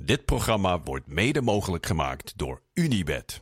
Dit 0.00 0.24
programma 0.24 0.80
wordt 0.84 1.06
mede 1.06 1.40
mogelijk 1.42 1.86
gemaakt 1.86 2.32
door 2.36 2.62
Unibed. 2.74 3.40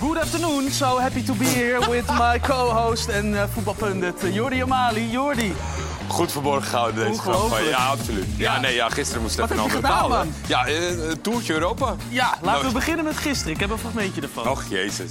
Good 0.00 0.16
afternoon. 0.18 0.70
So 0.70 0.98
happy 0.98 1.22
to 1.24 1.34
be 1.34 1.44
here 1.44 1.90
with 1.90 2.06
my 2.08 2.40
co-host 2.40 3.08
en 3.08 3.26
uh, 3.32 3.44
voetbalpundit 3.52 4.24
uh, 4.24 4.34
Jordi 4.34 4.62
Amali. 4.62 5.10
Jordi, 5.10 5.52
Goed 6.08 6.32
verborgen 6.32 6.62
gehouden 6.68 7.06
deze 7.08 7.20
trap. 7.22 7.58
Ja, 7.68 7.86
absoluut. 7.86 8.24
Ja, 8.36 8.54
Ja. 8.54 8.60
nee, 8.60 8.74
ja, 8.74 8.88
gisteren 8.88 9.22
moest 9.22 9.38
even 9.38 9.56
een 9.56 9.62
heb 9.62 9.70
je 9.70 9.76
ander 9.76 9.90
gedaan, 9.90 10.10
verhaal, 10.10 10.26
hè? 10.26 10.48
Ja, 10.48 10.66
eh, 10.66 11.08
een 11.10 11.20
toertje 11.20 11.52
Europa. 11.52 11.96
ja, 12.08 12.38
laten 12.42 12.66
we 12.66 12.72
beginnen 12.72 13.04
met 13.04 13.16
gisteren. 13.16 13.52
Ik 13.54 13.60
heb 13.60 13.70
een 13.70 13.78
fragmentje 13.78 14.20
ervan. 14.20 14.48
Och, 14.48 14.64
jezus. 14.68 15.10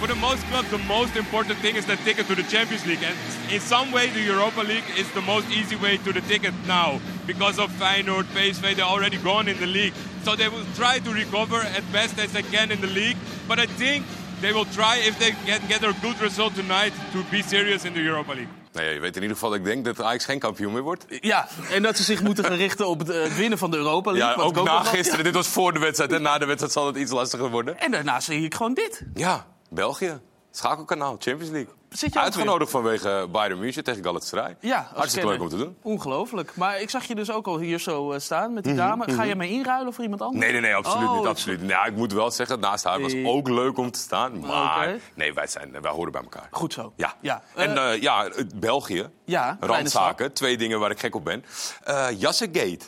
For 0.00 0.06
the 0.06 0.14
most 0.14 0.42
clubs, 0.46 0.70
the 0.70 0.78
most 0.78 1.14
important 1.14 1.58
thing 1.58 1.76
is 1.76 1.84
the 1.84 1.96
ticket 1.96 2.26
to 2.28 2.34
the 2.34 2.42
Champions 2.44 2.86
League. 2.86 3.02
And 3.02 3.14
in 3.52 3.60
some 3.60 3.92
way, 3.92 4.08
the 4.08 4.22
Europa 4.22 4.62
League 4.62 4.88
is 4.96 5.06
the 5.12 5.20
most 5.20 5.46
easy 5.50 5.76
way 5.76 5.98
to 5.98 6.10
the 6.10 6.22
ticket 6.22 6.54
now. 6.66 6.98
Because 7.26 7.58
of 7.58 7.70
Feyenoord, 7.72 8.24
PSV, 8.34 8.76
they're 8.76 8.92
already 8.96 9.18
gone 9.18 9.46
in 9.46 9.58
the 9.60 9.66
league. 9.66 9.92
So 10.24 10.34
they 10.36 10.48
will 10.48 10.64
try 10.74 11.00
to 11.00 11.10
recover 11.12 11.60
as 11.76 11.84
best 11.92 12.18
as 12.18 12.32
they 12.32 12.40
can 12.42 12.70
in 12.70 12.80
the 12.80 12.86
league. 12.86 13.18
But 13.46 13.58
I 13.58 13.66
think 13.66 14.06
they 14.40 14.54
will 14.54 14.64
try, 14.64 14.96
if 15.04 15.18
they 15.18 15.32
get, 15.44 15.68
get 15.68 15.82
a 15.84 15.94
good 16.00 16.18
result 16.22 16.54
tonight, 16.54 16.94
to 17.12 17.22
be 17.30 17.42
serious 17.42 17.84
in 17.84 17.92
the 17.92 18.00
Europa 18.00 18.32
League. 18.32 18.54
Nou 18.72 18.86
ja, 18.86 18.92
je 18.92 19.00
weet 19.00 19.16
in 19.16 19.22
ieder 19.22 19.36
geval 19.36 19.50
dat 19.50 19.58
ik 19.58 19.64
denk 19.64 19.84
dat 19.84 20.02
Ajax 20.02 20.24
geen 20.24 20.38
kampioen 20.38 20.72
meer 20.72 20.82
wordt. 20.82 21.04
Ja, 21.08 21.48
en 21.70 21.82
dat 21.82 21.96
ze 21.96 22.02
zich 22.02 22.22
moeten 22.22 22.44
gaan 22.44 22.56
richten 22.56 22.86
op 22.86 22.98
het, 22.98 23.10
eh, 23.10 23.22
het 23.22 23.36
winnen 23.36 23.58
van 23.58 23.70
de 23.70 23.76
Europa 23.76 24.10
League. 24.12 24.30
Ja, 24.30 24.36
wat 24.36 24.58
ook 24.58 24.66
na 24.66 24.82
gisteren. 24.82 25.24
Dit 25.24 25.34
was 25.34 25.48
voor 25.48 25.72
de 25.72 25.78
wedstrijd. 25.78 26.12
En 26.12 26.22
na 26.22 26.38
de 26.38 26.46
wedstrijd 26.46 26.72
zal 26.72 26.86
het 26.86 26.96
iets 26.96 27.10
lastiger 27.10 27.50
worden. 27.50 27.80
En 27.80 27.90
daarna 27.90 28.20
zie 28.20 28.44
ik 28.44 28.54
gewoon 28.54 28.74
dit. 28.74 29.02
Ja, 29.14 29.46
België. 29.70 30.20
Schakelkanaal, 30.52 31.16
Champions 31.18 31.50
League. 31.50 31.72
Zit 31.88 32.12
je 32.12 32.18
ook 32.18 32.24
Uitgenodigd 32.24 32.70
vanwege 32.70 33.28
Bayern 33.32 33.58
München 33.58 33.84
tegen 33.84 34.04
Galatasaray. 34.04 34.56
Ja, 34.60 34.90
Hartstikke 34.94 35.28
leuk 35.28 35.40
om 35.40 35.48
te 35.48 35.56
doen. 35.56 35.76
Ongelooflijk. 35.82 36.52
Maar 36.56 36.80
ik 36.80 36.90
zag 36.90 37.04
je 37.04 37.14
dus 37.14 37.30
ook 37.30 37.46
al 37.46 37.58
hier 37.58 37.78
zo 37.78 38.12
eh, 38.12 38.18
staan 38.20 38.52
met 38.52 38.64
die 38.64 38.74
dame. 38.74 39.12
Ga 39.12 39.22
je 39.22 39.34
mee 39.36 39.50
inruilen 39.50 39.92
voor 39.92 40.04
iemand 40.04 40.22
anders? 40.22 40.44
Mhm, 40.44 40.52
Nee, 40.52 40.60
nee, 40.62 40.70
nee, 40.70 40.80
absoluut 40.80 41.08
Oh, 41.08 41.12
niet. 41.14 41.22
ik- 41.22 41.28
Absoluut. 41.28 41.60
Ja, 41.66 41.84
ik 41.84 41.96
moet 41.96 42.12
wel 42.12 42.30
zeggen, 42.30 42.60
naast 42.60 42.84
haar 42.84 43.00
was 43.00 43.12
ook 43.24 43.48
leuk 43.48 43.78
om 43.78 43.90
te 43.90 43.98
staan. 43.98 44.38
Maar 44.40 44.96
nee, 45.14 45.34
wij, 45.34 45.46
zijn, 45.46 45.80
wij 45.82 45.90
horen 45.90 46.12
bij 46.12 46.22
elkaar. 46.22 46.48
Goed 46.50 46.72
zo. 46.72 46.92
Ja. 46.96 47.14
ja. 47.20 47.42
En 47.54 47.76
Eh, 47.76 47.92
eh, 47.92 48.02
ja, 48.02 48.30
België. 48.54 49.08
ja, 49.24 49.56
Randzaken. 49.60 50.32
Twee 50.32 50.56
dingen 50.56 50.80
waar 50.80 50.90
ik 50.90 51.00
gek 51.00 51.14
op 51.14 51.24
ben. 51.24 51.44
Eh 51.84 52.06
Jassegate. 52.16 52.78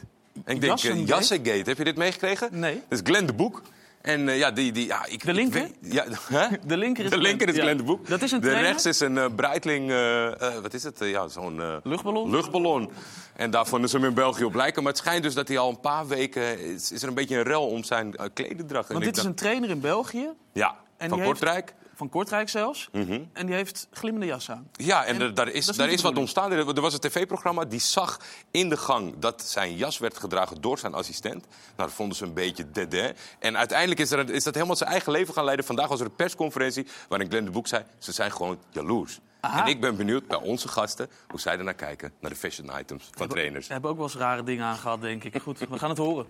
En 0.45 0.55
ik 0.55 0.61
denk, 0.61 0.79
Jassegate, 1.07 1.63
heb 1.65 1.79
je 1.79 1.85
dit 1.85 1.97
meegekregen? 1.97 2.49
Nee. 2.59 2.75
Dat 2.89 2.99
is 2.99 3.01
Glenn 3.05 3.27
de 3.27 3.33
Boek. 3.33 3.63
En 4.03 4.29
eh, 4.29 4.39
ja, 4.39 4.51
die, 4.51 4.73
die, 4.73 4.87
ja, 4.87 5.07
ik, 5.07 5.25
De 5.25 5.33
linker? 5.33 5.63
ik 5.65 5.71
ja, 5.81 6.05
hè? 6.39 6.47
De 6.67 6.77
linker 6.77 7.05
is 7.05 7.11
de 7.11 7.19
linker 7.19 7.49
is 7.49 7.55
Glenn, 7.55 7.69
ja. 7.71 7.75
de 7.77 7.83
Boek. 7.83 8.09
Dat 8.09 8.23
is 8.23 8.33
een 8.33 8.41
de 8.41 8.47
trainer? 8.47 8.69
rechts 8.71 8.87
is 8.87 9.01
een 9.01 9.19
eh, 9.19 9.25
Breitling, 9.37 9.91
eh, 9.91 10.59
wat 10.63 10.75
is 10.75 10.83
het? 10.83 10.99
Ja, 10.99 11.29
zo'n 11.29 11.61
Luchtballon? 11.83 12.31
luchtballon. 12.31 12.91
En 13.37 13.51
daar 13.51 13.67
vonden 13.67 13.91
ze 13.91 13.97
hem 13.97 14.07
in 14.07 14.15
België 14.15 14.45
op 14.45 14.55
lijken. 14.55 14.83
Maar 14.83 14.93
het 14.93 15.01
schijnt 15.01 15.23
dus 15.23 15.35
dat 15.35 15.49
hij 15.49 15.59
al 15.59 15.69
een 15.71 15.81
paar 15.81 16.07
weken... 16.07 16.61
Is, 16.61 16.93
is 16.93 17.03
er 17.03 17.09
een 17.09 17.15
beetje 17.15 17.37
een 17.37 17.43
rel 17.43 17.67
om 17.67 17.85
zijn 17.85 18.07
uh, 18.21 18.27
klededracht. 18.35 18.87
En 18.89 18.93
Want 18.93 19.05
dit 19.07 19.17
is 19.17 19.25
een 19.25 19.35
trainer 19.35 19.71
in 19.71 19.81
België, 19.81 20.29
Ja, 20.53 20.77
En 20.97 21.09
van 21.09 21.19
heeft- 21.19 21.31
Kortrijk. 21.31 21.75
Van 22.03 22.11
Kortrijk 22.11 22.49
zelfs. 22.49 22.89
En 23.33 23.47
die 23.47 23.55
heeft 23.55 23.89
glimmende 23.91 24.27
jas 24.27 24.51
aan. 24.51 24.69
Ja, 24.73 25.05
en, 25.05 25.15
En 25.15 25.21
er, 25.21 25.35
daar 25.35 25.49
is, 25.49 25.67
daar 25.67 25.89
is 25.89 26.03
wat 26.03 26.17
ontstaan. 26.17 26.53
Er, 26.53 26.81
was 26.81 26.93
een 26.93 27.01
tv-programma 27.01 27.65
die 27.65 27.81
zag 27.81 28.21
in 28.51 28.69
de 28.69 28.77
gang 28.77 29.15
dat 29.19 29.43
zijn 29.43 29.77
jas 29.77 29.99
werd 29.99 30.19
gedragen 30.19 30.61
door 30.61 30.79
zijn 30.79 30.95
assistent. 30.95 31.47
Nou, 31.77 31.89
dat 31.89 31.93
vonden 31.93 32.17
ze 32.17 32.25
een 32.25 32.35
beetje 32.35 32.71
dédain. 32.71 33.17
En 33.39 33.57
uiteindelijk 33.57 34.01
is, 34.01 34.11
er, 34.11 34.31
is 34.31 34.45
dat 34.45 34.55
helemaal 34.55 34.77
zijn 34.77 34.91
eigen 34.91 35.13
leven 35.13 35.35
gaan 35.35 35.45
leiden. 35.45 35.67
Vandaag 35.67 35.89
was 35.89 36.01
er 36.01 36.07
een 36.07 36.15
persconferentie 36.15 36.87
waarin 37.09 37.29
Glenn 37.29 37.45
de 37.45 37.51
Boek 37.51 37.67
zei... 37.67 37.85
ze 37.99 38.13
zijn 38.13 38.33
gewoon 38.33 38.59
jaloers. 38.71 39.21
Aha. 39.41 39.63
En 39.63 39.67
ik 39.67 39.81
ben 39.81 39.97
benieuwd 39.97 40.27
bij 40.27 40.39
onze 40.39 40.69
gasten 40.69 41.09
hoe 41.29 41.41
zij 41.41 41.59
ernaar 41.59 41.75
kijken... 41.75 42.13
naar 42.21 42.31
de 42.31 42.37
fashion 42.37 42.79
items 42.79 43.11
van 43.11 43.29
trainers. 43.29 43.67
Ze 43.67 43.73
hebben 43.73 43.91
ook 43.91 43.97
wel 43.97 44.07
eens 44.07 44.17
rare 44.17 44.43
dingen 44.43 44.65
aangehad, 44.65 45.01
denk 45.01 45.25
ik. 45.25 45.43
Goed, 45.43 45.59
we 45.59 45.79
gaan 45.79 45.89
het 45.89 45.99
horen. 45.99 46.27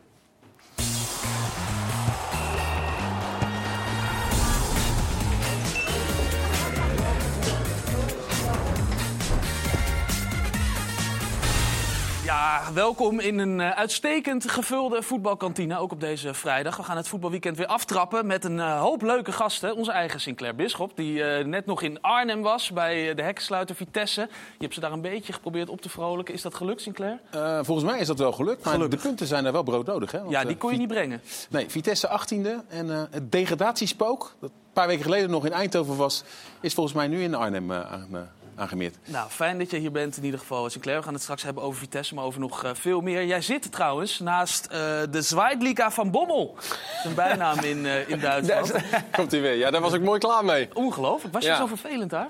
Ja, 12.33 12.63
welkom 12.75 13.21
in 13.21 13.39
een 13.39 13.61
eh, 13.61 13.71
uitstekend 13.71 14.51
gevulde 14.51 15.03
voetbalkantine, 15.03 15.79
ook 15.79 15.93
op 15.93 16.01
deze 16.01 16.35
vrijdag. 16.35 16.77
We 16.77 16.83
gaan 16.83 16.97
het 16.97 17.09
voetbalweekend 17.09 17.57
weer 17.57 17.67
aftrappen 17.67 18.27
met 18.27 18.45
een 18.45 18.61
eh, 18.61 18.81
hoop 18.81 19.03
leuke 19.03 19.33
gasten. 19.33 19.77
Onze 19.77 19.91
eigen 19.93 20.21
Sinclair 20.21 20.55
Bisschop, 20.55 20.97
die 20.97 21.23
eh, 21.25 21.45
net 21.45 21.67
nog 21.67 21.83
in 21.83 22.01
Arnhem 22.01 22.43
was 22.43 22.71
bij 22.71 23.15
de 23.15 23.23
hekkensluiter 23.23 23.77
Vitesse. 23.77 24.21
Je 24.21 24.29
hebt 24.59 24.75
ze 24.75 24.81
daar 24.81 24.93
een 24.93 25.01
beetje 25.01 25.33
geprobeerd 25.33 25.69
op 25.69 25.81
te 25.81 25.89
vrolijken. 25.89 26.35
Is 26.35 26.43
dat 26.43 26.55
gelukt, 26.55 26.81
Sinclair? 26.81 27.19
Volgens 27.65 27.91
mij 27.91 28.01
is 28.01 28.07
dat 28.07 28.19
wel 28.19 28.33
gelukt, 28.33 28.65
maar 28.65 28.75
Gelukkig. 28.75 29.01
de 29.01 29.07
punten 29.07 29.27
zijn 29.27 29.45
er 29.45 29.53
wel 29.53 29.63
broodnodig. 29.63 30.13
Hè? 30.13 30.19
Want, 30.19 30.31
Ja, 30.31 30.45
die 30.45 30.57
kon 30.57 30.73
je 30.73 30.79
niet 30.79 30.89
brengen. 30.89 31.21
Nee, 31.51 31.71
Vitesse 31.71 32.09
18e 32.09 32.69
en 32.69 32.89
het 32.89 33.33
degradatiespook, 33.33 34.35
dat 34.41 34.51
een 34.51 34.73
paar 34.73 34.87
weken 34.87 35.03
geleden 35.05 35.31
nog 35.31 35.47
in 35.47 35.53
Eindhoven 35.53 35.97
was, 35.97 36.25
is 36.61 36.75
volgens 36.75 36.95
mij 36.97 37.09
nu 37.09 37.23
in 37.23 37.35
Arnhem 37.35 37.73
aan, 37.73 38.09
aangemeerd. 38.57 38.97
Nou, 39.05 39.31
fijn 39.31 39.59
dat 39.59 39.71
je 39.71 39.79
hier 39.79 39.91
bent 39.93 40.17
in 40.17 40.25
ieder 40.25 40.41
geval, 40.41 40.71
Sinclair. 40.71 40.97
We 40.99 41.05
gaan 41.05 41.13
het 41.13 41.23
straks 41.23 41.43
hebben 41.43 41.63
over 41.63 41.79
Vitesse, 41.79 42.15
maar 42.15 42.25
over 42.25 42.41
nog 42.41 42.65
eh, 42.65 42.71
veel 42.75 43.01
meer. 43.01 43.25
Jij 43.25 43.41
zit 43.41 43.73
trouwens 43.73 44.19
naast 44.19 44.67
eh, 44.67 44.79
de 45.11 45.23
Zweitliga 45.23 45.91
van 45.91 46.11
Bommel. 46.11 46.55
Dat 46.55 46.65
is 46.99 47.05
een 47.05 47.15
bijnaam 47.15 47.59
in, 47.59 47.87
eh, 47.87 48.09
in 48.09 48.21
Duitsland. 48.43 48.73
Komt 49.17 49.31
hij 49.33 49.41
weer. 49.41 49.55
Ja, 49.55 49.71
daar 49.71 49.81
was 49.81 49.93
ik 49.93 50.03
mooi 50.03 50.19
klaar 50.19 50.45
mee. 50.45 50.69
Ongelooflijk. 50.75 51.35
Was 51.35 51.43
je 51.43 51.49
Ja. 51.49 51.57
zo 51.57 51.67
vervelend 51.67 52.11
daar? 52.11 52.29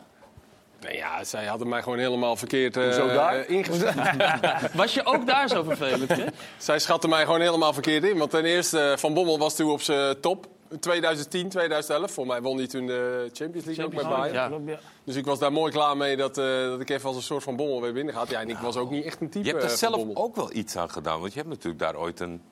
Nee, 0.81 0.97
ja, 0.97 1.25
zij 1.25 1.45
hadden 1.45 1.69
mij 1.69 1.83
gewoon 1.83 1.99
helemaal 1.99 2.37
verkeerd 2.37 2.75
Hoezo 2.75 3.07
daar? 3.07 3.49
ingeschat. 3.49 3.95
Was 4.75 4.95
je 4.95 5.05
ook 5.05 5.27
daar 5.27 5.49
zo 5.49 5.63
vervelend? 5.63 6.09
Hè? 6.17 6.25
zij 6.59 6.79
schatten 6.79 7.11
mij 7.11 7.25
gewoon 7.25 7.41
helemaal 7.41 7.73
verkeerd 7.73 8.05
in. 8.05 8.19
Want 8.19 8.31
ten 8.31 8.45
eerste, 8.45 8.95
Van 8.99 9.15
Bommel 9.15 9.39
was 9.39 9.55
toen 9.57 9.71
op 9.71 9.83
zijn 9.83 10.21
top. 10.21 10.47
2010, 10.81 11.49
2011. 11.49 12.11
Voor 12.13 12.27
mij 12.27 12.43
won 12.43 12.57
hij 12.57 12.67
toen 12.67 12.87
de 12.87 13.31
Champions 13.33 13.67
League 13.67 13.85
ook 13.85 13.93
met 13.93 14.01
Champions 14.03 14.31
Bayern. 14.33 14.51
League, 14.51 14.71
ja. 14.71 14.79
Dus 15.05 15.17
ik 15.17 15.25
was 15.25 15.39
daar 15.39 15.53
mooi 15.53 15.73
klaar 15.73 15.97
mee 15.97 16.17
dat, 16.17 16.39
eh, 16.39 16.45
dat 16.45 16.81
ik 16.81 16.91
even 16.91 17.07
als 17.09 17.17
een 17.17 17.23
soort 17.23 17.43
van 17.43 17.57
Bommel 17.57 17.81
weer 17.83 17.93
binnen 17.93 18.15
gaat. 18.15 18.31
Ja, 18.31 18.41
en 18.41 18.49
ik 18.49 18.59
was 18.59 18.77
ook 18.77 18.91
niet 18.91 19.05
echt 19.05 19.21
een 19.21 19.31
type 19.31 19.45
Je 19.45 19.51
hebt 19.51 19.65
er 19.65 19.71
eh, 19.71 19.77
zelf 19.77 19.97
Bommel. 19.97 20.17
ook 20.17 20.37
wel 20.37 20.53
iets 20.55 20.77
aan 20.77 20.91
gedaan. 20.91 21.21
Want 21.21 21.33
je 21.33 21.39
hebt 21.39 21.51
natuurlijk 21.51 21.79
daar 21.83 21.97
ooit 21.97 22.21
een 22.21 22.43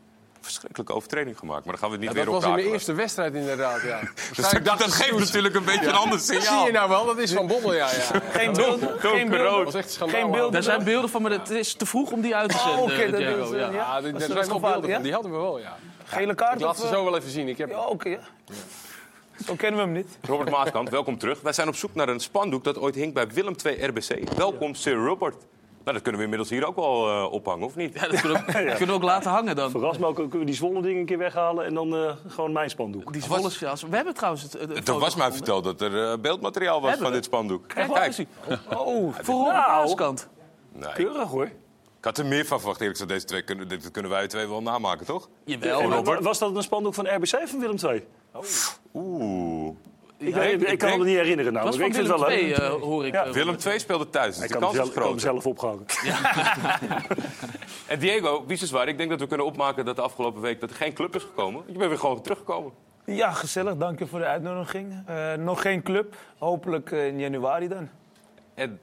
verschrikkelijke 0.41 0.93
overtreding 0.95 1.39
gemaakt. 1.39 1.65
Maar 1.65 1.73
daar 1.75 1.83
gaan 1.83 1.91
we 1.91 1.95
het 1.97 2.05
niet 2.05 2.11
Ja, 2.11 2.17
weer 2.17 2.25
dat 2.25 2.35
op 2.35 2.41
was 2.41 2.51
in 2.51 2.57
mijn 2.63 2.73
eerste 2.75 2.93
wedstrijd 2.93 3.35
inderdaad, 3.35 3.83
ja. 3.83 4.01
Dus 4.37 4.51
dat, 4.51 4.65
dat 4.79 4.93
geeft 4.93 5.19
natuurlijk 5.19 5.55
een 5.55 5.65
beetje 5.65 5.87
een 5.87 5.95
ander 5.95 6.19
Zie 6.19 6.41
signaal. 6.41 6.67
je 6.67 6.73
nou 6.73 6.89
wel? 6.89 7.07
Dat 7.07 7.19
is 7.19 7.33
Van 7.33 7.47
Bommel, 7.47 7.75
ja. 7.75 7.91
ja. 7.91 8.21
Geen 8.39 8.53
beeld. 8.53 8.81
Geen 8.99 9.31
Dat 9.31 9.39
beeld. 9.39 9.65
was 9.65 9.75
echt 9.75 9.85
een 9.85 9.91
schandaal. 9.91 10.21
Geen 10.21 10.31
beeld. 10.31 10.53
Daar 10.53 10.63
zijn 10.63 10.85
beelden 10.85 11.11
van, 11.11 11.23
maar 11.23 11.31
het 11.31 11.51
is 11.51 11.75
te 11.75 11.87
vroeg 11.87 12.11
om 12.13 12.21
die 12.21 12.37
uit 12.37 12.51
te 12.51 12.57
Oh, 12.57 12.63
zenden, 12.67 12.83
oké, 12.85 13.11
dat 13.11 13.21
Diego, 13.21 13.43
is, 13.43 13.51
eh, 13.51 13.59
ja. 13.59 13.71
ja. 13.71 13.99
Ja, 13.99 14.11
Dat 14.11 14.23
zijn 14.23 14.49
wel 14.49 14.61
beelden 14.61 14.89
ja? 14.89 14.95
van. 14.95 15.03
Die 15.03 15.13
hadden 15.13 15.31
we 15.33 15.37
wel, 15.37 15.59
ja. 15.59 15.77
Gele 16.11 16.35
kaart? 16.35 16.55
Ik 16.55 16.61
laat 16.61 16.71
of, 16.71 16.77
ze 16.77 16.85
eh? 16.85 16.93
zo 16.93 17.05
wel 17.05 17.17
even 17.17 17.31
zien. 17.31 17.49
Ik 17.49 17.59
heb... 17.59 17.71
Ja, 17.71 17.87
oké. 17.87 18.09
ja. 18.09 18.21
Zo 19.47 19.55
kennen 19.55 19.81
we 19.81 19.87
hem 19.87 19.95
niet. 19.95 20.19
Robert 20.23 20.51
Maaskant, 20.51 20.89
welkom 20.89 21.19
terug. 21.19 21.41
Wij 21.41 21.53
zijn 21.53 21.69
op 21.69 21.75
zoek 21.75 21.95
naar 21.95 22.09
een 22.09 22.21
spandoek 22.21 22.65
dat 22.65 22.79
ooit 22.79 22.95
hing 22.95 23.15
bij 23.15 23.29
Willem 23.29 23.55
II 23.65 23.85
RBC. 23.85 24.31
Welkom, 24.37 24.75
Sir 24.75 24.95
Robert. 24.95 25.37
Nou, 25.85 25.93
dat 25.93 26.03
kunnen 26.03 26.17
we 26.21 26.23
inmiddels 26.23 26.51
hier 26.51 26.67
ook 26.67 26.77
wel 26.77 27.09
eh, 27.09 27.33
ophangen, 27.33 27.67
of 27.67 27.77
niet? 27.77 27.95
Ja, 27.95 28.09
dat 28.09 28.21
kunnen 28.21 28.45
we, 28.47 28.53
kunnen 28.53 28.87
we 28.87 28.93
ook 28.93 29.03
laten 29.03 29.31
hangen 29.31 29.57
dan. 29.57 29.71
Verras 29.71 29.99
me 29.99 30.07
ook, 30.07 30.15
kunnen 30.15 30.39
we 30.39 30.45
die 30.45 30.55
zwolle 30.55 30.83
dingen 30.83 31.01
een 31.01 31.07
keer 31.07 31.19
weghalen 31.19 31.65
en 31.65 31.75
dan 31.75 31.95
eh, 31.97 32.13
gewoon 32.29 32.53
mijn 32.53 32.71
spandoek. 32.71 33.13
Die 33.13 33.23
Zwolles 33.23 33.59
jas. 33.59 33.83
We 33.83 33.97
hebben 33.97 34.15
trouwens 34.15 34.43
het, 34.43 34.53
het, 34.53 34.89
Er 34.89 34.99
was 34.99 35.17
mij 35.17 35.33
verteld 35.33 35.65
dat 35.65 35.81
er 35.81 36.11
eh, 36.11 36.19
beeldmateriaal 36.19 36.81
was 36.81 36.91
Hebben 36.91 37.01
van 37.01 37.11
we? 37.11 37.17
dit 37.17 37.25
spandoek. 37.25 37.69
Kijk, 37.69 38.13
zien. 38.13 38.29
Oh, 38.69 39.15
Voor 39.21 39.35
Robert 39.35 39.57
nou, 39.57 39.85
Maaskant. 39.85 40.29
Nee, 40.73 40.93
keurig 40.93 41.29
hoor. 41.29 41.51
Ik 42.01 42.07
had 42.07 42.19
er 42.19 42.27
meer 42.27 42.47
van 42.47 42.59
verwacht. 42.59 42.81
Eerlijk 42.81 42.99
gezegd, 42.99 43.15
deze 43.21 43.27
twee 43.27 43.43
kunnen, 43.43 43.69
dit 43.69 43.91
kunnen 43.91 44.11
wij 44.11 44.27
twee 44.27 44.49
wel 44.49 44.63
namaken, 44.63 45.07
toch? 45.07 45.29
Jawel, 45.45 45.83
Robert. 45.83 46.23
was 46.25 46.39
dat 46.39 46.57
een 46.57 46.63
spandoek 46.63 46.95
van 46.95 47.07
RBC 47.15 47.33
of 47.43 47.51
van 47.51 47.61
Willem 47.61 47.77
II? 47.85 48.07
Oeh. 48.95 49.75
Ik, 50.17 50.37
ik, 50.37 50.61
ik 50.69 50.79
kan 50.79 50.99
me 50.99 51.05
niet 51.05 51.17
herinneren 51.17 51.53
nou, 51.53 51.67
ik 51.69 51.75
vind 51.75 51.97
het 51.97 52.07
Willem 52.07 52.21
wel 52.21 52.31
II, 52.31 52.47
leuk. 52.49 52.57
eh, 52.59 52.69
hoor 52.71 53.07
ik. 53.07 53.13
Ja. 53.13 53.25
eh, 53.25 53.33
Willem 53.33 53.57
II 53.67 53.79
speelde 53.79 54.11
thuis, 54.11 54.35
dus 54.35 54.45
Ik 54.45 54.49
de 54.53 54.59
kan 54.59 54.63
kans 54.63 54.75
is 54.83 54.87
ik 54.89 54.93
kan 54.93 55.03
groot. 55.03 55.15
mezelf 55.15 55.47
opgehangen. 55.47 55.85
En 57.87 57.99
Diego, 57.99 58.45
wie 58.47 58.59
is 58.63 58.71
waar? 58.71 58.89
Ik 58.89 58.97
denk 58.99 59.11
dat 59.11 59.21
we 59.21 59.27
kunnen 59.27 59.47
opmaken 59.47 59.85
dat 59.85 59.97
de 59.97 60.03
afgelopen 60.03 60.41
week 60.41 60.61
dat 60.61 60.71
er 60.71 60.77
geen 60.77 60.93
club 60.93 61.15
is 61.17 61.23
gekomen. 61.23 61.63
Je 61.67 61.73
bent 61.79 61.89
weer 61.89 61.99
gewoon 61.99 62.21
teruggekomen. 62.23 62.73
Ja, 63.05 63.33
gezellig. 63.33 63.77
Dank 63.77 63.99
je 63.99 64.07
voor 64.07 64.19
de 64.19 64.25
uitnodiging. 64.25 65.03
Eh, 65.07 65.33
nog 65.35 65.61
geen 65.63 65.83
club. 65.83 66.15
Hopelijk 66.39 66.91
in 66.91 67.19
januari 67.21 67.69
dan. 67.69 67.89
En 68.55 68.81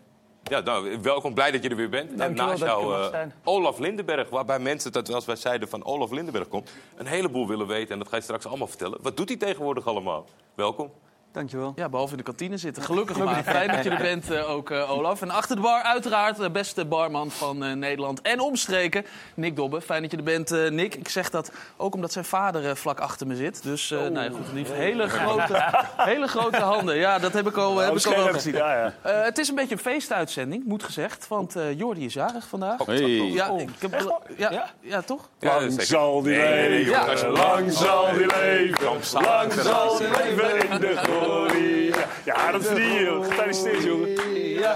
ja, 0.49 0.59
nou, 0.59 1.01
welkom, 1.01 1.33
blij 1.33 1.51
dat 1.51 1.63
je 1.63 1.69
er 1.69 1.75
weer 1.75 1.89
bent. 1.89 2.19
en 2.19 2.33
naast 2.33 2.63
jou 2.63 3.11
eh. 3.11 3.19
Olaf 3.44 3.79
Lindenberg, 3.79 4.29
waarbij 4.29 4.59
mensen, 4.59 4.91
dat 4.91 5.13
als 5.13 5.25
wij 5.25 5.35
zeiden 5.35 5.69
van 5.69 5.85
Olaf 5.85 6.11
Lindenberg 6.11 6.47
komt, 6.47 6.71
een 6.95 7.05
heleboel 7.05 7.47
willen 7.47 7.67
weten. 7.67 7.94
En 7.94 7.99
dat 7.99 8.07
ga 8.07 8.15
je 8.15 8.21
straks 8.21 8.45
allemaal 8.45 8.67
vertellen. 8.67 8.99
Wat 9.01 9.17
doet 9.17 9.27
hij 9.27 9.38
tegenwoordig 9.38 9.88
allemaal? 9.88 10.25
Welkom. 10.55 10.91
Dankjewel. 11.31 11.74
Ja, 11.75 11.89
behalve 11.89 12.12
in 12.12 12.18
de 12.18 12.24
kantine 12.24 12.57
zitten. 12.57 12.83
Gelukkig 12.83 13.18
maar. 13.18 13.44
Fijn 13.44 13.71
dat 13.71 13.83
je 13.83 13.89
er 13.89 14.01
bent 14.01 14.31
eh, 14.31 14.50
ook, 14.51 14.69
eh, 14.71 14.91
Olaf. 14.91 15.21
En 15.21 15.29
achter 15.29 15.56
de 15.56 15.62
bar 15.62 15.81
uiteraard 15.83 16.38
de 16.38 16.50
beste 16.51 16.85
barman 16.85 17.31
van 17.31 17.63
eh, 17.63 17.71
Nederland 17.74 18.21
en 18.21 18.39
omstreken. 18.39 19.06
Nick 19.33 19.56
Dobbe. 19.56 19.81
Fijn 19.81 20.01
dat 20.01 20.12
je 20.12 20.18
er 20.18 20.24
bent, 20.24 20.51
eh, 20.51 20.69
Nick. 20.69 20.95
Ik 20.95 21.09
zeg 21.09 21.29
dat 21.29 21.51
ook 21.77 21.94
omdat 21.95 22.12
zijn 22.12 22.25
vader 22.25 22.69
eh, 22.69 22.75
vlak 22.75 23.00
achter 23.00 23.27
me 23.27 23.35
zit. 23.35 23.63
Dus 23.63 23.91
eh 23.91 24.00
nou 24.00 24.13
ja, 24.24 24.29
goed, 24.29 24.53
lief. 24.53 24.71
Hele 24.74 25.07
grote, 25.09 25.74
hele 26.12 26.27
grote 26.27 26.57
handen. 26.57 26.95
Ja, 26.97 27.19
dat 27.19 27.33
heb 27.33 27.47
ik 27.47 27.57
al, 27.57 27.77
heb 27.77 27.95
ik 27.97 28.06
al 28.06 28.15
wel 28.15 28.33
gezien. 28.33 28.53
Ja, 28.56 28.73
ja. 28.73 28.94
Eh, 29.01 29.23
het 29.23 29.38
is 29.38 29.50
een 29.50 29.56
beetje 29.56 29.75
een 29.75 29.81
feestuitzending, 29.81 30.63
moet 30.65 30.83
gezegd. 30.83 31.27
Want 31.27 31.56
eh 31.56 31.77
Jordi 31.77 32.06
is 32.06 32.13
jarig 32.13 32.47
vandaag. 32.47 32.85
Hey. 32.85 33.00
Ja, 33.31 33.50
ik 33.57 33.69
heb, 33.80 34.06
ja, 34.38 34.69
ja, 34.81 35.01
toch? 35.01 35.30
Ja, 35.39 35.56
Lang 35.59 35.71
zeker. 35.71 35.85
zal 35.85 36.21
die 36.21 36.35
Nee, 36.38 36.69
nee, 36.69 36.69
leven, 36.85 37.30
lang 37.31 37.71
zal 37.73 38.13
die 38.13 38.25
leven, 38.39 39.21
lang 39.21 39.53
zal 39.53 39.97
die 39.97 40.07
leven 40.07 40.69
in 40.69 40.80
de 40.80 40.95
Holy. 41.19 41.76
Ja, 42.25 42.51
dat 42.51 42.65
verdien 42.65 42.94
je, 42.94 43.04
joh. 43.04 43.25
Gefeliciteerd, 43.25 43.83
jongen. 43.83 44.15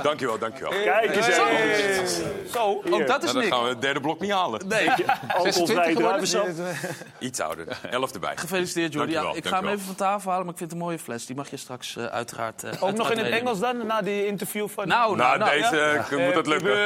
Dankjewel, 0.04 0.38
dankjewel. 0.38 0.72
Kijk 0.84 1.16
eens 1.16 1.36
Zo. 1.36 1.46
even. 1.46 2.08
Zo, 2.52 2.82
ook 2.90 3.08
dat 3.08 3.24
is 3.24 3.32
Nou, 3.32 3.34
dan 3.34 3.36
Nick. 3.44 3.54
gaan 3.54 3.64
we 3.64 3.70
het 3.70 3.82
derde 3.82 4.00
blok 4.00 4.20
niet 4.20 4.32
halen. 4.32 4.68
Nee, 4.68 4.90
Alcoholvrij 5.28 5.96
druivensap. 5.96 6.48
Iets 7.20 7.40
ouder. 7.40 7.68
Elf 7.90 8.12
erbij. 8.12 8.38
gefeliciteerd 8.38 8.94
Jordi. 8.94 9.12
Ja, 9.12 9.32
ik 9.34 9.48
ga 9.48 9.56
hem 9.60 9.68
even 9.68 9.80
van 9.86 9.96
tafel 9.96 10.30
halen, 10.30 10.46
maar 10.46 10.54
ik 10.54 10.60
vind 10.60 10.72
het 10.72 10.80
een 10.80 10.86
mooie 10.86 11.00
fles. 11.00 11.26
Die 11.26 11.36
mag 11.36 11.50
je 11.50 11.58
straks 11.58 11.96
eh, 11.98 12.06
uiteraard 12.06 12.64
eh, 12.64 12.84
Ook 12.84 12.94
nog 12.96 13.12
in 13.12 13.18
het. 13.18 13.30
Engels 13.32 13.60
dan, 13.60 13.86
na 13.86 14.02
die 14.02 14.26
interview 14.28 14.68
van... 14.70 14.88
Nou, 14.88 15.16
nou, 15.16 15.38
Nou, 15.38 15.50
nou, 15.60 15.62
deze 15.62 15.80
eh, 16.16 16.26
moet 16.26 16.36
het 16.36 16.48
lukken. 16.48 16.78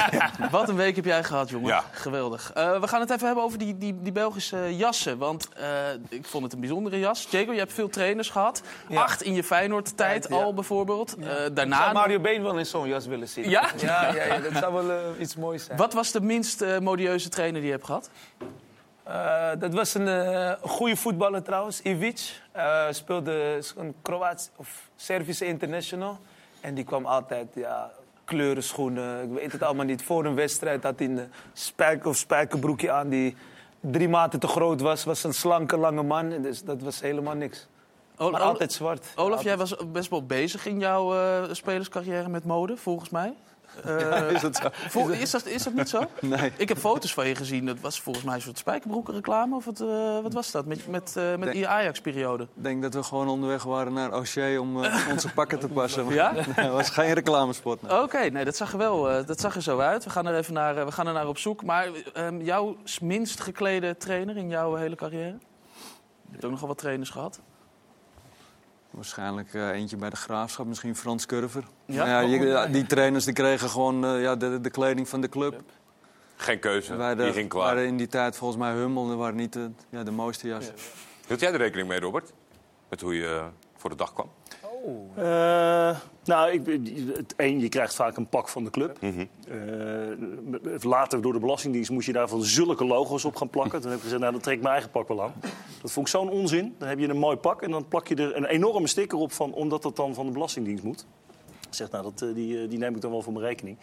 Wat 0.50 0.68
een 0.68 0.76
week 0.76 0.96
heb 0.96 1.04
jij 1.04 1.24
gehad, 1.24 1.48
jongen. 1.50 1.68
Ja. 1.68 1.84
Geweldig. 1.90 2.50
Eh, 2.54 2.80
we 2.80 2.88
gaan 2.88 3.00
het 3.00 3.10
even 3.10 3.26
hebben 3.26 3.44
over 3.44 3.58
die, 3.58 3.78
die, 3.78 3.98
die 4.02 4.12
Belgische 4.12 4.76
jassen. 4.76 5.18
Want 5.18 5.48
eh, 5.56 5.66
ik 6.08 6.24
vond 6.26 6.44
het 6.44 6.52
een 6.52 6.60
bijzondere 6.60 6.98
jas. 6.98 7.26
Jago, 7.30 7.52
je 7.52 7.58
hebt 7.58 7.72
veel 7.72 7.88
trainers 7.88 8.28
gehad. 8.30 8.62
Acht 8.94 9.22
in 9.22 9.34
je 9.34 9.44
Feyenoord-tijd 9.82 10.26
Ja. 10.28 10.36
al 10.42 10.54
bijvoorbeeld. 10.54 11.16
Eh, 11.16 11.44
Ik 11.46 11.56
daarna... 11.56 11.76
zou 11.82 11.92
Mario 11.92 12.20
Been 12.20 12.42
wel 12.42 12.58
in 12.58 12.66
zo'n 12.66 12.88
jas 12.88 13.06
willen 13.06 13.28
zien. 13.28 13.50
Ja? 13.50 13.70
Ja, 13.76 14.14
ja, 14.14 14.24
ja, 14.24 14.38
dat 14.38 14.52
zou 14.56 14.72
wel 14.72 14.90
eh, 14.90 15.20
iets 15.20 15.36
moois 15.36 15.64
zijn. 15.64 15.78
Wat 15.78 15.92
was 15.92 16.12
de 16.12 16.20
minst 16.20 16.60
eh, 16.62 16.78
modieuze 16.78 17.28
trainer 17.28 17.60
die 17.60 17.70
je 17.70 17.74
hebt 17.76 17.86
gehad? 17.86 18.10
Eh, 19.02 19.50
dat 19.58 19.74
was 19.74 19.94
een 19.94 20.08
eh, 20.08 20.52
goede 20.60 20.96
voetballer 20.96 21.42
trouwens, 21.42 21.80
Ivic. 21.82 22.40
Eh 22.52 22.86
speelde 22.90 23.60
een 23.76 23.94
Kroatisch 24.02 24.50
of 24.56 24.88
Servische 24.96 25.46
international. 25.46 26.18
En 26.60 26.74
die 26.74 26.84
kwam 26.84 27.06
altijd, 27.06 27.46
ja, 27.54 27.90
kleurenschoenen. 28.24 29.22
Ik 29.22 29.38
weet 29.38 29.52
het 29.52 29.62
allemaal 29.62 29.84
niet. 29.84 30.02
Voor 30.02 30.24
een 30.24 30.34
wedstrijd 30.34 30.82
had 30.82 30.98
hij 30.98 31.08
een 31.08 31.32
spijker 31.52 32.08
of 32.08 32.16
spijkerbroekje 32.16 32.90
aan 32.90 33.08
die 33.08 33.36
drie 33.80 34.08
maten 34.08 34.38
te 34.40 34.46
groot 34.46 34.80
was. 34.80 35.04
Was 35.04 35.24
een 35.24 35.34
slanke, 35.34 35.76
lange 35.76 36.02
man. 36.02 36.42
Dus 36.42 36.62
dat 36.62 36.82
was 36.82 37.00
helemaal 37.00 37.34
niks. 37.34 37.66
Ol- 38.18 38.30
Maar 38.30 38.40
Ol- 38.40 38.46
altijd 38.46 38.72
zwart. 38.72 39.06
Olaf, 39.14 39.18
Altijd. 39.36 39.42
jij 39.42 39.56
was 39.56 39.74
best 39.92 40.10
wel 40.10 40.26
bezig 40.26 40.66
in 40.66 40.78
jouw 40.78 41.14
eh, 41.14 41.42
spelerscarrière 41.52 42.28
met 42.28 42.44
mode, 42.44 42.76
volgens 42.76 43.10
mij. 43.10 43.32
Eh, 43.84 44.30
Is 44.30 44.40
dat 44.40 44.56
zo? 44.56 44.68
vol- 44.72 45.08
is, 45.08 45.30
dat, 45.30 45.46
is 45.46 45.62
dat 45.62 45.72
niet 45.74 45.88
zo? 45.88 46.00
Nee. 46.20 46.52
Ik 46.56 46.68
heb 46.68 46.78
foto's 46.78 47.14
van 47.14 47.26
je 47.28 47.34
gezien. 47.34 47.66
Dat 47.66 47.80
was 47.80 48.00
volgens 48.00 48.24
mij 48.24 48.34
een 48.34 48.40
soort 48.40 48.58
spijkerbroekenreclame. 48.58 49.56
Of 49.56 49.64
wat, 49.64 49.80
eh, 49.80 50.20
wat 50.22 50.32
was 50.32 50.50
dat? 50.50 50.66
Met, 50.66 50.88
met, 50.88 51.16
eh, 51.16 51.36
met 51.36 51.52
die 51.52 51.68
Ajax-periode. 51.68 52.42
Ik 52.42 52.48
denk 52.62 52.82
dat 52.82 52.94
we 52.94 53.02
gewoon 53.02 53.28
onderweg 53.28 53.62
waren 53.62 53.92
naar 53.92 54.14
O'Shea 54.16 54.60
om 54.60 54.76
onze 55.12 55.32
pakken 55.34 55.58
te 55.58 55.68
passen. 55.68 56.08
Ja? 56.08 56.32
Nee, 56.56 56.68
was 56.70 56.90
geen 56.90 57.12
reclamespot. 57.12 57.82
nee. 57.82 58.02
Oké, 58.02 58.18
nee, 58.30 58.44
dat 58.44 58.56
zag 58.56 58.72
er 58.72 58.78
wel 58.78 59.24
dat 59.26 59.40
zag 59.40 59.54
er 59.54 59.62
zo 59.62 59.78
uit. 59.78 60.04
We 60.04 60.10
gaan 60.10 60.26
er 60.26 60.36
even 60.36 60.54
naar, 60.54 60.84
we 60.84 60.92
gaan 60.92 61.06
er 61.06 61.12
naar 61.12 61.28
op 61.28 61.38
zoek. 61.38 61.64
Maar 61.64 61.88
ehm, 62.12 62.40
jouw 62.40 62.76
minst 63.00 63.40
geklede 63.40 63.96
trainer 63.96 64.36
in 64.36 64.48
jouw 64.48 64.74
hele 64.74 64.94
carrière? 64.96 65.36
Je 66.24 66.30
hebt 66.30 66.44
ook 66.44 66.50
nogal 66.50 66.68
wat 66.68 66.78
trainers 66.78 67.10
gehad. 67.10 67.40
Waarschijnlijk 68.94 69.54
eh, 69.54 69.68
eentje 69.68 69.96
bij 69.96 70.10
de 70.10 70.16
Graafschap, 70.16 70.66
misschien 70.66 70.96
Frans 70.96 71.26
Curver. 71.26 71.64
Ja? 71.86 72.06
Ja? 72.06 72.20
je- 72.20 72.46
ja, 72.46 72.66
die 72.66 72.86
trainers 72.86 73.24
die 73.24 73.34
kregen 73.34 73.68
gewoon 73.70 74.04
eh, 74.04 74.22
ja, 74.22 74.36
de, 74.36 74.60
de 74.60 74.70
kleding 74.70 75.08
van 75.08 75.20
de 75.20 75.28
club. 75.28 75.60
Geen 76.36 76.58
keuze. 76.58 76.96
Wij 76.96 77.14
Die 77.14 77.32
ging 77.32 77.48
klaar. 77.48 77.64
waren 77.64 77.86
in 77.86 77.96
die 77.96 78.06
tijd 78.06 78.36
volgens 78.36 78.60
mij 78.60 78.72
Hummel. 78.72 79.06
Dat 79.08 79.16
waren 79.16 79.36
niet 79.36 79.52
de, 79.52 79.70
ja, 79.88 80.02
de 80.02 80.10
mooiste 80.10 80.48
jassen. 80.48 80.74
Hield 81.26 81.40
jij 81.40 81.52
er 81.52 81.58
rekening 81.58 81.88
mee, 81.88 82.00
Robert? 82.00 82.32
Met 82.88 83.00
hoe 83.00 83.14
je 83.14 83.26
eh, 83.28 83.44
voor 83.76 83.90
de 83.90 83.96
dag 83.96 84.12
kwam? 84.12 84.30
Eh, 84.84 85.96
nou, 86.24 86.50
ik, 86.50 86.66
het 87.16 87.34
één, 87.36 87.60
je 87.60 87.68
krijgt 87.68 87.94
vaak 87.94 88.16
een 88.16 88.28
pak 88.28 88.48
van 88.48 88.64
de 88.64 88.70
club. 88.70 89.00
Mhm. 89.00 89.24
Eh, 89.48 90.82
later 90.82 91.22
door 91.22 91.32
de 91.32 91.38
Belastingdienst 91.38 91.90
moest 91.90 92.06
je 92.06 92.12
daarvan 92.12 92.42
zulke 92.42 92.84
logo's 92.84 93.24
op 93.24 93.36
gaan 93.36 93.50
plakken. 93.50 93.80
Toen 93.80 93.90
heb 93.90 93.98
ik 93.98 94.04
gezegd, 94.04 94.20
nou, 94.20 94.32
dan 94.32 94.40
trek 94.40 94.54
ik 94.56 94.62
mijn 94.62 94.72
eigen 94.72 94.90
pak 94.90 95.08
wel 95.08 95.22
aan. 95.22 95.34
Dat 95.82 95.92
vond 95.92 96.06
ik 96.06 96.12
zo'n 96.12 96.30
onzin. 96.30 96.74
Dan 96.78 96.88
heb 96.88 96.98
je 96.98 97.08
een 97.08 97.18
mooi 97.18 97.36
pak 97.36 97.62
en 97.62 97.70
dan 97.70 97.88
plak 97.88 98.08
je 98.08 98.14
er 98.14 98.36
een 98.36 98.44
enorme 98.44 98.86
sticker 98.86 99.18
op 99.18 99.32
van, 99.32 99.52
omdat 99.52 99.82
dat 99.82 99.96
dan 99.96 100.14
van 100.14 100.26
de 100.26 100.32
Belastingdienst 100.32 100.84
moet. 100.84 101.06
Ik 101.68 101.74
zeg, 101.74 101.90
nou, 101.90 102.04
dat, 102.04 102.22
eh, 102.22 102.34
die, 102.34 102.68
die 102.68 102.78
neem 102.78 102.94
ik 102.94 103.00
dan 103.00 103.10
wel 103.10 103.22
voor 103.22 103.32
mijn 103.32 103.44
rekening. 103.44 103.78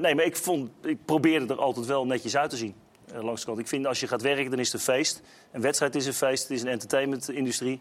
Nee, 0.00 0.14
maar 0.14 0.24
ik, 0.24 0.36
vond, 0.36 0.70
ik 0.82 1.04
probeerde 1.04 1.54
er 1.54 1.60
altijd 1.60 1.86
wel 1.86 2.06
netjes 2.06 2.36
uit 2.36 2.50
te 2.50 2.56
zien. 2.56 2.74
langs 3.20 3.40
de 3.40 3.46
kant. 3.46 3.58
Ik 3.58 3.68
vind 3.68 3.86
als 3.86 4.00
je 4.00 4.06
gaat 4.06 4.22
werken, 4.22 4.50
dan 4.50 4.58
is 4.58 4.72
het 4.72 4.74
een 4.74 4.94
feest. 4.94 5.22
Een 5.50 5.60
wedstrijd 5.60 5.94
is 5.94 6.06
een 6.06 6.12
feest, 6.12 6.42
het 6.42 6.52
is 6.52 6.62
een 6.62 6.68
entertainmentindustrie. 6.68 7.80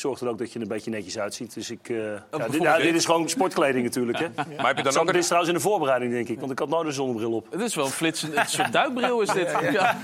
Zorg 0.00 0.20
er 0.20 0.28
ook 0.28 0.38
dat 0.38 0.48
je 0.48 0.54
er 0.54 0.62
een 0.62 0.68
beetje 0.68 0.90
netjes 0.90 1.18
uitziet. 1.18 1.54
Dus 1.54 1.70
ik, 1.70 1.88
eh, 1.88 1.96
ja, 1.96 2.48
dit, 2.48 2.62
nou, 2.62 2.82
is 2.82 3.04
gewoon 3.04 3.28
sportkleding 3.28 3.84
natuurlijk. 3.84 4.18
Hè. 4.18 4.26
Maar 4.34 4.66
heb 4.66 4.76
je 4.76 4.82
dan 4.82 4.92
Zo, 4.92 5.00
ook 5.00 5.12
is 5.12 5.24
trouwens 5.24 5.52
in 5.52 5.56
de 5.56 5.62
voorbereiding, 5.62 6.12
denk 6.12 6.28
ik. 6.28 6.40
Want 6.40 6.52
ik 6.52 6.58
had 6.58 6.68
nooit 6.68 6.86
een 6.86 6.92
zonnebril 6.92 7.32
op. 7.32 7.46
Het 7.50 7.60
is 7.60 7.74
wel 7.74 7.84
een 7.84 7.90
flitsend 7.90 8.36
een 8.36 8.46
soort 8.46 8.72
duikbril 8.72 9.20
is 9.20 9.28
dit. 9.28 9.48
Ja. 9.70 9.96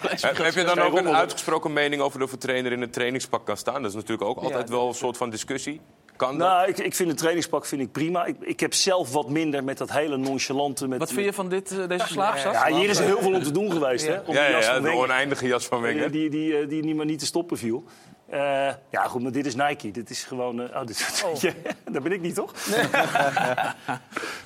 Heb, 0.00 0.36
heb 0.36 0.54
je 0.54 0.64
dan 0.64 0.78
ook 0.78 0.96
een 0.96 1.08
uitgesproken 1.08 1.72
mening 1.72 2.02
over 2.02 2.22
of 2.22 2.32
een 2.32 2.38
trainer 2.38 2.72
in 2.72 2.82
een 2.82 2.90
trainingspak 2.90 3.46
kan 3.46 3.56
staan? 3.56 3.82
Dat 3.82 3.90
is 3.90 3.96
natuurlijk 3.96 4.28
ook 4.28 4.38
altijd 4.38 4.68
wel 4.68 4.88
een 4.88 4.94
soort 4.94 5.16
van 5.16 5.30
discussie. 5.30 5.80
Kan 6.16 6.38
dat? 6.38 6.48
Nou, 6.48 6.68
ik, 6.68 6.78
ik 6.78 6.94
vind 6.94 7.08
het 7.08 7.18
trainingspak 7.18 7.66
vind 7.66 7.80
ik 7.80 7.92
prima. 7.92 8.24
Ik, 8.24 8.36
ik 8.40 8.60
heb 8.60 8.74
zelf 8.74 9.12
wat 9.12 9.28
minder 9.28 9.64
met 9.64 9.78
dat 9.78 9.92
hele 9.92 10.16
nonchalante... 10.16 10.88
Met, 10.88 10.98
Wat 10.98 11.12
vind 11.12 11.24
je 11.24 11.32
van 11.32 11.48
dit, 11.48 11.78
eh, 11.78 11.88
deze 11.88 12.06
slaapzak? 12.06 12.52
Ja, 12.52 12.74
hier 12.74 12.88
is 12.88 12.98
er 12.98 13.04
heel 13.04 13.20
veel 13.20 13.32
om 13.32 13.42
te 13.42 13.50
doen 13.50 13.72
geweest. 13.72 14.06
Hè, 14.06 14.18
om 14.18 14.34
ja, 14.34 14.46
die 14.46 14.50
ja, 14.50 14.50
jas 14.50 14.66
ja, 14.66 14.72
van 14.72 14.82
de 14.82 14.88
Wenger. 14.88 15.04
oneindige 15.04 15.46
jas 15.46 15.66
van 15.66 15.80
Wenger. 15.80 16.10
Die, 16.10 16.30
die, 16.30 16.50
die, 16.50 16.66
die 16.66 16.84
niet 16.84 16.96
meer 16.96 17.06
niet 17.06 17.18
te 17.18 17.26
stoppen 17.26 17.58
viel. 17.58 17.84
Eh, 18.28 18.68
ja, 18.90 19.02
goed, 19.04 19.22
maar 19.22 19.32
dit 19.32 19.46
is 19.46 19.54
Nike. 19.54 19.90
Dit 19.90 20.10
is 20.10 20.24
gewoon... 20.24 20.60
eh, 20.70 20.80
oh, 20.80 20.86
dit, 20.86 21.24
Ja, 21.40 21.52
dat 21.90 22.02
ben 22.02 22.12
ik 22.12 22.20
niet, 22.20 22.34
toch? 22.34 22.52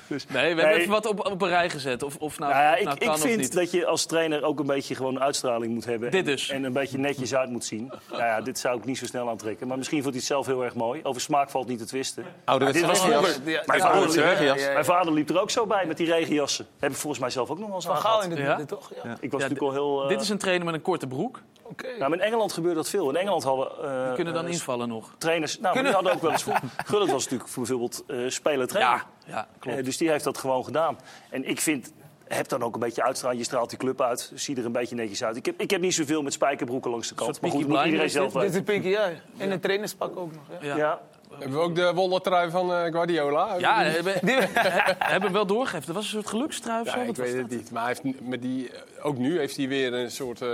Nee, 0.09 0.19
we 0.27 0.37
hebben 0.37 0.65
Nee. 0.65 0.73
even 0.75 0.89
wat 0.89 1.05
op, 1.07 1.25
op 1.25 1.41
een 1.41 1.47
rij 1.47 1.69
gezet. 1.69 2.03
Of, 2.03 2.15
of 2.15 2.39
nou, 2.39 2.51
Nou 2.53 2.63
ja, 2.63 2.71
of 2.73 2.77
ik, 2.77 2.83
nou 2.85 2.95
ik 2.97 3.05
kan 3.05 3.13
of 3.15 3.21
vind 3.21 3.37
niet. 3.37 3.53
dat 3.53 3.71
je 3.71 3.85
als 3.85 4.05
trainer 4.05 4.43
ook 4.43 4.59
een 4.59 4.65
beetje 4.65 4.95
gewoon 4.95 5.19
uitstraling 5.19 5.73
moet 5.73 5.85
hebben. 5.85 6.11
Dit 6.11 6.19
En- 6.19 6.25
dus. 6.31 6.49
En 6.49 6.63
een 6.63 6.73
beetje 6.73 6.97
netjes 6.97 7.35
uit 7.35 7.49
moet 7.49 7.65
zien. 7.65 7.91
Nou 8.09 8.23
ja, 8.23 8.41
dit 8.41 8.59
zou 8.59 8.77
ik 8.77 8.85
niet 8.85 8.97
zo 8.97 9.05
snel 9.05 9.29
aantrekken. 9.29 9.67
Maar 9.67 9.77
misschien 9.77 9.97
vond 10.01 10.09
hij 10.13 10.17
het 10.23 10.31
zelf 10.31 10.45
heel 10.45 10.63
erg 10.63 10.73
mooi. 10.75 10.99
Over 11.03 11.21
smaak 11.21 11.49
valt 11.49 11.67
niet 11.67 11.79
te 11.79 11.85
twisten. 11.85 12.25
Ouderwetse 12.45 12.81
dit 12.81 12.89
was 12.89 12.99
vroeger. 13.01 13.29
Ja, 13.51 13.63
Mijn 13.65 13.79
ja, 13.79 13.85
vader, 13.91 14.73
mijn 14.73 14.85
vader 14.85 15.13
liep 15.13 15.29
er 15.29 15.41
ook 15.41 15.49
zo 15.49 15.65
bij 15.65 15.85
met 15.85 15.97
die 15.97 16.07
regenjassen. 16.11 16.65
Heb 16.79 16.91
ik 16.91 16.97
volgens 16.97 17.21
mij 17.21 17.29
zelf 17.29 17.49
ook 17.49 17.57
nog 17.59 17.67
wel 17.67 17.75
eens 17.75 17.85
Van 17.85 17.97
Gaal 17.97 18.21
aangehad. 18.21 18.59
in 18.59 18.65
de 18.65 18.65
toch? 18.65 18.91
Ja. 19.03 19.17
Ik 19.19 19.31
was 19.31 19.41
Ja, 19.41 19.47
natuurlijk 19.47 19.61
al 19.61 19.71
heel... 19.71 20.03
eh, 20.03 20.09
Dit 20.09 20.21
is 20.21 20.29
een 20.29 20.37
trainer 20.37 20.65
met 20.65 20.75
een 20.75 20.81
korte 20.81 21.07
broek. 21.07 21.41
Oké. 21.69 21.87
nou, 21.99 22.13
in 22.13 22.19
Engeland 22.21 22.53
gebeurt 22.53 22.75
dat 22.75 22.89
veel. 22.89 23.09
In 23.09 23.15
Engeland 23.15 23.43
hadden 23.43 23.67
eh, 23.83 24.05
Die 24.05 24.15
kunnen 24.15 24.33
dan 24.33 24.47
invallen 24.47 24.87
nog. 24.87 25.09
trainers... 25.17 25.59
Nou, 25.59 25.81
die 25.83 25.91
hadden 25.91 26.13
ook 26.13 26.21
wel 26.21 26.31
eens... 26.31 26.43
voor- 26.47 26.59
Gullit 26.85 27.11
was 27.11 27.23
natuurlijk 27.29 27.55
bijvoorbeeld 27.55 28.03
eh 28.07 28.17
speler-trainer. 28.27 29.05
Ja, 29.25 29.33
ja 29.33 29.47
klopt. 29.59 29.77
Eh, 29.77 29.83
dus 29.83 29.97
die 29.97 30.09
heeft 30.09 30.23
dat 30.23 30.37
gewoon 30.37 30.63
gedaan. 30.63 30.97
En 31.29 31.49
ik 31.49 31.59
vind, 31.61 31.91
heb 32.27 32.47
dan 32.47 32.63
ook 32.63 32.73
een 32.73 32.79
beetje 32.79 33.03
uitstraling. 33.03 33.39
Je 33.39 33.45
straalt 33.45 33.69
die 33.69 33.79
club 33.79 34.01
uit, 34.01 34.31
zie 34.35 34.57
er 34.57 34.65
een 34.65 34.71
beetje 34.71 34.95
netjes 34.95 35.23
uit. 35.23 35.35
Ik 35.35 35.45
heb, 35.45 35.61
ik 35.61 35.71
heb 35.71 35.81
niet 35.81 35.93
zoveel 35.93 36.21
met 36.21 36.33
spijkerbroeken 36.33 36.91
langs 36.91 37.07
de 37.09 37.15
kant. 37.15 37.41
Maar 37.41 37.51
goed, 37.51 37.67
moet 37.67 37.85
iedereen 37.85 38.09
zelf 38.09 38.33
Dit 38.33 38.43
is 38.49 38.55
een 38.55 38.63
pinky, 38.63 38.87
ja. 38.87 39.09
En 39.37 39.51
een 39.51 39.59
trainerspak 39.59 40.17
ook 40.17 40.31
nog. 40.33 40.43
Ja. 40.61 40.67
Ja. 40.67 40.77
Ja. 40.77 40.99
Hebben 41.39 41.57
we 41.57 41.63
ook 41.63 41.75
de 41.75 41.91
wollentrui 41.93 42.49
van 42.49 42.73
eh, 42.73 42.91
Guardiola? 42.91 43.55
Ja, 43.57 43.83
we 43.83 44.11
hebben, 44.97 45.27
we 45.29 45.33
wel 45.33 45.45
doorgegeven. 45.45 45.85
Dat 45.85 45.95
was 45.95 46.03
een 46.03 46.09
soort 46.11 46.27
gelukstrui 46.27 46.81
of 46.81 46.85
Ja, 46.87 46.93
zo. 46.93 46.99
ik 47.09 47.15
weet 47.15 47.33
het 47.33 47.49
niet. 47.49 47.71
Maar 47.71 47.83
hij 47.85 47.97
heeft 48.03 48.21
met 48.21 48.41
die, 48.41 48.71
ook 49.01 49.17
nu 49.17 49.37
heeft 49.39 49.57
hij 49.57 49.67
weer 49.67 49.93
een 49.93 50.11
soort... 50.11 50.41
eh? 50.41 50.47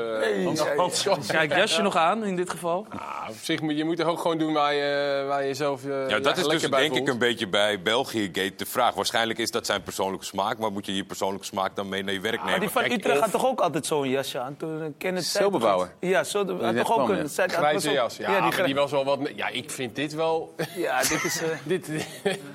Kijk, 1.28 1.56
jasje 1.56 1.82
nog 1.82 1.96
aan 1.96 2.24
in 2.26 2.36
dit 2.36 2.50
geval. 2.50 2.86
Ah, 2.90 3.30
op 3.30 3.36
zich 3.42 3.62
moet 3.62 3.78
je 3.78 3.84
moet 3.84 4.00
er 4.00 4.06
ook 4.06 4.20
gewoon 4.20 4.38
doen 4.38 4.54
waar 4.54 4.74
je, 4.74 5.24
waar 5.28 5.46
je 5.46 5.54
zelf 5.54 5.86
eh, 5.86 6.10
Ja, 6.10 6.20
dat 6.20 6.38
is 6.38 6.48
dus 6.48 6.62
denk 6.70 6.96
ik 6.96 7.08
een 7.08 7.18
beetje 7.18 7.48
bij 7.48 7.82
België 7.82 8.24
Gate 8.34 8.54
de 8.56 8.66
vraag. 8.66 8.94
Waarschijnlijk 8.94 9.40
is 9.40 9.52
dat 9.52 9.66
zijn 9.66 9.84
persoonlijke 9.84 10.26
smaak, 10.26 10.58
maar 10.58 10.72
moet 10.72 10.86
je 10.86 10.96
je 10.96 11.04
persoonlijke 11.04 11.46
smaak 11.46 11.76
dan 11.76 11.90
mee 11.90 12.04
naar 12.04 12.14
je 12.14 12.20
werk 12.20 12.36
Maar 12.36 12.46
nemen? 12.46 12.60
die 12.60 12.70
van 12.70 12.84
Utrecht 12.92 13.16
of- 13.16 13.22
had 13.24 13.32
toch 13.32 13.46
ook 13.46 13.60
altijd 13.60 13.86
zo'n 13.86 14.10
jasje 14.10 14.40
aan? 14.40 14.56
Toen 14.58 14.82
eh, 14.82 14.88
Kenneth 14.98 15.24
zei- 15.24 15.44
Silberbouwer. 15.44 15.92
Ja, 16.00 16.24
zo, 16.24 16.38
had 16.38 16.60
net 16.74 16.78
toch 16.86 16.98
ook 16.98 17.06
kwam, 17.06 17.18
een... 17.18 17.30
ja. 17.36 17.42
had- 17.42 17.52
Grijze 17.52 17.92
jas. 17.92 18.18
Ja, 18.18 18.32
die 18.32 18.42
maar 18.42 18.52
gra- 18.52 18.66
die 18.66 18.76
was 18.76 18.92
wel 18.92 19.06
wat... 19.06 19.20
Ja, 19.36 19.48
ik 19.48 19.72
vind 19.72 19.96
dit 19.96 20.14
wel... 20.16 20.56
Ja, 20.76 21.00
dit 21.00 21.24
is... 21.24 21.42
eh, 21.42 21.48
dit, 21.64 21.88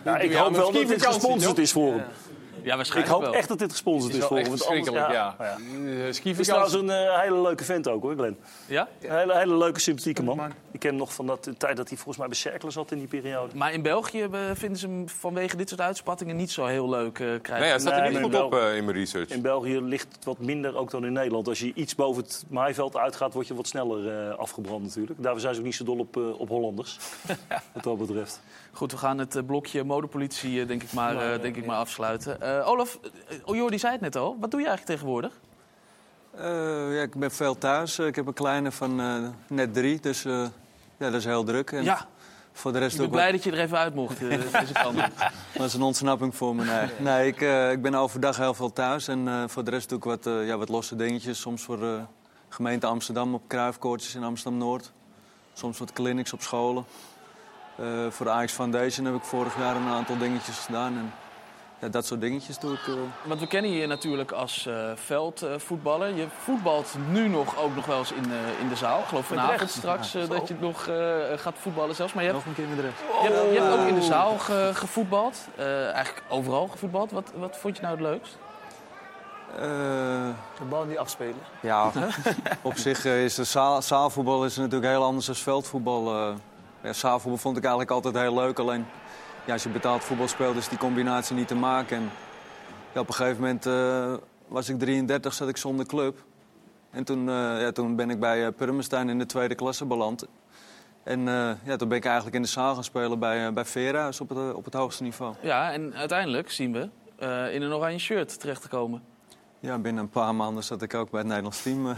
Ja, 0.05 0.19
ik 0.19 0.33
hoop 0.35 0.55
wel 0.57 0.73
dat 0.73 0.87
dit 0.89 1.07
gesponsord 1.07 1.59
is 1.59 1.73
voor 1.73 1.93
hem. 1.93 2.05
Ja, 2.63 2.71
Ik 2.71 2.77
waarschijnlijk 2.77 3.13
hoop 3.15 3.23
wel. 3.23 3.35
echt 3.35 3.49
dat 3.49 3.59
dit 3.59 3.71
gesponsord 3.71 4.13
is 4.15 4.19
is 4.19 4.29
anders- 4.29 4.49
verschrikkelijk, 4.49 5.07
ja. 5.11 5.35
ja. 5.39 5.57
Eh, 5.57 6.05
Het 6.07 6.39
is 6.39 6.47
trouwens 6.47 6.75
een 6.75 6.91
eh, 6.91 7.21
hele 7.21 7.41
leuke 7.41 7.65
vent 7.65 7.89
ook 7.89 8.03
hoor, 8.03 8.15
Glenn. 8.15 8.37
Ja? 8.67 8.89
Een 9.01 9.17
hele, 9.17 9.37
hele 9.37 9.57
leuke, 9.57 9.81
sympathieke 9.81 10.23
man. 10.23 10.53
Ik 10.71 10.81
ken 10.81 10.91
hem 10.91 10.99
nog 10.99 11.15
van 11.15 11.27
dat, 11.27 11.45
de 11.45 11.57
tijd 11.57 11.77
dat 11.77 11.89
hij 11.89 11.97
volgens 11.97 12.17
mij 12.19 12.27
bij 12.27 12.37
Cercle 12.37 12.71
zat 12.71 12.91
in 12.91 12.99
die 12.99 13.07
periode. 13.07 13.57
Maar 13.57 13.73
in 13.73 13.83
België 13.83 14.23
eh, 14.23 14.41
vinden 14.55 14.79
ze 14.79 14.87
hem 14.87 15.09
vanwege 15.09 15.57
dit 15.57 15.69
soort 15.69 15.81
uitspattingen 15.81 16.37
niet 16.37 16.51
zo 16.51 16.67
heel 16.67 16.89
leuk 16.89 17.19
eh, 17.19 17.27
krijgen. 17.27 17.59
Nee, 17.61 17.69
hij 17.71 17.79
staat 17.79 17.93
er 17.93 18.01
Nee, 18.01 18.11
niet 18.11 18.21
goed 18.23 18.43
op 18.43 18.55
eh, 18.55 18.77
in 18.77 18.85
mijn 18.85 18.97
research. 18.97 19.29
In 19.29 19.43
België 19.43 19.81
ligt 19.81 20.09
het 20.15 20.25
wat 20.25 20.39
minder 20.39 20.77
ook 20.77 20.91
dan 20.91 21.05
in 21.05 21.13
Nederland. 21.13 21.49
Als 21.49 21.59
je 21.59 21.73
iets 21.75 21.95
boven 21.95 22.23
het 22.23 22.45
maaiveld 22.49 22.97
uitgaat, 22.97 23.35
word 23.35 23.47
je 23.47 23.55
wat 23.55 23.67
sneller 23.67 24.29
eh, 24.29 24.39
afgebrand 24.39 24.83
natuurlijk. 24.83 25.23
Daarvoor 25.23 25.41
zijn 25.41 25.55
ze 25.55 25.61
ook 25.61 25.67
niet 25.67 25.75
zo 25.75 25.85
dol 25.85 25.99
op, 25.99 26.17
eh, 26.17 26.41
op 26.41 26.49
Hollanders, 26.49 26.99
wat 27.73 27.83
dat 27.83 27.99
betreft. 27.99 28.41
Goed, 28.73 28.93
we 28.93 28.99
gaan 28.99 29.19
het 29.19 29.37
eh, 29.37 29.43
blokje 29.47 29.85
modepolitie 29.85 30.61
eh, 30.61 30.67
denk 30.69 30.83
ik 30.83 30.93
maar, 30.93 31.33
eh, 31.33 31.43
denk 31.43 31.57
ik 31.57 31.67
maar 31.67 31.77
afsluiten. 31.77 32.41
Eh, 32.59 32.69
Olaf, 32.69 32.99
eh, 33.29 33.37
oh, 33.45 33.57
Jordi 33.57 33.79
zei 33.79 33.93
het 33.93 34.01
net 34.01 34.17
al. 34.17 34.37
Wat 34.41 34.51
doe 34.51 34.61
je 34.61 34.67
eigenlijk 34.67 34.99
tegenwoordig? 34.99 35.33
Eh, 36.37 36.95
ja, 36.95 37.03
ik 37.03 37.15
ben 37.15 37.31
veel 37.31 37.59
thuis. 37.59 37.99
Ik 37.99 38.17
heb 38.17 38.27
een 38.27 38.33
kleine 38.33 38.73
van 38.73 39.01
net 39.47 39.75
drie, 39.75 40.01
dus 40.01 40.23
ja, 40.23 40.51
dat 40.97 41.15
is 41.15 41.25
heel 41.25 41.45
druk. 41.45 41.71
En 41.71 41.85
Ja, 41.85 42.07
voor 42.53 42.73
de 42.73 42.79
rest 42.79 42.93
ik 42.93 42.99
ben 42.99 43.07
ook 43.07 43.13
blij 43.13 43.33
dat 43.33 43.45
je 43.45 43.51
er 43.51 43.59
even 43.59 43.79
uit 43.79 43.95
mocht. 43.95 44.19
deze 44.21 44.73
kant 44.73 44.99
op. 44.99 45.33
dat 45.53 45.67
is 45.67 45.75
een 45.75 45.83
ontsnapping 45.83 46.37
voor 46.37 46.55
me. 46.55 46.65
Nee, 46.65 46.89
nee 46.99 47.27
ik, 47.27 47.41
ik 47.73 47.83
ben 47.83 47.95
overdag 47.95 48.37
heel 48.37 48.55
veel 48.55 48.73
thuis 48.73 49.09
en 49.09 49.51
voor 49.51 49.65
de 49.65 49.71
rest 49.71 49.89
doe 49.89 49.99
ik 49.99 50.05
wat, 50.05 50.25
ja, 50.25 50.57
wat 50.57 50.69
losse 50.69 50.97
dingetjes. 50.97 51.41
Soms 51.41 51.63
voor 51.63 52.07
gemeente 52.49 52.87
Amsterdam 52.87 53.35
op 53.35 53.43
kruifkoortjes 53.47 54.15
in 54.15 54.25
Amsterdam-Noord. 54.25 54.93
Soms 55.53 55.79
wat 55.79 55.93
clinics 55.93 56.33
op 56.33 56.43
scholen. 56.43 56.85
Voor 58.09 58.27
de 58.27 58.33
Ajax 58.33 58.53
Foundation 58.53 59.07
heb 59.07 59.15
ik 59.15 59.23
vorig 59.23 59.59
jaar 59.59 59.77
een 59.77 59.89
aantal 59.89 60.19
dingetjes 60.19 60.59
gedaan. 60.59 60.97
En, 60.97 61.13
ja, 61.81 61.89
dat 61.89 62.07
soort 62.07 62.21
dingetjes 62.21 62.59
doe 62.59 62.73
ik. 62.73 62.87
eh, 62.87 62.95
Want 63.23 63.41
we 63.41 63.47
kennen 63.47 63.71
je 63.71 63.87
natuurlijk 63.87 64.33
als 64.33 64.67
eh, 64.67 64.91
veldvoetballer. 64.95 66.15
je 66.17 66.27
voetbalt 66.43 66.95
nu 67.11 67.29
nog 67.29 67.59
ook 67.59 67.75
nog 67.75 67.87
wel 67.87 67.99
eens 67.99 68.13
in, 68.13 68.25
eh, 68.25 68.61
in 68.61 68.69
de 68.69 68.77
zaal. 68.77 68.99
Ik 68.99 69.05
geloof 69.05 69.27
vanavond 69.27 69.71
straks 69.71 70.13
dat 70.29 70.49
je 70.49 70.55
nog 70.61 70.87
eh, 70.87 70.95
gaat 71.37 71.55
voetballen 71.61 71.95
zelfs. 71.95 72.13
Maar 72.13 72.25
je 72.25 72.31
hebt, 72.31 72.45
nog 72.47 72.57
een 72.57 72.63
keer 72.65 72.69
met 72.75 72.77
de 72.77 72.83
rest. 72.83 72.99
je 73.23 73.29
hebt, 73.35 73.53
je 73.55 73.61
hebt 73.61 73.81
ook 73.81 73.87
in 73.89 73.95
de 73.95 74.03
zaal 74.03 74.39
ge- 74.39 74.71
gevoetbald. 74.75 75.37
Eh, 75.57 75.91
eigenlijk 75.93 76.25
overal 76.29 76.69
gevoetbald. 76.69 77.11
Wat, 77.11 77.31
wat 77.35 77.57
vond 77.57 77.77
je 77.77 77.83
nou 77.83 77.95
het 77.95 78.05
leukst? 78.05 78.39
Eh, 79.57 79.63
De 80.59 80.65
bal 80.69 80.85
niet 80.85 80.99
afspelen. 80.99 81.35
Ja, 81.61 81.91
op 82.63 82.77
zich 82.77 83.05
eh, 83.05 83.25
is 83.25 83.35
de 83.35 83.45
zaal, 83.45 83.83
zaalvoetbal 83.83 84.45
is 84.45 84.57
natuurlijk 84.57 84.93
heel 84.93 85.05
anders 85.05 85.27
dan 85.27 85.35
veldvoetbal. 85.35 86.15
eh. 86.15 86.33
ja, 86.83 86.93
zaalvoetbal 86.93 87.39
vond 87.41 87.57
ik 87.57 87.63
eigenlijk 87.63 87.93
altijd 87.93 88.15
heel 88.15 88.35
leuk. 88.35 88.59
Alleen 88.59 88.87
ja, 89.51 89.57
als 89.57 89.65
je 89.65 89.71
betaald 89.79 90.05
voetbal 90.05 90.29
speelt 90.29 90.57
is 90.57 90.69
die 90.69 90.79
combinatie 90.79 91.37
niet 91.37 91.49
te 91.49 91.55
maken. 91.55 91.97
En, 91.97 92.11
ja, 92.95 93.01
op 93.01 93.09
een 93.09 93.15
gegeven 93.15 93.41
moment 93.41 93.67
eh, 93.67 94.15
was 94.49 94.69
ik 94.69 94.79
33, 94.79 95.35
zat 95.35 95.49
ik 95.49 95.57
zonder 95.57 95.87
club. 95.87 96.25
En 96.91 97.05
toen, 97.05 97.29
eh, 97.29 97.61
ja, 97.61 97.73
toen 97.73 97.97
ben 97.97 98.11
ik 98.11 98.21
bij 98.21 98.45
uh, 98.45 98.49
Purmerstein 98.57 99.09
in 99.09 99.19
de 99.19 99.27
tweede 99.27 99.55
klasse 99.55 99.85
beland. 99.85 100.27
En 101.03 101.29
eh, 101.29 101.51
ja, 101.65 101.77
toen 101.77 101.89
ben 101.89 101.99
ik 101.99 102.05
eigenlijk 102.05 102.37
in 102.37 102.43
de 102.43 102.49
zaal 102.49 102.75
gaan 102.75 102.85
spelen 102.85 103.19
bij, 103.19 103.53
bij 103.53 103.65
Veerhuis 103.65 104.21
op 104.21 104.29
het, 104.29 104.55
op 104.55 104.65
het 104.65 104.75
hoogste 104.75 105.03
niveau. 105.03 105.35
Ja, 105.41 105.73
en 105.73 105.95
uiteindelijk 105.95 106.51
zien 106.51 106.73
we 106.73 106.89
eh, 107.19 107.55
in 107.55 107.63
een 107.63 107.73
oranje 107.73 107.99
shirt 107.99 108.41
terecht 108.41 108.63
te 108.63 108.69
komen. 108.69 109.03
Ja, 109.61 109.79
binnen 109.79 110.03
een 110.03 110.11
paar 110.11 110.35
maanden 110.35 110.65
zat 110.65 110.83
ik 110.83 110.95
ook 110.95 111.11
bij 111.11 111.19
het 111.19 111.29
Nederlands 111.29 111.63
team. 111.63 111.83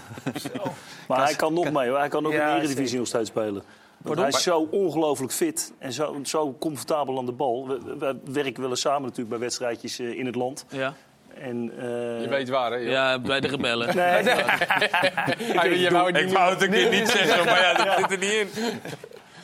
Maar 1.08 1.24
hij 1.24 1.34
kan 1.34 1.54
nog 1.54 1.72
mee 1.72 1.88
hoor. 1.88 1.98
Hij 1.98 2.08
kan 2.08 2.26
ook 2.26 2.32
Ja, 2.32 2.48
in 2.48 2.54
de 2.54 2.62
Eredivisie 2.62 2.98
nog 2.98 3.06
steeds 3.06 3.28
spelen. 3.28 3.62
Hij 4.04 4.28
is 4.28 4.42
zo 4.42 4.68
ongelooflijk 4.70 5.32
fit 5.32 5.72
en 5.78 5.92
zo, 5.92 6.16
zo 6.24 6.56
comfortabel 6.60 7.18
aan 7.18 7.26
de 7.26 7.32
bal. 7.32 7.66
We, 7.66 7.78
we 7.98 8.32
werken 8.32 8.60
wel 8.60 8.70
eens 8.70 8.80
samen 8.80 9.02
natuurlijk 9.02 9.28
bij 9.28 9.38
wedstrijdjes 9.38 9.98
eh, 9.98 10.18
in 10.18 10.26
het 10.26 10.34
land. 10.34 10.64
Ja, 10.68 10.94
En, 11.34 11.72
eh, 11.78 11.84
Je 12.22 12.26
weet 12.28 12.48
waar, 12.48 12.70
hè? 12.70 12.76
joh. 12.76 12.90
ja 12.90 13.18
bij 13.18 13.40
de 13.40 13.48
rebellen. 13.48 13.96
Nee, 13.96 14.22
nee. 14.22 14.34
Ik 16.24 16.30
wou 16.30 16.50
het 16.50 16.62
een 16.62 16.70
keer 16.70 16.90
niet 16.90 17.08
zeggen, 17.08 17.44
maar 17.44 17.60
ja, 17.60 17.74
dat 17.84 17.98
zit 17.98 18.10
er 18.10 18.18
niet 18.18 18.30
in. 18.32 18.48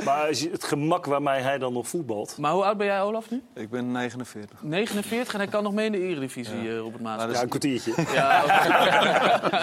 Maar 0.05 0.29
het 0.29 0.65
gemak 0.65 1.07
waarmee 1.07 1.41
hij 1.41 1.59
dan 1.59 1.73
nog 1.73 1.89
voetbalt. 1.89 2.39
Maar 2.39 2.53
hoe 2.53 2.65
oud 2.65 2.77
ben 2.77 2.87
jij, 2.87 3.03
Olaf, 3.03 3.31
nu? 3.31 3.43
ik 3.55 3.71
ben 3.71 3.93
49. 3.93 4.63
49 4.63 5.33
en 5.33 5.41
hij 5.41 5.49
kan 5.49 5.63
nog 5.63 5.73
mee 5.73 5.87
in 5.87 5.93
de 5.93 5.99
Eredivisie, 5.99 6.69
eh, 6.69 6.79
Robert 6.79 7.03
Maas. 7.03 7.33
Ja, 7.33 7.43
een 7.43 7.49
kwartiertje. 7.49 7.93
Ja. 8.13 8.43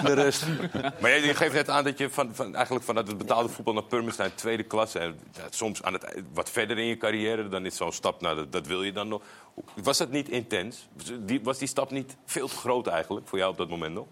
De 0.02 0.12
rest. 0.12 0.46
Maar 1.00 1.10
jij 1.10 1.22
je 1.22 1.34
geeft 1.34 1.52
net 1.52 1.68
aan 1.70 1.84
dat 1.84 1.98
je 1.98 2.10
van, 2.10 2.34
van, 2.34 2.54
eigenlijk 2.54 2.84
vanuit 2.84 3.08
het 3.08 3.18
betaalde 3.18 3.48
voetbal 3.48 3.74
naar 3.74 3.82
Purmerstein 3.82 4.34
tweede 4.34 4.62
klasse... 4.62 4.98
En, 4.98 5.18
ja, 5.32 5.42
soms 5.50 5.82
aan 5.82 5.92
het, 5.92 6.22
wat 6.32 6.50
verder 6.50 6.78
in 6.78 6.86
je 6.86 6.96
carrière, 6.96 7.48
dan 7.48 7.66
is 7.66 7.76
zo'n 7.76 7.92
stap... 7.92 8.20
Nou, 8.20 8.36
dat, 8.36 8.52
dat 8.52 8.66
wil 8.66 8.82
je 8.82 8.92
dan 8.92 9.08
nog. 9.08 9.22
Was 9.82 9.98
dat 9.98 10.10
niet 10.10 10.28
intens? 10.28 10.88
Was 10.96 11.12
die, 11.20 11.40
was 11.42 11.58
die 11.58 11.68
stap 11.68 11.90
niet 11.90 12.16
veel 12.24 12.48
te 12.48 12.56
groot 12.56 12.86
eigenlijk 12.86 13.28
voor 13.28 13.38
jou 13.38 13.50
op 13.50 13.58
dat 13.58 13.68
moment 13.68 13.94
nog? 13.94 14.06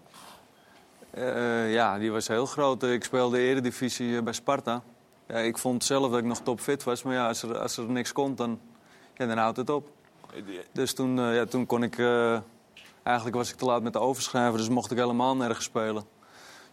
Eh, 1.11 1.73
ja, 1.73 1.97
die 1.97 2.11
was 2.11 2.27
heel 2.27 2.45
groot. 2.45 2.83
Ik 2.83 3.03
speelde 3.03 3.39
Eredivisie 3.39 4.17
eh, 4.17 4.23
bij 4.23 4.33
Sparta. 4.33 4.83
Ja, 5.27 5.35
ik 5.35 5.57
vond 5.57 5.83
zelf 5.83 6.09
dat 6.09 6.19
ik 6.19 6.25
nog 6.25 6.39
topfit 6.39 6.83
was. 6.83 7.03
Maar 7.03 7.13
ja, 7.13 7.27
als 7.27 7.43
er, 7.43 7.57
als 7.57 7.77
er 7.77 7.89
niks 7.89 8.11
komt, 8.11 8.37
dan, 8.37 8.59
ja, 9.15 9.25
dan 9.25 9.37
houdt 9.37 9.57
het 9.57 9.69
op. 9.69 9.87
Dus 10.71 10.93
toen, 10.93 11.19
eh, 11.19 11.35
ja, 11.35 11.45
toen 11.45 11.65
kon 11.65 11.83
ik... 11.83 11.97
eh, 11.97 12.37
eigenlijk 13.03 13.35
was 13.35 13.51
ik 13.51 13.55
te 13.57 13.65
laat 13.65 13.81
met 13.81 13.93
de 13.93 13.99
overschrijven, 13.99 14.57
dus 14.57 14.69
mocht 14.69 14.91
ik 14.91 14.97
helemaal 14.97 15.35
nergens 15.35 15.65
spelen. 15.65 16.03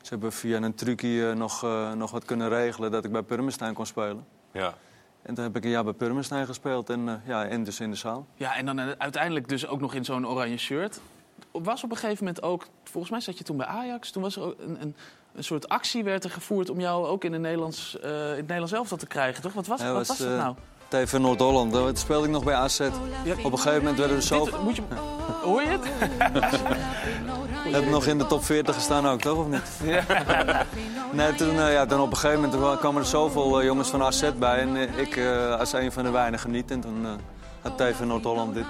Ze 0.03 0.09
hebben 0.09 0.33
via 0.33 0.63
een 0.63 0.75
trucje 0.75 1.29
eh, 1.31 1.37
nog, 1.37 1.65
eh, 1.65 1.93
nog 1.93 2.11
wat 2.11 2.25
kunnen 2.25 2.49
regelen 2.49 2.91
dat 2.91 3.05
ik 3.05 3.13
bij 3.13 3.23
Purmerstein 3.23 3.75
kon 3.75 3.87
spelen. 3.87 4.27
Ja. 4.53 4.75
En 5.23 5.35
toen 5.35 5.45
heb 5.45 5.57
ik 5.57 5.65
een 5.65 5.71
jaar 5.71 5.85
bij 5.85 5.93
Purmerstein 5.93 6.47
gespeeld 6.47 6.91
en, 6.91 7.09
eh, 7.09 7.15
ja, 7.27 7.47
en 7.47 7.65
dus 7.65 7.81
in 7.81 7.91
de 7.91 7.97
zaal. 7.97 8.27
ja, 8.35 8.57
en 8.57 8.67
dan 8.67 8.81
uiteindelijk 9.01 9.49
dus 9.49 9.67
ook 9.67 9.81
nog 9.81 9.95
in 9.95 10.05
zo'n 10.05 10.27
oranje 10.27 10.57
shirt. 10.57 11.01
Was 11.53 11.85
op 11.85 11.91
een 11.91 11.97
gegeven 11.97 12.25
moment 12.25 12.43
ook, 12.43 12.67
volgens 12.85 13.13
mij 13.13 13.21
zat 13.21 13.39
je 13.39 13.45
toen 13.45 13.57
bij 13.57 13.67
Ajax, 13.67 14.11
toen 14.11 14.23
was 14.23 14.37
er 14.37 14.43
ook 14.43 14.55
een, 14.59 14.83
een, 14.83 14.97
een 15.35 15.45
soort 15.45 15.69
actie 15.69 16.05
werd 16.05 16.25
er 16.25 16.31
gevoerd 16.31 16.71
om 16.71 16.81
jou 16.81 17.07
ook 17.07 17.25
in, 17.25 17.33
de 17.33 17.39
Nederlands, 17.39 17.99
eh, 18.01 18.11
in 18.11 18.17
het 18.19 18.37
Nederlands 18.37 18.73
elftal 18.73 18.97
te 18.97 19.07
krijgen, 19.07 19.43
toch? 19.43 19.53
Wat 19.53 19.67
was, 19.67 19.83
wat 19.83 20.07
dat 20.07 20.21
eh, 20.21 20.27
nou? 20.27 20.55
TV 20.89 21.19
Noord-Holland, 21.19 21.73
dat 21.73 21.99
speelde 21.99 22.27
ik 22.27 22.33
nog 22.33 22.45
bij 22.45 22.55
AZ. 22.55 22.81
Op 22.81 23.53
een 23.53 23.59
gegeven 23.59 23.79
moment 23.79 23.99
werden 23.99 24.17
we 24.17 24.23
zo... 24.23 24.45
Dit, 24.45 24.63
moet 24.63 24.77
je, 24.77 24.83
hoor 25.43 25.63
je 25.63 25.69
het? 25.69 25.85
Heb 27.77 27.91
nog 27.91 28.07
in 28.07 28.19
de 28.19 28.27
top 28.27 28.45
40 28.45 28.75
gestaan 28.75 29.09
ook, 29.09 29.21
toch? 29.21 29.39
Of 29.39 29.47
niet? 29.47 29.81
Nee, 31.13 31.35
toen, 31.35 31.59
eh, 31.61 31.73
ja, 31.73 31.87
dan 31.87 32.01
op 32.01 32.11
een 32.11 32.17
gegeven 32.17 32.51
moment 32.51 32.79
kwamen 32.79 33.01
er 33.01 33.09
zoveel 33.09 33.65
jongens 33.65 33.89
van 33.89 34.03
AZ 34.03 34.31
bij. 34.39 34.59
En 34.59 34.77
ik 34.99 35.21
als 35.59 35.73
een 35.73 35.93
van 35.93 36.05
de 36.05 36.11
weinigen 36.11 36.51
niet. 36.51 36.71
En 36.71 36.81
toen 36.81 37.07
had 37.61 37.79
TV 37.79 38.01
Noord-Holland 38.01 38.55
dit, 38.55 38.67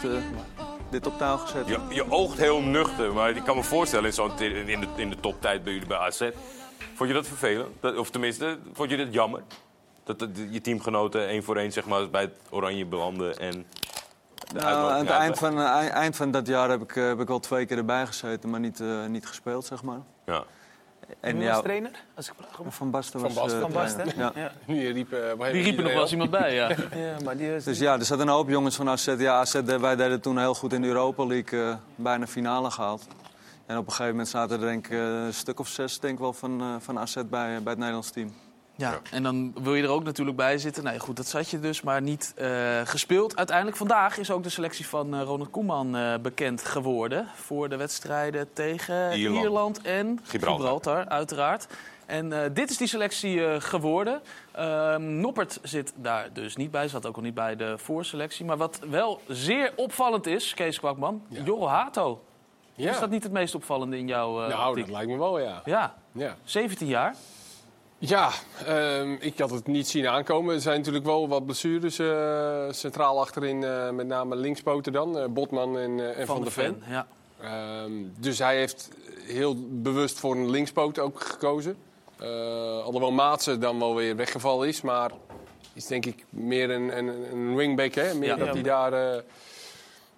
dit 0.93 1.07
op 1.07 1.19
touw 1.19 1.37
gezet. 1.37 1.67
Je, 1.69 1.79
je 1.89 2.11
oogt 2.11 2.39
heel 2.39 2.61
nuchter, 2.61 3.13
maar 3.13 3.31
ik 3.31 3.45
kan 3.45 3.57
me 3.57 3.63
voorstellen 3.63 4.05
in, 4.07 4.13
zo'n, 4.13 4.39
in, 4.41 4.81
de, 4.81 4.87
in 4.97 5.11
de 5.11 5.21
toptijd 5.21 5.65
bij 5.65 5.73
jullie 5.73 5.89
bij 5.89 5.99
AZ. 5.99 6.31
Vond 6.95 7.09
je 7.09 7.15
dat 7.15 7.27
vervelend? 7.27 7.69
Dat, 7.81 7.97
of 7.97 8.11
tenminste, 8.11 8.59
vond 8.73 8.91
je 8.91 8.97
dit 8.97 9.13
jammer? 9.13 9.43
Dat, 10.05 10.19
dat 10.19 10.29
je 10.51 10.61
teamgenoten 10.61 11.27
één 11.29 11.43
voor 11.45 11.57
één 11.57 11.73
zeg 11.73 11.87
maar, 11.87 12.11
bij 12.11 12.21
het 12.23 12.33
oranje 12.51 12.87
belanden 12.87 13.39
en... 13.39 13.67
Nou, 14.55 14.91
aan 14.93 14.99
het 14.99 15.09
eind 15.11 15.39
van, 15.39 15.59
eh, 15.59 15.65
ei- 15.65 15.89
eind 15.89 16.17
van 16.17 16.31
dat 16.31 16.47
jaar 16.47 16.71
heb 16.71 16.83
ik, 16.83 16.97
eh, 16.97 17.07
heb 17.07 17.21
ik 17.21 17.29
wel 17.29 17.39
twee 17.41 17.67
keer 17.67 17.77
erbij 17.77 18.07
gezeten, 18.07 18.51
maar 18.51 18.61
niet, 18.61 18.81
eh, 18.81 19.07
niet 19.07 19.27
gespeeld, 19.27 19.65
zeg 19.67 19.83
maar. 19.83 20.01
Ja. 20.27 20.45
En 21.21 21.39
Wie 21.39 21.49
was 21.49 21.63
trainer? 21.63 21.91
Als 22.15 22.29
ik 22.29 22.35
vraag. 22.39 22.75
Van 22.75 22.91
Basten 22.91 23.21
Van 23.21 23.35
was 23.35 23.43
Basten. 23.43 23.57
eh, 23.57 23.63
Van 23.65 23.73
Basten? 23.73 24.13
Ja. 24.17 24.33
Ja. 24.35 24.53
Nu 24.67 24.89
riep, 24.93 25.13
eh, 25.13 25.53
Die 25.53 25.63
riepen 25.63 25.85
nog 25.85 25.93
wel 25.93 26.03
eens 26.03 26.13
iemand 26.13 26.31
bij, 26.31 26.55
ja. 26.55 26.69
ja, 26.95 27.17
maar 27.25 27.37
die. 27.37 27.63
Dus 27.65 27.79
ja, 27.79 27.99
er 27.99 28.05
zat 28.05 28.21
een 28.21 28.29
hoop 28.29 28.49
jongens 28.49 28.77
van 28.77 28.89
AZ. 28.89 29.15
Ja, 29.19 29.35
AZ, 29.35 29.55
eh, 29.55 29.77
wij 29.77 29.97
deden 29.97 30.21
toen 30.21 30.39
heel 30.39 30.55
goed 30.55 30.73
in 30.73 30.83
de 30.83 30.89
Europa 30.89 31.27
League, 31.27 31.63
eh, 31.69 31.75
bijna 31.95 32.27
finale 32.27 32.71
gehaald. 32.71 33.07
En 33.67 33.77
op 33.79 33.85
een 33.85 33.91
gegeven 33.91 34.11
moment 34.11 34.29
zaten 34.29 34.61
er 34.61 34.67
denk 34.67 34.87
ik 34.87 34.93
eh, 34.93 34.99
een 35.25 35.35
stuk 35.35 35.61
of 35.61 35.69
zes 35.69 35.99
denk 36.01 36.15
ik 36.15 36.19
wel 36.21 36.33
van, 36.33 36.61
eh, 36.61 36.67
van 36.79 36.99
AZ 36.99 37.15
bij, 37.15 37.31
bij 37.31 37.49
het 37.65 37.77
Nederlands 37.79 38.11
team. 38.11 38.33
Ja, 38.83 39.01
en 39.11 39.23
dan 39.23 39.55
wil 39.63 39.75
je 39.75 39.83
er 39.83 39.89
ook 39.89 40.05
natuurlijk 40.05 40.37
bij 40.37 40.59
zitten. 40.59 40.85
Nee, 40.85 40.99
goed, 40.99 41.17
dat 41.17 41.27
zat 41.27 41.51
je 41.51 41.61
dus, 41.61 41.83
maar 41.83 42.03
niet 42.03 42.33
eh, 42.37 42.81
gespeeld. 42.85 43.37
Uiteindelijk 43.37 43.77
vandaag 43.77 44.19
is 44.19 44.31
ook 44.31 44.43
de 44.43 44.49
selectie 44.49 44.87
van 44.87 45.15
eh, 45.15 45.23
Ronald 45.23 45.51
Koeman 45.51 45.97
eh, 45.97 46.15
bekend 46.23 46.65
geworden. 46.65 47.27
Voor 47.35 47.69
de 47.69 47.77
wedstrijden 47.77 48.53
tegen 48.53 49.13
Ierland. 49.19 49.43
Ierland, 49.45 49.81
en 49.83 50.19
Gibraltar. 50.23 50.61
Gibraltar, 50.61 51.09
uiteraard. 51.09 51.67
En 52.07 52.33
eh, 52.33 52.51
dit 52.53 52.71
is 52.71 52.77
die 52.77 52.87
selectie 52.87 53.47
eh, 53.47 53.61
geworden. 53.61 54.21
Ehm, 54.53 55.21
Noppert 55.21 55.59
zit 55.63 55.93
daar 55.97 56.29
dus 56.33 56.57
niet 56.57 56.71
bij, 56.71 56.89
zat 56.89 57.07
ook 57.07 57.17
al 57.17 57.23
niet 57.23 57.35
bij 57.35 57.57
de 57.57 57.79
voorselectie. 57.79 58.45
Maar 58.45 58.57
wat 58.57 58.81
wel 58.91 59.21
zeer 59.27 59.73
opvallend 59.77 60.27
is, 60.27 60.55
Kees 60.55 60.79
Kwakman, 60.79 61.23
Jorro 61.29 61.67
Hato. 61.67 62.23
Ja. 62.75 62.91
Is 62.91 62.99
dat 62.99 63.11
niet 63.11 63.23
het 63.23 63.33
meest 63.33 63.55
opvallende 63.55 63.99
in 63.99 64.07
jouw 64.07 64.43
eh 64.43 64.49
Nou, 64.49 64.69
optiek? 64.69 64.85
dat 64.85 64.95
lijkt 64.95 65.11
me 65.11 65.19
wel, 65.19 65.39
ja. 65.39 65.63
Ja, 65.65 65.95
Ja, 66.13 66.37
17 66.45 66.87
jaar. 66.87 67.15
Ja 68.05 68.31
ehm, 68.67 69.13
ik 69.21 69.39
had 69.39 69.51
het 69.51 69.67
niet 69.67 69.89
zien 69.89 70.09
aankomen. 70.09 70.55
Er 70.55 70.61
zijn 70.61 70.77
natuurlijk 70.79 71.05
wel 71.05 71.29
wat 71.29 71.45
blessures 71.45 71.99
eh, 71.99 72.65
centraal 72.71 73.21
achterin. 73.21 73.65
eh, 73.65 73.91
met 73.91 74.07
name 74.07 74.37
linkspoten 74.37 74.93
dan. 74.93 75.19
eh, 75.19 75.25
Botman 75.29 75.79
en, 75.79 76.17
en 76.17 76.27
Van, 76.27 76.43
der 76.43 76.53
Ven. 76.53 76.83
Ja. 76.89 77.07
Ehm, 77.41 77.93
dus 78.19 78.39
hij 78.39 78.57
heeft 78.57 78.89
heel 79.27 79.57
bewust 79.69 80.19
voor 80.19 80.35
een 80.35 80.51
linkspoot 80.51 80.99
ook 80.99 81.21
gekozen. 81.21 81.77
Alhoewel 82.85 83.11
Maatsen 83.13 83.61
dan 83.61 83.79
wel 83.79 83.95
weer 83.95 84.17
weggevallen 84.17 84.69
is. 84.69 84.81
Maar 84.81 85.11
is 85.73 85.87
denk 85.87 86.07
ik 86.07 86.25
meer 86.31 86.71
een, 86.71 86.99
een, 86.99 87.09
een 87.33 87.55
wingback, 87.57 87.95
hè? 87.95 88.15
Meer 88.15 88.29
Ja. 88.29 88.37
dat 88.37 88.55
hij 88.55 88.63
daar... 88.63 89.23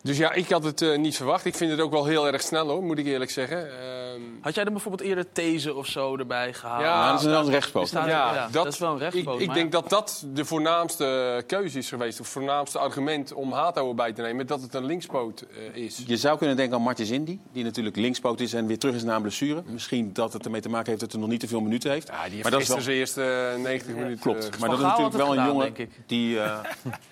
Dus 0.02 0.16
ja, 0.18 0.32
ik 0.32 0.48
had 0.50 0.64
het 0.64 0.96
niet 0.96 1.16
verwacht. 1.16 1.44
Ik 1.44 1.54
vind 1.54 1.70
het 1.70 1.80
ook 1.80 1.90
wel 1.90 2.04
heel 2.04 2.26
erg 2.26 2.42
snel 2.42 2.68
hoor, 2.68 2.82
moet 2.82 2.98
ik 2.98 3.06
eerlijk 3.06 3.30
zeggen. 3.30 3.68
Ehm, 4.14 4.23
Had 4.40 4.54
jij 4.54 4.64
er 4.64 4.71
bijvoorbeeld 4.73 5.09
eerder 5.09 5.33
These 5.33 5.75
of 5.75 5.87
zo 5.87 6.16
erbij 6.16 6.52
gehaald? 6.54 6.80
Ja, 6.80 6.87
Ja, 7.04 7.11
dat 7.11 7.21
is 7.21 7.26
wel 7.26 7.40
een 7.44 7.50
rechtspoot. 7.50 7.90
Ja, 7.90 8.06
ja, 8.06 8.49
dat 8.50 8.66
is 8.66 8.78
wel 8.78 8.92
een 8.92 8.99
rechtspoot, 8.99 9.35
Ik, 9.35 9.40
ik 9.40 9.47
maar- 9.47 9.56
denk 9.56 9.73
dat 9.73 9.90
dat 9.90 10.25
de 10.33 10.44
voornaamste 10.44 11.42
keuze 11.47 11.78
is 11.78 11.88
geweest. 11.88 12.21
Of 12.21 12.28
voornaamste 12.28 12.78
argument 12.78 13.33
om 13.33 13.52
Hato 13.52 13.88
erbij 13.88 14.12
te 14.12 14.23
nemen. 14.23 14.47
Dat 14.47 14.62
het 14.62 14.75
een 14.75 14.85
linkspoot 14.85 15.40
eh, 15.75 15.83
is. 15.83 16.02
Je 16.06 16.16
zou 16.16 16.38
kunnen 16.38 16.56
denken 16.56 16.76
aan 16.76 16.83
Martins 16.83 17.11
Indy, 17.11 17.38
die 17.52 17.64
natuurlijk 17.64 17.97
linkspoot 17.97 18.40
is 18.40 18.52
en 18.52 18.66
weer 18.66 18.78
terug 18.78 18.94
is 18.94 19.02
na 19.02 19.16
een 19.16 19.23
blessure. 19.23 19.62
Misschien 19.66 20.12
dat 20.12 20.33
het 20.33 20.44
ermee 20.44 20.61
te 20.61 20.68
maken 20.68 20.88
heeft 20.88 21.00
dat 21.00 21.12
hij 21.12 21.21
nog 21.21 21.30
niet 21.30 21.40
te 21.40 21.49
veel 21.49 21.61
minuten 21.61 21.90
heeft. 21.90 22.09
Ja, 22.09 22.23
die 22.23 22.30
heeft 22.30 22.42
maar 22.42 22.52
dat 22.52 22.61
is 22.61 22.68
wel, 22.68 22.80
zijn 22.80 22.97
eerste 22.97 23.23
eh, 23.56 23.62
90 23.62 23.94
minuten. 23.94 24.18
klopt. 24.21 24.59
Maar 24.59 24.68
dat 24.68 24.78
is 24.78 24.85
natuurlijk 24.85 25.16
wel 25.16 25.30
het 25.30 25.38
een 25.38 25.47
jongen 25.47 25.75
die 26.06 26.40
eh, 26.40 26.59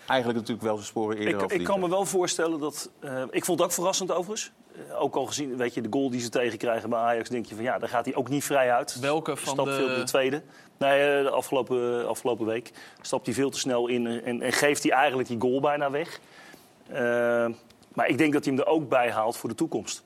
eigenlijk 0.06 0.38
natuurlijk 0.38 0.62
wel 0.66 0.74
zijn 0.74 0.86
sporen 0.86 1.16
eerder 1.16 1.42
Ik, 1.42 1.52
ik 1.52 1.64
kan 1.64 1.80
me 1.80 1.88
wel 1.88 2.04
voorstellen 2.04 2.60
dat. 2.60 2.90
eh, 3.00 3.22
ik 3.30 3.44
vond 3.44 3.58
het 3.58 3.68
ook 3.68 3.74
verrassend 3.74 4.10
overigens. 4.12 4.50
Eh, 4.88 5.02
ook 5.02 5.16
al 5.16 5.26
gezien, 5.26 5.56
weet 5.56 5.74
je, 5.74 5.80
de 5.80 5.88
goal 5.90 6.10
die 6.10 6.20
ze 6.20 6.28
tegenkrijgen 6.28 6.90
bij 6.90 6.98
Ajax, 6.98 7.28
denk 7.28 7.46
je 7.46 7.54
van 7.54 7.64
ja, 7.64 7.78
daar 7.78 7.88
gaat 7.88 8.04
hij 8.04 8.14
ook 8.14 8.28
niet 8.28 8.44
vrij 8.44 8.72
uit. 8.72 9.00
Welke 9.00 9.36
van 9.36 9.52
Stapt 9.54 9.68
de- 9.68 9.74
veel 9.74 9.94
de 9.96 10.04
tweede. 10.04 10.42
Nee, 10.78 11.16
eh, 11.16 11.22
de 11.22 11.30
afgelopen, 11.30 12.08
afgelopen 12.08 12.46
week 12.46 12.70
stapt 13.00 13.26
hij 13.26 13.34
veel 13.34 13.50
te 13.50 13.58
snel 13.58 13.88
in 13.88 14.06
en, 14.06 14.40
en 14.40 14.52
geeft 14.52 14.82
hij 14.82 14.92
eigenlijk 14.92 15.28
die 15.28 15.40
goal 15.40 15.60
bijna 15.60 15.90
weg. 15.90 16.20
Eh, 16.88 17.46
maar 17.94 18.08
ik 18.08 18.18
denk 18.18 18.32
dat 18.32 18.44
hij 18.44 18.54
hem 18.54 18.62
er 18.62 18.68
ook 18.68 18.88
bij 18.88 19.10
haalt 19.10 19.36
voor 19.36 19.48
de 19.48 19.54
toekomst. 19.54 20.04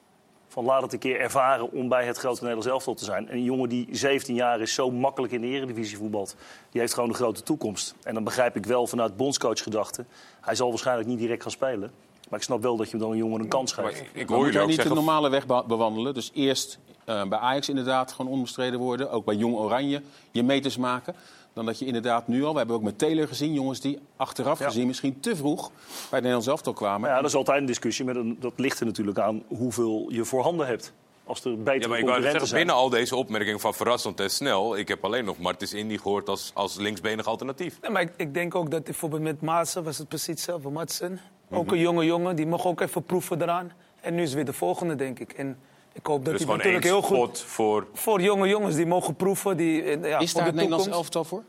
Van 0.48 0.64
laat 0.64 0.82
het 0.82 0.92
een 0.92 0.98
keer 0.98 1.20
ervaren 1.20 1.72
om 1.72 1.88
bij 1.88 2.04
het 2.06 2.16
grote 2.16 2.40
Nederlands 2.40 2.68
elftal 2.68 2.94
te 2.94 3.04
zijn. 3.04 3.28
En 3.28 3.36
een 3.36 3.42
jongen 3.42 3.68
die 3.68 3.88
17 3.90 4.34
jaar 4.34 4.60
is, 4.60 4.74
zo 4.74 4.90
makkelijk 4.90 5.32
in 5.32 5.40
de 5.40 5.46
eredivisie 5.46 5.96
voetbalt... 5.96 6.36
die 6.70 6.80
heeft 6.80 6.94
gewoon 6.94 7.08
een 7.08 7.14
grote 7.14 7.42
toekomst. 7.42 7.94
En 8.02 8.14
dan 8.14 8.24
begrijp 8.24 8.56
ik 8.56 8.66
wel 8.66 8.86
vanuit 8.86 9.16
bondscoachgedachte... 9.16 10.04
hij 10.40 10.54
zal 10.54 10.68
waarschijnlijk 10.68 11.08
niet 11.08 11.18
direct 11.18 11.42
gaan 11.42 11.50
spelen. 11.50 11.92
Maar 12.28 12.38
ik 12.38 12.44
snap 12.44 12.62
wel 12.62 12.76
dat 12.76 12.86
je 12.86 12.92
hem 12.92 13.00
dan 13.00 13.10
een 13.10 13.16
jongen 13.16 13.40
een 13.40 13.48
kans 13.48 13.72
geeft. 13.72 14.00
Ik 14.00 14.12
Maar 14.14 14.24
hoor 14.26 14.36
moet 14.36 14.38
jullie 14.38 14.52
hij 14.52 14.60
ook 14.62 14.66
niet 14.68 14.76
de 14.76 14.82
zeggen... 14.82 15.04
normale 15.04 15.28
weg 15.28 15.46
be- 15.46 15.64
bewandelen? 15.66 16.14
Dus 16.14 16.30
eerst 16.34 16.78
eh, 17.04 17.24
bij 17.28 17.38
Ajax 17.38 17.68
inderdaad 17.68 18.12
gewoon 18.12 18.30
onbestreden 18.32 18.78
worden. 18.80 19.10
Ook 19.10 19.24
bij 19.24 19.34
Jong 19.34 19.54
Oranje 19.56 20.02
je 20.30 20.42
meters 20.42 20.76
maken. 20.76 21.14
Dan 21.52 21.66
dat 21.66 21.78
je 21.78 21.84
inderdaad 21.86 22.28
nu 22.28 22.44
al, 22.44 22.52
we 22.52 22.58
hebben 22.58 22.76
ook 22.76 22.82
met 22.82 22.98
Taylor 22.98 23.28
gezien... 23.28 23.52
jongens 23.52 23.80
die 23.80 23.98
achteraf 24.16 24.58
Ja. 24.58 24.66
gezien 24.66 24.86
misschien 24.86 25.20
te 25.20 25.36
vroeg 25.36 25.68
bij 25.68 25.74
het 25.98 26.12
Nederlands 26.12 26.46
elftal 26.46 26.72
kwamen. 26.72 27.08
Ja, 27.10 27.16
dat 27.16 27.24
is 27.24 27.34
altijd 27.34 27.60
een 27.60 27.66
discussie. 27.66 28.04
Maar 28.04 28.14
dat 28.38 28.52
ligt 28.56 28.80
er 28.80 28.86
natuurlijk 28.86 29.18
aan 29.18 29.42
hoeveel 29.48 30.06
je 30.08 30.24
voorhanden 30.24 30.66
hebt. 30.66 30.92
Als 31.24 31.44
er 31.44 31.56
betere 31.62 31.78
Ja, 31.80 31.88
maar 31.88 31.98
ik 31.98 32.04
wou 32.06 32.22
zeggen, 32.22 32.46
zijn. 32.46 32.58
binnen 32.60 32.74
al 32.74 32.88
deze 32.88 33.16
opmerkingen 33.16 33.60
van 33.60 33.74
verrassend 33.74 34.20
en 34.20 34.30
snel... 34.30 34.76
ik 34.76 34.88
heb 34.88 35.04
alleen 35.04 35.24
nog 35.24 35.38
Martins 35.38 35.72
Indy 35.74 35.98
gehoord 35.98 36.28
als, 36.28 36.50
als 36.54 36.76
linksbenig 36.76 37.26
alternatief. 37.26 37.78
Nee, 37.82 37.90
maar 37.90 38.02
ik, 38.02 38.12
ik 38.16 38.34
denk 38.34 38.54
ook 38.54 38.70
dat 38.70 38.84
bijvoorbeeld 38.84 39.22
met 39.22 39.40
Maassen 39.40 39.84
was 39.84 39.98
het 39.98 40.08
precies 40.08 40.26
hetzelfde. 40.26 40.68
Madsen, 40.70 41.20
ook 41.50 41.64
Mhm. 41.64 41.74
een 41.74 41.80
jonge 41.80 42.04
jongen, 42.04 42.36
die 42.36 42.46
mocht 42.46 42.64
ook 42.64 42.80
even 42.80 43.02
proeven 43.02 43.42
eraan. 43.42 43.72
En 44.00 44.14
nu 44.14 44.22
is 44.22 44.34
weer 44.34 44.44
de 44.44 44.52
volgende, 44.52 44.94
denk 44.94 45.18
ik. 45.18 45.32
En 45.32 45.58
ik 45.92 46.06
hoop 46.06 46.24
dat 46.24 46.36
Dus 46.38 46.44
hij 46.46 46.56
natuurlijk 46.56 46.84
heel 46.84 47.02
goed... 47.02 47.40
voor... 47.40 47.86
Voor 47.92 48.20
jonge 48.20 48.48
jongens 48.48 48.74
die 48.76 48.86
mogen 48.86 49.14
proeven. 49.14 49.56
Die, 49.56 49.82
eh, 49.82 50.08
ja, 50.10 50.18
is 50.18 50.32
daar 50.32 50.42
de 50.42 50.48
het 50.48 50.58
Nederlands 50.58 50.86
elftal 50.88 51.24
voor? 51.24 51.42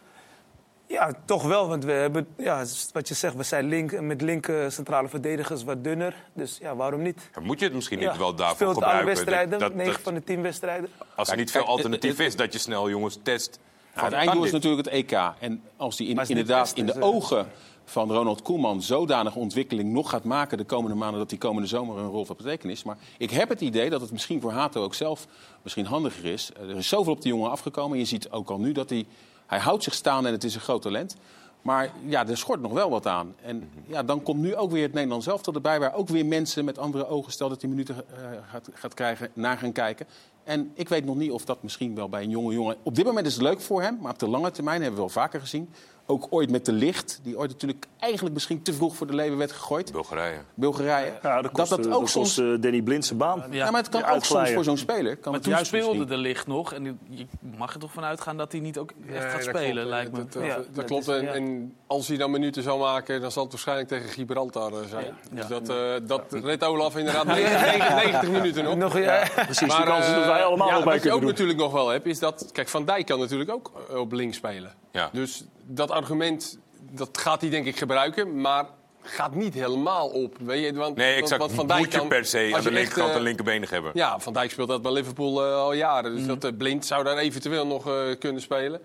Ja, 0.88 1.12
toch 1.26 1.44
wel. 1.44 1.68
Want 1.68 1.84
we 1.86 1.92
hebben, 1.92 2.28
ja, 2.38 2.64
wat 2.94 3.08
je 3.08 3.14
zegt, 3.14 3.36
we 3.36 3.44
zijn 3.44 3.66
link, 3.68 4.02
met 4.02 4.22
linker 4.22 4.72
centrale 4.72 5.08
verdedigers 5.08 5.64
wat 5.64 5.84
dunner. 5.84 6.16
Dus 6.34 6.58
ja, 6.62 6.76
waarom 6.76 7.02
niet? 7.02 7.30
Maar 7.36 7.44
moet 7.44 7.60
je 7.60 7.66
het 7.66 7.74
misschien 7.74 8.00
Ja, 8.00 8.10
niet 8.10 8.20
wel 8.20 8.36
daarvoor 8.36 8.56
speelt 8.56 8.70
alle 8.76 8.84
gebruiken? 8.84 9.08
wedstrijden, 9.14 9.50
Dat- 9.50 9.60
dat- 9.60 9.74
9 9.74 9.92
dat- 9.94 10.02
van 10.02 10.14
de 10.14 10.24
10 10.24 10.42
wedstrijden. 10.42 10.90
als 11.16 11.30
er 11.30 11.38
niet 11.38 11.52
veel 11.52 11.66
alternatief 11.66 12.20
is, 12.20 12.36
dat 12.36 12.54
je 12.54 12.60
snel 12.60 12.90
jongens 12.90 13.20
test. 13.24 13.60
Ja, 13.96 14.04
het 14.04 14.14
einddoel 14.14 14.44
is 14.44 14.52
natuurlijk 14.52 14.86
het 14.86 14.94
EK. 14.96 15.12
En 15.40 15.62
als 15.78 15.98
die 15.98 16.08
in- 16.08 16.24
inderdaad 16.28 16.72
in 16.76 16.86
de 16.86 16.92
dus, 16.94 17.02
eh. 17.02 17.08
ogen 17.08 17.48
van 17.90 18.12
Ronald 18.12 18.42
Koeman 18.42 18.82
zodanige 18.82 19.40
ontwikkeling 19.40 19.92
nog 19.92 20.10
gaat 20.10 20.24
maken 20.24 20.58
de 20.58 20.64
komende 20.64 20.96
maanden, 20.96 21.20
dat 21.20 21.30
die 21.30 21.38
komende 21.38 21.68
zomer 21.68 21.98
een 21.98 22.10
rol 22.10 22.26
van 22.26 22.36
betekenis. 22.36 22.84
Maar 22.84 22.98
ik 23.18 23.30
heb 23.30 23.50
het 23.50 23.62
idee 23.62 23.90
dat 23.90 24.02
het 24.02 24.12
misschien 24.12 24.42
voor 24.42 24.52
Hato 24.52 24.84
ook 24.84 24.94
zelf 24.94 25.28
misschien 25.62 25.86
handiger 25.86 26.26
is. 26.26 26.52
Er 26.60 26.78
is 26.78 26.88
zoveel 26.88 27.14
op 27.14 27.22
de 27.22 27.30
jongen 27.30 27.52
afgekomen. 27.52 27.94
En 27.94 28.00
je 28.00 28.06
ziet 28.06 28.30
ook 28.30 28.50
al 28.50 28.60
nu 28.60 28.72
dat 28.72 28.90
hij, 28.90 29.06
hij 29.46 29.60
houdt 29.60 29.84
zich 29.84 29.94
staan 29.94 30.26
en 30.26 30.32
het 30.32 30.44
is 30.44 30.56
een 30.56 30.62
groot 30.62 30.82
talent. 30.82 31.16
Maar 31.62 31.92
ja, 32.06 32.28
er 32.28 32.38
schort 32.38 32.62
nog 32.62 32.72
wel 32.72 32.90
wat 32.90 33.08
aan. 33.08 33.36
En 33.42 33.70
ja, 33.88 34.04
dan 34.04 34.24
komt 34.24 34.40
nu 34.40 34.56
ook 34.56 34.72
weer 34.72 34.84
het 34.84 34.94
Nederlands 34.94 35.28
elftal 35.28 35.54
erbij... 35.54 35.80
waar 35.80 35.94
ook 35.94 36.08
weer 36.08 36.26
mensen 36.26 36.66
met 36.66 36.78
andere 36.78 37.08
ogen, 37.08 37.32
stel 37.32 37.50
dat 37.50 37.62
hij 37.62 37.70
minuten 37.70 37.96
eh, 37.96 38.30
gaat, 38.52 38.70
gaat 38.74 38.94
krijgen, 38.94 39.30
naar 39.34 39.58
gaan 39.58 39.72
kijken. 39.72 40.08
En 40.44 40.72
ik 40.74 40.90
weet 40.90 41.06
nog 41.06 41.16
niet 41.16 41.32
of 41.32 41.46
dat 41.46 41.64
misschien 41.64 41.96
wel 41.96 42.10
bij 42.10 42.24
een 42.24 42.30
jonge 42.30 42.54
jongen... 42.54 42.76
Op 42.84 42.96
dit 42.96 43.06
moment 43.06 43.26
is 43.26 43.34
het 43.34 43.42
leuk 43.42 43.62
voor 43.62 43.82
hem, 43.82 43.98
maar 44.02 44.12
op 44.12 44.20
de 44.20 44.30
lange 44.30 44.52
termijn 44.52 44.82
hebben 44.82 45.00
we 45.00 45.06
wel 45.06 45.24
vaker 45.24 45.40
gezien. 45.40 45.70
Ook 46.10 46.28
ooit 46.30 46.50
met 46.52 46.66
de 46.66 46.72
licht, 46.72 47.20
die 47.24 47.38
ooit 47.38 47.52
natuurlijk 47.52 47.86
eigenlijk 48.00 48.34
misschien 48.34 48.62
te 48.62 48.74
vroeg 48.74 48.96
voor 48.96 49.08
de 49.08 49.14
leven 49.16 49.38
werd 49.38 49.52
gegooid. 49.52 49.92
Bulgarije. 49.92 50.38
Bulgarije. 50.54 51.14
Ja, 51.24 51.42
dat 51.42 51.52
kost, 51.52 51.70
dat 51.70 51.78
dat 51.78 51.88
dat 51.88 51.96
ook 51.96 52.00
kost 52.02 52.14
soms... 52.14 52.38
eh, 52.38 52.46
Danny 52.62 52.82
Blind 52.82 53.06
zijn 53.06 53.20
baan. 53.20 53.44
Ja, 53.50 53.72
maar 53.72 53.82
het 53.82 53.90
kan 53.90 54.04
ook 54.06 54.24
soms 54.26 54.50
voor 54.52 54.64
zo'n 54.64 54.78
speler. 54.78 55.12
Kan 55.18 55.22
Maar 55.24 55.34
het 55.34 55.44
toen 55.44 55.52
juist 55.52 55.68
speelde 55.68 55.88
misschien. 55.98 56.08
de 56.16 56.18
licht 56.18 56.48
nog. 56.48 56.74
En 56.74 56.84
die- 56.84 56.98
je 57.10 57.26
mag 57.58 57.74
er 57.74 57.80
toch 57.80 57.92
van 57.94 58.04
uitgaan 58.04 58.38
dat 58.38 58.52
hij 58.52 58.62
niet 58.62 58.78
ook 58.78 58.92
echt 58.92 59.10
Nee, 59.24 59.30
gaat 59.30 59.44
spelen, 59.44 59.72
klopt. 59.74 59.88
lijkt 59.90 60.12
me. 60.12 60.18
Dat, 60.18 60.34
dat- 60.34 60.44
Ja, 60.46 60.58
dat 60.74 60.86
klopt. 60.86 61.08
En, 61.08 61.74
als 61.88 62.08
hij 62.08 62.18
dan 62.18 62.32
minuten 62.32 62.64
zou 62.64 62.80
maken, 62.80 63.22
dan 63.22 63.32
zal 63.32 63.44
het 63.44 63.52
waarschijnlijk 63.52 63.88
tegen 63.88 64.10
Gibraltar 64.10 64.72
eh, 64.74 64.78
zijn. 64.90 65.14
Dus 65.32 65.48
dat, 65.48 65.70
eh 65.70 65.94
dat 66.08 66.24
redt 66.44 66.64
Olaf 66.64 66.98
inderdaad 66.98 67.26
90 67.36 68.30
minuten 68.30 68.64
nog. 68.64 68.76
Nog, 68.76 68.98
ja, 69.00 69.28
Precies, 69.36 69.58
die 69.60 69.68
Maar, 69.68 69.86
kans 69.86 70.06
dat 70.06 70.26
wij 70.26 70.40
eh, 70.40 70.46
allemaal 70.46 70.68
ja, 70.68 70.74
nog 70.74 70.84
bij 70.84 70.94
Wat 70.94 71.04
je 71.04 71.10
ook 71.12 71.20
kunnen 71.20 71.20
doen. 71.20 71.30
natuurlijk 71.30 71.60
nog 71.60 71.72
wel 71.72 71.88
hebt, 71.90 72.06
is 72.06 72.20
dat... 72.20 72.50
Kijk, 72.52 72.68
Van 72.70 72.86
Dijk 72.86 73.06
kan 73.06 73.20
natuurlijk 73.20 73.52
ook 73.52 73.72
eh, 73.90 74.00
op 74.00 74.12
links 74.12 74.38
spelen. 74.38 74.74
Ja. 74.92 75.10
Dus 75.14 75.44
dat 75.64 75.92
argument, 75.92 76.60
dat 76.92 77.18
gaat 77.18 77.42
hij 77.42 77.50
denk 77.50 77.66
ik 77.66 77.78
gebruiken, 77.78 78.42
maar 78.42 78.66
gaat 79.02 79.36
niet 79.36 79.54
helemaal 79.54 80.08
op. 80.08 80.36
Weet 80.40 80.64
je, 80.66 80.74
want, 80.74 80.96
Nee, 80.96 81.08
want- 81.10 81.22
exact. 81.22 81.42
want 81.42 81.54
Van 81.54 81.68
Dijk 81.68 81.80
Moet 81.80 81.94
je 81.94 82.08
per 82.08 82.26
se 82.26 82.52
aan 82.56 82.64
de 82.64 82.72
linkerkant 82.72 83.10
eh, 83.10 83.16
een 83.16 83.22
linkerbenig 83.22 83.70
hebben. 83.70 83.92
Ja, 83.94 84.20
Van 84.20 84.34
Dijk 84.34 84.52
speelt 84.52 84.68
dat 84.68 84.82
bij 84.82 84.92
Liverpool 84.92 85.46
eh, 85.46 85.54
al 85.56 85.74
jaren. 85.74 86.12
Mhm. 86.12 86.20
Dus 86.20 86.28
dat 86.40 86.52
eh, 86.52 86.58
Blind 86.58 86.86
zou 86.86 87.04
daar 87.04 87.18
eventueel 87.18 87.68
nog 87.68 87.90
kunnen 88.20 88.42
spelen. 88.42 88.82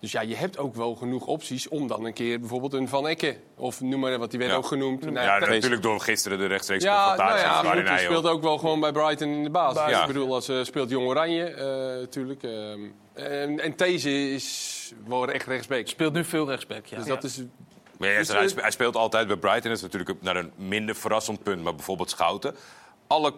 Dus 0.00 0.12
ja, 0.12 0.20
je 0.20 0.34
hebt 0.36 0.58
ook 0.58 0.74
wel 0.74 0.94
genoeg 0.94 1.26
opties 1.26 1.68
om 1.68 1.86
dan 1.86 2.04
een 2.04 2.12
keer 2.12 2.40
bijvoorbeeld 2.40 2.72
een 2.72 2.88
Van 2.88 3.08
Ekke... 3.08 3.36
of 3.56 3.80
noem 3.80 4.00
maar 4.00 4.18
wat, 4.18 4.30
die 4.30 4.38
werd 4.38 4.50
Ja. 4.50 4.56
ook 4.56 4.66
genoemd. 4.66 5.00
Nou, 5.00 5.14
ja, 5.26 5.38
dat- 5.38 5.48
natuurlijk 5.48 5.82
door 5.82 6.00
gisteren 6.00 6.38
de 6.38 6.46
rechtstreeks 6.46 6.82
ja, 6.84 7.06
nou 7.06 7.30
confrontatie. 7.30 7.82
ja, 7.82 7.90
hij 7.90 7.98
speelt 8.04 8.26
ook 8.26 8.42
wel 8.42 8.58
gewoon 8.58 8.80
bij 8.80 8.92
Brighton 8.92 9.28
in 9.28 9.42
de 9.42 9.50
basis. 9.50 9.90
Ja. 9.90 10.00
Ik 10.00 10.06
bedoel, 10.06 10.34
als 10.34 10.50
speelt 10.62 10.90
Jong 10.90 11.06
Oranje 11.06 11.54
natuurlijk. 12.00 12.42
ehm, 12.42 12.80
en, 13.14 13.60
en 13.60 13.72
deze 13.76 14.30
is 14.30 14.78
wel 15.06 15.28
echt 15.28 15.46
rechtsbeek. 15.46 15.88
Speelt 15.88 16.12
nu 16.12 16.24
veel 16.24 16.46
rechtsback, 16.48 16.86
ja. 16.86 16.96
Dus 16.96 17.06
dat 17.06 17.24
is... 17.24 17.42
Maar 17.98 18.08
ja, 18.08 18.18
Dus, 18.18 18.28
hij, 18.28 18.48
spe- 18.48 18.60
hij 18.60 18.70
speelt 18.70 18.96
altijd 18.96 19.26
bij 19.26 19.36
Brighton. 19.36 19.62
Dat 19.68 19.76
is 19.76 19.82
natuurlijk 19.82 20.22
naar 20.22 20.36
een 20.36 20.52
minder 20.56 20.94
verrassend 20.94 21.42
punt. 21.42 21.62
Maar 21.62 21.74
bijvoorbeeld 21.74 22.10
Schouten. 22.10 22.54
Alle 23.06 23.32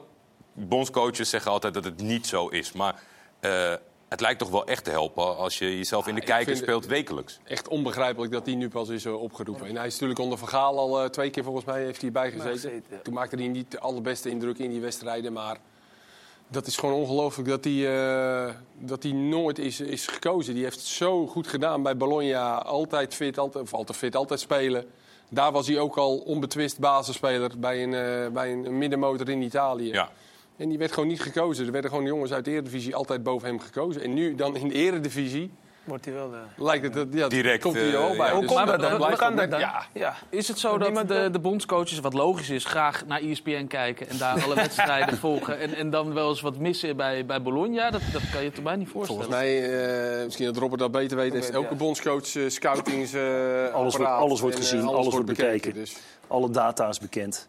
bondscoaches 0.53 1.31
zeggen 1.31 1.51
altijd 1.51 1.75
dat 1.75 1.85
het 1.85 2.03
niet 2.03 2.27
zo 2.27 2.49
is. 2.49 2.73
Maar 2.73 3.03
eh, 3.41 3.75
het 4.09 4.21
lijkt 4.21 4.39
toch 4.39 4.51
wel 4.51 4.67
echt 4.67 4.85
te 4.85 4.91
helpen 4.91 5.37
als 5.37 5.59
je 5.59 5.77
jezelf 5.77 6.07
in 6.07 6.15
de 6.15 6.21
kijker 6.21 6.57
speelt 6.57 6.87
wekelijks. 6.87 7.39
Echt 7.45 7.69
onbegrijpelijk 7.69 8.33
dat 8.33 8.47
hij 8.47 8.55
nu 8.55 8.69
pas 8.69 8.89
is 8.89 9.05
eh, 9.05 9.23
opgeroepen. 9.23 9.67
En 9.67 9.77
hij 9.77 9.87
is 9.87 9.93
natuurlijk 9.93 10.21
onder 10.21 10.39
Vergaal 10.39 10.79
al 10.79 11.03
eh, 11.03 11.09
twee 11.09 11.31
keer 11.31 11.45
volgens 11.45 11.65
mij 11.65 11.83
heeft 11.83 11.97
hij 11.97 12.07
erbij 12.07 12.31
gezeten. 12.31 12.51
gezeten, 12.53 12.83
ja. 12.91 12.99
Toen 13.03 13.15
maakte 13.15 13.37
hij 13.37 13.49
niet 13.49 13.71
de 13.71 13.81
allerbeste 13.81 14.31
indruk 14.31 14.59
in 14.59 14.71
die 14.71 14.81
wedstrijden. 14.81 15.33
Maar 15.33 15.57
dat 16.53 16.67
is 16.67 16.77
gewoon 16.77 16.95
ongelooflijk 16.95 17.49
dat 17.49 17.65
hij, 17.65 17.97
eh, 18.47 18.55
dat 18.79 19.03
hij 19.03 19.13
nooit 19.13 19.59
is, 19.59 19.81
is 19.81 20.07
gekozen. 20.07 20.55
Die 20.55 20.63
heeft 20.63 20.77
het 20.77 20.85
zo 20.85 21.27
goed 21.27 21.47
gedaan 21.47 21.83
bij 21.83 21.97
Bologna. 21.97 22.63
Altijd 22.63 23.15
fit, 23.15 23.39
altijd, 23.39 23.65
of 23.65 23.75
altijd 23.75 23.99
fit, 23.99 24.17
altijd 24.17 24.41
spelen. 24.41 24.85
Daar 25.29 25.53
was 25.53 25.67
hij 25.67 25.79
ook 25.79 25.97
al 25.97 26.17
onbetwist 26.17 26.79
basisspeler 26.79 27.59
bij 27.59 27.83
een, 27.83 27.95
eh, 27.95 28.33
bij 28.33 28.53
een 28.53 28.79
middenmotor 28.79 29.29
in 29.29 29.43
Italië. 29.43 29.93
Ja. 29.93 30.11
En 30.57 30.69
die 30.69 30.79
werd 30.79 30.93
gewoon 30.93 31.09
niet 31.09 31.23
gekozen. 31.23 31.67
Er 31.67 31.73
werden 31.73 31.91
gewoon 31.91 32.07
jongens 32.07 32.33
uit 32.33 32.45
de 32.45 32.51
Eredivisie 32.51 32.95
altijd 32.95 33.23
boven 33.23 33.49
hem 33.49 33.61
gekozen. 33.61 34.03
En 34.03 34.15
nu 34.15 34.35
dan 34.35 34.57
in 34.57 34.69
de 34.69 34.75
Eredivisie 34.75 35.51
wordt 35.85 36.05
hij 36.05 36.15
wel... 36.15 36.33
eh, 36.33 36.39
lijkt 36.65 36.85
het... 36.85 36.93
dat- 36.95 37.07
Ja, 37.11 37.29
Direct, 37.29 37.63
komt 37.63 37.75
hij 37.75 37.85
er 37.93 37.95
eh, 37.95 38.17
bij. 38.17 38.27
ja. 38.27 38.33
Hoe 38.33 38.41
Dus 38.41 38.53
komt 38.53 38.67
dat 38.67 38.81
dan? 38.81 38.97
blijft 38.97 39.19
Hoe 39.19 39.27
kan 39.29 39.35
wel- 39.37 39.41
dat 39.49 39.51
dan? 39.51 39.61
Ja, 39.61 39.83
ja. 39.93 40.15
Is 40.29 40.49
het 40.49 40.59
zo 40.59 40.79
dat 40.79 41.09
de, 41.09 41.29
de 41.33 41.39
bondscoaches, 41.39 42.01
wat 42.01 42.13
logisch 42.13 42.51
is, 42.51 42.65
graag 42.65 43.07
naar 43.07 43.21
ESPN 43.21 43.67
kijken 43.67 44.09
en 44.09 44.19
daar 44.19 44.43
alle 44.45 44.55
wedstrijden 44.65 45.19
volgen 45.19 45.59
en, 45.59 45.75
en 45.75 45.91
dan 45.91 46.15
wel 46.15 46.29
eens 46.29 46.41
wat 46.41 46.59
missen 46.59 46.97
bij, 46.97 47.27
bij 47.27 47.43
Bologna? 47.43 47.91
Dat, 47.91 48.01
dat 48.13 48.23
kan 48.33 48.43
je 48.43 48.53
toch 48.53 48.65
mij 48.65 48.77
niet 48.77 48.89
voorstellen? 48.89 49.23
Volgens 49.23 49.43
mij, 49.45 50.19
eh, 50.19 50.25
misschien 50.25 50.47
dat 50.47 50.57
Robert 50.57 50.81
dat 50.81 50.91
beter 50.93 51.17
weet, 51.17 51.33
heeft 51.33 51.55
ook 51.55 51.71
een 51.71 51.77
bondscoach 51.77 52.35
uh, 52.35 52.49
scoutings. 52.49 53.13
eh, 53.13 53.23
Alles 53.73 53.97
wordt- 53.97 54.11
alles 54.13 54.41
wordt 54.41 54.57
En, 54.57 54.63
eh, 54.63 54.69
gezien, 54.69 54.87
alles 54.89 55.13
wordt 55.13 55.27
bekeken. 55.27 55.75
Dus. 55.75 55.97
Alle 56.29 56.51
data 56.51 56.89
is 56.89 56.99
bekend. 56.99 57.49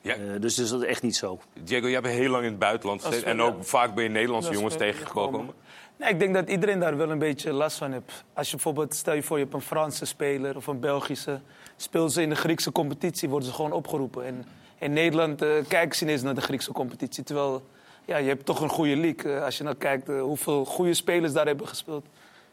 Ja. 0.00 0.14
Eh, 0.14 0.20
dus, 0.40 0.54
dus 0.54 0.68
dat 0.70 0.82
is 0.82 0.88
echt 0.88 1.02
niet 1.02 1.16
zo. 1.16 1.38
Diego, 1.62 1.88
jij 1.88 2.00
bent 2.00 2.14
heel 2.14 2.30
lang 2.30 2.44
in 2.44 2.50
het 2.50 2.58
buitenland 2.58 3.00
is 3.00 3.06
gezeten. 3.06 3.28
En 3.30 3.40
ook 3.40 3.56
ja. 3.56 3.62
vaak 3.62 3.94
ben 3.94 4.04
je 4.04 4.10
Nederlandse 4.10 4.50
Dat 4.50 4.58
is 4.58 4.62
jongens 4.64 4.82
tegengekomen. 4.82 5.50
Nee, 5.96 6.10
ik 6.10 6.18
denk 6.18 6.34
dat 6.34 6.48
iedereen 6.48 6.78
daar 6.78 6.96
wel 6.96 7.10
een 7.10 7.18
beetje 7.18 7.52
last 7.52 7.76
van 7.76 7.92
heeft. 7.92 8.24
Als 8.34 8.46
je 8.46 8.54
bijvoorbeeld, 8.54 8.94
stel 8.94 9.14
je 9.14 9.22
voor, 9.22 9.36
je 9.36 9.42
hebt 9.42 9.54
een 9.54 9.60
Franse 9.60 10.04
speler 10.04 10.56
of 10.56 10.66
een 10.66 10.80
Belgische. 10.80 11.40
Speel 11.76 12.08
ze 12.08 12.22
in 12.22 12.28
de 12.28 12.34
Griekse 12.34 12.72
competitie, 12.72 13.28
worden 13.28 13.48
ze 13.48 13.54
gewoon 13.54 13.72
opgeroepen. 13.72 14.24
En 14.24 14.44
in 14.78 14.92
Nederland 14.92 15.42
eh, 15.42 15.48
kijken 15.68 15.96
ze 15.98 16.04
niet 16.04 16.12
eens 16.12 16.22
naar 16.22 16.34
de 16.34 16.40
Griekse 16.40 16.72
competitie. 16.72 17.24
Terwijl, 17.24 17.66
ja, 18.04 18.16
je 18.16 18.28
hebt 18.28 18.44
toch 18.44 18.60
een 18.60 18.68
goede 18.68 18.96
league. 18.96 19.32
Eh, 19.32 19.44
als 19.44 19.56
je 19.58 19.64
nou 19.64 19.76
kijkt 19.76 20.08
hoeveel 20.08 20.64
goede 20.64 20.94
spelers 20.94 21.32
daar 21.32 21.46
hebben 21.46 21.68
gespeeld. 21.68 22.06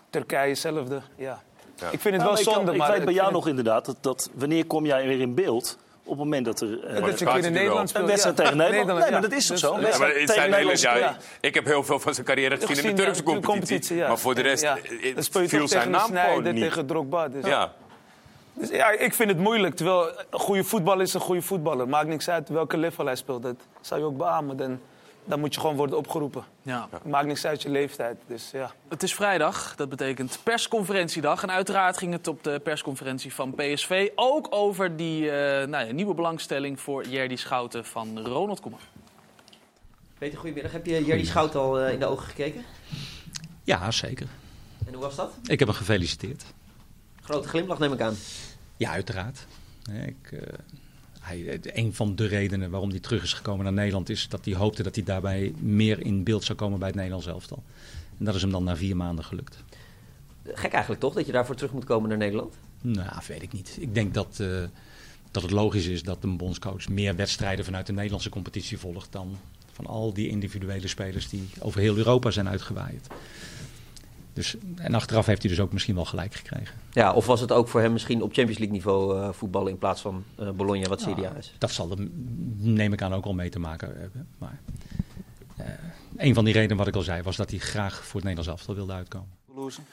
Turkije, 0.09 0.49
hetzelfde. 0.49 1.01
Ja. 1.15 1.43
Ik 1.91 1.99
vind 1.99 2.03
het 2.03 2.11
Nou, 2.13 2.23
wel 2.23 2.37
ik 2.37 2.45
kan- 2.45 2.53
zonde, 2.53 2.71
ik 2.71 2.77
maar... 2.77 2.91
weet 2.91 3.05
bij 3.05 3.13
jou 3.13 3.31
nog 3.31 3.47
inderdaad, 3.47 3.85
dat, 3.85 3.97
dat 4.01 4.29
wanneer 4.33 4.65
kom 4.65 4.85
jij 4.85 5.07
weer 5.07 5.19
in 5.19 5.35
beeld 5.35 5.77
Op 6.05 6.09
het 6.09 6.17
moment 6.17 6.45
dat 6.45 6.61
er... 6.61 6.67
eh, 6.85 7.05
Dat 7.05 7.19
je 7.19 7.25
een 7.25 7.33
keer 7.33 7.45
in 7.45 7.53
Nederland 7.53 7.89
speelt. 7.89 8.03
Een 8.03 8.09
wedstrijd 8.09 8.37
ja. 8.37 8.43
tegen 8.43 8.57
Nederland. 8.57 8.99
Nee, 8.99 9.11
maar 9.11 9.21
dat 9.21 9.31
is 9.31 9.45
toch 9.47 9.57
Dus- 9.59 9.65
zo? 9.69 9.73
Een 9.75 9.81
Ja, 9.81 9.97
maar 9.97 10.11
tegen 10.11 10.27
zijn 10.33 10.49
Nederland. 10.49 10.81
ja, 10.81 10.95
ja. 10.95 11.17
Ik 11.39 11.53
heb 11.53 11.65
heel 11.65 11.83
veel 11.83 11.99
van 11.99 12.13
zijn 12.13 12.25
carrière 12.25 12.55
gezien 12.57 12.69
in 12.69 12.75
de 12.75 12.81
Gezien, 12.81 12.95
Turkse 13.23 13.41
competitie. 13.41 13.95
ja. 13.95 14.07
Maar 14.07 14.17
voor 14.17 14.35
de 14.35 14.41
rest 14.41 14.63
Ja. 14.63 14.77
eh, 14.77 15.15
viel 15.23 15.47
zijn 15.49 15.67
tegen 15.67 15.91
naam 15.91 16.15
gewoon 16.15 16.43
niet. 16.43 16.63
tegen 16.63 16.85
Drogba. 16.85 17.27
Dus. 17.27 17.45
Ja. 17.45 17.73
Dus 18.53 18.69
ja, 18.69 18.89
ik 18.89 19.13
vind 19.13 19.29
het 19.29 19.37
moeilijk. 19.39 19.75
Terwijl 19.75 20.11
een 20.29 20.39
goede 20.39 20.63
voetballer 20.63 21.01
is 21.01 21.13
een 21.13 21.19
goede 21.21 21.41
voetballer. 21.41 21.89
Maakt 21.89 22.07
niks 22.07 22.29
uit 22.29 22.49
welke 22.49 22.77
level 22.77 23.05
hij 23.05 23.15
speelt. 23.15 23.43
Dat 23.43 23.55
zou 23.81 23.99
je 23.99 24.05
ook 24.05 24.17
beamen. 24.17 24.57
Dan, 24.57 24.79
dan 25.25 25.39
moet 25.39 25.53
je 25.53 25.59
gewoon 25.59 25.75
worden 25.75 25.97
opgeroepen. 25.97 26.43
Ja. 26.61 26.89
Maakt 27.05 27.27
niks 27.27 27.45
uit 27.45 27.61
je 27.61 27.69
leeftijd. 27.69 28.17
Dus 28.27 28.51
ja. 28.51 28.71
Het 28.87 29.03
is 29.03 29.15
vrijdag, 29.15 29.75
dat 29.75 29.89
betekent 29.89 30.39
persconferentiedag. 30.43 31.43
En 31.43 31.51
uiteraard 31.51 31.97
ging 31.97 32.13
het 32.13 32.27
op 32.27 32.43
de 32.43 32.59
persconferentie 32.59 33.33
van 33.33 33.55
PSV 33.55 34.09
ook 34.15 34.47
over 34.49 34.95
die 34.95 35.31
eh, 35.31 35.67
nou 35.67 35.85
ja, 35.85 35.93
nieuwe 35.93 36.13
belangstelling 36.13 36.79
voor 36.79 37.07
Jerdy 37.07 37.35
Schouten 37.35 37.85
van 37.85 38.19
Ronald 38.19 38.59
Koeman. 38.59 38.79
Peter, 40.17 40.37
goedemiddag. 40.37 40.71
Heb 40.71 40.85
je 40.85 41.05
Jerry 41.05 41.25
Schout 41.25 41.55
al 41.55 41.79
eh, 41.79 41.93
in 41.93 41.99
de 41.99 42.05
ogen 42.05 42.25
gekeken? 42.25 42.63
Ja, 43.63 43.91
zeker. 43.91 44.27
En 44.85 44.93
hoe 44.93 45.01
was 45.01 45.15
dat? 45.15 45.33
Ik 45.43 45.59
heb 45.59 45.67
hem 45.67 45.77
gefeliciteerd. 45.77 46.43
Grote 47.21 47.47
glimlach 47.47 47.79
neem 47.79 47.93
ik 47.93 48.01
aan. 48.01 48.15
Ja, 48.77 48.91
uiteraard. 48.91 49.47
Ik, 50.05 50.31
eh, 50.31 50.39
hij, 51.23 51.59
een 51.61 51.93
van 51.93 52.15
de 52.15 52.25
redenen 52.25 52.69
waarom 52.69 52.89
hij 52.89 52.99
terug 52.99 53.23
is 53.23 53.33
gekomen 53.33 53.63
naar 53.63 53.73
Nederland 53.73 54.09
is 54.09 54.27
dat 54.29 54.45
hij 54.45 54.53
hoopte 54.53 54.83
dat 54.83 54.95
hij 54.95 55.03
daarbij 55.03 55.53
meer 55.59 55.99
in 55.99 56.23
beeld 56.23 56.43
zou 56.43 56.57
komen 56.57 56.79
bij 56.79 56.87
het 56.87 56.97
Nederlands 56.97 57.27
elftal. 57.27 57.63
En 58.19 58.25
dat 58.25 58.35
is 58.35 58.41
hem 58.41 58.51
dan 58.51 58.63
na 58.63 58.75
vier 58.75 58.95
maanden 58.95 59.25
gelukt. 59.25 59.63
Gek 60.43 60.71
eigenlijk 60.71 61.01
toch, 61.01 61.13
dat 61.13 61.25
je 61.25 61.31
daarvoor 61.31 61.55
terug 61.55 61.73
moet 61.73 61.83
komen 61.83 62.09
naar 62.09 62.17
Nederland? 62.17 62.53
Nou, 62.81 63.21
weet 63.27 63.41
ik 63.41 63.53
niet. 63.53 63.77
Ik 63.79 63.93
denk 63.93 64.13
dat, 64.13 64.39
eh, 64.39 64.63
dat 65.31 65.43
het 65.43 65.51
logisch 65.51 65.85
is 65.85 66.03
dat 66.03 66.23
een 66.23 66.37
bondscoach 66.37 66.89
meer 66.89 67.15
wedstrijden 67.15 67.65
vanuit 67.65 67.85
de 67.85 67.93
Nederlandse 67.93 68.29
competitie 68.29 68.77
volgt 68.77 69.11
dan 69.11 69.37
van 69.71 69.85
al 69.85 70.13
die 70.13 70.29
individuele 70.29 70.87
spelers 70.87 71.29
die 71.29 71.49
over 71.59 71.79
heel 71.79 71.97
Europa 71.97 72.31
zijn 72.31 72.49
uitgewaaid. 72.49 73.07
Dus, 74.33 74.55
en 74.75 74.93
achteraf 74.93 75.25
heeft 75.25 75.41
hij 75.41 75.51
dus 75.51 75.59
ook 75.59 75.73
misschien 75.73 75.95
wel 75.95 76.05
gelijk 76.05 76.33
gekregen. 76.33 76.75
Ja, 76.91 77.13
of 77.13 77.25
was 77.25 77.39
het 77.41 77.51
ook 77.51 77.67
voor 77.67 77.81
hem 77.81 77.91
misschien 77.93 78.21
op 78.21 78.33
Champions 78.33 78.57
League 78.57 78.75
niveau 78.75 79.19
eh, 79.19 79.29
voetballen 79.31 79.71
in 79.71 79.77
plaats 79.77 80.01
van 80.01 80.23
eh, 80.35 80.49
Bologna, 80.49 80.87
wat 80.87 81.01
Serie 81.01 81.27
A 81.27 81.35
is? 81.37 81.53
Dat 81.57 81.71
zal 81.71 81.91
er, 81.91 82.07
neem 82.57 82.93
ik 82.93 83.01
aan, 83.01 83.13
ook 83.13 83.25
al 83.25 83.33
mee 83.33 83.49
te 83.49 83.59
maken 83.59 83.87
hebben. 83.97 84.27
Maar 84.37 84.59
eh, 85.57 85.65
een 86.17 86.33
van 86.33 86.45
die 86.45 86.53
redenen 86.53 86.77
wat 86.77 86.87
ik 86.87 86.95
al 86.95 87.01
zei, 87.01 87.21
was 87.21 87.35
dat 87.35 87.49
hij 87.49 87.59
graag 87.59 87.93
voor 87.95 88.21
het 88.21 88.29
Nederlands 88.29 88.49
elftal 88.49 88.75
wilde 88.75 88.93
uitkomen. 88.93 89.41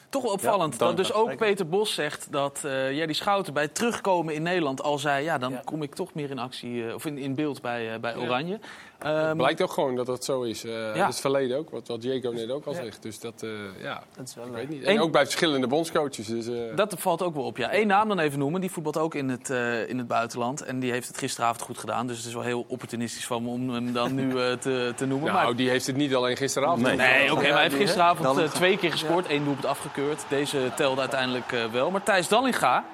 Toch 0.08 0.22
wel 0.22 0.32
opvallend 0.32 0.72
Ja, 0.72 0.78
dat 0.78 0.96
dus 0.96 1.12
ook. 1.12 1.36
Peter 1.36 1.68
Bos 1.68 1.94
zegt 1.94 2.26
dat 2.30 2.64
eh 2.64 2.92
Jerdy 2.92 3.12
Schouten 3.12 3.54
bij 3.54 3.68
terugkomen 3.68 4.34
in 4.34 4.42
Nederland 4.42 4.82
al 4.82 4.98
zei... 4.98 5.24
ja, 5.24 5.38
dan 5.38 5.52
Ja. 5.52 5.62
kom 5.64 5.82
ik 5.82 5.94
toch 5.94 6.14
meer 6.14 6.30
in 6.30 6.38
actie, 6.38 6.86
eh, 6.86 6.94
of 6.94 7.04
in, 7.06 7.18
in 7.18 7.34
beeld 7.34 7.62
bij, 7.62 7.94
eh, 7.94 8.00
bij 8.00 8.16
Oranje. 8.16 8.58
Ehm, 9.00 9.36
Blijkt 9.36 9.62
ook 9.62 9.70
gewoon 9.70 9.96
dat 9.96 10.06
dat 10.06 10.24
zo 10.24 10.42
is. 10.42 10.64
Eh 10.64 10.70
Ja. 10.72 10.86
Dat 10.86 10.96
is 10.96 11.02
het 11.02 11.20
verleden 11.20 11.58
ook, 11.58 11.70
wat, 11.70 11.88
wat 11.88 12.02
Jaco 12.02 12.30
net 12.30 12.50
ook 12.50 12.66
al 12.66 12.74
zegt. 12.74 13.02
Dus 13.02 13.20
dat, 13.20 13.42
eh, 13.42 13.50
ja, 13.82 14.02
Dat 14.16 14.28
is 14.28 14.34
wel 14.34 14.44
ik 14.44 14.50
leuk. 14.50 14.60
weet 14.60 14.68
niet. 14.70 14.86
Eén- 14.86 14.96
En 14.96 15.00
ook 15.02 15.12
bij 15.12 15.22
verschillende 15.24 15.66
bondscoaches. 15.66 16.26
Dus, 16.26 16.46
eh, 16.46 16.76
Dat 16.76 16.94
valt 16.98 17.22
ook 17.22 17.34
wel 17.34 17.44
op, 17.44 17.56
ja. 17.56 17.74
Eén 17.74 17.86
naam 17.86 18.08
dan 18.08 18.18
even 18.18 18.38
noemen. 18.38 18.60
Die 18.60 18.70
voetbalt 18.70 18.96
ook 18.98 19.14
in 19.14 19.28
het, 19.28 19.50
eh, 19.50 19.88
in 19.88 19.98
het 19.98 20.06
buitenland. 20.06 20.62
En 20.62 20.80
die 20.80 20.90
heeft 20.92 21.08
het 21.08 21.18
gisteravond 21.18 21.60
goed 21.62 21.78
gedaan. 21.78 22.06
Dus 22.06 22.16
het 22.16 22.26
is 22.26 22.34
wel 22.34 22.42
heel 22.42 22.64
opportunistisch 22.68 23.26
van 23.26 23.42
me 23.42 23.48
om 23.48 23.70
hem 23.70 23.92
dan 23.92 24.14
nu 24.14 24.28
eh, 24.30 24.52
te, 24.52 24.92
te 24.96 25.06
noemen. 25.06 25.32
nou, 25.32 25.44
maar, 25.44 25.56
die 25.56 25.68
heeft 25.68 25.86
het 25.86 25.96
niet 25.96 26.14
alleen 26.14 26.36
gisteravond. 26.36 26.82
Nee. 26.82 26.90
gedaan. 26.90 27.08
nee, 27.10 27.32
oké, 27.32 27.42
maar 27.42 27.52
hij 27.52 27.62
heeft 27.62 27.74
gisteravond 27.74 28.54
twee 28.54 28.76
keer 28.78 28.90
gescoord. 28.92 29.26
één 29.26 29.44
doelpunt 29.44 29.66
afgekeurd. 29.66 30.24
Deze 30.28 30.70
telde 30.76 31.00
uiteindelijk 31.00 31.50
wel. 31.72 31.90
Maar 31.90 32.02
Thijs 32.02 32.28
Dallinga, 32.28 32.84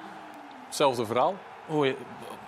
Hetzelfde 0.65 1.05
verhaal. 1.05 1.35
Hoor 1.67 1.85
je... 1.85 1.91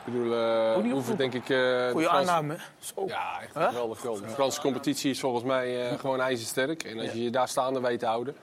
Ik 0.05 0.15
bedoel, 0.15 0.33
eh 0.33 0.39
Hoe 0.73 0.73
hoeven 0.73 0.91
oproepen? 0.97 1.17
denk 1.17 1.33
ik... 1.33 1.41
eh, 1.41 1.47
de 1.49 1.89
Goeie 1.91 2.07
Franse- 2.07 2.31
aanname. 2.31 2.57
Zo. 2.79 3.03
Ja, 3.07 3.41
echt 3.41 3.51
geweldig. 3.51 3.99
De 4.01 4.29
Franse 4.29 4.61
competitie 4.61 5.09
is 5.11 5.19
volgens 5.19 5.43
mij 5.43 5.89
eh, 5.89 5.99
gewoon 5.99 6.21
ijzersterk. 6.21 6.83
En 6.83 6.99
als 6.99 7.11
je 7.11 7.23
je 7.23 7.29
daar 7.29 7.47
staande 7.47 7.79
weet 7.79 7.99
te 7.99 8.05
houden... 8.05 8.35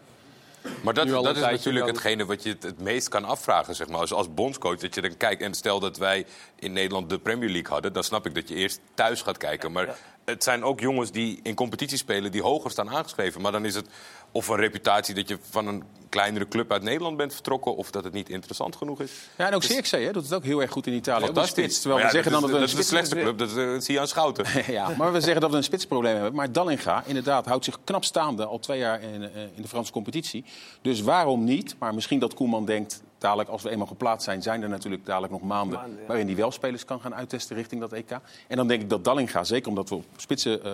Maar 0.82 0.94
dat, 0.94 1.08
dat 1.08 1.36
is 1.36 1.42
natuurlijk 1.42 1.86
dan. 1.86 1.94
hetgene 1.94 2.24
wat 2.24 2.42
je 2.42 2.48
het, 2.48 2.62
het 2.62 2.80
meest 2.80 3.08
kan 3.08 3.24
afvragen, 3.24 3.74
zeg 3.74 3.88
maar. 3.88 4.00
Als, 4.00 4.12
als 4.12 4.34
bondscoach, 4.34 4.78
dat 4.78 4.94
je 4.94 5.00
dan 5.00 5.16
kijkt... 5.16 5.42
En 5.42 5.54
stel 5.54 5.80
dat 5.80 5.96
wij 5.96 6.26
in 6.58 6.72
Nederland 6.72 7.10
de 7.10 7.18
Premier 7.18 7.50
League 7.50 7.70
hadden... 7.72 7.92
dan 7.92 8.04
snap 8.04 8.26
ik 8.26 8.34
dat 8.34 8.48
je 8.48 8.54
eerst 8.54 8.80
thuis 8.94 9.22
gaat 9.22 9.36
kijken. 9.36 9.72
Maar 9.72 9.96
het 10.24 10.44
zijn 10.44 10.64
ook 10.64 10.80
jongens 10.80 11.10
die 11.10 11.40
in 11.42 11.54
competitie 11.54 11.98
spelen... 11.98 12.32
die 12.32 12.42
hoger 12.42 12.70
staan 12.70 12.90
aangeschreven. 12.90 13.40
Maar 13.40 13.52
dan 13.52 13.64
is 13.64 13.74
het 13.74 13.88
of 14.32 14.48
een 14.48 14.56
reputatie 14.56 15.14
dat 15.14 15.28
je 15.28 15.38
van 15.50 15.66
een 15.66 15.84
kleinere 16.16 16.48
club 16.48 16.72
uit 16.72 16.82
Nederland 16.82 17.16
bent 17.16 17.32
vertrokken... 17.32 17.76
of 17.76 17.90
dat 17.90 18.04
het 18.04 18.12
niet 18.12 18.28
interessant 18.28 18.76
genoeg 18.76 19.00
is. 19.00 19.12
Ja, 19.36 19.46
en 19.46 19.54
ook 19.54 19.62
Zirkzee 19.62 20.04
hè, 20.04 20.12
doet 20.12 20.22
het 20.22 20.34
ook 20.34 20.44
heel 20.44 20.60
erg 20.60 20.70
goed 20.70 20.86
in 20.86 20.92
Italië. 20.92 21.24
Fantastisch. 21.24 21.64
spits, 21.64 21.80
terwijl 21.80 22.04
we 22.04 22.10
zeggen 22.10 22.32
dan 22.32 22.40
dat, 22.40 22.50
dat 22.50 22.60
dat 22.60 22.70
een 22.70 22.76
is 22.78 22.86
de 22.86 22.94
spits... 22.94 23.08
slechtste 23.08 23.16
club, 23.16 23.38
dat, 23.38 23.56
eh, 23.56 23.80
zie 23.80 23.94
je 23.94 24.00
aan 24.00 24.08
Schouten. 24.08 24.44
Ja, 24.66 24.94
maar 24.98 25.12
we 25.12 25.20
zeggen 25.20 25.40
dat 25.40 25.50
we 25.50 25.56
een 25.56 25.64
spitsprobleem 25.64 26.14
hebben. 26.14 26.34
Maar 26.34 26.52
Dallinga, 26.52 27.02
inderdaad, 27.06 27.46
houdt 27.46 27.64
zich 27.64 27.78
knap 27.84 28.04
staande 28.04 28.44
al 28.46 28.58
twee 28.58 28.78
jaar 28.78 29.02
in, 29.02 29.22
eh, 29.22 29.42
in 29.54 29.62
de 29.62 29.68
Franse 29.68 29.92
competitie. 29.92 30.44
Dus 30.82 31.00
waarom 31.00 31.44
niet? 31.44 31.74
Maar 31.78 31.94
misschien 31.94 32.18
dat 32.18 32.34
Koeman 32.34 32.64
denkt, 32.64 33.02
dadelijk 33.26 33.48
als 33.48 33.62
we 33.62 33.70
eenmaal 33.70 33.86
geplaatst 33.86 34.24
zijn... 34.24 34.42
zijn 34.42 34.62
er 34.62 34.68
natuurlijk 34.68 35.06
dadelijk 35.06 35.32
nog 35.32 35.42
maanden 35.42 35.78
Maanden, 35.78 36.00
ja. 36.00 36.06
waarin 36.06 36.26
hij 36.26 36.36
wel 36.36 36.50
spelers 36.50 36.84
kan 36.84 37.00
gaan 37.00 37.14
uittesten 37.14 37.56
richting 37.56 37.80
dat 37.80 37.92
EK. 37.92 38.10
En 38.48 38.56
dan 38.56 38.68
denk 38.68 38.82
ik 38.82 38.90
dat 38.90 39.04
Dallinga, 39.04 39.44
zeker 39.44 39.68
omdat 39.68 39.88
we 39.88 39.94
op 39.94 40.04
spitsen, 40.16 40.64
eh, 40.64 40.70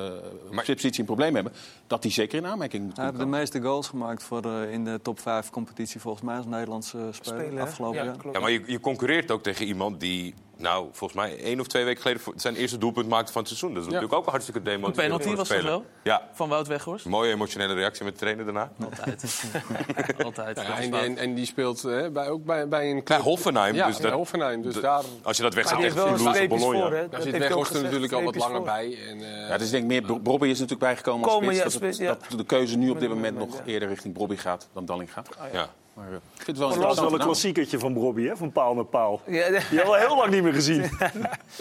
op 0.48 0.54
Maar- 0.54 0.68
een 0.68 1.04
probleem 1.04 1.34
hebben... 1.34 1.52
dat 1.86 2.02
hij 2.02 2.12
zeker 2.12 2.38
in 2.38 2.46
aanmerking 2.46 2.84
moet 2.84 2.96
Hij 2.96 3.04
heeft 3.04 3.16
de 3.16 3.22
komen. 3.22 3.38
meeste 3.38 3.60
goals 3.60 3.88
gemaakt 3.88 4.22
voor 4.22 4.42
de, 4.42 4.68
in 4.70 4.84
de 4.84 5.00
top 5.02 5.20
5 5.20 5.50
competitie 5.50 6.00
volgens 6.00 6.24
mij 6.24 6.36
als 6.36 6.46
Nederlandse 6.46 7.08
speler, 7.10 7.40
Spelen, 7.42 7.62
afgelopen 7.62 7.98
Ja, 7.98 8.04
jaar. 8.04 8.32
Ja, 8.32 8.40
maar 8.40 8.50
je, 8.50 8.62
je 8.66 8.80
concurreert 8.80 9.30
ook 9.30 9.42
tegen 9.42 9.66
iemand 9.66 10.00
die... 10.00 10.34
Nou, 10.62 10.88
volgens 10.92 11.20
mij 11.20 11.38
één 11.38 11.61
of 11.61 11.66
twee 11.66 11.85
weken 11.85 12.03
geleden 12.03 12.22
zijn 12.37 12.55
eerste 12.57 12.79
doelpunt 12.79 13.09
maakte 13.09 13.33
van 13.33 13.40
het 13.40 13.51
seizoen. 13.51 13.70
Dat 13.75 13.79
is 13.83 13.88
natuurlijk 13.88 14.12
ook 14.14 14.25
een 14.25 14.31
hartstikke 14.31 14.59
Een 14.61 14.64
demotiverend 14.66 15.05
penalty 15.12 15.22
was 15.25 15.33
een 15.33 15.37
dat 15.37 15.46
speler. 15.46 15.70
wel? 15.70 15.85
Ja, 16.03 16.29
Van 16.33 16.48
Wout 16.48 16.66
Weghorst? 16.66 17.05
mooie 17.07 17.33
emotionele 17.33 17.75
reactie 17.75 18.05
met 18.05 18.12
de 18.12 18.18
trainer 18.18 18.44
daarna. 18.44 18.72
Altijd. 18.85 19.44
Altijd. 20.25 20.57
Ja, 20.61 20.79
en, 20.81 20.94
en, 20.94 21.18
en 21.18 21.35
die 21.35 21.46
speelt 21.46 21.85
eh, 21.85 22.09
bij, 22.09 22.29
ook 22.29 22.44
bij, 22.44 22.68
bij 22.68 22.87
een 22.88 22.94
Bij 22.94 23.03
club. 23.03 23.20
Hoffenheim. 23.20 23.75
Ja, 23.75 23.87
dus 23.87 23.96
bij 23.96 24.07
dat, 24.11 24.18
Hoffenheim. 24.18 24.62
Dus 24.62 24.75
de- 24.75 24.81
daar, 24.81 25.03
als 25.22 25.37
je 25.37 25.42
dat 25.42 25.55
wegzet 25.55 25.79
tegen 25.81 25.96
Toulouse 25.96 26.46
Bologna. 26.48 26.81
voor, 26.81 26.92
hè? 26.96 27.09
daar 27.09 27.22
zit 27.22 27.38
Weghorst 27.38 27.75
er 27.75 27.83
natuurlijk 27.83 28.12
al 28.12 28.22
wat 28.22 28.35
langer 28.37 28.57
voor. 28.57 28.64
bij. 28.64 28.98
En, 29.09 29.22
eh, 29.22 29.48
Ja, 29.48 29.57
dus 29.59 29.66
ik 29.66 29.72
denk 29.72 29.87
meer, 30.07 30.20
Brobby 30.20 30.44
is 30.46 30.53
natuurlijk 30.59 30.81
bijgekomen 30.81 31.25
als 31.25 31.33
Komen, 31.35 31.55
spits. 31.55 31.62
dat, 31.72 31.72
het- 31.72 31.83
spits, 31.94 31.98
ja. 31.98 32.16
dat 32.29 32.38
de 32.38 32.44
keuze 32.44 32.77
nu 32.77 32.90
op 32.90 33.01
dit 33.01 33.09
moment 33.09 33.38
nog 33.38 33.61
eerder 33.64 33.88
richting 33.88 34.14
Brobby 34.14 34.37
gaat 34.37 34.68
dan 34.72 34.85
Dallinga. 34.85 35.22
Ja. 35.53 35.68
Maar 35.94 36.09
eh, 36.09 36.14
ik 36.14 36.42
vind 36.42 36.46
het 36.46 36.59
wel 36.59 36.72
een 36.72 36.78
Dat 36.78 36.88
was 36.88 37.00
wel 37.00 37.12
een 37.12 37.18
klassiekertje 37.18 37.78
van 37.78 37.94
Robbie, 37.94 38.28
hè? 38.28 38.37
van 38.37 38.52
paal 38.52 38.74
naar 38.74 38.85
paal. 38.85 39.20
Ja. 39.26 39.48
Die 39.48 39.59
hebben 39.59 39.76
we 39.76 39.85
al 39.85 39.94
heel 39.94 40.16
lang 40.16 40.31
niet 40.31 40.42
meer 40.42 40.52
gezien. 40.52 40.81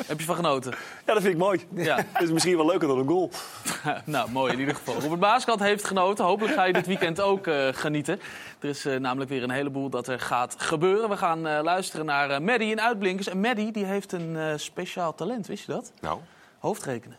Heb 0.08 0.20
je 0.20 0.26
van 0.26 0.36
genoten? 0.36 0.72
Ja, 1.06 1.14
dat 1.14 1.22
vind 1.22 1.34
ik 1.34 1.40
mooi. 1.40 1.68
Ja. 1.74 1.96
Dat 2.14 2.22
is 2.22 2.32
misschien 2.32 2.58
wel 2.58 2.66
leuker 2.66 2.88
dan 2.88 3.00
een 3.00 3.08
goal. 3.08 3.30
nou, 4.06 4.32
mooi 4.32 4.54
in 4.54 4.60
ieder 4.60 4.76
geval. 4.76 4.94
Robert 5.00 5.20
Maaskant 5.20 5.60
heeft 5.60 5.84
genoten. 5.84 6.26
Hopelijk 6.26 6.54
ga 6.54 6.64
je 6.64 6.74
dit 6.74 6.88
weekend 6.88 7.22
ook 7.22 7.48
eh, 7.48 7.68
genieten. 7.72 8.20
Er 8.60 8.70
is 8.70 8.86
eh, 8.86 9.00
namelijk 9.00 9.30
weer 9.30 9.44
een 9.44 9.50
heleboel 9.52 9.90
dat 9.90 10.08
er 10.08 10.20
gaat 10.20 10.56
gebeuren. 10.58 11.10
We 11.10 11.18
gaan 11.18 11.48
eh, 11.48 11.60
luisteren 11.64 12.06
naar 12.06 12.30
eh 12.30 12.40
Maddie 12.40 12.72
in 12.72 12.82
Uitblinkers. 12.82 13.28
En 13.28 13.40
Maddie 13.40 13.72
die 13.72 13.86
heeft 13.86 14.12
een 14.12 14.38
eh, 14.38 14.54
speciaal 14.56 15.16
talent, 15.16 15.48
wist 15.48 15.66
je 15.66 15.72
dat? 15.72 15.92
Nou, 16.02 16.20
Hoofdrekenen. 16.60 17.18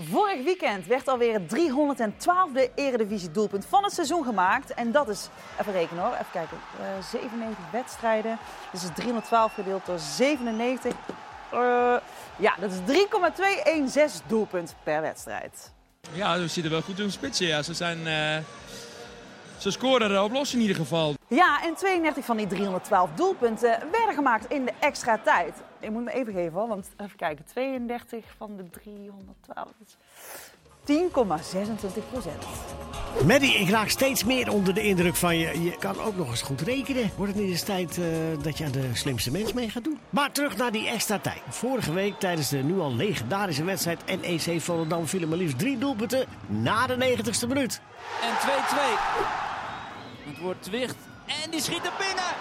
Vorig 0.00 0.44
weekend 0.44 0.86
werd 0.86 1.08
alweer 1.08 1.32
het 1.32 1.56
312e 1.56 2.74
Eredivisie-doelpunt 2.74 3.66
van 3.68 3.84
het 3.84 3.92
seizoen 3.92 4.24
gemaakt. 4.24 4.74
En 4.74 4.92
dat 4.92 5.08
is, 5.08 5.28
even 5.60 5.72
rekenen 5.72 6.02
hoor, 6.02 6.12
even 6.12 6.26
kijken, 6.32 6.56
eh 6.80 7.04
97 7.10 7.64
wedstrijden. 7.72 8.38
Dus 8.72 8.82
is 8.82 8.88
312 8.94 9.54
gedeeld 9.54 9.86
door 9.86 9.98
97. 9.98 10.92
Eh, 11.52 11.96
ja, 12.36 12.54
dat 12.60 12.70
is 12.70 12.78
3,216 12.84 14.22
doelpunt 14.26 14.74
per 14.82 15.00
wedstrijd. 15.00 15.72
Ja, 16.12 16.38
we 16.38 16.48
zitten 16.48 16.72
wel 16.72 16.82
goed 16.82 16.98
in 16.98 17.10
spitsen. 17.12 17.46
Ja. 17.46 17.62
Ze, 17.62 17.74
zijn, 17.74 18.06
eh, 18.06 18.36
ze 19.58 19.70
scoren 19.70 20.10
erop 20.10 20.32
los 20.32 20.54
in 20.54 20.60
ieder 20.60 20.76
geval. 20.76 21.14
Ja, 21.28 21.62
en 21.62 21.74
32 21.74 22.24
van 22.24 22.36
die 22.36 22.46
312 22.46 23.10
doelpunten 23.14 23.78
werden 23.92 24.14
gemaakt 24.14 24.50
in 24.50 24.64
de 24.64 24.72
extra 24.80 25.18
tijd. 25.18 25.54
Ik 25.80 25.90
moet 25.90 26.04
me 26.04 26.12
even 26.12 26.32
geven 26.32 26.52
hoor, 26.52 26.68
want 26.68 26.88
even 26.96 27.16
kijken, 27.16 27.44
32 27.44 28.24
van 28.36 28.56
de 28.56 28.70
312. 28.70 29.68
dat 29.78 29.86
is 29.86 29.96
10,26 30.86 32.08
procent. 32.10 32.44
Maddie, 33.24 33.54
ik 33.54 33.68
raak 33.68 33.88
steeds 33.88 34.24
meer 34.24 34.52
onder 34.52 34.74
de 34.74 34.82
indruk 34.82 35.14
van 35.14 35.38
je. 35.38 35.62
Je 35.62 35.76
kan 35.78 36.00
ook 36.00 36.16
nog 36.16 36.30
eens 36.30 36.42
goed 36.42 36.60
rekenen. 36.60 37.10
Wordt 37.16 37.32
het 37.32 37.42
niet 37.42 37.50
eens 37.50 37.62
tijd 37.62 37.98
eh, 37.98 38.04
dat 38.42 38.58
je 38.58 38.64
aan 38.64 38.72
de 38.72 38.90
slimste 38.92 39.30
mens 39.30 39.52
mee 39.52 39.70
gaat 39.70 39.84
doen? 39.84 39.98
Maar 40.10 40.32
terug 40.32 40.56
naar 40.56 40.72
die 40.72 40.88
extra 40.88 41.18
tijd. 41.18 41.40
Vorige 41.48 41.92
week 41.92 42.18
tijdens 42.18 42.48
de 42.48 42.56
nu 42.56 42.78
al 42.78 42.94
legendarische 42.94 43.64
wedstrijd 43.64 44.20
NEC 44.20 44.60
Volendam 44.60 45.06
vielen 45.06 45.28
maar 45.28 45.38
liefst 45.38 45.58
drie 45.58 45.78
doelpunten 45.78 46.26
na 46.46 46.86
de 46.86 47.16
90ste 47.16 47.48
minuut. 47.48 47.80
En 48.22 48.34
2-2. 49.42 49.45
Het 50.46 50.54
wordt 50.54 50.76
Twicht. 50.76 50.96
En 51.42 51.50
die 51.50 51.60
schiet 51.60 51.84
er 51.84 51.92
binnen. 51.98 52.32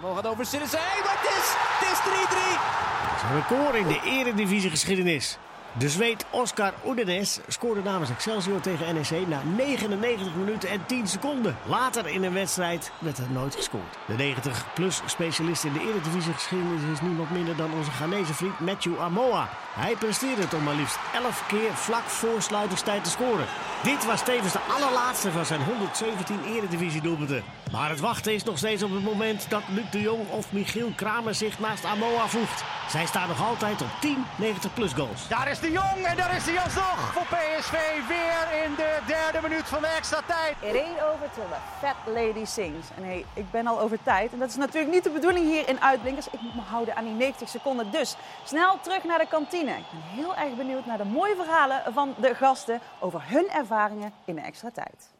Bal 0.00 0.14
gaat 0.14 0.26
over 0.26 0.46
Sinnesay, 0.46 0.80
maar 1.04 1.18
het 1.20 1.30
is, 1.38 1.48
het 1.78 1.92
is 1.92 1.98
3-3. 1.98 2.60
Dat 3.08 3.16
is 3.16 3.22
een 3.22 3.34
record 3.34 3.74
in 3.74 3.86
de 3.86 4.00
eredivisie 4.10 4.70
geschiedenis. 4.70 5.38
De 5.78 5.88
Zweed 5.88 6.24
Oscar 6.30 6.74
Oedenes 6.86 7.38
scoorde 7.48 7.82
namens 7.82 8.10
Excelsior 8.10 8.60
tegen 8.60 8.94
NEC 8.94 9.28
na 9.28 9.42
99 9.56 10.34
minuten 10.34 10.68
en 10.68 10.86
10 10.86 11.06
seconden. 11.06 11.56
Later 11.66 12.06
in 12.06 12.24
een 12.24 12.32
wedstrijd 12.32 12.92
werd 12.98 13.18
er 13.18 13.30
nooit 13.30 13.54
gescoord. 13.54 13.98
De 14.06 14.34
90-plus 14.34 15.02
specialist 15.06 15.64
in 15.64 15.72
de 15.72 15.80
Eredivisie 15.80 16.32
geschiedenis 16.32 16.82
is 16.92 17.00
niemand 17.00 17.30
minder 17.30 17.56
dan 17.56 17.72
onze 17.72 17.90
Ghanese 17.90 18.34
vriend 18.34 18.60
Matthew 18.60 18.98
Amoa. 18.98 19.48
Hij 19.74 19.96
presteerde 19.96 20.42
het 20.42 20.54
om 20.54 20.62
maar 20.62 20.74
liefst 20.74 20.98
11 21.14 21.46
keer 21.46 21.74
vlak 21.74 22.04
voor 22.04 22.42
sluitingstijd 22.42 23.04
te 23.04 23.10
scoren. 23.10 23.46
Dit 23.82 24.06
was 24.06 24.24
tevens 24.24 24.52
de 24.52 24.60
allerlaatste 24.76 25.30
van 25.30 25.46
zijn 25.46 25.62
117 25.62 26.44
Eredivisie-doelpunten. 26.46 27.44
Maar 27.72 27.90
het 27.90 28.00
wachten 28.00 28.34
is 28.34 28.44
nog 28.44 28.58
steeds 28.58 28.82
op 28.82 28.90
het 28.90 29.04
moment 29.04 29.50
dat 29.50 29.62
Luc 29.68 29.90
de 29.90 30.00
Jong 30.00 30.30
of 30.30 30.52
Michiel 30.52 30.92
Kramer 30.96 31.34
zich 31.34 31.58
naast 31.58 31.84
Amoa 31.84 32.26
voegt. 32.26 32.64
Zij 32.88 33.06
staan 33.06 33.28
nog 33.28 33.42
altijd 33.42 33.82
op 33.82 33.88
10 34.00 34.24
90-plus 34.40 34.92
goals. 34.92 35.28
Daar 35.28 35.50
is 35.50 35.60
de 35.60 35.70
Jong 35.70 36.04
en 36.04 36.16
daar 36.16 36.36
is 36.36 36.46
hij 36.46 36.60
alsnog 36.60 37.12
voor 37.12 37.26
PSV. 37.26 37.72
Weer 38.08 38.64
in 38.64 38.74
de 38.74 38.98
derde 39.06 39.48
minuut 39.48 39.68
van 39.68 39.80
de 39.80 39.86
extra 39.86 40.20
tijd. 40.26 40.56
It 40.60 40.80
ain't 40.80 41.02
over 41.02 41.30
till 41.34 41.48
the 41.50 41.86
fat 41.86 41.96
lady 42.06 42.44
sings. 42.44 42.86
En 42.96 43.04
hey, 43.04 43.24
ik 43.34 43.50
ben 43.50 43.66
al 43.66 43.80
over 43.80 44.02
tijd. 44.02 44.32
En 44.32 44.38
dat 44.38 44.48
is 44.48 44.56
natuurlijk 44.56 44.92
niet 44.92 45.04
de 45.04 45.10
bedoeling 45.10 45.46
hier 45.46 45.68
in 45.68 45.80
Uitblinkers. 45.80 46.26
Ik 46.26 46.40
moet 46.40 46.54
me 46.54 46.60
houden 46.60 46.96
aan 46.96 47.04
die 47.04 47.14
90 47.14 47.48
seconden. 47.48 47.90
Dus 47.90 48.16
snel 48.44 48.80
terug 48.80 49.04
naar 49.04 49.18
de 49.18 49.28
kantine. 49.28 49.70
Ik 49.70 49.90
ben 49.90 50.02
heel 50.02 50.36
erg 50.36 50.56
benieuwd 50.56 50.86
naar 50.86 50.98
de 50.98 51.04
mooie 51.04 51.36
verhalen 51.36 51.82
van 51.92 52.14
de 52.16 52.34
gasten 52.34 52.80
over 53.00 53.22
hun 53.24 53.48
ervaringen 53.50 54.12
in 54.24 54.34
de 54.34 54.40
extra 54.40 54.70
tijd. 54.70 55.11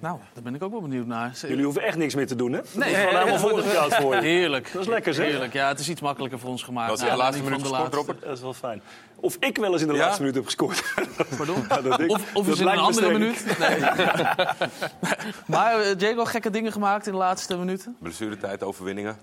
Nou, 0.00 0.18
daar 0.32 0.42
ben 0.42 0.54
ik 0.54 0.62
ook 0.62 0.70
wel 0.70 0.80
benieuwd 0.80 1.06
naar. 1.06 1.32
Jullie 1.48 1.64
hoeven 1.64 1.82
echt 1.82 1.96
niks 1.96 2.14
meer 2.14 2.26
te 2.26 2.34
doen, 2.36 2.52
hè? 2.52 2.60
Nee, 2.72 2.94
gewoon 2.94 3.14
helemaal 3.16 3.38
voorbereid 3.38 3.94
voor 3.94 4.14
je. 4.14 4.20
Heerlijk. 4.20 4.72
Dat 4.72 4.82
is 4.82 4.88
lekker, 4.88 5.14
zeg. 5.14 5.26
Heerlijk. 5.26 5.52
Ja, 5.52 5.68
het 5.68 5.78
is 5.78 5.88
iets 5.88 6.00
makkelijker 6.00 6.38
voor 6.38 6.50
ons 6.50 6.62
gemaakt. 6.62 6.90
Was 6.90 6.98
in 6.98 7.04
de 7.04 7.10
Nou, 7.10 7.22
laatste 7.22 7.42
niet 7.42 7.50
minuut 7.50 7.66
van 7.66 7.76
de 7.78 7.84
gescoord, 7.84 8.06
laatste. 8.06 8.12
Robert? 8.12 8.26
Dat 8.28 8.36
is 8.36 8.42
wel 8.60 8.70
fijn. 8.70 8.82
Of 9.20 9.36
ik 9.40 9.56
wel 9.58 9.72
eens 9.72 9.82
in 9.82 9.88
de 9.88 9.94
Ja? 9.94 10.00
laatste 10.00 10.20
minuut 10.20 10.34
heb 10.36 10.44
gescoord. 10.44 10.94
Pardon? 11.36 11.64
Ja, 11.68 11.80
dat 11.80 12.00
ik- 12.00 12.10
Of, 12.10 12.34
of 12.34 12.44
dat 12.46 12.54
is 12.54 12.60
in 12.60 12.66
een 12.66 12.78
andere 12.78 13.12
minuut. 13.12 13.58
Nee. 13.58 13.80
maar 15.56 15.80
uh, 15.90 15.96
Diego, 15.96 16.24
gekke 16.24 16.50
dingen 16.50 16.72
gemaakt 16.72 17.06
in 17.06 17.12
de 17.12 17.18
laatste 17.18 17.56
minuten? 17.58 17.96
Blessuretijd, 18.00 18.62
overwinningen. 18.62 19.16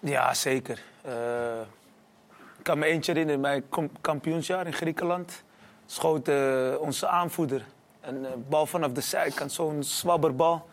Ja, 0.00 0.34
zeker. 0.34 0.82
Eh, 1.02 1.12
ik 2.58 2.62
kan 2.64 2.78
me 2.78 2.86
eentje 2.86 3.12
herinneren, 3.12 3.40
mijn 3.40 3.64
kampioensjaar 4.00 4.66
in 4.66 4.72
Griekenland. 4.72 5.42
Schoot 5.86 6.28
eh, 6.28 6.36
onze 6.78 7.06
aanvoerder 7.08 7.64
een 8.02 8.24
eh, 8.26 8.30
bal 8.48 8.66
vanaf 8.66 8.92
de 8.92 9.00
zijkant, 9.00 9.52
zo'n 9.52 9.82
zwabberbal. 9.82 10.68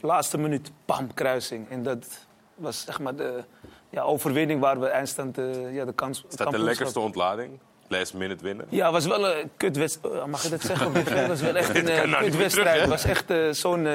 Laatste 0.00 0.38
minuut, 0.38 0.70
bam, 0.84 1.14
kruising. 1.14 1.70
En 1.70 1.82
dat 1.82 2.06
was 2.54 2.84
zeg 2.84 2.98
maar 3.00 3.14
de 3.16 3.44
ja, 3.90 4.02
overwinning 4.02 4.60
waar 4.60 4.80
we 4.80 4.86
eindstand 4.86 5.38
eh, 5.38 5.74
ja, 5.74 5.84
de 5.84 5.92
kans 5.92 6.18
Staat 6.18 6.30
de 6.30 6.36
kampioenschap- 6.36 6.68
lekkerste 6.68 7.00
ontlading. 7.00 7.58
Last 7.90 8.14
minute 8.14 8.44
winnen. 8.44 8.66
Ja, 8.68 8.84
het 8.84 8.92
was 8.92 9.06
wel 9.06 9.28
een 9.36 9.50
kutwedstrijd. 9.56 10.26
Mag 10.26 10.42
je 10.42 10.48
dat 10.48 10.60
zeggen? 10.60 10.92
Het 10.94 11.26
was 11.28 11.40
wel 11.40 11.56
echt 11.56 11.68
een 11.74 11.88
eh, 11.88 12.04
meer 12.06 12.16
kutwedstrijd. 12.18 12.80
Het 12.80 12.88
was 12.88 13.04
echt 13.04 13.30
eh, 13.30 13.50
zo'n, 13.50 13.86
eh, 13.86 13.92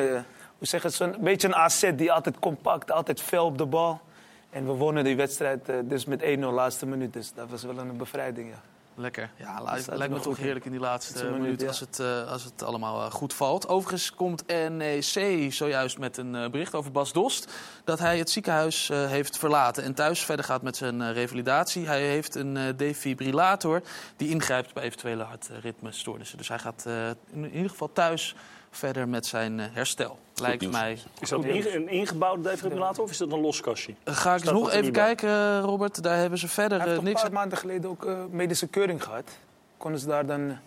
hoe 0.57 0.67
zeg 0.67 0.83
het, 0.83 0.93
zo'n 0.93 1.15
beetje 1.19 1.47
een 1.47 1.55
AZ 1.55 1.91
die 1.95 2.11
altijd 2.11 2.39
compact, 2.39 2.91
altijd 2.91 3.21
fel 3.21 3.45
op 3.45 3.57
de 3.57 3.65
bal. 3.65 4.01
En 4.49 4.65
we 4.65 4.71
wonnen 4.71 5.03
die 5.03 5.15
wedstrijd 5.15 5.69
eh, 5.69 5.75
dus 5.83 6.05
met 6.05 6.21
1-0 6.21 6.39
laatste 6.39 6.85
minuut. 6.85 7.13
Dus 7.13 7.33
dat 7.33 7.49
was 7.49 7.63
wel 7.63 7.77
een 7.77 7.97
bevrijding, 7.97 8.49
ja. 8.49 8.61
Lekker. 8.95 9.31
Ja, 9.35 9.61
lijkt, 9.61 9.87
lijkt 9.87 10.13
me 10.13 10.19
toch 10.19 10.37
in. 10.37 10.43
heerlijk 10.43 10.65
in 10.65 10.71
die 10.71 10.79
laatste 10.79 11.23
minuut 11.23 11.39
minuut, 11.39 11.61
ja. 11.61 11.67
als, 11.67 11.79
het, 11.79 11.99
eh, 11.99 12.31
als 12.31 12.43
het 12.43 12.63
allemaal 12.63 13.05
eh, 13.05 13.11
goed 13.11 13.33
valt. 13.33 13.67
Overigens 13.67 14.13
komt 14.13 14.47
NEC 14.47 15.53
zojuist 15.53 15.97
met 15.97 16.17
een 16.17 16.35
eh, 16.35 16.49
bericht 16.49 16.75
over 16.75 16.91
Bas 16.91 17.13
Dost. 17.13 17.53
Dat 17.83 17.99
hij 17.99 18.17
het 18.17 18.29
ziekenhuis 18.29 18.87
heeft 18.93 19.37
verlaten 19.37 19.83
en 19.83 19.93
thuis 19.93 20.25
verder 20.25 20.45
gaat 20.45 20.61
met 20.61 20.77
zijn 20.77 21.13
revalidatie. 21.13 21.87
Hij 21.87 22.01
heeft 22.01 22.35
een 22.35 22.73
defibrillator 22.77 23.81
die 24.15 24.29
ingrijpt 24.29 24.73
bij 24.73 24.83
eventuele 24.83 25.23
hartritmestoornissen. 25.23 26.37
Dus 26.37 26.47
hij 26.47 26.59
gaat 26.59 26.85
in 27.31 27.53
ieder 27.53 27.69
geval 27.69 27.91
thuis 27.93 28.35
verder 28.75 29.07
met 29.07 29.25
zijn 29.25 29.59
eh, 29.59 29.65
herstel. 29.71 30.19
Lijkt 30.41 30.61
nieuws. 30.61 30.73
mij. 30.73 30.97
Is 31.19 31.29
dat 31.29 31.43
een, 31.43 31.49
inge- 31.49 31.75
een 31.75 31.89
ingebouwde 31.89 32.49
defibrillator 32.49 33.03
of 33.03 33.09
is 33.11 33.17
dat 33.17 33.31
een 33.31 33.41
los 33.41 33.61
kastje? 33.61 33.93
Eh, 34.03 34.15
Ga 34.15 34.35
ik 34.35 34.43
nog 34.43 34.71
even 34.71 34.91
kijken, 34.91 35.29
eh, 35.29 35.59
Robert. 35.61 36.03
Daar 36.03 36.17
hebben 36.17 36.39
ze 36.39 36.47
verder 36.47 36.79
toch 36.83 36.97
een 36.97 37.03
niks 37.03 37.21
paar 37.21 37.31
maanden 37.31 37.57
geleden 37.57 37.89
ook 37.89 38.07
medische 38.31 38.67
keuring 38.67 39.03
gehad. 39.03 39.29
Konden 39.77 39.99
ze 39.99 40.07
daar 40.07 40.25
dan... 40.25 40.57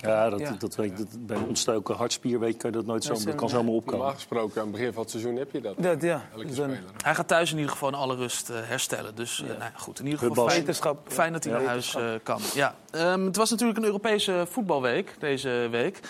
Ja, 0.00 0.30
dat, 0.30 0.40
Ja. 0.40 0.54
dat 0.58 0.74
weet 0.76 0.90
ik. 0.90 0.96
Dat, 0.96 1.06
bij 1.26 1.36
een 1.36 1.44
ontstoken 1.46 1.94
hartspier 1.94 2.38
weet, 2.40 2.56
kan 2.56 2.70
je 2.70 2.76
dat 2.76 2.86
nooit 2.86 3.04
zo, 3.04 3.12
Dat 3.24 3.34
kan 3.34 3.48
zomaar 3.48 3.72
opkomen. 3.72 3.98
Normaal 3.98 4.14
gesproken, 4.14 4.60
aan 4.60 4.66
het 4.66 4.76
begin 4.76 4.92
van 4.92 5.02
het 5.02 5.10
seizoen 5.10 5.36
heb 5.36 5.52
je 5.52 5.60
dat. 5.60 5.74
Dat, 5.78 6.02
ja. 6.02 6.22
Elke 6.32 6.44
dan- 6.44 6.54
speler. 6.54 6.78
Hij 7.02 7.14
gaat 7.14 7.28
thuis 7.28 7.50
in 7.50 7.56
ieder 7.56 7.72
geval 7.72 7.88
in 7.88 7.94
alle 7.94 8.16
rust 8.16 8.48
herstellen. 8.48 9.14
Dus 9.14 9.44
nou 9.58 9.70
goed, 9.76 9.98
in 9.98 10.04
ieder 10.06 10.18
geval 10.20 10.48
fijn, 10.48 10.96
fijn 11.08 11.32
dat 11.32 11.44
hij 11.44 11.52
Ja. 11.52 11.58
naar 11.58 11.68
huis 11.68 11.96
kan. 12.22 12.40
Ja. 12.54 12.74
Ehm, 12.90 13.24
het 13.24 13.36
was 13.36 13.50
natuurlijk 13.50 13.78
een 13.78 13.84
Europese 13.84 14.46
voetbalweek 14.50 15.14
deze 15.18 15.68
week. 15.70 16.00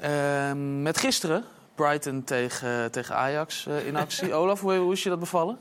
Ehm, 0.00 0.82
met 0.82 0.98
gisteren 0.98 1.44
Brighton 1.74 2.24
tegen, 2.24 2.90
tegen 2.90 3.16
Ajax 3.16 3.66
eh, 3.66 3.86
in 3.86 3.96
actie. 4.06 4.34
Olaf, 4.34 4.60
hoe, 4.60 4.76
hoe 4.76 4.92
is 4.92 5.02
je 5.02 5.08
dat 5.08 5.20
bevallen? 5.20 5.58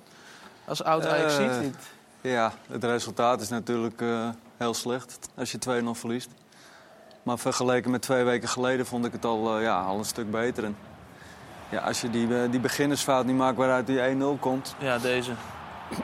Als 0.65 0.83
oud 0.83 1.05
ajax 1.05 1.37
Eh, 1.37 1.57
Ja, 2.21 2.51
het 2.67 2.83
resultaat 2.83 3.41
is 3.41 3.49
natuurlijk 3.49 4.01
eh, 4.01 4.29
heel 4.57 4.73
slecht 4.73 5.19
als 5.35 5.51
je 5.51 5.57
2-0 5.57 5.85
verliest. 5.91 6.29
Maar 7.23 7.37
vergeleken 7.39 7.91
met 7.91 8.01
twee 8.01 8.23
weken 8.23 8.49
geleden 8.49 8.85
vond 8.85 9.05
ik 9.05 9.11
het 9.11 9.25
al, 9.25 9.55
eh, 9.55 9.61
ja, 9.63 9.81
al 9.81 9.97
een 9.97 10.05
stuk 10.05 10.31
beter. 10.31 10.63
En, 10.63 10.77
ja, 11.69 11.79
als 11.81 12.01
je 12.01 12.09
die, 12.09 12.41
eh, 12.41 12.51
die 12.51 12.59
beginnersfout 12.59 13.25
niet 13.25 13.35
maakt 13.35 13.57
waaruit 13.57 13.87
die 13.87 13.99
1-0 14.01 14.37
komt... 14.39 14.75
Ja, 14.77 14.97
deze. 14.97 15.31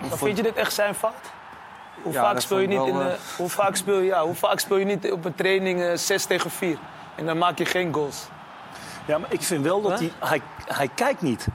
Maar 0.09 0.17
vind 0.17 0.37
je 0.37 0.43
dit 0.43 0.55
echt 0.55 0.73
zijn 0.73 0.95
fout? 0.95 1.13
Hoe, 2.03 2.13
Ja, 2.13 2.21
vaak 2.21 2.39
speel 2.39 2.59
je 2.59 2.67
niet 2.67 2.85
in 2.87 2.97
de, 2.97 3.03
eh, 3.03 3.37
hoe, 3.37 3.49
vaak 3.49 3.75
speel 3.75 3.99
je, 3.99 4.05
ja, 4.05 4.23
hoe 4.23 4.35
vaak 4.35 4.59
speel 4.59 4.77
je 4.77 4.85
niet 4.85 5.11
op 5.11 5.25
een 5.25 5.35
training 5.35 5.81
eh 5.81 5.97
6 5.97 6.25
tegen 6.25 6.51
4? 6.51 6.77
En 7.15 7.25
dan 7.25 7.37
maak 7.37 7.57
je 7.57 7.65
geen 7.65 7.93
goals. 7.93 8.27
Ja, 9.07 9.17
maar 9.17 9.33
ik 9.33 9.41
vind 9.41 9.63
wel 9.63 9.81
dat 9.81 9.99
hij, 9.99 10.11
hij... 10.19 10.41
Hij 10.65 10.87
kijkt 10.95 11.21
niet. 11.21 11.47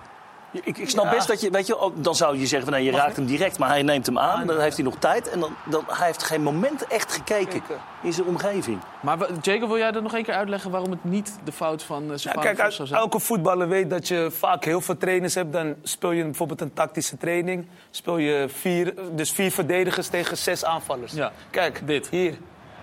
Ik, 0.62 0.78
ik 0.78 0.88
snap 0.90 1.04
Ja. 1.04 1.10
best 1.10 1.28
dat 1.28 1.40
je... 1.40 1.50
Weet 1.50 1.66
je, 1.66 1.90
dan 1.94 2.14
zou 2.14 2.38
je 2.38 2.46
zeggen, 2.46 2.68
van, 2.68 2.78
nee, 2.78 2.84
je 2.90 2.96
raakt 2.96 3.16
hem 3.16 3.26
direct. 3.26 3.58
Maar 3.58 3.68
hij 3.68 3.82
neemt 3.82 4.06
hem 4.06 4.18
aan, 4.18 4.46
dan 4.46 4.60
heeft 4.60 4.76
hij 4.76 4.84
nog 4.84 4.96
tijd. 4.98 5.28
En 5.30 5.40
dan, 5.40 5.56
dan, 5.64 5.84
hij 5.86 6.06
heeft 6.06 6.22
geen 6.22 6.42
moment 6.42 6.86
echt 6.86 7.12
gekeken 7.12 7.62
in 8.02 8.12
zijn 8.12 8.26
omgeving. 8.26 8.78
Maar 9.00 9.18
Jacob, 9.40 9.68
wil 9.68 9.78
jij 9.78 9.92
dat 9.92 10.02
nog 10.02 10.14
één 10.14 10.22
keer 10.24 10.34
uitleggen 10.34 10.70
waarom 10.70 10.90
het 10.90 11.04
niet 11.04 11.38
de 11.44 11.52
fout 11.52 11.82
van 11.82 12.10
uh, 12.10 12.16
Ja, 12.16 12.32
kijk, 12.32 12.72
zou 12.72 12.88
zijn? 12.88 13.00
elke 13.00 13.20
voetballer 13.20 13.68
weet 13.68 13.90
dat 13.90 14.08
je 14.08 14.28
vaak 14.30 14.64
heel 14.64 14.80
veel 14.80 14.96
trainers 14.96 15.34
hebt. 15.34 15.52
Dan 15.52 15.74
speel 15.82 16.10
je 16.10 16.24
bijvoorbeeld 16.24 16.60
een 16.60 16.72
tactische 16.72 17.16
training. 17.16 17.66
Speel 17.90 18.18
je 18.18 18.46
vier, 18.48 18.94
dus 19.12 19.32
vier 19.32 19.50
verdedigers 19.52 20.08
tegen 20.08 20.36
zes 20.36 20.64
aanvallers. 20.64 21.12
Ja, 21.12 21.32
Kijk, 21.50 21.80
dit. 21.86 22.08
hier. 22.08 22.38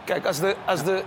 Kijk, 0.05 0.25
als, 0.25 0.39
de, 0.39 0.55
als, 0.65 0.83
de, 0.83 1.03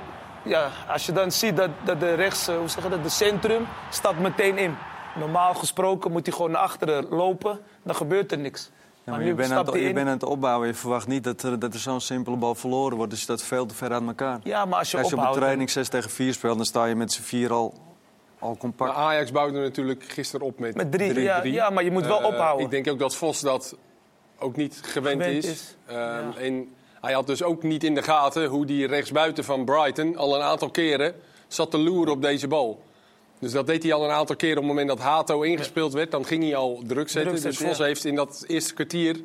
ja, 0.46 0.70
als 0.88 1.06
je 1.06 1.12
dan 1.12 1.32
ziet 1.32 1.56
dat, 1.56 1.70
dat 1.85 2.00
de 2.00 2.14
rechts, 2.14 2.48
eh, 2.48 2.56
hoe 2.56 2.68
zeg 2.68 2.82
je 2.85 2.90
dat, 2.90 3.02
de 3.02 3.09
centrum 3.09 3.66
stapt 3.90 4.18
meteen 4.18 4.59
in. 4.59 4.74
Normaal 5.18 5.54
gesproken 5.54 6.12
moet 6.12 6.26
hij 6.26 6.35
gewoon 6.35 6.50
naar 6.50 6.61
achteren 6.61 7.06
lopen. 7.09 7.59
Dan 7.82 7.94
gebeurt 7.94 8.32
er 8.32 8.38
niks. 8.38 8.70
Ja, 9.04 9.12
maar 9.12 9.24
je, 9.24 9.35
bent 9.35 9.50
aan 9.52 9.66
het, 9.66 9.74
je 9.74 9.92
bent 9.92 10.06
aan 10.06 10.12
het 10.12 10.22
opbouwen. 10.22 10.66
Je 10.68 10.74
verwacht 10.74 11.06
niet 11.06 11.24
dat 11.24 11.42
er, 11.42 11.59
dat 11.59 11.74
er 11.74 11.80
zo'n 11.80 12.00
simpele 12.00 12.37
bal 12.37 12.54
verloren 12.54 12.96
wordt. 12.96 13.11
Dus 13.12 13.20
staat 13.20 13.42
veel 13.42 13.66
te 13.66 13.74
ver 13.74 13.92
uit 13.92 14.06
elkaar. 14.06 14.38
Ja, 14.42 14.64
maar 14.64 14.78
als 14.78 14.90
je 14.90 14.98
Als 14.98 15.09
je 15.11 15.16
op 15.16 15.22
een 15.26 15.32
training 15.32 15.70
6 15.70 15.88
tegen 15.88 16.11
4 16.11 16.32
speelt, 16.32 16.56
dan 16.56 16.66
sta 16.66 16.85
je 16.85 16.94
met 16.94 17.12
z'n 17.12 17.22
vier 17.22 17.52
al, 17.52 17.74
al 18.38 18.48
Maar 18.48 18.56
compact. 18.59 18.94
Ajax 18.94 19.30
bouwde 19.32 19.59
natuurlijk 19.61 20.04
gisteren 20.09 20.46
op 20.46 20.59
met, 20.59 20.74
Met 20.74 20.92
drie, 20.92 21.14
3-3. 21.14 21.16
ja, 21.22 21.42
ja, 21.44 21.70
maar 21.70 21.85
je 21.85 21.90
moet 21.90 22.06
wel 22.06 22.20
Eh, 22.20 22.26
ophouden. 22.26 22.64
Ik 22.64 22.70
denk 22.70 22.88
ook 22.88 22.98
dat 22.98 23.16
Vos 23.16 23.40
dat 23.40 23.76
ook 24.38 24.56
niet 24.56 24.80
gewend, 24.85 25.22
Gewend 25.22 25.44
is. 25.44 25.50
is, 25.50 25.76
Ehm, 25.87 26.30
En 26.38 26.74
hij 27.07 27.14
had 27.14 27.27
dus 27.27 27.42
ook 27.42 27.62
niet 27.62 27.85
in 27.85 27.95
de 27.95 28.03
gaten 28.03 28.47
hoe 28.47 28.66
die 28.66 28.87
rechtsbuiten 28.87 29.45
van 29.45 29.64
Brighton 29.64 30.16
al 30.16 30.35
een 30.35 30.42
aantal 30.42 30.71
keren 30.71 31.14
zat 31.49 31.71
te 31.71 31.79
loeren 31.79 32.12
op 32.12 32.23
deze 32.23 32.49
bal. 32.49 32.83
Dus 33.38 33.53
dat 33.53 33.66
deed 33.66 33.83
hij 33.83 33.92
al 33.92 34.05
een 34.05 34.11
aantal 34.11 34.37
keren 34.37 34.57
op 34.57 34.62
het 34.62 34.73
moment 34.73 34.88
dat 34.88 34.99
Hato 34.99 35.42
ingespeeld 35.42 35.92
werd. 35.92 36.11
Dan 36.11 36.25
ging 36.25 36.42
hij 36.42 36.57
al 36.57 36.83
druk 36.87 37.09
zetten. 37.09 37.33
Druk 37.33 37.42
zetten, 37.42 37.51
dus 37.51 37.69
Vos 37.69 37.79
ja. 37.79 37.85
heeft 37.85 38.05
in 38.05 38.14
dat 38.14 38.45
eerste 38.47 38.75
kwartier 38.75 39.16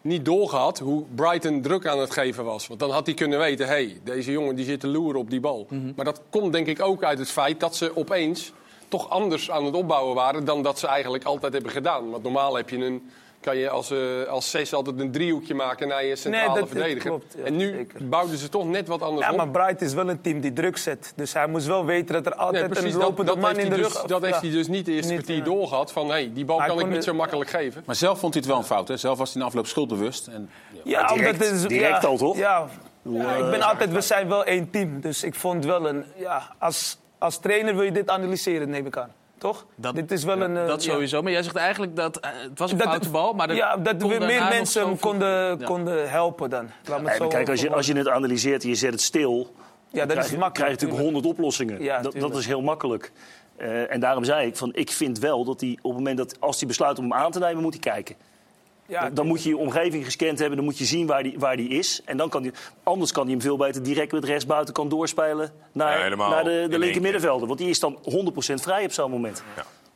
niet 0.00 0.24
doorgehad 0.24 0.78
hoe 0.78 1.04
Brighton 1.14 1.62
druk 1.62 1.86
aan 1.86 1.98
het 1.98 2.10
geven 2.10 2.44
was. 2.44 2.66
Want 2.66 2.80
dan 2.80 2.90
had 2.90 3.06
hij 3.06 3.14
kunnen 3.14 3.38
weten, 3.38 3.66
hey, 3.66 4.00
deze 4.04 4.32
jongen 4.32 4.56
die 4.56 4.64
zit 4.64 4.80
te 4.80 4.86
loeren 4.86 5.20
op 5.20 5.30
die 5.30 5.40
bal. 5.40 5.66
Mhm. 5.70 5.92
Maar 5.96 6.04
dat 6.04 6.22
komt 6.30 6.52
denk 6.52 6.66
ik 6.66 6.82
ook 6.82 7.04
uit 7.04 7.18
het 7.18 7.30
feit 7.30 7.60
dat 7.60 7.76
ze 7.76 7.96
opeens 7.96 8.52
toch 8.88 9.10
anders 9.10 9.50
aan 9.50 9.64
het 9.64 9.74
opbouwen 9.74 10.14
waren... 10.14 10.44
dan 10.44 10.62
dat 10.62 10.78
ze 10.78 10.86
eigenlijk 10.86 11.24
altijd 11.24 11.52
hebben 11.52 11.72
gedaan. 11.72 12.10
Want 12.10 12.22
normaal 12.22 12.56
heb 12.56 12.70
je 12.70 12.76
een, 12.76 13.10
kan 13.40 13.56
je 13.56 13.68
als, 13.70 13.90
eh, 13.90 13.98
als 14.28 14.50
zes 14.50 14.74
altijd 14.74 15.00
een 15.00 15.10
driehoekje 15.10 15.54
maken 15.54 15.88
naar 15.88 16.04
je 16.04 16.16
centrale 16.16 16.46
Nee, 16.46 16.54
dat- 16.60 16.68
dat 16.68 16.78
verdediger. 16.78 17.10
klopt, 17.10 17.34
ja, 17.38 17.44
en 17.44 17.56
nu 17.56 17.70
zeker. 17.72 18.08
bouwden 18.08 18.38
ze 18.38 18.48
toch 18.48 18.64
net 18.68 18.88
wat 18.88 19.02
anders 19.02 19.26
Ja, 19.26 19.30
op. 19.32 19.36
maar 19.36 19.48
Bright 19.48 19.82
is 19.82 19.94
wel 19.94 20.08
een 20.08 20.20
team 20.20 20.40
die 20.40 20.52
druk 20.52 20.76
zet. 20.76 21.12
Dus 21.16 21.32
hij 21.32 21.46
moest 21.46 21.66
wel 21.66 21.84
weten 21.84 22.14
dat 22.14 22.26
er 22.26 22.30
Nee, 22.36 22.40
altijd 22.46 22.66
precies, 22.68 22.84
een 22.92 22.98
dat, 22.98 23.08
lopende 23.08 23.30
dat 23.32 23.40
man 23.40 23.56
in 23.58 23.70
de 23.70 23.76
dus, 23.76 23.84
rug... 23.92 24.02
dat 24.02 24.22
heeft 24.22 24.34
Ja. 24.34 24.40
hij 24.40 24.50
dus 24.50 24.68
niet 24.68 24.86
de 24.86 24.92
eerste 24.92 25.12
Niet, 25.12 25.22
kwartier 25.24 25.44
ja. 25.46 25.50
doorgehad. 25.54 25.92
Van 25.92 26.08
hey, 26.08 26.30
die 26.34 26.44
bal 26.44 26.58
Hij 26.58 26.68
kan 26.68 26.78
ik 26.80 26.86
niet 26.86 26.94
de- 26.96 27.02
zo 27.02 27.14
makkelijk 27.14 27.50
geven. 27.50 27.82
Maar 27.86 27.94
zelf 27.94 28.18
vond 28.18 28.32
hij 28.34 28.42
het 28.42 28.50
wel 28.52 28.60
een 28.60 28.66
fout. 28.68 28.88
Hè? 28.88 28.96
Zelf 28.96 29.18
was 29.18 29.26
hij 29.26 29.34
in 29.36 29.40
de 29.40 29.46
afloop 29.46 29.66
schuldbewust. 29.66 30.26
En, 30.26 30.50
Ja, 30.84 31.06
direct- 31.06 31.44
het 31.44 31.52
is- 31.54 31.62
direct 31.66 32.02
ja, 32.02 32.08
al, 32.08 32.16
toch? 32.16 32.36
Ja, 32.36 32.66
ja, 33.02 33.34
ik 33.36 33.50
ben 33.50 33.60
eh, 33.60 33.68
altijd, 33.68 33.92
we 33.92 34.00
zijn 34.00 34.28
wel 34.28 34.44
één 34.44 34.70
team. 34.70 35.00
Dus 35.00 35.22
ik 35.22 35.34
vond 35.34 35.64
wel 35.64 35.88
een... 35.88 36.04
Ja, 36.16 36.54
als, 36.58 36.98
als 37.18 37.38
trainer 37.38 37.74
wil 37.74 37.84
je 37.84 37.92
dit 37.92 38.08
analyseren, 38.10 38.70
neem 38.70 38.86
ik 38.86 38.96
aan. 38.96 39.12
Toch? 39.38 39.66
Dit 39.94 40.10
is 40.12 40.24
wel 40.24 40.40
een... 40.40 40.56
eh, 40.56 40.66
dat 40.66 40.84
ja. 40.84 40.92
sowieso. 40.92 41.22
Maar 41.22 41.32
jij 41.32 41.42
zegt 41.42 41.56
eigenlijk 41.56 41.96
dat 41.96 42.16
eh, 42.16 42.30
het 42.50 42.58
was 42.58 42.72
een 42.72 42.78
Dat- 42.78 42.86
foute 42.86 43.08
bal, 43.10 43.32
maar 43.32 43.48
er 43.50 43.56
ja, 43.56 43.76
dat 43.76 43.98
meer 44.08 44.46
mensen 44.48 44.86
hem 44.86 44.98
konden, 44.98 45.58
Ja. 45.58 45.64
konden 45.64 46.10
helpen 46.10 46.50
dan. 46.50 46.70
Laat 46.88 47.02
me 47.02 47.14
zo 47.18 47.28
kijk, 47.28 47.48
als 47.48 47.60
je, 47.60 47.70
als 47.74 47.86
je 47.86 47.94
het 47.96 48.08
analyseert 48.08 48.62
en 48.62 48.68
je 48.68 48.74
zet 48.74 48.90
het 48.92 49.00
stil... 49.00 49.54
Ja, 49.90 49.98
dat 50.02 50.10
krijg, 50.10 50.24
is 50.26 50.30
je- 50.32 50.38
makkelijk, 50.38 50.54
krijg 50.54 50.80
je 50.80 50.86
natuurlijk 50.86 51.02
honderd 51.14 51.26
oplossingen. 51.34 51.82
Ja, 51.82 52.00
dat, 52.02 52.12
dat 52.20 52.36
is 52.36 52.46
heel 52.46 52.62
makkelijk. 52.62 53.12
Eh, 53.56 53.92
en 53.92 54.00
daarom 54.00 54.24
zei 54.24 54.46
ik, 54.46 54.56
van, 54.56 54.70
ik 54.74 54.90
vind 54.90 55.18
wel 55.18 55.44
dat 55.44 55.60
hij 55.60 55.70
op 55.70 55.90
het 55.90 55.92
moment 55.92 56.16
dat... 56.16 56.40
als 56.40 56.58
hij 56.58 56.68
besluit 56.68 56.98
om 56.98 57.04
hem 57.04 57.12
aan 57.12 57.30
te 57.30 57.38
nemen, 57.38 57.62
moet 57.62 57.72
hij 57.72 57.92
kijken. 57.92 58.16
Ja, 58.88 59.00
dan, 59.00 59.14
dan 59.14 59.26
moet 59.26 59.42
je 59.42 59.48
je 59.48 59.56
omgeving 59.56 60.04
gescand 60.04 60.38
hebben, 60.38 60.56
dan 60.56 60.64
moet 60.64 60.78
je 60.78 60.84
zien 60.84 61.06
waar 61.06 61.22
die, 61.22 61.34
waar 61.38 61.56
die 61.56 61.68
is. 61.68 62.00
En 62.04 62.16
dan 62.16 62.28
kan 62.28 62.42
die, 62.42 62.52
anders 62.82 63.12
kan 63.12 63.22
hij 63.22 63.32
hem 63.32 63.40
veel 63.40 63.56
beter 63.56 63.82
direct 63.82 64.12
met 64.12 64.24
rechtsbuiten 64.24 64.74
kan 64.74 64.88
doorspelen 64.88 65.50
naar, 65.72 66.10
Ja, 66.10 66.16
naar 66.16 66.44
de, 66.44 66.66
de 66.70 66.78
linker 66.78 67.00
middenvelder. 67.00 67.46
Want 67.46 67.58
die 67.58 67.68
is 67.68 67.80
dan 67.80 67.98
100% 67.98 68.00
vrij 68.54 68.84
op 68.84 68.92
zo'n 68.92 69.10
moment. 69.10 69.42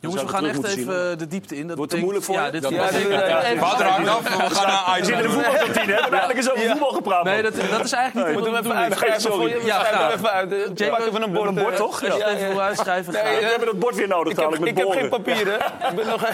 Jongens, 0.01 0.23
we 0.23 0.29
gaan 0.29 0.47
echt 0.47 0.65
even 0.65 1.11
eh, 1.11 1.19
de 1.19 1.27
diepte 1.27 1.57
in. 1.57 1.67
Dat 1.67 1.77
Wordt 1.77 1.93
betekent- 1.93 2.03
moeilijk 2.03 2.25
voor 2.25 2.35
ja, 2.35 2.51
dit. 2.51 2.69
Ja, 2.69 2.91
Ja, 3.29 3.43
even- 3.43 3.61
Wouter 3.61 3.87
hangt 3.87 4.09
af, 4.09 4.23
we 4.23 4.55
gaan 4.55 4.67
naar 4.67 4.99
We 4.99 5.05
zitten 5.05 5.25
in 5.25 5.31
de 5.31 5.35
voetbalkantine? 5.35 5.87
We 5.87 5.93
hebben 5.93 6.19
eigenlijk 6.19 6.37
eens 6.37 6.51
over 6.51 6.69
voetbal 6.71 6.91
gepraat, 6.91 7.25
Nee, 7.25 7.43
dat, 7.43 7.55
dat 7.71 7.85
is 7.85 7.93
eigenlijk 7.93 8.27
niet 8.27 8.37
Moeten 8.37 8.53
wat 8.53 8.63
we 8.63 8.69
even 8.69 8.77
uitschrijven 9.07 9.49
je? 9.49 9.61
Ja, 9.65 10.13
even 10.13 10.31
uit. 10.31 10.53
Eh, 10.53 10.59
Jake, 10.75 10.91
Pak 10.91 11.07
even 11.07 11.23
een 11.23 11.33
bord. 11.33 11.49
een 11.49 11.55
bord, 11.55 11.73
eh, 11.73 11.79
toch? 11.79 12.05
Als 12.05 12.17
je 12.17 12.23
het 12.25 12.37
even 12.37 12.49
wil 12.49 12.61
uitschrijven, 12.61 13.13
Nee, 13.13 13.23
graag. 13.23 13.39
We 13.39 13.45
hebben 13.47 13.67
dat 13.67 13.79
bord 13.79 13.95
weer 13.95 14.09
nodig 14.09 14.33
Ik 14.33 14.39
heb, 14.39 14.51
dadelijk 14.51 14.79
ik 14.79 14.85
heb 14.85 14.91
geen 14.91 15.09
papieren. 15.09 15.55
Ik 15.91 15.97
ben 15.97 16.07
nog... 16.07 16.29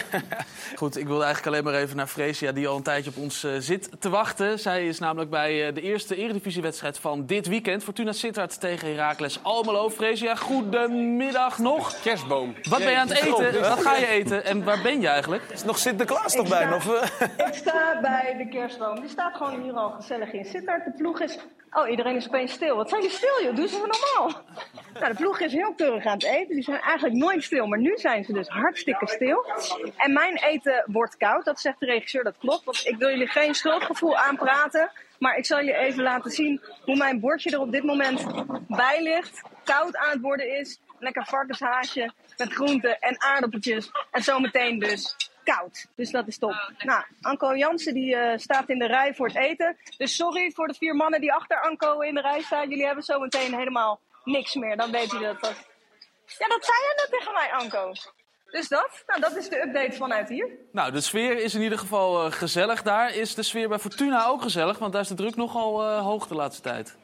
Goed, 0.74 0.98
ik 0.98 1.06
wilde 1.06 1.24
eigenlijk 1.24 1.54
alleen 1.56 1.72
maar 1.72 1.82
even 1.82 1.96
naar 1.96 2.06
Freesia, 2.06 2.52
die 2.52 2.68
al 2.68 2.76
een 2.76 2.82
tijdje 2.82 3.10
op 3.10 3.22
ons 3.22 3.44
eh, 3.44 3.50
zit 3.58 3.88
te 3.98 4.08
wachten. 4.08 4.58
Zij 4.58 4.86
is 4.86 4.98
namelijk 4.98 5.30
bij 5.30 5.66
eh, 5.68 5.74
de 5.74 5.80
eerste 5.80 6.16
eredivisiewedstrijd 6.16 6.98
van 6.98 7.26
dit 7.26 7.46
weekend. 7.46 7.84
Fortuna 7.84 8.12
Sittard 8.12 8.60
tegen 8.60 8.88
Heracles 8.88 9.38
Almelo. 9.42 9.90
Freesia, 9.90 10.34
goedemiddag 10.34 11.58
nog. 11.58 11.94
Kerstboom. 12.02 12.54
Wat 12.68 12.78
ben 12.78 12.90
je 12.90 12.96
aan 12.96 13.08
het 13.08 13.20
eten? 13.20 13.55
Wat 13.60 13.82
ga 13.82 13.96
je 13.96 14.06
eten? 14.06 14.44
En 14.44 14.64
waar 14.64 14.82
ben 14.82 15.00
je 15.00 15.08
eigenlijk? 15.08 15.42
Is 15.52 15.64
nog 15.64 15.78
Sinterklaas 15.78 16.32
toch 16.32 16.48
bijna? 16.48 16.74
Of, 16.74 16.94
eh? 16.94 17.46
Ik 17.46 17.54
sta 17.54 18.00
bij 18.00 18.34
de 18.38 18.48
kerstboom. 18.48 19.00
Die 19.00 19.08
staat 19.08 19.36
gewoon 19.36 19.62
hier 19.62 19.72
al 19.72 19.90
gezellig 19.90 20.32
in 20.32 20.44
Sittard. 20.44 20.84
De 20.84 20.92
ploeg 20.92 21.20
is... 21.20 21.38
Oh, 21.70 21.88
iedereen 21.90 22.16
is 22.16 22.26
opeens 22.26 22.52
stil. 22.52 22.76
Wat 22.76 22.88
zijn 22.88 23.00
die 23.00 23.10
stil, 23.10 23.42
joh? 23.42 23.54
Doe 23.54 23.68
ze 23.68 23.76
even 23.76 23.88
normaal. 23.88 24.42
Nou, 24.94 25.08
de 25.12 25.14
ploeg 25.14 25.40
is 25.40 25.52
heel 25.52 25.74
keurig 25.74 26.06
aan 26.06 26.12
het 26.12 26.24
eten. 26.24 26.54
Die 26.54 26.62
zijn 26.62 26.80
eigenlijk 26.80 27.16
nooit 27.16 27.42
stil. 27.42 27.66
Maar 27.66 27.78
nu 27.78 27.96
zijn 27.96 28.24
ze 28.24 28.32
dus 28.32 28.48
hartstikke 28.48 29.08
stil. 29.08 29.44
En 29.96 30.12
mijn 30.12 30.36
eten 30.36 30.84
wordt 30.86 31.16
koud. 31.16 31.44
Dat 31.44 31.60
zegt 31.60 31.80
de 31.80 31.86
regisseur, 31.86 32.24
dat 32.24 32.38
klopt. 32.38 32.64
Want 32.64 32.86
ik 32.86 32.96
wil 32.96 33.08
jullie 33.08 33.26
geen 33.26 33.54
schuldgevoel 33.54 34.16
aanpraten. 34.16 34.90
Maar 35.18 35.36
ik 35.36 35.46
zal 35.46 35.60
je 35.60 35.74
even 35.74 36.02
laten 36.02 36.30
zien 36.30 36.60
hoe 36.84 36.96
mijn 36.96 37.20
bordje 37.20 37.50
er 37.50 37.60
op 37.60 37.72
dit 37.72 37.82
moment 37.82 38.26
bij 38.68 39.02
ligt. 39.02 39.42
Koud 39.64 39.96
aan 39.96 40.10
het 40.10 40.20
worden 40.20 40.58
is. 40.58 40.80
Lekker 40.98 41.24
varkenshaasje 41.24 42.12
met 42.36 42.52
groenten 42.52 42.98
en 43.00 43.22
aardappeltjes. 43.22 43.90
En 44.10 44.22
zometeen 44.22 44.78
dus 44.78 45.16
koud. 45.44 45.86
Dus 45.94 46.10
dat 46.10 46.26
is 46.26 46.38
top. 46.38 46.72
Nou, 46.78 47.04
Anko 47.20 47.56
Jansen 47.56 47.94
die 47.94 48.16
eh, 48.16 48.38
staat 48.38 48.68
in 48.68 48.78
de 48.78 48.86
rij 48.86 49.14
voor 49.14 49.26
het 49.26 49.36
eten. 49.36 49.76
Dus 49.96 50.16
sorry 50.16 50.52
voor 50.54 50.66
de 50.66 50.74
vier 50.74 50.94
mannen 50.94 51.20
die 51.20 51.32
achter 51.32 51.60
Anko 51.60 52.00
in 52.00 52.14
de 52.14 52.20
rij 52.20 52.42
staan. 52.42 52.68
Jullie 52.68 52.86
hebben 52.86 53.04
zometeen 53.04 53.54
helemaal 53.54 54.00
niks 54.24 54.54
meer. 54.54 54.76
Dan 54.76 54.90
weet 54.90 55.10
je 55.10 55.18
dat. 55.18 55.40
dat... 55.40 55.54
Ja, 56.38 56.46
dat 56.48 56.64
zei 56.64 56.78
je 56.78 56.92
net 56.96 57.18
tegen 57.18 57.32
mij, 57.32 57.52
Anko. 57.52 57.92
Dus 58.50 58.68
dat. 58.68 59.04
Nou, 59.06 59.20
dat 59.20 59.36
is 59.36 59.48
de 59.48 59.62
update 59.62 59.96
vanuit 59.96 60.28
hier. 60.28 60.48
Nou, 60.72 60.92
de 60.92 61.00
sfeer 61.00 61.38
is 61.38 61.54
in 61.54 61.62
ieder 61.62 61.78
geval 61.78 62.24
eh, 62.24 62.32
gezellig 62.32 62.82
daar. 62.82 63.14
Is 63.14 63.34
de 63.34 63.42
sfeer 63.42 63.68
bij 63.68 63.78
Fortuna 63.78 64.26
ook 64.26 64.42
gezellig? 64.42 64.78
Want 64.78 64.92
daar 64.92 65.02
is 65.02 65.08
de 65.08 65.14
druk 65.14 65.36
nogal 65.36 65.82
eh, 65.82 66.02
hoog 66.02 66.26
de 66.26 66.34
laatste 66.34 66.62
tijd. 66.62 66.96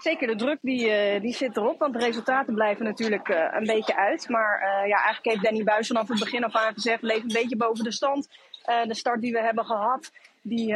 Zeker, 0.00 0.26
de 0.26 0.36
druk 0.36 0.58
die, 0.62 0.90
eh, 0.90 1.20
die 1.20 1.34
zit 1.34 1.56
erop, 1.56 1.78
want 1.78 1.92
de 1.92 1.98
resultaten 1.98 2.54
blijven 2.54 2.84
natuurlijk 2.84 3.28
eh, 3.28 3.46
een 3.50 3.66
beetje 3.66 3.96
uit. 3.96 4.28
Maar 4.28 4.60
eh, 4.60 4.88
ja, 4.88 4.96
eigenlijk 4.96 5.24
heeft 5.24 5.42
Danny 5.42 5.64
Buis 5.64 5.86
vanaf 5.86 6.08
het 6.08 6.18
begin 6.18 6.44
af 6.44 6.54
aan 6.54 6.72
gezegd, 6.72 7.02
leef 7.02 7.22
een 7.22 7.32
beetje 7.32 7.56
boven 7.56 7.84
de 7.84 7.92
stand. 7.92 8.28
De 8.86 8.94
start 8.94 9.20
die 9.20 9.32
we 9.32 9.40
hebben 9.40 9.64
gehad, 9.64 10.10
die, 10.42 10.66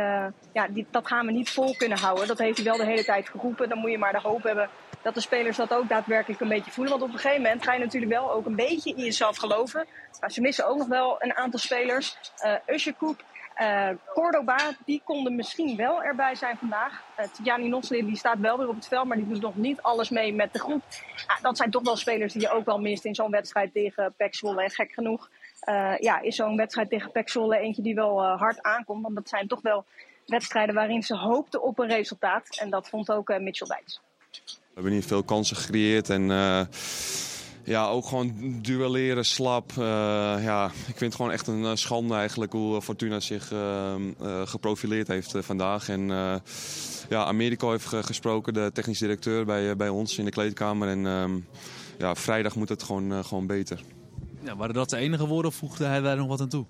ja, 0.53 0.69
die, 0.71 0.87
dat 0.91 1.07
gaan 1.07 1.27
we 1.27 1.33
niet 1.33 1.51
vol 1.51 1.77
kunnen 1.77 1.99
houden. 1.99 2.27
Dat 2.27 2.39
heeft 2.39 2.57
hij 2.57 2.67
wel 2.67 2.77
de 2.77 2.85
hele 2.85 3.05
tijd 3.05 3.29
geroepen. 3.29 3.69
Dan 3.69 3.79
moet 3.79 3.91
je 3.91 3.99
maar 3.99 4.13
de 4.13 4.21
hoop 4.21 4.43
hebben 4.43 4.69
dat 5.03 5.15
de 5.15 5.21
spelers 5.21 5.57
dat 5.57 5.75
ook 5.75 5.89
daadwerkelijk 5.89 6.41
een 6.41 6.49
beetje 6.49 6.71
voelen. 6.71 6.99
Want 6.99 7.05
op 7.05 7.13
een 7.13 7.21
gegeven 7.21 7.43
moment 7.43 7.65
ga 7.65 7.73
je 7.73 7.79
natuurlijk 7.79 8.13
wel 8.13 8.33
ook 8.33 8.47
een 8.47 8.57
beetje 8.57 8.91
in 8.91 9.05
jezelf 9.05 9.37
geloven. 9.37 9.87
Maar 10.21 10.31
ze 10.31 10.41
missen 10.41 10.67
ook 10.67 10.77
nog 10.79 10.89
wel 10.89 11.17
een 11.19 11.35
aantal 11.35 11.61
spelers. 11.61 12.17
Koep, 12.99 13.23
eh, 13.55 13.89
Cordoba, 14.15 14.57
die 14.85 15.03
konden 15.05 15.35
misschien 15.35 15.77
wel 15.77 16.03
erbij 16.03 16.35
zijn 16.35 16.57
vandaag. 16.57 17.03
Uh, 17.21 17.27
Tjani 17.43 17.69
Noslin, 17.69 18.07
die 18.07 18.17
staat 18.17 18.39
wel 18.39 18.59
weer 18.59 18.69
op 18.69 18.75
het 18.75 18.89
veld, 18.89 19.07
maar 19.07 19.17
die 19.17 19.29
doet 19.29 19.41
nog 19.41 19.57
niet 19.57 19.83
alles 19.83 20.11
mee 20.11 20.35
met 20.35 20.53
de 20.53 20.59
groep. 20.59 20.83
Ah, 21.27 21.43
dat 21.43 21.57
zijn 21.57 21.71
toch 21.71 21.83
wel 21.83 21.97
spelers 21.97 22.33
die 22.33 22.43
je 22.43 22.51
ook 22.51 22.65
wel 22.65 22.79
mist 22.79 23.05
in 23.05 23.15
zo'n 23.15 23.31
wedstrijd 23.31 23.73
tegen 23.73 24.15
Pek. 24.17 24.33
En 24.43 24.71
gek 24.71 24.93
genoeg 24.93 25.29
eh, 25.65 25.99
ja, 25.99 26.21
is 26.21 26.37
zo'n 26.37 26.57
wedstrijd 26.57 26.91
tegen 26.91 27.13
Pek 27.13 27.35
eentje 27.35 27.83
die 27.83 27.95
wel 27.95 28.23
eh, 28.23 28.39
hard 28.39 28.63
aankomt. 28.63 29.03
Want 29.03 29.15
dat 29.15 29.29
zijn 29.29 29.49
toch 29.49 29.63
wel 29.63 29.85
wedstrijden 30.27 30.75
waarin 30.75 31.03
ze 31.03 31.17
hoopten 31.17 31.63
op 31.63 31.79
een 31.79 31.89
resultaat. 31.89 32.59
En 32.61 32.71
dat 32.71 32.89
vond 32.89 33.11
ook 33.11 33.31
eh, 33.31 33.41
Mitchell 33.41 33.67
Dijks. 33.67 34.01
We 34.31 34.51
hebben 34.75 34.93
niet 34.93 35.07
veel 35.07 35.23
kansen 35.23 35.57
gecreëerd 35.57 36.11
en 36.11 36.31
eh, 36.31 36.61
ja, 37.65 37.87
ook 37.89 38.07
gewoon 38.07 38.59
duelleren, 38.63 39.25
slap. 39.25 39.71
Eh, 39.71 39.85
ja, 40.45 40.67
ik 40.67 40.85
vind 40.97 41.01
het 41.01 41.15
gewoon 41.15 41.31
echt 41.33 41.47
een 41.47 41.65
eh, 41.65 41.71
schande 41.75 42.15
eigenlijk 42.15 42.53
hoe 42.53 42.83
Fortuna 42.83 43.21
zich 43.21 43.53
eh, 43.53 43.95
eh, 43.95 44.01
geprofileerd 44.45 45.09
heeft 45.09 45.35
eh, 45.35 45.43
vandaag. 45.43 45.89
En 45.89 46.11
eh, 46.11 46.35
ja, 47.09 47.25
Americo 47.25 47.71
heeft 47.71 47.87
ge- 47.87 48.03
gesproken, 48.03 48.55
de 48.55 48.71
technisch 48.73 48.99
directeur 48.99 49.45
bij, 49.45 49.71
eh, 49.71 49.77
bij 49.77 49.89
ons 49.89 50.19
in 50.19 50.25
de 50.25 50.31
kleedkamer. 50.31 50.89
En 50.89 51.07
ehm, 51.07 51.33
ja, 51.99 52.15
vrijdag 52.15 52.57
moet 52.57 52.69
het 52.69 52.83
gewoon, 52.83 53.13
eh, 53.13 53.25
gewoon 53.25 53.47
beter. 53.47 53.81
Ja, 54.45 54.57
waren 54.57 54.75
dat 54.75 54.91
de 54.91 54.97
enige 54.97 55.27
woorden 55.27 55.51
of 55.51 55.57
voegde 55.57 55.85
hij 55.85 56.01
daar 56.01 56.17
nog 56.17 56.27
wat 56.29 56.41
aan 56.41 56.49
toe? 56.49 56.65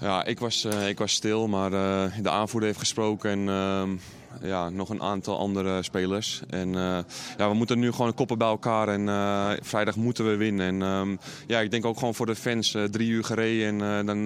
Ja, 0.00 0.24
ik 0.24 0.38
was, 0.38 0.64
eh, 0.64 0.88
ik 0.88 0.98
was 0.98 1.12
stil, 1.12 1.48
maar 1.48 1.72
eh, 1.72 2.12
de 2.22 2.30
aanvoerder 2.30 2.68
heeft 2.68 2.80
gesproken 2.80 3.30
en 3.30 3.48
ehm, 3.48 3.90
ja, 4.42 4.70
nog 4.70 4.88
een 4.88 5.02
aantal 5.02 5.38
andere 5.38 5.82
spelers. 5.82 6.40
En 6.50 6.74
eh, 6.74 6.98
ja, 7.36 7.48
we 7.48 7.54
moeten 7.54 7.78
nu 7.78 7.92
gewoon 7.92 8.14
koppen 8.14 8.38
bij 8.38 8.48
elkaar 8.48 8.88
en 8.88 9.08
eh, 9.08 9.50
vrijdag 9.62 9.96
moeten 9.96 10.28
we 10.28 10.36
winnen. 10.36 10.66
En 10.66 10.82
ehm, 10.82 11.16
ja, 11.46 11.60
ik 11.60 11.70
denk 11.70 11.84
ook 11.84 11.98
gewoon 11.98 12.14
voor 12.14 12.26
de 12.26 12.34
fans, 12.36 12.74
eh, 12.74 12.84
drie 12.84 13.08
uur 13.08 13.24
gereden 13.24 13.82
en 13.82 14.06
dan, 14.06 14.24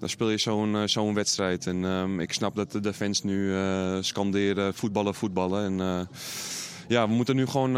dan 0.00 0.08
speel 0.08 0.28
je 0.30 0.38
zo'n 0.38 0.76
zo'n 0.88 1.14
wedstrijd. 1.14 1.66
En 1.66 1.84
ehm, 1.84 2.20
ik 2.20 2.32
snap 2.32 2.54
dat 2.54 2.72
de- 2.72 2.92
fans 2.94 3.22
nu 3.22 3.54
scanderen 4.00 4.74
voetballen, 4.74 5.14
voetballen. 5.14 5.64
En, 5.80 6.08
ja, 6.88 7.08
we 7.08 7.14
moeten 7.14 7.36
nu 7.36 7.46
gewoon 7.46 7.76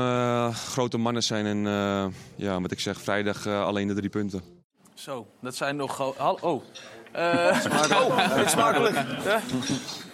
grote 0.54 0.98
mannen 0.98 1.22
zijn 1.22 1.46
en 1.46 2.12
ja, 2.36 2.60
wat 2.60 2.72
ik 2.72 2.80
zeg, 2.80 3.00
vrijdag 3.00 3.46
alleen 3.46 3.86
de 3.88 3.94
drie 3.94 4.08
punten. 4.08 4.42
Zo, 4.94 5.26
dat 5.42 5.54
zijn 5.54 5.76
nog... 5.76 5.96
Hal- 6.16 6.62
Oh, 7.96 8.46
smakelijk. 8.46 8.94
Ja. 9.24 9.40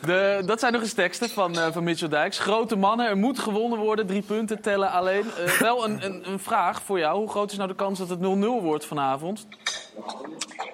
De, 0.01 0.43
dat 0.47 0.61
zijn 0.61 0.73
nog 0.73 0.83
eens 0.83 0.93
teksten 0.93 1.29
van, 1.29 1.59
eh, 1.59 1.73
van 1.73 1.85
Mitchell 1.85 2.09
Dijks. 2.09 2.39
Grote 2.39 2.77
mannen, 2.77 3.07
er 3.07 3.17
moet 3.17 3.39
gewonnen 3.39 3.79
worden. 3.79 4.07
Drie 4.07 4.23
punten 4.23 4.61
tellen 4.61 4.91
alleen. 4.91 5.25
Eh, 5.39 5.59
wel 5.59 5.85
een, 5.85 6.05
een, 6.05 6.31
een 6.31 6.39
vraag 6.39 6.83
voor 6.83 6.99
jou. 6.99 7.19
Hoe 7.19 7.31
groot 7.31 7.51
is 7.51 7.57
nou 7.57 7.69
de 7.69 7.75
kans 7.75 7.99
dat 7.99 8.09
het 8.09 8.19
0-0 8.19 8.63
wordt 8.63 8.87
vanavond? 8.87 9.47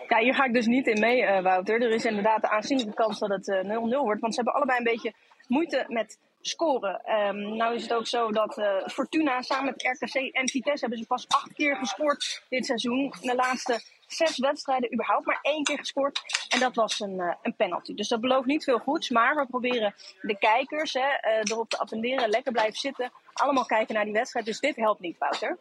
Ja, 0.08 0.18
hier 0.18 0.34
ga 0.34 0.44
ik 0.44 0.52
dus 0.52 0.66
niet 0.66 0.86
in 0.86 1.00
mee, 1.00 1.22
eh, 1.22 1.42
Wouter. 1.42 1.82
Er 1.82 1.90
is 1.90 2.04
inderdaad 2.04 2.40
de 2.40 2.48
aanzienlijke 2.48 2.94
kans 2.94 3.18
dat 3.18 3.28
het 3.28 3.48
eh, 3.48 3.64
0-0 3.64 4.04
wordt. 4.04 4.20
Want 4.20 4.34
ze 4.34 4.40
hebben 4.40 4.54
allebei 4.54 4.78
een 4.78 4.92
beetje 4.92 5.12
moeite 5.46 5.84
met 5.88 6.18
scoren. 6.40 7.00
Ehm, 7.04 7.56
nou 7.56 7.74
is 7.74 7.82
het 7.82 7.92
ook 7.92 8.06
zo 8.06 8.30
dat 8.30 8.58
eh, 8.58 8.86
Fortuna 8.86 9.42
samen 9.42 9.64
met 9.64 9.82
RKC 9.82 10.14
en 10.14 10.48
Vitesse 10.48 10.80
hebben 10.80 10.98
ze 10.98 11.06
pas 11.06 11.28
acht 11.28 11.52
keer 11.52 11.76
gescoord 11.76 12.42
dit 12.48 12.66
seizoen. 12.66 13.14
In 13.20 13.28
de 13.28 13.34
laatste 13.34 13.80
zes 14.08 14.38
wedstrijden 14.38 14.92
überhaupt 14.92 15.26
maar 15.26 15.38
één 15.42 15.64
keer 15.64 15.78
gescoord. 15.78 16.20
En 16.48 16.60
dat 16.60 16.74
was 16.74 17.00
een, 17.00 17.20
eh, 17.20 17.34
een 17.42 17.56
penalty. 17.56 17.94
Dus 17.94 18.08
dat 18.08 18.20
belooft 18.20 18.46
niet 18.46 18.64
veel 18.64 18.78
goeds. 18.78 19.10
Maar 19.10 19.34
we 19.36 19.46
proberen 19.46 19.94
de 20.20 20.38
kijkers 20.38 20.92
hè, 20.92 21.00
eh, 21.00 21.40
erop 21.42 21.68
te 21.68 21.78
attenderen. 21.78 22.28
Lekker 22.28 22.52
blijven 22.52 22.78
zitten. 22.78 23.12
Allemaal 23.32 23.66
kijken 23.66 23.94
naar 23.94 24.04
die 24.04 24.12
wedstrijd. 24.12 24.46
Dus 24.46 24.60
dit 24.60 24.76
helpt 24.76 25.00
niet, 25.00 25.18
Wouter. 25.18 25.58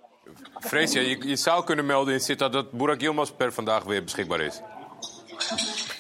Freesia, 0.60 1.02
je, 1.02 1.36
zou 1.36 1.64
kunnen 1.64 1.86
melden 1.86 2.14
in 2.14 2.20
Sittard 2.20 2.54
dat 2.54 2.72
Burak 2.72 3.02
Yilmaz 3.02 3.32
per 3.32 3.54
vandaag 3.54 3.84
weer 3.84 4.04
beschikbaar 4.04 4.42
is. 4.42 4.62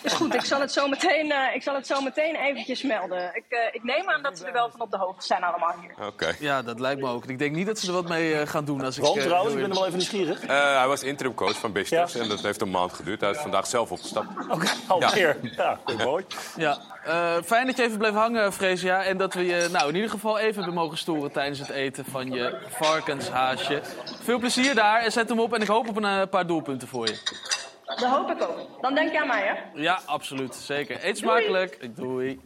Is 0.03 0.13
goed, 0.13 0.33
ik 0.33 0.45
zal 0.45 0.59
het 0.59 0.71
zo 0.71 0.87
meteen, 0.87 1.31
eh, 1.31 1.55
ik 1.55 1.63
zal 1.63 1.75
het 1.75 1.87
zo 1.87 2.01
meteen 2.01 2.35
eventjes 2.35 2.81
melden. 2.81 3.31
Ik, 3.33 3.45
eh, 3.49 3.59
ik 3.71 3.83
neem 3.83 4.09
aan 4.09 4.21
dat 4.21 4.37
ze 4.37 4.45
er 4.45 4.53
wel 4.53 4.69
van 4.71 4.81
op 4.81 4.91
de 4.91 4.97
hoogte 4.97 5.25
zijn 5.25 5.43
allemaal 5.43 5.73
hier. 5.81 6.07
Oké. 6.07 6.35
Ja, 6.39 6.61
dat 6.61 6.79
lijkt 6.79 7.01
me 7.01 7.07
ook. 7.07 7.25
Ik 7.25 7.39
denk 7.39 7.55
niet 7.55 7.65
dat 7.65 7.79
ze 7.79 7.87
er 7.87 7.93
wat 7.93 8.07
mee 8.07 8.35
eh, 8.35 8.47
gaan 8.47 8.65
doen. 8.65 8.83
Als 8.83 8.97
ik, 8.97 9.03
Want 9.03 9.21
trouwens, 9.21 9.53
ik 9.53 9.59
ben 9.61 9.69
er 9.69 9.75
wel 9.75 9.85
even 9.85 9.97
nieuwsgierig. 9.97 10.41
Eh, 10.41 10.77
hij 10.77 10.87
was 10.87 11.03
interimcoach 11.03 11.59
van 11.59 11.71
Besiktas 11.71 12.15
en 12.15 12.29
dat 12.29 12.41
heeft 12.41 12.61
een 12.61 12.69
maand 12.69 12.93
geduurd. 12.93 13.21
Hij 13.21 13.29
is 13.29 13.37
vandaag 13.37 13.67
zelf 13.67 13.91
opgestapt. 13.91 14.27
Oké, 14.49 14.67
alweer. 14.87 15.37
Ja, 15.41 15.79
mooi. 15.97 16.25
Ja, 16.55 16.77
eh, 17.03 17.35
fijn 17.45 17.65
dat 17.65 17.77
je 17.77 17.83
even 17.83 17.97
bleef 17.97 18.13
hangen, 18.13 18.53
Freesia. 18.53 19.03
En 19.03 19.17
dat 19.17 19.33
we 19.33 19.45
je 19.45 19.67
nou, 19.71 19.89
in 19.89 19.95
ieder 19.95 20.09
geval 20.09 20.37
even 20.37 20.55
hebben 20.55 20.73
mogen 20.73 20.97
storen 20.97 21.31
tijdens 21.31 21.59
het 21.59 21.69
eten 21.69 22.05
van 22.05 22.31
je 22.31 22.57
varkenshaasje. 22.69 23.81
Veel 24.23 24.39
plezier 24.39 24.75
daar 24.75 25.01
en 25.01 25.11
zet 25.11 25.29
hem 25.29 25.39
op. 25.39 25.53
En 25.53 25.61
ik 25.61 25.67
hoop 25.67 25.87
op 25.87 26.03
een 26.03 26.29
paar 26.29 26.47
doelpunten 26.47 26.87
voor 26.87 27.07
je. 27.07 27.55
Dat 27.87 28.03
hoop 28.03 28.29
ik 28.29 28.41
ook. 28.41 28.81
Dan 28.81 28.95
denk 28.95 29.11
je 29.11 29.21
aan 29.21 29.27
mij, 29.27 29.43
hè? 29.45 29.81
Ja, 29.81 29.99
absoluut. 30.05 30.55
Zeker. 30.55 31.05
Eet 31.05 31.17
smakelijk. 31.17 31.89
Doei. 31.95 32.39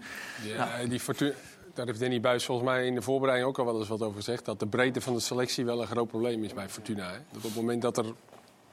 Ja, 0.43 0.69
die 0.87 0.99
Fortuna, 0.99 1.33
daar 1.73 1.85
heeft 1.85 1.99
Danny 1.99 2.19
Buis 2.19 2.45
volgens 2.45 2.67
mij 2.67 2.85
in 2.85 2.95
de 2.95 3.01
voorbereiding 3.01 3.49
ook 3.49 3.59
al 3.59 3.65
wel 3.65 3.79
eens 3.79 3.87
wat 3.87 4.01
over 4.01 4.15
gezegd. 4.15 4.45
Dat 4.45 4.59
de 4.59 4.67
breedte 4.67 5.01
van 5.01 5.13
de 5.13 5.19
selectie 5.19 5.65
wel 5.65 5.81
een 5.81 5.87
groot 5.87 6.07
probleem 6.07 6.43
is 6.43 6.53
bij 6.53 6.69
Fortuna. 6.69 7.11
Hè? 7.11 7.17
Dat 7.31 7.37
op 7.37 7.43
het 7.43 7.55
moment 7.55 7.81
dat 7.81 7.97
er 7.97 8.05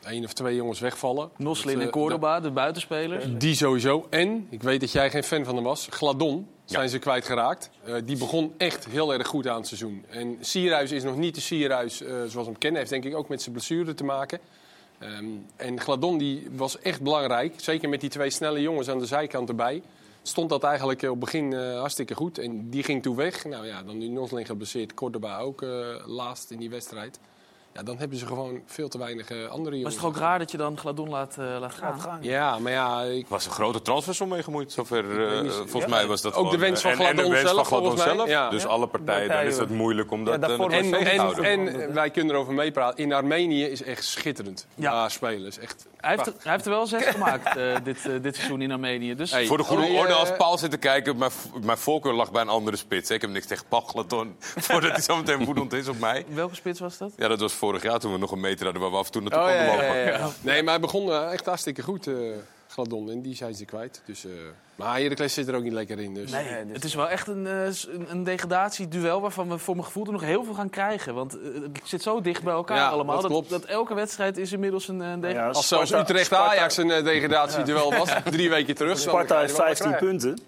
één 0.05 0.25
of 0.25 0.33
twee 0.33 0.55
jongens 0.55 0.81
wegvallen. 0.81 1.31
Noslin 1.37 1.81
en 1.81 1.87
eh, 1.87 1.93
Cordoba, 1.93 2.41
de 2.41 2.51
buitenspelers. 2.51 3.25
Die 3.29 3.55
sowieso. 3.55 4.07
En, 4.11 4.47
ik 4.51 4.63
weet 4.63 4.81
dat 4.81 4.93
jij 4.93 5.11
geen 5.11 5.25
fan 5.25 5.45
van 5.45 5.55
hem 5.55 5.65
was, 5.65 5.87
Gladon 5.91 6.49
zijn 6.65 6.89
ze 6.89 6.99
kwijtgeraakt. 6.99 7.71
Eh 7.85 7.95
die 8.05 8.19
begon 8.19 8.55
echt 8.57 8.87
heel 8.87 9.13
erg 9.13 9.27
goed 9.27 9.49
aan 9.49 9.57
het 9.57 9.67
seizoen. 9.67 10.05
En 10.09 10.37
Sierhuis 10.41 10.93
is 10.93 11.03
nog 11.03 11.17
niet 11.17 11.35
de 11.35 11.41
Sierhuis 11.41 12.03
eh, 12.03 12.09
zoals 12.09 12.33
we 12.35 12.43
hem 12.43 12.59
kennen. 12.59 12.79
Heeft 12.79 12.93
denk 12.93 13.05
ik 13.05 13.17
ook 13.17 13.29
met 13.29 13.43
zijn 13.43 13.55
blessure 13.55 13.95
te 13.95 14.05
maken. 14.05 14.41
Ehm, 14.99 15.25
en 15.57 15.81
Gladon 15.81 16.19
die 16.19 16.49
was 16.53 16.79
echt 16.79 17.03
belangrijk. 17.03 17.55
Zeker 17.57 17.89
met 17.89 18.01
die 18.01 18.11
twee 18.11 18.31
snelle 18.31 18.61
jongens 18.61 18.89
aan 18.89 18.99
de 18.99 19.07
zijkant 19.07 19.49
erbij. 19.49 19.83
Stond 20.23 20.49
dat 20.49 20.65
eigenlijk 20.65 21.03
eh, 21.03 21.11
op 21.11 21.21
het 21.21 21.25
begin 21.25 21.53
eh, 21.53 21.79
hartstikke 21.79 22.15
goed. 22.15 22.39
En 22.39 22.71
die 22.71 22.83
ging 22.83 23.03
toen 23.03 23.17
weg. 23.17 23.45
Nou 23.45 23.67
ja, 23.67 23.83
dan 23.83 23.99
nu 23.99 24.09
Nosling 24.09 24.47
geblesseerd. 24.47 24.95
Cordoba 24.95 25.39
ook 25.39 25.63
eh, 25.63 25.69
laatst 26.07 26.51
in 26.51 26.59
die 26.59 26.71
wedstrijd. 26.71 27.21
Ja, 27.79 27.85
dan 27.85 27.99
hebben 27.99 28.19
ze 28.19 28.27
gewoon 28.27 28.61
veel 28.67 28.89
te 28.89 28.99
weinig 28.99 29.31
eh, 29.31 29.37
andere 29.47 29.77
jongens. 29.77 29.83
Was 29.83 29.93
het 29.95 30.03
toch 30.03 30.11
ook 30.13 30.17
raar 30.29 30.39
dat 30.39 30.51
je 30.51 30.57
dan 30.57 30.79
Gladon 30.79 31.09
laat, 31.09 31.37
eh, 31.39 31.57
laat 31.61 31.73
gaan? 31.75 32.19
Ja, 32.21 32.59
maar 32.59 32.73
ja... 32.73 33.03
Ik... 33.03 33.27
was 33.29 33.47
een 33.47 33.51
grote 33.53 33.83
transfersom 33.83 34.29
mee 34.29 34.43
gemoeid. 34.43 34.73
Zover, 34.73 35.27
eh, 35.35 35.41
niet. 35.43 35.53
volgens 35.53 35.83
Ja. 35.85 35.89
mij 35.89 36.07
was 36.07 36.23
dat 36.23 36.35
Ook 36.35 36.45
de 36.45 36.51
gewoon, 36.51 36.65
wens 36.65 36.81
van 36.81 36.91
en- 36.91 36.99
en 36.99 37.05
de 37.07 37.13
Gladon 37.13 37.31
wens 37.33 37.45
van 37.47 37.55
zelf, 37.55 37.67
Gladon 37.67 37.87
volgens 37.87 38.07
mij. 38.07 38.15
zelf. 38.17 38.29
Ja. 38.29 38.51
Dus 38.51 38.63
Ja. 38.63 38.69
alle 38.69 38.87
partijen, 38.87 39.29
dan 39.29 39.41
is 39.43 39.59
het 39.59 39.71
moeilijk 39.71 40.11
om 40.11 40.25
dat 40.25 40.35
en, 40.35 40.95
en, 40.95 41.17
houden. 41.19 41.45
en 41.45 41.95
wij 41.95 42.11
kunnen 42.11 42.35
erover 42.35 42.55
meepraten. 42.55 43.05
In 43.05 43.13
Armenië 43.13 43.65
is 43.65 43.83
echt 43.83 44.05
schitterend. 44.05 44.67
Ja, 44.75 45.09
spelen 45.09 45.47
is 45.47 45.59
echt. 45.59 45.87
Hij 46.01 46.11
heeft, 46.11 46.27
er- 46.27 46.35
hij 46.43 46.53
heeft 46.53 46.65
er 46.65 46.71
wel 46.71 46.87
zes 46.87 47.05
gemaakt 47.05 47.57
eh, 47.57 47.77
dit, 47.85 48.07
eh, 48.07 48.23
dit 48.23 48.35
seizoen 48.37 48.63
in 48.63 48.71
Armenië. 48.73 49.15
Dus 49.15 49.31
Voor 49.47 49.57
de 49.57 49.63
goede 49.65 49.83
Oh, 49.83 49.95
orde, 49.95 50.13
eh, 50.13 50.19
als 50.19 50.37
Paul 50.37 50.59
zit 50.59 50.71
te 50.71 50.77
kijken, 50.77 51.17
mijn, 51.19 51.31
mijn 51.63 51.79
voorkeur 51.79 52.13
lag 52.13 52.31
bij 52.31 52.43
een 52.43 52.49
andere 52.49 52.77
spits. 52.77 53.09
hè. 53.09 53.15
Ik 53.15 53.21
heb 53.21 53.31
niks 53.31 53.47
tegen 53.47 53.65
Paul 53.69 53.81
Glaton, 53.81 54.37
voordat 54.67 54.91
hij 54.91 55.01
zo 55.01 55.17
meteen 55.17 55.45
woedend 55.45 55.73
is 55.73 55.89
op 55.89 55.99
mij. 55.99 56.25
Welke 56.29 56.55
spits 56.55 56.81
was 56.81 56.99
dat? 56.99 57.13
Ja, 57.17 57.29
dat 57.29 57.41
was 57.41 57.53
vorig 57.53 57.83
jaar 57.83 57.99
toen 57.99 58.13
we 58.13 58.19
nog 58.19 58.31
een 58.31 58.41
meter 58.41 58.65
hadden 58.65 58.83
waar 58.83 58.91
we 58.91 58.97
af 58.97 59.07
en 59.07 59.13
toe 59.13 59.23
naartoe 59.23 59.41
Oh, 59.43 59.49
ja, 59.49 59.67
konden 59.67 59.85
ja, 59.85 59.93
lopen. 59.95 60.13
ja, 60.13 60.19
ja. 60.19 60.29
Nee, 60.41 60.63
maar 60.63 60.73
hij 60.73 60.81
begon 60.81 61.13
echt 61.13 61.47
hartstikke 61.47 61.83
goed, 61.83 62.07
eh 62.07 62.15
Gladon. 62.69 63.11
En 63.11 63.23
die 63.23 63.35
zijn 63.35 63.55
ze 63.55 63.65
kwijt. 63.65 64.03
Dus, 64.05 64.25
eh 64.25 64.31
maar 64.79 64.99
Heracles 65.01 65.35
zit 65.35 65.49
er 65.49 65.55
ook 65.55 65.63
niet 65.63 65.73
lekker 65.73 65.99
in. 65.99 66.15
Dus. 66.15 66.31
Nee, 66.31 66.45
het 66.73 66.85
is 66.85 66.95
wel 66.95 67.09
echt 67.09 67.27
een, 67.27 67.47
eh, 67.47 67.65
een, 67.67 68.07
een 68.11 68.25
degradatieduel 68.25 69.21
waarvan 69.21 69.49
we 69.49 69.59
voor 69.59 69.75
mijn 69.75 69.87
gevoel 69.87 70.07
er 70.07 70.13
nog 70.13 70.23
heel 70.23 70.45
veel 70.45 70.55
gaan 70.55 70.71
krijgen. 70.71 71.15
Want 71.15 71.39
eh, 71.41 71.63
het 71.63 71.81
zit 71.85 72.03
zo 72.03 72.21
dicht 72.21 72.43
bij 72.43 72.53
elkaar 72.53 72.77
Ja, 72.77 72.89
allemaal. 72.89 73.15
dat 73.15 73.23
Dat, 73.23 73.31
klopt. 73.31 73.51
dat 73.51 73.65
elke 73.65 73.95
wedstrijd 73.95 74.37
is 74.37 74.53
inmiddels 74.53 74.89
een, 74.89 75.01
een 75.01 75.21
degradatie. 75.21 75.77
Als 75.77 75.93
Utrecht-Ajax 75.93 76.77
een 76.77 76.89
degradatieduel 76.89 77.95
was, 77.95 78.11
drie 78.31 78.51
weken 78.51 78.75
terug. 78.75 78.99
Sparta 78.99 79.39
heeft 79.39 79.51
er 79.51 79.57
wel 79.57 79.67
15 79.67 79.87
krijgen. 79.87 80.09
punten 80.09 80.39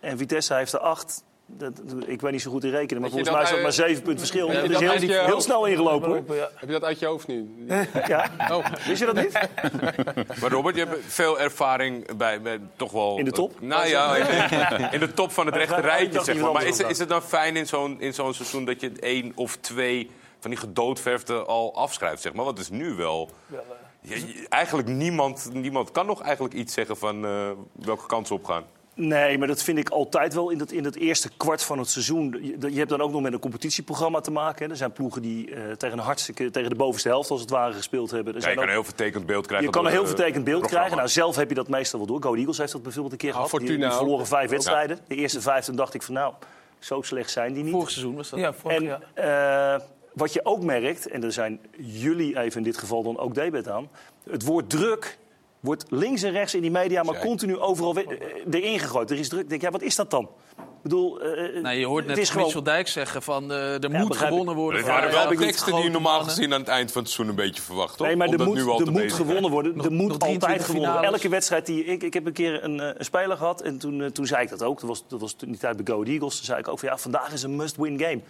en 0.00 0.18
Vitesse 0.18 0.54
heeft 0.54 0.72
er 0.72 0.78
8. 0.78 1.22
Dat, 1.50 1.72
ik 2.06 2.20
weet 2.20 2.32
niet 2.32 2.42
zo 2.42 2.50
goed 2.50 2.64
in 2.64 2.70
rekenen, 2.70 3.00
maar 3.02 3.10
volgens 3.10 3.30
mij 3.32 3.42
is 3.42 3.48
dat, 3.50 3.58
maar 3.58 3.68
eh, 3.68 3.74
7 3.76 4.02
punten 4.02 4.18
verschil. 4.18 4.48
heb 4.50 4.62
je 4.62 4.68
Dat 4.68 4.70
is 4.70 4.78
heel, 4.86 4.90
uit 4.90 5.00
je 5.00 5.12
heel 5.12 5.26
hoofd? 5.26 5.42
snel 5.42 5.66
ingelopen 5.66 6.08
hoor. 6.08 6.16
Heb 6.54 6.60
je 6.60 6.66
dat 6.66 6.84
uit 6.84 6.98
je 6.98 7.06
hoofd 7.06 7.26
nu? 7.26 7.66
Ja. 8.06 8.30
Oh. 8.50 8.66
Wist 8.86 9.00
je 9.00 9.06
dat 9.06 9.14
niet? 9.14 9.32
Maar 10.40 10.50
Robert, 10.50 10.76
je 10.76 10.84
hebt 10.84 11.04
veel 11.06 11.40
ervaring 11.40 12.16
bij, 12.16 12.42
bij 12.42 12.60
toch 12.76 12.92
wel... 12.92 13.18
In 13.18 13.24
de 13.24 13.30
top? 13.32 13.60
Nou 13.60 13.86
ja, 13.88 14.16
in, 14.92 15.00
de 15.00 15.14
top 15.14 15.32
van 15.32 15.46
het 15.46 15.54
rechte 15.54 15.80
rijtje, 15.80 16.24
zeg 16.24 16.36
maar. 16.40 16.52
Maar 16.52 16.66
is, 16.66 16.78
is 16.80 16.98
het 16.98 17.08
dan 17.08 17.22
fijn 17.22 17.56
in 17.56 17.66
zo'n 17.66 18.00
in 18.00 18.14
zo'n 18.14 18.34
seizoen 18.34 18.64
dat 18.64 18.80
je 18.80 18.92
één 19.00 19.32
of 19.34 19.56
twee 19.56 20.10
van 20.40 20.50
die 20.50 20.58
gedoodverfde 20.60 21.34
al 21.44 21.74
afschrijft, 21.74 22.22
zeg 22.22 22.32
maar? 22.32 22.44
Want 22.44 22.58
het 22.58 22.66
is 22.70 22.78
nu 22.78 22.94
wel... 22.94 23.30
Ja, 23.46 23.60
je- 24.00 24.46
eigenlijk 24.48 24.88
niemand, 24.88 25.48
niemand 25.52 25.90
kan 25.92 26.06
nog 26.06 26.22
eigenlijk 26.22 26.54
iets 26.54 26.74
zeggen 26.74 26.96
van 26.96 27.24
eh, 27.24 27.50
welke 27.72 28.06
kant 28.06 28.26
ze 28.26 28.34
opgaan. 28.34 28.64
Nee, 29.00 29.38
maar 29.38 29.48
dat 29.48 29.62
vind 29.62 29.78
ik 29.78 29.88
altijd 29.88 30.34
wel 30.34 30.50
in 30.50 30.58
het, 30.60 30.72
in 30.72 30.84
het 30.84 30.96
eerste 30.96 31.30
kwart 31.36 31.62
van 31.62 31.78
het 31.78 31.88
seizoen. 31.88 32.38
Je, 32.42 32.70
je 32.72 32.78
hebt 32.78 32.88
dan 32.90 33.00
ook 33.00 33.10
nog 33.12 33.20
met 33.22 33.32
een 33.32 33.38
competitieprogramma 33.38 34.20
te 34.20 34.30
maken. 34.30 34.64
Hè. 34.64 34.70
Er 34.70 34.76
zijn 34.76 34.92
ploegen 34.92 35.22
die 35.22 35.54
eh, 35.54 35.70
tegen, 35.72 35.98
een 35.98 36.04
hartstikke, 36.04 36.50
tegen 36.50 36.70
de 36.70 36.76
bovenste 36.76 37.08
helft 37.08 37.30
als 37.30 37.40
het 37.40 37.50
ware 37.50 37.72
gespeeld 37.72 38.10
hebben. 38.10 38.34
Er 38.34 38.40
Ja, 38.40 38.48
je 38.48 38.54
kan 38.54 38.64
een 38.64 38.70
heel 38.70 38.84
vertekend 38.84 39.26
beeld 39.26 39.46
krijgen. 39.46 39.66
je 39.66 39.72
kan 39.72 39.84
een 39.86 39.90
heel 39.92 40.06
vertekend 40.06 40.44
beeld 40.44 40.58
programma. 40.60 40.78
krijgen. 40.86 40.96
Nou, 40.96 41.08
zelf 41.08 41.36
heb 41.36 41.48
je 41.48 41.54
dat 41.54 41.68
meestal 41.68 41.98
wel 41.98 42.08
door. 42.08 42.22
Go 42.22 42.34
Eagles 42.34 42.58
heeft 42.58 42.72
dat 42.72 42.82
bijvoorbeeld 42.82 43.12
een 43.12 43.18
keer 43.18 43.32
gehad. 43.32 43.48
Fortuna 43.48 43.88
die 43.88 43.96
verloren 43.96 44.26
vijf 44.26 44.44
Ja. 44.44 44.50
wedstrijden. 44.50 44.98
De 45.08 45.14
eerste 45.14 45.40
vijf, 45.40 45.64
toen 45.64 45.76
dacht 45.76 45.94
ik 45.94 46.02
van 46.02 46.14
nou, 46.14 46.34
zo 46.78 47.02
slecht 47.02 47.30
zijn 47.30 47.52
die 47.52 47.62
niet. 47.62 47.72
Vorig 47.72 47.90
seizoen 47.90 48.14
was 48.16 48.30
dat. 48.30 48.38
Ja, 48.38 48.52
vorig 48.52 48.76
En 48.76 48.84
jaar. 49.14 49.74
eh, 49.74 49.80
wat 50.12 50.32
je 50.32 50.44
ook 50.44 50.62
merkt, 50.62 51.08
en 51.08 51.20
daar 51.20 51.32
zijn 51.32 51.60
jullie 51.76 52.38
even 52.38 52.56
in 52.58 52.62
dit 52.62 52.78
geval 52.78 53.02
dan 53.02 53.18
ook 53.18 53.34
debet 53.34 53.68
aan... 53.68 53.88
het 54.30 54.42
woord 54.44 54.70
druk 54.70 55.18
wordt 55.60 55.84
links 55.88 56.22
en 56.22 56.30
rechts 56.32 56.54
in 56.54 56.60
die 56.62 56.70
media 56.70 57.02
maar 57.02 57.18
continu 57.20 57.58
overal 57.58 57.94
we- 57.94 58.04
eh, 58.50 58.60
erin 58.60 58.78
gegooid. 58.78 59.10
Er 59.10 59.18
is 59.18 59.28
druk. 59.28 59.42
Ik 59.42 59.48
denk, 59.48 59.62
ja, 59.62 59.70
wat 59.70 59.82
is 59.82 59.96
dat 59.96 60.10
dan? 60.10 60.28
Ik 60.58 60.82
bedoel, 60.84 61.20
eh, 61.20 61.62
Nee, 61.62 61.78
je 61.78 61.86
hoort 61.86 62.06
het 62.06 62.16
net 62.16 62.28
gewoon- 62.28 62.42
Mitchell 62.42 62.62
Dijk 62.62 62.88
zeggen 62.88 63.22
van 63.22 63.52
eh, 63.52 63.82
er 63.84 63.90
Ja, 63.90 63.98
moet 63.98 64.16
gewonnen 64.16 64.54
worden. 64.54 64.80
Van, 64.80 64.90
waren 64.90 65.08
eh, 65.10 65.14
wel 65.28 65.36
teksten 65.36 65.74
die 65.74 65.82
je 65.84 65.90
normaal 65.90 66.12
mannen. 66.16 66.30
gezien 66.30 66.52
aan 66.54 66.60
het 66.60 66.68
eind 66.68 66.92
van 66.92 67.02
het 67.02 67.10
seizoen 67.10 67.36
een 67.38 67.44
beetje 67.44 67.62
verwacht, 67.62 67.96
toch? 67.96 68.06
Nee, 68.06 68.16
maar 68.16 68.26
er 68.26 68.32
Omdat 68.32 68.46
moet, 68.46 68.56
nu 68.56 68.62
al 68.66 68.78
er 68.78 68.84
te 68.84 68.90
moet 68.90 69.00
bezig 69.02 69.16
gewonnen 69.16 69.50
worden. 69.50 69.76
Nog- 69.76 69.86
er 69.86 69.92
moet 69.92 70.08
nog 70.08 70.16
23 70.18 70.48
altijd 70.50 70.64
gewonnen 70.70 70.92
worden. 70.92 71.12
Elke 71.12 71.28
wedstrijd 71.28 71.66
die 71.66 71.84
ik, 71.84 72.02
ik 72.02 72.14
heb 72.14 72.26
een 72.26 72.32
keer 72.32 72.64
een, 72.64 72.80
eh, 72.80 72.90
een 72.94 73.04
speler 73.04 73.36
gehad 73.36 73.60
en 73.62 73.78
toen, 73.78 74.02
eh, 74.02 74.10
toen 74.10 74.26
zei 74.26 74.42
ik 74.42 74.48
dat 74.48 74.62
ook. 74.62 74.80
Dat 74.80 74.88
was, 74.88 75.04
dat 75.08 75.20
was 75.20 75.32
toen 75.32 75.48
die 75.50 75.58
tijd 75.58 75.76
bij 75.84 75.94
Go 75.94 76.02
Eagles. 76.02 76.36
Toen 76.36 76.44
zei 76.44 76.58
ik 76.58 76.68
ook 76.68 76.78
van 76.78 76.88
ja, 76.88 76.98
vandaag 76.98 77.32
is 77.32 77.42
een 77.42 77.56
must-win 77.56 78.00
game. 78.00 78.20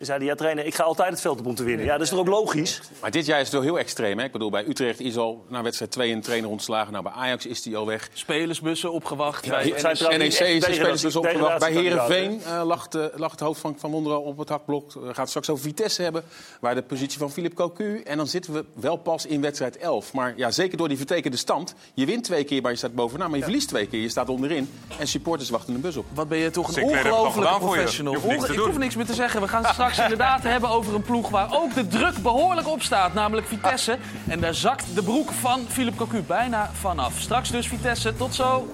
Dan 0.00 0.08
zei 0.08 0.20
hij, 0.20 0.28
ja 0.28 0.34
trainer, 0.34 0.66
ik 0.66 0.74
ga 0.74 0.82
altijd 0.82 1.10
het 1.10 1.20
veld 1.20 1.38
op 1.40 1.46
om 1.46 1.54
te 1.54 1.64
winnen. 1.64 1.86
Ja, 1.86 1.92
dat 1.92 2.00
is 2.00 2.08
toch 2.08 2.18
ook 2.18 2.26
logisch? 2.28 2.80
Maar 3.00 3.10
dit 3.10 3.26
jaar 3.26 3.36
is 3.38 3.44
het 3.44 3.52
wel 3.52 3.62
heel 3.62 3.78
extreem. 3.78 4.18
Hè? 4.18 4.24
Ik 4.24 4.32
bedoel, 4.32 4.50
bij 4.50 4.64
Utrecht 4.68 5.00
is 5.00 5.16
al 5.16 5.44
na 5.48 5.62
wedstrijd 5.62 5.90
2 5.90 6.12
een 6.12 6.20
trainer 6.20 6.50
ontslagen. 6.50 6.92
Nou, 6.92 7.04
bij 7.04 7.12
Ajax 7.12 7.46
is 7.46 7.62
die 7.62 7.76
al 7.76 7.86
weg. 7.86 8.08
Spelersbussen 8.12 8.92
opgewacht. 8.92 9.44
Ja, 9.44 9.50
bij 9.50 9.64
NEC 9.64 9.76
trouwens 9.76 10.00
is 10.40 10.64
de 10.64 10.72
spelers 10.72 11.00
dus 11.00 11.16
opgewacht. 11.16 11.58
Bij 11.58 11.72
Herenveen 11.72 12.40
uh, 12.46 12.62
lag, 12.64 12.88
de- 12.88 13.12
lag 13.16 13.30
het 13.30 13.40
hoofd 13.40 13.60
van, 13.60 13.74
van 13.78 13.90
Wonderen 13.90 14.22
op 14.22 14.38
het 14.38 14.48
hakblok. 14.48 14.92
We 14.92 15.00
gaan 15.00 15.14
het 15.16 15.28
straks 15.28 15.50
over 15.50 15.64
Vitesse 15.64 16.02
hebben, 16.02 16.24
waar 16.60 16.74
de 16.74 16.82
positie 16.82 17.18
van 17.18 17.30
Philip 17.30 17.54
Cocu. 17.54 18.00
En 18.04 18.16
dan 18.16 18.26
zitten 18.26 18.52
we 18.52 18.64
wel 18.74 18.96
pas 18.96 19.26
in 19.26 19.40
wedstrijd 19.40 19.76
11. 19.76 20.12
Maar 20.12 20.32
ja, 20.36 20.50
zeker 20.50 20.78
door 20.78 20.88
die 20.88 20.96
vertekende 20.96 21.36
stand. 21.36 21.74
Je 21.94 22.06
wint 22.06 22.24
twee 22.24 22.44
keer, 22.44 22.62
maar 22.62 22.70
je 22.70 22.76
staat 22.76 22.94
bovenaan. 22.94 23.28
Maar 23.28 23.38
je 23.38 23.44
verliest 23.44 23.68
twee 23.68 23.86
keer, 23.86 24.00
je 24.00 24.08
staat 24.08 24.28
onderin. 24.28 24.70
En 24.98 25.06
supporters 25.06 25.50
wachten 25.50 25.74
een 25.74 25.80
bus 25.80 25.96
op. 25.96 26.04
Wat 26.14 26.28
ben 26.28 26.38
je 26.38 26.50
toch 26.50 26.76
een 26.76 26.82
ongelofelijke 26.82 27.58
professional. 27.58 28.12
Je 28.12 28.18
hoeft 28.18 28.30
niks 28.32 28.46
te 28.46 28.52
ik 28.52 28.58
hoef 28.58 28.78
niks 28.78 28.96
meer 28.96 29.06
te 29.06 29.14
zeggen. 29.14 29.40
We 29.40 29.48
gaan 29.48 29.62
het 29.66 29.74
straks 29.92 30.12
inderdaad 30.12 30.42
hebben 30.42 30.70
over 30.70 30.94
een 30.94 31.02
ploeg 31.02 31.30
waar 31.30 31.48
ook 31.50 31.74
de 31.74 31.86
druk 31.86 32.22
behoorlijk 32.22 32.68
op 32.68 32.82
staat. 32.82 33.14
Namelijk 33.14 33.46
Vitesse. 33.46 33.98
En 34.28 34.40
daar 34.40 34.54
zakt 34.54 34.94
de 34.94 35.02
broek 35.02 35.32
van 35.32 35.60
Philip 35.68 35.96
Cocu 35.96 36.22
bijna 36.22 36.70
vanaf. 36.72 37.12
Straks 37.18 37.50
dus 37.50 37.68
Vitesse. 37.68 38.16
Tot 38.16 38.34
zo. 38.34 38.68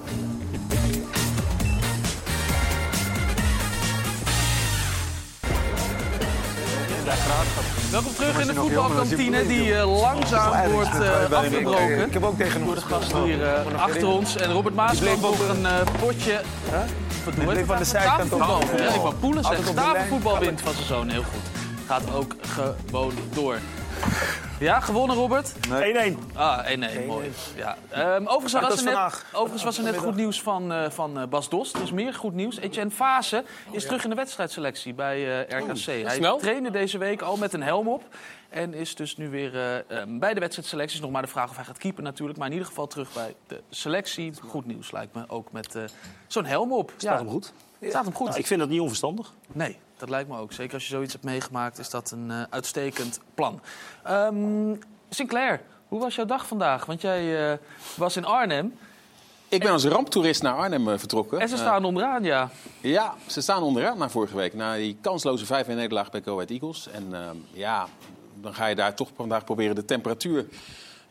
Welkom 7.97 8.15
terug 8.15 8.41
in 8.41 8.47
de 8.47 8.55
voetbalkantine 8.55 9.47
die 9.47 9.75
eh, 9.75 10.01
langzaam 10.01 10.71
wordt 10.71 11.01
eh, 11.01 11.33
afgebroken. 11.33 12.07
Ik 12.07 12.13
heb 12.13 12.25
ook 12.25 12.37
tegen 12.37 12.65
Door 12.65 12.75
de 12.75 12.81
gasten 12.81 13.23
hier 13.23 13.45
eh, 13.45 13.83
achter 13.83 14.07
ons. 14.07 14.37
En 14.37 14.53
Robert 14.53 14.75
Maas 14.75 14.99
kwam 14.99 15.35
voor 15.35 15.49
een 15.49 15.67
eh, 15.67 15.81
potje. 16.01 16.41
Je? 17.37 17.65
aan 17.69 17.79
de 17.79 17.85
zijkant 17.85 18.33
op. 18.33 18.41
Ja, 18.77 19.11
poelen. 19.21 19.43
Tafelvoetbal 19.75 20.39
wint 20.39 20.61
van 20.61 20.73
zijn 20.73 20.87
zoon 20.87 21.09
heel 21.09 21.23
goed. 21.23 21.41
Gaat 21.87 22.15
ook 22.15 22.35
gewoon 22.87 23.13
door. 23.35 23.59
Ja, 24.61 24.81
gewonnen 24.81 25.17
Robert? 25.17 25.53
1-1. 25.53 26.19
Ah, 26.35 26.67
1-1, 26.67 27.07
mooi. 27.07 27.31
Ja. 27.57 27.77
Ehm, 27.91 28.27
overigens, 28.27 28.53
was 28.53 28.63
er 28.63 28.69
net, 28.69 28.95
vandaag. 28.95 29.25
overigens 29.33 29.65
was 29.65 29.79
er 29.79 29.85
net 29.85 29.97
goed 29.97 30.17
nieuws 30.17 30.43
van, 30.43 30.73
eh, 30.73 30.91
van 30.91 31.19
eh, 31.19 31.27
Bas 31.27 31.49
Dost. 31.49 31.75
Er 31.75 31.83
is 31.83 31.93
meer 31.93 32.15
goed 32.15 32.35
nieuws. 32.35 32.59
Etienne 32.59 32.91
Fase 32.91 33.45
is 33.71 33.85
terug 33.85 34.05
in 34.05 34.11
de 34.11 34.17
wedstrijdselectie 34.17 34.95
bij 34.95 35.47
eh, 35.47 35.59
RKC. 35.59 35.85
Hij 35.85 36.15
snel. 36.15 36.39
trainde 36.39 36.71
deze 36.71 36.99
week 36.99 37.23
al 37.23 37.37
met 37.37 37.53
een 37.53 37.63
helm 37.63 37.89
op. 37.89 38.03
En 38.49 38.75
is 38.75 38.95
dus 38.95 39.17
nu 39.17 39.29
weer 39.29 39.55
eh, 39.55 40.01
ehm, 40.01 40.19
bij 40.19 40.35
de 40.35 40.41
wedstrijdselectie. 40.41 40.97
Is 40.97 41.03
nog 41.03 41.11
maar 41.11 41.23
de 41.23 41.29
vraag 41.29 41.51
of 41.51 41.57
hij 41.57 41.65
gaat 41.65 41.79
keepen 41.79 42.03
natuurlijk. 42.03 42.39
Maar 42.39 42.47
in 42.47 42.53
ieder 42.53 42.69
geval 42.69 42.87
terug 42.87 43.13
bij 43.13 43.35
de 43.47 43.63
selectie. 43.71 44.33
Goed 44.49 44.67
nieuws 44.67 44.91
lijkt 44.91 45.15
me 45.15 45.25
ook 45.29 45.53
met 45.53 45.75
eh, 45.75 45.83
zo'n 46.27 46.45
helm 46.45 46.73
op. 46.73 46.93
Staat 46.97 47.19
hem 47.19 47.29
goed? 47.29 47.53
Staat 47.81 48.05
hem 48.05 48.15
goed. 48.15 48.27
Nou, 48.27 48.39
ik 48.39 48.47
vind 48.47 48.61
dat 48.61 48.69
niet 48.69 48.81
onverstandig. 48.81 49.33
Nee, 49.53 49.79
dat 49.97 50.09
lijkt 50.09 50.29
me 50.29 50.39
ook. 50.39 50.53
Zeker 50.53 50.75
als 50.75 50.83
je 50.83 50.89
zoiets 50.89 51.13
hebt 51.13 51.25
meegemaakt, 51.25 51.79
is 51.79 51.91
dat 51.91 52.11
een 52.11 52.31
eh, 52.31 52.43
uitstekend 52.51 53.21
plan. 53.35 53.61
Ehm, 54.03 54.75
Sinclair, 55.09 55.61
hoe 55.89 56.01
was 56.01 56.15
jouw 56.15 56.25
dag 56.25 56.47
vandaag? 56.47 56.87
Want 56.87 57.01
jij 57.01 57.51
eh, 57.53 57.59
was 57.97 58.17
in 58.17 58.25
Arnhem 58.25 58.75
Ik 59.49 59.61
ben 59.61 59.71
als 59.71 59.85
ramptoerist 59.85 60.43
naar 60.43 60.55
Arnhem 60.55 60.89
eh, 60.89 60.99
vertrokken. 60.99 61.41
en 61.41 61.49
ze 61.49 61.57
staan 61.57 61.85
onderaan, 61.85 62.25
ja. 62.25 62.51
Ja, 62.81 63.15
ze 63.27 63.41
staan 63.41 63.63
onderaan 63.63 63.99
na 63.99 64.09
vorige 64.09 64.37
week. 64.37 64.55
Na 64.55 64.75
die 64.75 64.97
kansloze 65.01 65.47
5 65.47 65.67
nederlaag 65.67 66.11
bij 66.11 66.23
Go 66.25 66.35
Ahead 66.35 66.51
Eagles. 66.51 66.89
En 66.89 67.15
ehm, 67.15 67.37
ja, 67.53 67.87
dan 68.41 68.55
ga 68.55 68.67
je 68.67 68.75
daar 68.75 68.95
toch 68.95 69.09
vandaag 69.17 69.45
proberen 69.45 69.75
de 69.75 69.85
temperatuur 69.85 70.47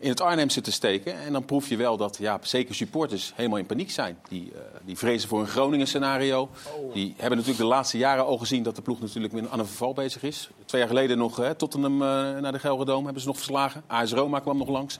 in 0.06 0.12
het 0.12 0.22
Arnhemse 0.22 0.62
te 0.62 0.72
steken. 0.72 1.20
En 1.20 1.34
dan 1.34 1.46
proef 1.46 1.70
je 1.70 1.78
wel 1.78 1.98
dat 1.98 2.18
ja, 2.20 2.40
zeker 2.42 2.76
supporters 2.76 3.34
helemaal 3.36 3.58
in 3.58 3.66
paniek 3.66 3.92
zijn. 3.92 4.18
Die, 4.30 4.52
eh, 4.54 4.60
die 4.84 4.98
vrezen 4.98 5.30
voor 5.30 5.40
een 5.40 5.48
Groningen-scenario. 5.48 6.50
Die 6.94 7.14
hebben 7.18 7.38
natuurlijk 7.38 7.64
de 7.64 7.76
laatste 7.76 7.98
jaren 7.98 8.26
al 8.26 8.38
gezien 8.38 8.64
dat 8.64 8.76
de 8.76 8.82
ploeg 8.82 9.02
natuurlijk 9.02 9.34
weer 9.34 9.50
aan 9.50 9.60
een 9.60 9.66
verval 9.66 9.94
bezig 9.94 10.24
is. 10.24 10.50
Twee 10.66 10.82
jaar 10.82 10.90
geleden 10.90 11.18
nog 11.18 11.36
hè, 11.36 11.56
Tottenham 11.56 12.02
eh, 12.02 12.08
naar 12.42 12.52
de 12.52 12.60
Gelredome 12.60 13.04
hebben 13.04 13.22
ze 13.22 13.28
nog 13.28 13.38
verslagen. 13.38 13.84
AS 13.88 14.12
Roma 14.12 14.40
kwam 14.40 14.58
nog 14.58 14.70
langs. 14.70 15.00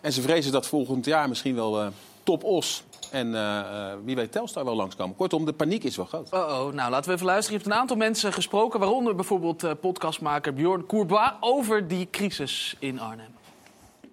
En 0.00 0.12
ze 0.12 0.22
vrezen 0.22 0.52
dat 0.52 0.66
volgend 0.66 1.04
jaar 1.04 1.28
misschien 1.28 1.54
wel 1.54 1.80
eh, 1.80 1.86
Top 2.22 2.44
Os 2.44 2.84
en 3.14 3.34
eh, 3.34 3.58
eh, 3.58 3.98
wie 4.04 4.14
weet 4.14 4.32
Telstar 4.32 4.64
wel 4.64 4.74
langskomen. 4.74 5.16
Kortom, 5.16 5.44
de 5.44 5.52
paniek 5.52 5.84
is 5.84 5.96
wel 5.96 6.06
groot. 6.06 6.32
Oh, 6.32 6.40
oh, 6.40 6.72
nou 6.72 6.90
laten 6.90 7.08
we 7.08 7.14
even 7.14 7.26
luisteren. 7.26 7.58
Je 7.58 7.64
hebt 7.64 7.74
een 7.74 7.80
aantal 7.80 7.96
mensen 7.96 8.32
gesproken, 8.32 8.80
waaronder 8.80 9.14
bijvoorbeeld 9.14 9.64
eh, 9.64 9.70
podcastmaker 9.80 10.54
Bjorn 10.54 10.86
Courbois, 10.86 11.30
over 11.40 11.88
die 11.88 12.08
crisis 12.10 12.76
in 12.78 13.00
Arnhem. 13.00 13.33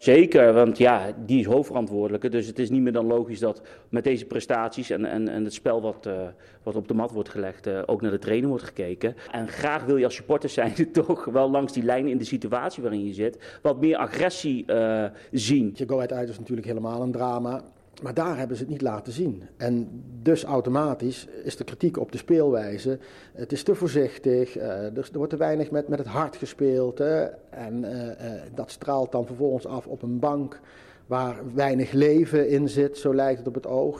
Zeker, 0.01 0.53
want 0.53 0.77
ja, 0.77 1.13
die 1.25 1.39
is 1.39 1.45
hoofdverantwoordelijke. 1.45 2.29
Dus 2.29 2.47
het 2.47 2.59
is 2.59 2.69
niet 2.69 2.81
meer 2.81 2.91
dan 2.91 3.05
logisch 3.05 3.39
dat 3.39 3.61
met 3.89 4.03
deze 4.03 4.25
prestaties 4.25 4.89
en, 4.89 5.05
en, 5.05 5.27
en 5.27 5.43
het 5.43 5.53
spel 5.53 5.81
wat, 5.81 6.05
uh, 6.07 6.21
wat 6.63 6.75
op 6.75 6.87
de 6.87 6.93
mat 6.93 7.11
wordt 7.11 7.29
gelegd, 7.29 7.67
uh, 7.67 7.81
ook 7.85 8.01
naar 8.01 8.11
de 8.11 8.19
trainer 8.19 8.49
wordt 8.49 8.63
gekeken. 8.63 9.15
En 9.31 9.47
graag 9.47 9.85
wil 9.85 9.97
je 9.97 10.05
als 10.05 10.15
supporter 10.15 10.49
zijn 10.49 10.73
toch 10.91 11.25
wel 11.25 11.49
langs 11.49 11.73
die 11.73 11.83
lijn 11.83 12.07
in 12.07 12.17
de 12.17 12.23
situatie 12.23 12.81
waarin 12.81 13.05
je 13.05 13.13
zit, 13.13 13.59
wat 13.61 13.79
meer 13.79 13.97
agressie 13.97 14.63
uh, 14.67 15.05
zien. 15.31 15.71
Je 15.75 15.87
go 15.87 15.99
uit 15.99 16.29
is 16.29 16.39
natuurlijk 16.39 16.67
helemaal 16.67 17.01
een 17.01 17.11
drama. 17.11 17.63
Maar 18.01 18.13
daar 18.13 18.37
hebben 18.37 18.57
ze 18.57 18.63
het 18.63 18.71
niet 18.71 18.81
laten 18.81 19.13
zien. 19.13 19.43
En 19.57 20.03
dus 20.21 20.43
automatisch 20.43 21.27
is 21.43 21.55
de 21.55 21.63
kritiek 21.63 21.97
op 21.97 22.11
de 22.11 22.17
speelwijze. 22.17 22.99
Het 23.33 23.51
is 23.51 23.63
te 23.63 23.75
voorzichtig, 23.75 24.57
uh, 24.57 24.97
er, 24.97 25.09
wordt 25.13 25.29
te 25.29 25.37
weinig 25.37 25.71
met, 25.71 25.87
met 25.87 25.99
het 25.99 26.07
hart 26.07 26.35
gespeeld. 26.35 26.97
Hè, 26.97 27.23
en 27.49 27.83
uh, 27.83 28.05
uh, 28.05 28.41
dat 28.55 28.71
straalt 28.71 29.11
dan 29.11 29.25
vervolgens 29.25 29.65
af 29.65 29.87
op 29.87 30.01
een 30.01 30.19
bank 30.19 30.59
waar 31.07 31.53
weinig 31.53 31.91
leven 31.91 32.49
in 32.49 32.69
zit, 32.69 32.97
zo 32.97 33.15
lijkt 33.15 33.37
het 33.37 33.47
op 33.47 33.53
het 33.53 33.67
oog. 33.67 33.97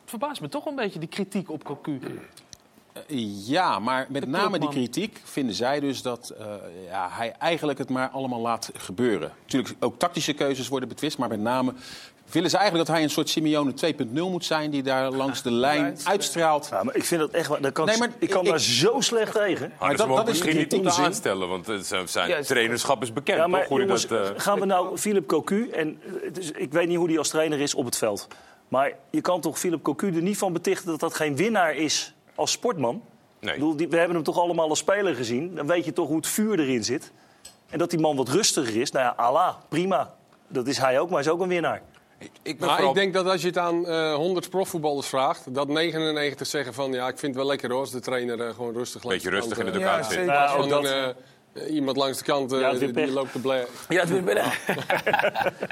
Het 0.00 0.10
verbaast 0.10 0.40
me 0.40 0.48
toch 0.48 0.66
een 0.66 0.76
beetje 0.76 0.98
die 0.98 1.08
kritiek 1.08 1.50
op 1.50 1.64
Cocu. 1.64 2.00
Ja, 3.46 3.78
maar 3.78 4.06
met 4.10 4.28
name 4.28 4.58
die 4.58 4.68
kritiek 4.68 5.20
vinden 5.24 5.54
zij 5.54 5.80
dus 5.80 6.02
dat 6.02 6.34
uh, 6.38 6.54
ja, 6.84 7.08
hij 7.10 7.32
eigenlijk 7.32 7.78
het 7.78 7.90
maar 7.90 8.08
allemaal 8.08 8.40
laat 8.40 8.70
gebeuren. 8.74 9.32
Natuurlijk, 9.40 9.74
ook 9.80 9.98
tactische 9.98 10.32
keuzes 10.32 10.68
worden 10.68 10.88
betwist, 10.88 11.18
maar 11.18 11.28
met 11.28 11.40
name 11.40 11.74
willen 12.34 12.50
ze 12.50 12.56
eigenlijk 12.56 12.86
dat 12.86 12.96
hij 12.96 13.04
een 13.04 13.10
soort 13.10 13.28
Simeone 13.28 13.72
2.0 13.94 14.06
moet 14.12 14.44
zijn... 14.44 14.70
die 14.70 14.82
daar 14.82 15.10
langs 15.10 15.42
de 15.42 15.50
lijn 15.50 15.96
uitstraalt. 16.04 16.68
Ja, 16.70 16.82
maar 16.82 16.96
ik 16.96 17.04
vind 17.04 17.20
dat 17.20 17.30
echt... 17.30 17.62
Dat 17.62 17.72
kan, 17.72 17.86
nee, 17.86 17.98
maar, 17.98 18.10
ik 18.18 18.30
kan 18.30 18.44
ik, 18.44 18.50
daar 18.50 18.60
zo 18.60 19.00
slecht 19.00 19.32
tegen. 19.32 19.72
Maar, 19.80 19.96
dat, 19.96 20.08
dat, 20.08 20.16
dat 20.16 20.28
is 20.28 20.32
misschien 20.32 20.56
niet 20.56 20.72
moeten 20.72 21.04
aanstellen, 21.04 21.48
want 21.48 21.68
zijn 22.04 22.28
ja, 22.28 22.42
trainerschap 22.42 23.02
is 23.02 23.12
bekend. 23.12 23.38
Ja, 23.38 23.46
maar, 23.46 23.66
toch, 23.66 23.78
jongens, 23.78 24.06
dat, 24.06 24.30
uh... 24.30 24.40
gaan 24.40 24.60
we 24.60 24.66
nou 24.66 24.98
Philip 24.98 25.26
Cocu... 25.26 25.70
en 25.70 26.00
dus, 26.32 26.50
ik 26.50 26.72
weet 26.72 26.88
niet 26.88 26.96
hoe 26.96 27.08
hij 27.08 27.18
als 27.18 27.28
trainer 27.28 27.60
is 27.60 27.74
op 27.74 27.84
het 27.84 27.96
veld... 27.96 28.28
maar 28.68 28.92
je 29.10 29.20
kan 29.20 29.40
toch 29.40 29.58
Philip 29.58 29.82
Cocu 29.82 30.14
er 30.14 30.22
niet 30.22 30.38
van 30.38 30.52
betichten... 30.52 30.86
dat 30.86 31.00
dat 31.00 31.14
geen 31.14 31.36
winnaar 31.36 31.74
is 31.74 32.14
als 32.34 32.50
sportman? 32.50 33.02
Nee. 33.40 33.54
Ik 33.54 33.58
bedoel, 33.60 33.76
die, 33.76 33.88
we 33.88 33.96
hebben 33.96 34.14
hem 34.14 34.24
toch 34.24 34.38
allemaal 34.38 34.68
als 34.68 34.78
speler 34.78 35.14
gezien. 35.14 35.54
Dan 35.54 35.66
weet 35.66 35.84
je 35.84 35.92
toch 35.92 36.06
hoe 36.06 36.16
het 36.16 36.26
vuur 36.26 36.60
erin 36.60 36.84
zit. 36.84 37.12
En 37.68 37.78
dat 37.78 37.90
die 37.90 37.98
man 37.98 38.16
wat 38.16 38.28
rustiger 38.28 38.80
is, 38.80 38.90
nou 38.90 39.04
ja, 39.04 39.10
Allah, 39.16 39.54
prima. 39.68 40.14
Dat 40.48 40.66
is 40.66 40.78
hij 40.78 41.00
ook, 41.00 41.08
maar 41.08 41.18
hij 41.18 41.26
is 41.26 41.32
ook 41.32 41.40
een 41.40 41.48
winnaar. 41.48 41.82
Ik, 42.18 42.30
ik, 42.42 42.58
maar 42.58 42.68
vooral... 42.68 42.88
ik 42.88 42.94
denk 42.94 43.12
dat 43.12 43.26
als 43.26 43.40
je 43.40 43.46
het 43.46 43.58
aan 43.58 43.90
uh, 43.90 44.14
100 44.14 44.50
profvoetballers 44.50 45.06
vraagt, 45.06 45.54
dat 45.54 45.68
99 45.68 46.46
zeggen 46.46 46.74
van 46.74 46.92
ja, 46.92 47.08
ik 47.08 47.18
vind 47.18 47.34
het 47.34 47.42
wel 47.42 47.46
lekker 47.46 47.70
hoor, 47.70 47.80
als 47.80 47.90
de 47.90 48.00
trainer 48.00 48.38
uh, 48.38 48.54
gewoon 48.54 48.74
rustig 48.74 49.02
Beetje 49.02 49.30
rustig 49.30 49.58
in 49.58 49.64
de 49.64 49.70
dugout 49.70 50.04
ja, 50.04 50.10
zit. 50.10 50.24
Ja, 50.24 50.66
dat... 50.66 50.84
uh, 50.84 51.74
iemand 51.74 51.96
langs 51.96 52.18
de 52.18 52.24
kant 52.24 52.50
ja, 52.50 52.72
die, 52.72 52.92
die 52.92 53.10
loopt 53.10 53.32
te 53.32 53.38
blij. 53.38 53.66
Ja, 53.88 54.00
het 54.00 54.08
weer 54.08 54.24
binnen. 54.24 54.44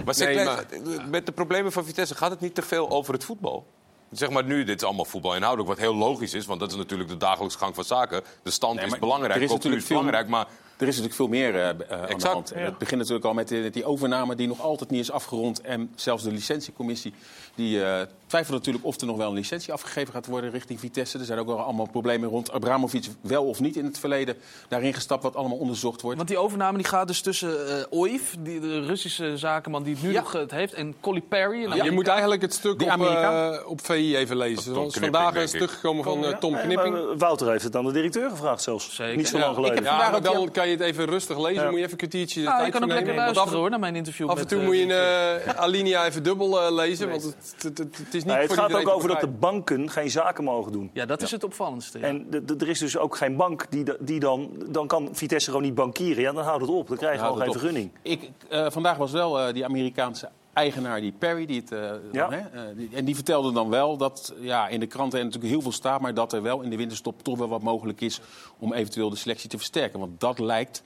maar, 0.05 0.14
nee, 0.18 0.45
maar 0.45 0.64
met 1.11 1.26
de 1.26 1.32
problemen 1.32 1.72
van 1.72 1.84
Vitesse 1.84 2.14
gaat 2.14 2.30
het 2.30 2.40
niet 2.40 2.55
te 2.55 2.62
veel 2.62 2.90
over 2.90 3.12
het 3.12 3.24
voetbal? 3.24 3.66
Zeg 4.11 4.30
maar 4.30 4.45
nu, 4.45 4.64
dit 4.64 4.76
is 4.76 4.86
allemaal 4.86 5.05
voetbal 5.05 5.34
inhoudelijk, 5.34 5.68
wat 5.68 5.78
heel 5.78 5.95
logisch 5.95 6.34
is, 6.34 6.47
want 6.47 6.61
dat 6.61 6.70
is 6.70 6.76
natuurlijk 6.76 7.09
de 7.09 7.16
dagelijkse 7.16 7.59
gang 7.59 7.74
van 7.74 7.84
zaken. 7.84 8.22
De 8.43 8.51
stand 8.51 8.76
nee, 8.76 8.86
is 8.86 8.99
belangrijk, 8.99 9.34
er 9.34 9.43
is 9.43 9.51
natuurlijk 9.51 9.84
veel, 9.84 9.97
belangrijk, 9.97 10.28
maar 10.28 10.47
er 10.83 10.89
is 10.89 11.01
natuurlijk 11.01 11.14
veel 11.14 11.28
meer 11.28 11.55
uh, 11.55 11.68
aan 11.68 12.18
de 12.18 12.28
hand. 12.28 12.53
Ja. 12.55 12.61
Het 12.61 12.78
begint 12.78 13.01
natuurlijk 13.01 13.26
al 13.26 13.35
met 13.35 13.49
die, 13.49 13.70
die, 13.70 13.85
overname 13.85 14.35
die 14.35 14.49
nog 14.49 14.61
altijd 14.61 14.91
niet 14.91 15.01
is 15.01 15.11
afgerond. 15.11 15.61
En 15.61 15.93
zelfs 15.95 16.22
de 16.22 16.30
licentiecommissie 16.30 17.14
die 17.55 17.78
uh, 17.78 18.01
twijfelt 18.26 18.59
natuurlijk 18.59 18.85
of 18.85 19.01
er 19.01 19.07
nog 19.07 19.16
wel 19.16 19.28
een 19.28 19.35
licentie 19.35 19.72
afgegeven 19.72 20.12
gaat 20.12 20.26
worden 20.26 20.51
richting 20.51 20.80
Vitesse. 20.80 21.18
Er 21.18 21.24
zijn 21.24 21.39
ook 21.39 21.47
wel 21.47 21.61
allemaal 21.61 21.89
problemen 21.89 22.28
rond 22.28 22.53
Abramovic 22.53 23.09
wel 23.20 23.45
of 23.45 23.61
niet 23.61 23.76
in 23.76 23.85
het 23.85 23.99
verleden 23.99 24.37
daarin 24.68 24.95
gestapt 24.95 25.22
wat 25.22 25.37
allemaal 25.37 25.59
onderzocht 25.59 26.01
wordt. 26.01 26.16
Want 26.16 26.28
die 26.28 26.39
overname 26.39 26.78
die 26.78 26.87
gaat 26.87 27.07
dus 27.07 27.20
tussen 27.20 27.68
uh, 27.68 27.74
OIF, 27.91 28.37
die, 28.39 28.61
de 28.61 28.80
Russische 28.80 29.37
zakenman 29.37 29.83
die 29.83 29.95
het 29.95 30.03
nu 30.03 30.12
ja. 30.12 30.20
nog 30.20 30.33
het 30.33 30.51
heeft, 30.51 30.72
en 30.72 30.95
Colly 31.01 31.20
Perry. 31.20 31.74
Ja, 31.74 31.85
je 31.85 31.91
moet 31.91 32.07
eigenlijk 32.07 32.43
het 32.43 32.55
stuk 32.55 32.83
op, 32.83 33.01
uh, 33.01 33.57
op 33.66 33.85
VI 33.85 34.16
even 34.16 34.37
lezen. 34.37 34.76
Er 34.76 34.87
is 34.87 34.95
vandaag 34.95 35.35
een 35.35 35.49
stuk 35.49 35.70
gekomen 35.70 36.05
van 36.05 36.24
uh, 36.24 36.37
Tom 36.37 36.57
Knipping. 36.57 37.18
Wouter 37.18 37.51
heeft 37.51 37.64
het 37.64 37.76
aan 37.76 37.85
de 37.85 37.93
directeur 37.93 38.30
gevraagd 38.30 38.62
zelfs. 38.62 38.95
Zeker. 38.95 39.16
Niet 39.16 39.28
zo 39.28 39.39
lang 39.39 39.55
geleden. 39.55 39.85
Ja, 39.85 40.11
maar 40.11 40.22
dan 40.22 40.51
kan 40.51 40.68
je 40.68 40.72
het 40.73 40.81
even 40.81 41.07
rustig 41.07 41.39
lezen. 41.39 41.64
Moet 41.64 41.73
je 41.73 41.79
even 41.79 41.91
een 41.91 41.97
kwartiertje 41.97 42.41
de 42.41 42.47
tijd 42.47 42.64
je 42.64 42.70
kan 42.73 42.83
ook 42.83 42.89
lekker 42.89 43.14
luisteren 43.14 43.59
hoor, 43.59 43.70
naar 43.70 43.79
mijn 43.79 43.97
interview 43.97 44.29
Af 44.29 44.39
en 44.39 44.47
toe 44.47 44.62
moet 44.62 44.77
je 44.77 45.43
een 45.47 45.57
alinea 45.57 46.07
even 46.07 46.23
dubbel 46.23 46.75
lezen, 46.75 47.11
want 47.11 47.37
het 47.62 47.79
is 48.11 48.25
niet 48.25 48.25
nee, 48.25 48.37
het 48.37 48.53
gaat 48.53 48.75
ook 48.75 48.89
over 48.89 49.09
dat 49.09 49.20
de 49.20 49.29
banken 49.29 49.91
geen 49.91 50.11
zaken 50.11 50.45
mogen 50.45 50.73
doen. 50.73 50.91
Ja, 50.93 51.07
dat 51.07 51.23
is 51.23 51.31
het 51.31 51.45
opvallendste. 51.45 51.99
Ja. 51.99 52.07
En 52.07 52.27
de, 52.31 52.45
de, 52.45 52.57
er 52.59 52.68
is 52.68 52.79
dus 52.79 52.99
ook 52.99 53.16
geen 53.16 53.37
bank 53.37 53.66
die, 53.70 53.85
die 54.01 54.20
dan... 54.20 54.51
Dan 54.68 54.87
kan 54.87 55.09
Vitesse 55.12 55.51
gewoon 55.51 55.62
niet 55.62 55.75
bankieren. 55.75 56.23
Ja, 56.23 56.33
dan 56.33 56.45
houdt 56.45 56.61
het 56.61 56.70
op. 56.70 56.89
Dan 56.89 56.97
krijg 56.97 57.20
je 57.20 57.27
al 57.27 57.35
geen 57.35 57.53
vergunning. 57.53 57.91
Ik, 58.03 58.31
uh, 58.51 58.66
vandaag 58.70 58.97
was 58.97 59.12
wel 59.12 59.47
uh, 59.47 59.55
die 59.55 59.64
Amerikaanse 59.64 60.29
eigenaar, 60.53 61.01
die 61.01 61.13
Perry, 61.19 61.47
die 61.47 61.61
het, 61.61 61.73
uh, 61.73 61.79
ja. 62.13 62.29
dan, 62.29 62.33
hè, 62.33 62.75
die, 62.75 62.89
en 62.93 63.05
die 63.05 63.15
vertelde 63.15 63.53
dan 63.53 63.69
wel 63.69 63.97
dat 63.97 64.35
ja, 64.41 64.69
in 64.69 64.81
de 64.81 64.87
kranten 64.87 65.19
er 65.19 65.25
natuurlijk 65.25 65.53
heel 65.53 65.63
veel 65.63 65.73
staat... 65.73 66.01
maar 66.01 66.15
dat 66.15 66.33
er 66.33 66.43
wel 66.43 66.61
in 66.61 66.71
de 66.71 66.77
winterstop 66.77 67.23
toch 67.23 67.39
wel 67.39 67.49
wat 67.49 67.63
mogelijk 67.63 68.01
is 68.01 68.21
om 68.59 68.73
eventueel 68.73 69.11
de 69.11 69.17
selectie 69.17 69.49
te 69.49 69.57
versterken. 69.57 69.99
Want 69.99 70.21
dat 70.21 70.39
lijkt 70.39 70.83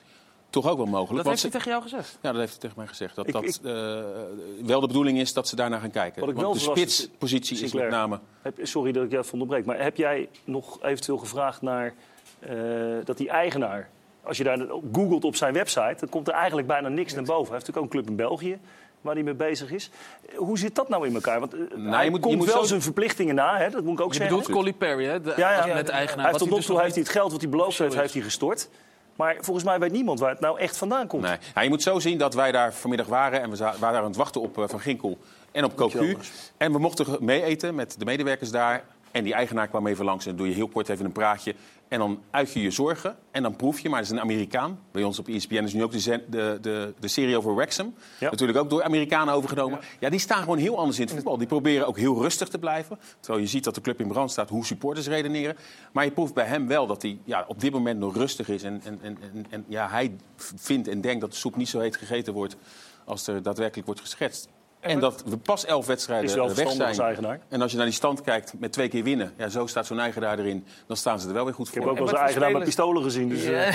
toch 0.50 0.68
ook 0.68 0.76
wel 0.76 0.86
mogelijk. 0.86 1.16
Dat 1.16 1.26
heeft 1.26 1.42
hij 1.42 1.50
tegen 1.50 1.70
jou 1.70 1.82
gezegd? 1.82 2.18
Ja, 2.22 2.30
dat 2.30 2.40
heeft 2.40 2.50
hij 2.50 2.60
tegen 2.60 2.76
mij 2.76 2.86
gezegd. 2.86 3.14
Dat 3.14 3.26
ik, 3.26 3.32
dat 3.32 3.44
ik, 3.44 3.58
uh, 3.62 3.72
wel 4.66 4.80
de 4.80 4.86
bedoeling 4.86 5.18
is 5.18 5.32
dat 5.32 5.48
ze 5.48 5.56
daarna 5.56 5.78
gaan 5.78 5.90
kijken. 5.90 6.20
Wat 6.20 6.30
ik 6.30 6.36
wel 6.36 6.44
Want 6.44 6.64
de 6.64 6.70
spitspositie 6.70 7.64
is 7.64 7.72
met 7.72 7.90
name... 7.90 8.20
Heb, 8.42 8.58
sorry 8.62 8.92
dat 8.92 9.04
ik 9.04 9.10
jou 9.10 9.24
onderbreek, 9.32 9.64
maar 9.64 9.82
heb 9.82 9.96
jij 9.96 10.28
nog 10.44 10.82
eventueel 10.82 11.18
gevraagd 11.18 11.62
naar 11.62 11.94
dat 13.04 13.16
die 13.16 13.28
eigenaar... 13.28 13.90
Als 14.22 14.36
je 14.36 14.44
daar 14.44 14.66
googelt 14.92 15.24
op 15.24 15.36
zijn 15.36 15.52
website, 15.52 15.96
dan 15.98 16.08
komt 16.08 16.28
er 16.28 16.34
eigenlijk 16.34 16.66
bijna 16.66 16.88
niks 16.88 17.14
naar 17.14 17.24
boven. 17.24 17.44
Hij 17.44 17.54
heeft 17.54 17.66
natuurlijk 17.66 17.76
ook 17.76 17.82
een 17.82 18.00
club 18.00 18.08
in 18.08 18.16
België 18.16 18.58
waar 19.06 19.14
hij 19.14 19.24
mee 19.24 19.34
bezig 19.34 19.70
is. 19.70 19.90
Hoe 20.34 20.58
zit 20.58 20.74
dat 20.74 20.88
nou 20.88 21.06
in 21.06 21.14
elkaar? 21.14 21.40
Want 21.40 21.54
uh, 21.54 21.60
nou, 21.74 21.94
hij 21.94 22.10
moet, 22.10 22.20
komt 22.20 22.44
wel 22.44 22.60
zo... 22.60 22.64
zijn 22.64 22.82
verplichtingen 22.82 23.34
na, 23.34 23.58
hè? 23.58 23.70
dat 23.70 23.84
moet 23.84 23.98
ik 23.98 24.04
ook 24.04 24.12
je 24.12 24.18
zeggen. 24.18 24.36
Je 24.36 24.42
bedoelt 24.42 24.58
Colly 24.58 24.72
Perry, 24.72 25.04
hè? 25.04 25.20
De, 25.20 25.32
ja, 25.36 25.66
ja, 25.66 25.74
met 25.74 25.88
eigenaar. 25.88 26.24
Hij 26.24 26.26
heeft 26.26 26.38
tot 26.38 26.50
nog 26.50 26.64
toe 26.64 26.80
heeft 26.80 26.94
hij 26.94 27.02
het 27.02 27.12
geld 27.12 27.32
wat 27.32 27.40
hij 27.40 27.50
beloofd 27.50 27.78
heeft, 27.78 27.94
heeft 27.94 28.14
hij 28.14 28.22
gestort. 28.22 28.68
Maar 29.16 29.36
volgens 29.40 29.64
mij 29.64 29.78
weet 29.78 29.92
niemand 29.92 30.20
waar 30.20 30.30
het 30.30 30.40
nou 30.40 30.58
echt 30.58 30.76
vandaan 30.76 31.06
komt. 31.06 31.22
Nee. 31.22 31.36
Ja, 31.54 31.60
je 31.60 31.68
moet 31.68 31.82
zo 31.82 31.98
zien 31.98 32.18
dat 32.18 32.34
wij 32.34 32.52
daar 32.52 32.74
vanmiddag 32.74 33.06
waren 33.06 33.42
en 33.42 33.50
we 33.50 33.56
waren 33.56 33.80
daar 33.80 33.94
aan 33.96 34.04
het 34.04 34.16
wachten 34.16 34.40
op 34.40 34.58
uh, 34.58 34.64
Van 34.68 34.80
Ginkel 34.80 35.18
en 35.52 35.64
op 35.64 35.76
Cocu. 35.76 36.16
En 36.56 36.72
we 36.72 36.78
mochten 36.78 37.16
mee 37.20 37.42
eten 37.42 37.74
met 37.74 37.94
de 37.98 38.04
medewerkers 38.04 38.50
daar. 38.50 38.84
En 39.16 39.24
die 39.24 39.34
eigenaar 39.34 39.68
kwam 39.68 39.86
even 39.86 40.04
langs 40.04 40.24
en 40.24 40.30
dan 40.30 40.38
doe 40.38 40.48
je 40.48 40.54
heel 40.54 40.68
kort 40.68 40.88
even 40.88 41.04
een 41.04 41.12
praatje. 41.12 41.54
En 41.88 41.98
dan 41.98 42.22
uit 42.30 42.52
je 42.52 42.62
je 42.62 42.70
zorgen 42.70 43.16
en 43.30 43.42
dan 43.42 43.56
proef 43.56 43.80
je, 43.80 43.88
maar 43.88 43.98
het 43.98 44.08
is 44.08 44.14
een 44.14 44.20
Amerikaan. 44.20 44.80
Bij 44.90 45.02
ons 45.02 45.18
op 45.18 45.28
ESPN 45.28 45.54
is 45.54 45.72
nu 45.72 45.82
ook 45.82 45.92
de, 45.92 46.24
de, 46.28 46.58
de, 46.60 46.94
de 46.98 47.08
serie 47.08 47.36
over 47.36 47.54
Wrexham. 47.54 47.94
Ja. 48.18 48.30
Natuurlijk 48.30 48.58
ook 48.58 48.70
door 48.70 48.82
Amerikanen 48.82 49.34
overgenomen. 49.34 49.78
Ja. 49.80 49.86
ja. 50.00 50.08
die 50.10 50.18
staan 50.18 50.42
gewoon 50.42 50.58
heel 50.58 50.78
anders 50.78 50.98
in 50.98 51.04
het 51.04 51.14
voetbal. 51.14 51.38
Die 51.38 51.46
proberen 51.46 51.86
ook 51.86 51.98
heel 51.98 52.22
rustig 52.22 52.48
te 52.48 52.58
blijven. 52.58 52.98
Terwijl 53.20 53.44
je 53.44 53.50
ziet 53.50 53.64
dat 53.64 53.74
de 53.74 53.80
club 53.80 54.00
in 54.00 54.08
brand 54.08 54.30
staat, 54.30 54.48
hoe 54.48 54.64
supporters 54.64 55.06
redeneren. 55.06 55.56
Maar 55.92 56.04
je 56.04 56.10
proeft 56.10 56.34
bij 56.34 56.46
hem 56.46 56.66
wel 56.66 56.86
dat 56.86 57.02
hij 57.02 57.18
ja, 57.24 57.44
op 57.48 57.60
dit 57.60 57.72
moment 57.72 57.98
nog 57.98 58.16
rustig 58.16 58.48
is. 58.48 58.62
En, 58.62 58.80
en, 58.84 58.98
en, 59.02 59.46
en 59.50 59.64
ja, 59.68 59.88
hij 59.88 60.16
vindt 60.56 60.88
en 60.88 61.00
denkt 61.00 61.20
dat 61.20 61.30
de 61.30 61.36
soep 61.36 61.56
niet 61.56 61.68
zo 61.68 61.80
heet 61.80 61.96
gegeten 61.96 62.32
wordt 62.32 62.56
als 63.04 63.26
er 63.26 63.42
daadwerkelijk 63.42 63.86
wordt 63.86 64.00
geschetst. 64.00 64.48
En 64.86 65.00
dat 65.00 65.22
we 65.26 65.36
pas 65.36 65.64
elf 65.64 65.86
wedstrijden 65.86 66.54
weg 66.54 66.72
zijn. 66.72 67.40
En 67.48 67.62
als 67.62 67.70
je 67.70 67.76
naar 67.76 67.86
die 67.86 67.94
stand 67.94 68.20
kijkt 68.20 68.52
met 68.58 68.72
twee 68.72 68.88
keer 68.88 69.02
winnen, 69.02 69.32
ja, 69.38 69.48
zo 69.48 69.66
staat 69.66 69.86
zo'n 69.86 70.00
eigenaar 70.00 70.38
erin, 70.38 70.66
dan 70.86 70.96
staan 70.96 71.20
ze 71.20 71.28
er 71.28 71.34
wel 71.34 71.44
weer 71.44 71.54
goed 71.54 71.68
voor. 71.68 71.76
Ik 71.76 71.82
heb 71.82 71.92
ook 71.92 71.98
wel 71.98 72.08
zijn 72.08 72.20
eigenaar 72.20 72.52
met 72.52 72.64
pistolen 72.64 73.02
gezien. 73.02 73.28
Dus, 73.28 73.44
ja. 73.44 73.70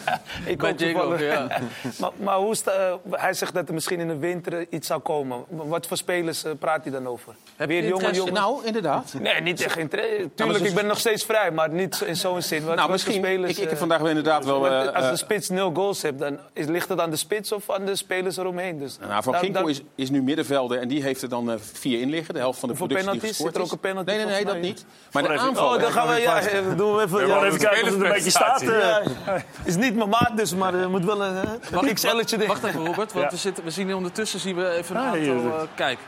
ik 0.52 0.64
ook 0.64 0.78
Diego, 0.78 1.16
ja. 1.18 1.46
maar, 2.00 2.10
maar 2.16 2.36
hoe 2.36 2.54
sta, 2.54 2.88
uh, 2.88 2.94
hij 3.10 3.32
zegt 3.32 3.54
dat 3.54 3.68
er 3.68 3.74
misschien 3.74 4.00
in 4.00 4.08
de 4.08 4.16
winter 4.16 4.66
iets 4.70 4.86
zou 4.86 5.00
komen. 5.00 5.44
Wat 5.48 5.86
voor 5.86 5.96
spelers 5.96 6.44
uh, 6.44 6.52
praat 6.58 6.82
hij 6.82 6.92
dan 6.92 7.06
over? 7.06 7.34
Heb 7.56 7.68
weer 7.68 7.86
jonge 7.86 8.12
jongen? 8.12 8.32
Nou, 8.32 8.64
inderdaad. 8.64 9.14
Nee, 9.20 9.40
niet 9.40 9.60
echt 9.60 9.76
interesse. 9.76 10.30
Tuurlijk, 10.34 10.64
ik 10.64 10.74
ben 10.74 10.86
nog 10.86 10.98
steeds 10.98 11.24
vrij, 11.24 11.50
maar 11.50 11.70
niet 11.70 12.00
in 12.00 12.16
zo'n 12.16 12.42
zin. 12.42 12.64
Wat, 12.64 12.76
nou, 12.76 12.90
misschien. 12.90 13.14
Spelers, 13.14 13.50
ik, 13.50 13.58
ik 13.58 13.68
heb 13.68 13.78
vandaag 13.78 14.00
inderdaad 14.00 14.44
wel. 14.44 14.66
Uh, 14.66 14.94
als 14.94 15.10
de 15.10 15.16
spits 15.16 15.48
nul 15.48 15.72
goals 15.74 16.02
hebt, 16.02 16.18
dan 16.18 16.38
is, 16.52 16.66
ligt 16.66 16.88
het 16.88 17.00
aan 17.00 17.10
de 17.10 17.16
spits 17.16 17.52
of 17.52 17.70
aan 17.70 17.84
de 17.84 17.96
spelers 17.96 18.36
eromheen. 18.36 18.78
Dus, 18.78 18.98
nou, 18.98 19.22
Van 19.22 19.34
Ginkel 19.34 19.68
is, 19.68 19.82
is 19.94 20.10
nu 20.10 20.22
middenvelder 20.62 20.80
en 20.80 20.88
die 20.88 21.02
heeft 21.02 21.22
er 21.22 21.28
dan 21.28 21.50
uh, 21.50 21.54
vier 21.72 22.00
in 22.00 22.10
liggen. 22.10 22.34
De 22.34 22.40
helft 22.40 22.58
van 22.58 22.68
de 22.68 22.76
Voor 22.76 22.86
productie 22.86 23.12
penalties 23.12 23.36
zit 23.36 23.56
er 23.56 23.62
ook 23.62 23.72
een 23.72 23.78
penalty 23.78 24.10
Nee, 24.10 24.18
nee, 24.18 24.26
nee, 24.26 24.44
dat 24.44 24.60
niet. 24.60 24.84
Maar 25.12 25.22
de 25.22 25.38
aanval... 25.38 25.74
Oh, 25.74 25.80
dan 25.80 25.92
gaan 25.92 26.08
we... 26.08 26.20
Ja, 26.20 26.40
doen 26.76 26.96
we 26.96 27.02
even, 27.02 27.26
ja, 27.26 27.44
even 27.44 27.58
kijken 27.58 27.82
of 27.82 27.90
het 27.90 28.02
een 28.02 28.12
beetje 28.12 28.30
staat. 28.30 28.60
Ja. 28.60 29.02
Is 29.64 29.76
niet 29.76 29.96
mijn 29.96 30.08
maat 30.08 30.32
dus, 30.36 30.54
maar 30.54 30.74
er 30.74 30.90
moet 30.90 31.04
wel 31.04 31.24
een 31.24 31.60
uh, 31.72 31.92
XL'tje 31.94 32.46
Wacht 32.46 32.64
even, 32.64 32.86
Robert. 32.86 33.12
Want 33.12 33.30
we, 33.30 33.36
zitten, 33.36 33.64
we 33.64 33.70
zien 33.70 33.94
ondertussen 33.94 34.40
zien 34.40 34.56
we 34.56 34.68
even 34.68 34.96
een 34.96 35.02
aantal... 35.02 35.34
Uh, 35.34 35.62
kijk. 35.74 35.98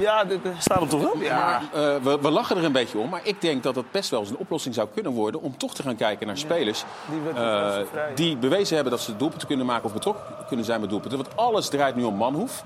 Ja, 0.00 0.24
dit, 0.24 0.40
staat 0.58 0.78
hem 0.78 0.88
toch 0.88 1.00
wel? 1.00 1.22
Ja. 1.22 1.60
Uh, 1.60 1.96
we, 2.02 2.18
we, 2.20 2.30
lachen 2.30 2.56
er 2.56 2.64
een 2.64 2.72
beetje 2.72 2.98
om, 2.98 3.08
maar 3.08 3.20
ik 3.22 3.40
denk 3.40 3.62
dat 3.62 3.76
het 3.76 3.90
best 3.90 4.10
wel 4.10 4.20
eens 4.20 4.30
een 4.30 4.36
oplossing 4.36 4.74
zou 4.74 4.88
kunnen 4.94 5.12
worden 5.12 5.40
om 5.40 5.58
toch 5.58 5.74
te 5.74 5.82
gaan 5.82 5.96
kijken 5.96 6.26
naar 6.26 6.38
spelers 6.38 6.84
die, 7.10 7.42
uh, 7.42 7.76
die 8.14 8.36
bewezen 8.36 8.74
hebben 8.74 8.92
dat 8.92 9.02
ze 9.02 9.16
doelpunten 9.16 9.48
kunnen 9.48 9.66
maken 9.66 9.84
of 9.84 9.92
betrokken 9.92 10.24
kunnen 10.46 10.64
zijn 10.64 10.80
met 10.80 10.90
doelpunten. 10.90 11.18
Want 11.18 11.36
alles 11.36 11.68
draait 11.68 11.96
nu 11.96 12.02
om 12.02 12.14
Manhoef 12.14 12.64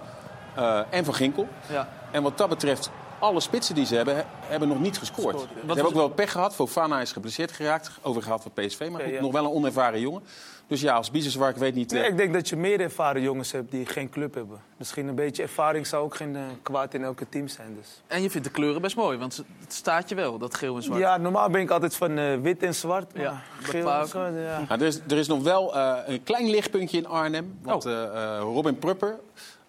uh, 0.60 0.80
en 0.90 1.04
Van 1.04 1.14
Ginkel. 1.14 1.48
Ja. 1.70 1.88
En 2.10 2.22
wat 2.22 2.38
dat 2.38 2.48
betreft 2.48 2.90
alle 3.18 3.40
spitsen 3.40 3.74
die 3.74 3.86
ze 3.86 3.94
hebben, 3.96 4.16
he- 4.16 4.22
hebben 4.40 4.68
nog 4.68 4.80
niet 4.80 4.98
gescoord. 4.98 5.40
Ze 5.40 5.46
hebben 5.66 5.84
ook 5.86 5.92
wel 5.92 6.08
pech 6.08 6.32
gehad. 6.32 6.54
Fofana 6.54 7.00
is 7.00 7.12
geblesseerd 7.12 7.52
geraakt, 7.52 7.90
overgehaald 8.02 8.42
van 8.42 8.52
PSV. 8.54 8.78
Maar 8.90 9.00
goed, 9.00 9.08
Ja, 9.10 9.14
ja. 9.16 9.20
nog 9.20 9.32
wel 9.32 9.44
een 9.44 9.50
onervaren 9.50 10.00
jongen. 10.00 10.22
Dus 10.66 10.80
ja, 10.80 10.94
als 10.94 11.10
Biseswar, 11.10 11.48
ik 11.50 11.56
weet 11.56 11.74
niet... 11.74 11.90
Nee, 11.92 12.02
eh, 12.02 12.08
ik 12.08 12.16
denk 12.16 12.32
dat 12.32 12.48
je 12.48 12.56
meer 12.56 12.80
ervaren 12.80 13.22
jongens 13.22 13.52
hebt 13.52 13.70
die 13.70 13.86
geen 13.86 14.10
club 14.10 14.34
hebben. 14.34 14.60
Misschien 14.76 15.08
een 15.08 15.14
beetje 15.14 15.42
ervaring 15.42 15.86
zou 15.86 16.04
ook 16.04 16.14
geen 16.16 16.36
eh, 16.36 16.42
kwaad 16.62 16.94
in 16.94 17.04
elke 17.04 17.28
team 17.28 17.48
zijn. 17.48 17.74
Dus. 17.78 18.02
En 18.06 18.22
je 18.22 18.30
vindt 18.30 18.46
de 18.46 18.52
kleuren 18.52 18.80
best 18.82 18.96
mooi, 18.96 19.18
want 19.18 19.36
het 19.60 19.72
staat 19.72 20.08
je 20.08 20.14
wel, 20.14 20.38
dat 20.38 20.54
geel 20.54 20.76
en 20.76 20.82
zwart. 20.82 21.00
Ja, 21.00 21.16
normaal 21.16 21.50
ben 21.50 21.60
ik 21.60 21.70
altijd 21.70 21.94
van 21.96 22.18
eh, 22.18 22.36
wit 22.42 22.62
en 22.62 22.74
zwart. 22.74 23.14
Maar 23.14 23.22
Ja, 23.22 23.42
geel 23.62 23.90
en 23.92 24.08
zwart, 24.08 24.34
ja. 24.34 24.58
Nou, 24.68 24.80
er, 24.80 24.86
is, 24.86 25.00
er 25.08 25.16
is 25.18 25.26
nog 25.28 25.42
wel 25.42 25.74
eh, 25.76 25.96
een 26.06 26.22
klein 26.22 26.50
lichtpuntje 26.50 26.96
in 26.98 27.06
Arnhem. 27.06 27.58
Want 27.62 27.86
Oh. 27.86 27.92
eh, 27.92 28.02
eh, 28.36 28.40
Robin 28.40 28.78
Prupper, 28.78 29.18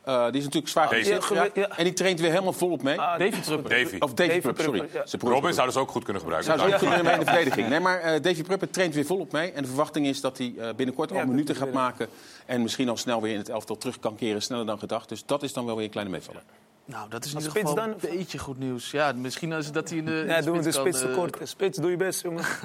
eh, 0.03 0.23
die 0.25 0.37
is 0.37 0.43
natuurlijk 0.43 0.67
zwaar. 0.71 1.05
Ja, 1.33 1.49
Ja. 1.53 1.69
En 1.77 1.83
die 1.83 1.93
traint 1.93 2.19
weer 2.19 2.29
helemaal 2.29 2.53
volop 2.53 2.83
mee. 2.83 2.99
Ah, 2.99 3.19
Davy 3.19 3.41
Trupper. 3.41 3.69
Davy. 3.69 3.95
Of 3.99 4.13
Davy, 4.13 4.29
Davy 4.29 4.41
Prupper, 4.41 4.63
sorry. 4.63 4.79
Prupper, 4.79 5.27
ja. 5.29 5.33
Robin 5.33 5.53
zouden 5.53 5.73
ze 5.73 5.79
ook 5.79 5.91
goed 5.91 6.03
kunnen 6.03 6.21
gebruiken. 6.21 6.53
Zou 6.57 6.69
ze 6.69 6.75
ook 6.75 6.81
kunnen 6.81 7.03
mee 7.05 7.13
in 7.13 7.19
de 7.19 7.25
verdediging. 7.31 7.67
Nee, 7.69 7.79
maar 7.79 7.99
eh, 7.99 8.21
Davy 8.21 8.43
Prupper 8.43 8.69
traint 8.69 8.93
weer 8.93 9.05
volop 9.05 9.31
mee. 9.31 9.51
En 9.51 9.61
de 9.61 9.67
verwachting 9.67 10.05
is 10.05 10.21
dat 10.21 10.37
hij 10.37 10.53
eh, 10.57 10.73
binnenkort 10.75 11.11
al 11.11 11.25
minuten 11.25 11.55
gaat 11.55 11.71
maken. 11.73 12.07
En 12.45 12.61
misschien 12.61 12.89
al 12.89 12.97
snel 12.97 13.21
weer 13.21 13.31
in 13.33 13.37
het 13.37 13.49
elftal 13.49 13.77
terug 13.77 13.99
kan 13.99 14.15
keren. 14.15 14.41
Sneller 14.41 14.65
dan 14.65 14.79
gedacht. 14.79 15.09
Dus 15.09 15.25
dat 15.25 15.43
is 15.43 15.53
dan 15.53 15.65
wel 15.65 15.75
weer 15.75 15.85
een 15.85 15.91
kleine 15.91 16.11
meevaller. 16.11 16.41
Nou, 16.85 17.09
dat 17.09 17.25
is 17.25 17.29
in 17.31 17.35
Als 17.37 17.45
ieder 17.45 17.59
geval 17.61 17.77
spits 17.83 18.01
dan? 18.01 18.11
een 18.11 18.17
beetje 18.19 18.37
goed 18.37 18.59
nieuws. 18.59 18.91
Ja, 18.91 19.11
misschien 19.15 19.51
is 19.51 19.71
dat 19.71 19.89
hij 19.89 19.97
in 19.97 20.05
de, 20.05 20.11
in 20.11 20.27
Ja, 20.27 20.41
de 20.41 20.51
kan, 20.51 20.73
spits 20.73 21.01
eh, 21.01 21.07
tekort. 21.07 21.37
Spits, 21.43 21.77
doe 21.77 21.91
je 21.91 21.97
best, 21.97 22.21
jongen. 22.21 22.43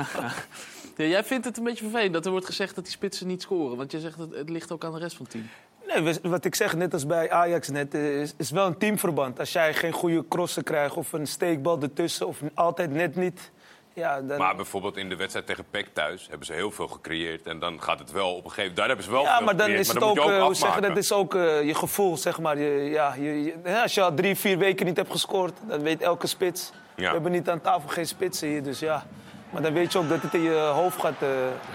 Ja, 0.96 1.04
jij 1.04 1.24
vindt 1.24 1.44
het 1.44 1.56
een 1.56 1.64
beetje 1.64 1.82
vervelend 1.84 2.12
dat 2.12 2.24
er 2.24 2.30
wordt 2.30 2.46
gezegd 2.46 2.74
dat 2.74 2.84
die 2.84 2.92
spitsen 2.92 3.26
niet 3.26 3.42
scoren. 3.42 3.76
Want 3.76 3.92
je 3.92 4.00
zegt 4.00 4.18
dat 4.18 4.28
het 4.34 4.50
ligt 4.50 4.72
ook 4.72 4.84
aan 4.84 4.92
de 4.92 4.98
rest 4.98 5.16
van 5.16 5.24
het 5.24 5.32
team. 5.34 5.46
Nee, 5.86 6.14
wat 6.22 6.44
ik 6.44 6.54
zeg, 6.54 6.76
net 6.76 6.92
als 6.92 7.06
bij 7.06 7.30
Ajax 7.30 7.68
net, 7.68 7.94
eh, 7.94 8.20
is, 8.20 8.34
is 8.36 8.50
wel 8.50 8.66
een 8.66 8.78
teamverband. 8.78 9.38
Als 9.38 9.52
jij 9.52 9.74
geen 9.74 9.92
goede 9.92 10.24
crossen 10.28 10.62
krijgt 10.62 10.94
of 10.94 11.12
een 11.12 11.26
steekbal 11.26 11.82
ertussen 11.82 12.26
of 12.26 12.38
altijd 12.54 12.90
net 12.90 13.16
niet... 13.16 13.50
Ja, 13.92 14.20
dan... 14.20 14.38
Maar 14.38 14.56
bijvoorbeeld 14.56 14.96
in 14.96 15.08
de 15.08 15.16
wedstrijd 15.16 15.46
tegen 15.46 15.64
PEC 15.70 15.86
thuis 15.92 16.26
hebben 16.28 16.46
ze 16.46 16.52
heel 16.52 16.70
veel 16.70 16.88
gecreëerd. 16.88 17.46
En 17.46 17.58
dan 17.58 17.82
gaat 17.82 17.98
het 17.98 18.12
wel 18.12 18.34
op 18.34 18.44
een 18.44 18.50
gegeven 18.50 18.60
moment... 18.60 18.76
Daar 18.76 18.86
hebben 18.86 19.04
ze 19.04 19.10
wel 19.10 19.22
ja, 19.22 19.36
veel 19.36 19.44
maar 19.44 19.56
dan 19.56 19.66
gecreëerd, 19.66 19.86
is 19.86 19.92
het 19.92 19.98
maar 20.00 20.08
ook, 20.08 20.16
dan 20.16 20.30
eh, 20.30 20.34
ook 20.34 20.40
hoe 20.40 20.50
afmaken. 20.50 20.82
dat 20.82 20.96
is 20.96 21.12
ook 21.12 21.34
eh, 21.34 21.62
je 21.62 21.74
gevoel, 21.74 22.16
zeg 22.16 22.40
maar. 22.40 22.58
Je, 22.58 22.90
ja, 22.90 23.14
je, 23.14 23.54
als 23.82 23.94
je 23.94 24.02
al 24.02 24.14
drie, 24.14 24.36
vier 24.36 24.58
weken 24.58 24.86
niet 24.86 24.96
hebt 24.96 25.10
gescoord, 25.10 25.58
dan 25.68 25.82
weet 25.82 26.00
elke 26.00 26.26
spits. 26.26 26.72
Ja. 26.96 27.06
We 27.06 27.12
hebben 27.12 27.32
niet 27.32 27.48
aan 27.48 27.60
tafel 27.60 27.88
geen 27.88 28.06
spitsen 28.06 28.48
hier, 28.48 28.62
dus 28.62 28.78
ja. 28.78 29.06
Maar 29.50 29.62
dan 29.62 29.72
weet 29.72 29.92
je 29.92 29.98
ook 29.98 30.08
dat 30.08 30.22
het 30.22 30.34
in 30.34 30.42
je 30.42 30.54
hoofd 30.74 31.00
gaat. 31.00 31.12
eh, 31.18 31.28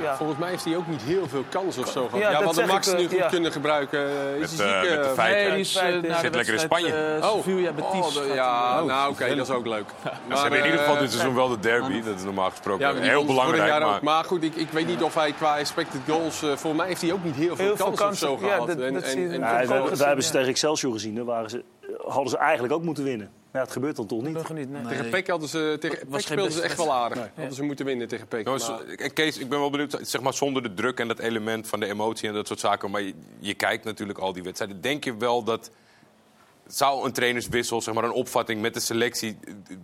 ja. 0.04 0.16
Volgens 0.16 0.40
mij 0.40 0.50
heeft 0.50 0.66
hij 0.66 0.76
ook 0.76 0.88
niet 0.88 1.02
heel 1.02 1.28
veel 1.28 1.44
kans 1.50 1.78
of 1.78 1.88
zo. 1.90 2.06
gehad. 2.08 2.20
Ja, 2.22 2.30
Ja, 2.32 2.44
wat 2.44 2.56
de 2.56 2.66
Max 2.66 2.88
ik, 2.88 2.94
eh, 2.94 3.00
nu 3.00 3.08
goed 3.08 3.18
ja. 3.18 3.28
kunnen 3.28 3.52
gebruiken. 3.52 4.00
eh, 4.00 4.40
Met, 4.40 4.52
is 4.52 4.60
eh, 4.60 4.82
ziek, 4.82 4.90
met 4.90 5.04
de 5.04 5.10
feiten. 5.16 5.50
Nee, 5.52 5.60
is, 5.60 5.74
de 5.74 6.16
zit 6.22 6.36
lekker 6.36 6.54
in 6.54 6.60
Spanje. 6.60 7.18
Oh. 7.22 7.34
Sevilla 7.36 7.72
Betis. 7.72 8.18
Oh, 8.18 8.34
ja, 8.34 8.78
eh, 8.80 8.84
nou 8.84 9.12
oké, 9.12 9.36
dat 9.36 9.48
is 9.48 9.54
ook 9.54 9.66
leuk. 9.68 9.86
Ja, 10.30 10.36
ze 10.36 10.42
hebben 10.42 10.60
in 10.60 10.66
ieder 10.66 10.80
geval 10.80 10.98
dit 10.98 11.12
seizoen 11.12 11.36
wel 11.36 11.48
de 11.50 11.60
derby. 11.60 12.02
Dat 12.02 12.16
is 12.16 12.24
normaal 12.24 12.50
gesproken 12.50 12.88
Ja, 12.88 12.94
maar 12.94 13.02
heel 13.02 13.26
belangrijk. 13.26 13.70
Maar... 13.80 13.96
ook. 13.96 14.02
Maar 14.02 14.24
goed, 14.24 14.44
ik, 14.44 14.56
ik 14.56 14.70
weet 14.70 14.88
niet 14.88 15.02
of 15.04 15.14
hij 15.16 15.32
qua 15.32 15.58
expected 15.58 16.02
goals... 16.08 16.38
volgens 16.40 16.74
mij 16.76 16.88
heeft 16.88 17.02
hij 17.02 17.12
ook 17.14 17.24
niet 17.24 17.36
heel 17.36 17.56
veel 17.56 17.66
Heel 17.66 17.76
veel 17.76 17.92
kansen 17.92 18.32
of 18.32 18.40
zo 18.40 18.46
ja, 18.46 18.52
gehad. 18.54 18.68
dat- 18.68 18.80
En- 18.80 18.94
dat 18.94 19.12
Ja, 19.12 20.06
hebben 20.06 20.24
ze 20.24 20.32
ja. 20.32 20.32
tegen 20.32 20.48
Excelsior 20.50 20.94
gezien. 20.94 21.16
Daar 21.16 21.26
waren 21.26 21.50
ze, 21.50 21.64
hadden 22.12 22.30
ze 22.30 22.38
eigenlijk 22.38 22.74
ook 22.74 22.84
moeten 22.84 23.03
winnen. 23.03 23.32
Ja, 23.53 23.59
het 23.59 23.72
gebeurt 23.72 23.95
dan 23.95 24.05
toch 24.07 24.22
niet. 24.22 24.34
Nog 24.34 24.53
niet, 24.53 24.70
nee. 24.72 24.86
Tegen 24.86 25.09
PEC 25.09 25.28
hadden 25.28 25.49
ze, 25.49 25.78
tegen 25.80 25.99
Was 26.09 26.24
speelden 26.24 26.51
ze 26.51 26.62
echt 26.62 26.78
wel 26.78 26.93
aardig. 26.93 27.18
Nee. 27.18 27.28
Hadden 27.36 27.53
ze 27.53 27.64
moeten 27.64 27.86
winnen 27.86 28.07
tegen 28.07 28.28
PEC. 28.28 28.45
Jongens, 28.45 28.70
Maar- 28.70 28.86
eh, 28.86 29.14
Kees, 29.14 29.38
ik 29.38 29.49
ben 29.49 29.59
wel 29.59 29.70
benieuwd, 29.70 29.97
zeg 30.01 30.22
maar 30.22 30.34
zonder 30.34 30.64
de 30.64 30.74
druk 30.74 30.99
en 30.99 31.07
dat 31.07 31.20
element 31.20 31.68
van 31.68 31.80
de 31.80 31.86
emotie 31.86 32.28
en 32.28 32.34
dat 32.34 32.47
soort 32.47 32.59
zaken. 32.59 32.91
Maar 32.91 33.01
je, 33.01 33.14
je 33.39 33.53
kijkt 33.53 33.84
natuurlijk 33.84 34.20
al 34.20 34.34
die 34.34 34.43
wedstrijden. 34.43 34.82
Denk 34.82 35.03
je 35.03 35.18
wel 35.18 35.43
dat. 35.43 35.72
Zou 36.68 37.05
een 37.05 37.12
trainerswissel, 37.12 37.82
zeg 37.82 37.93
maar 37.93 38.03
een 38.03 38.12
opvatting 38.12 38.62
met 38.62 38.74
de 38.74 38.80
selectie. 38.80 39.38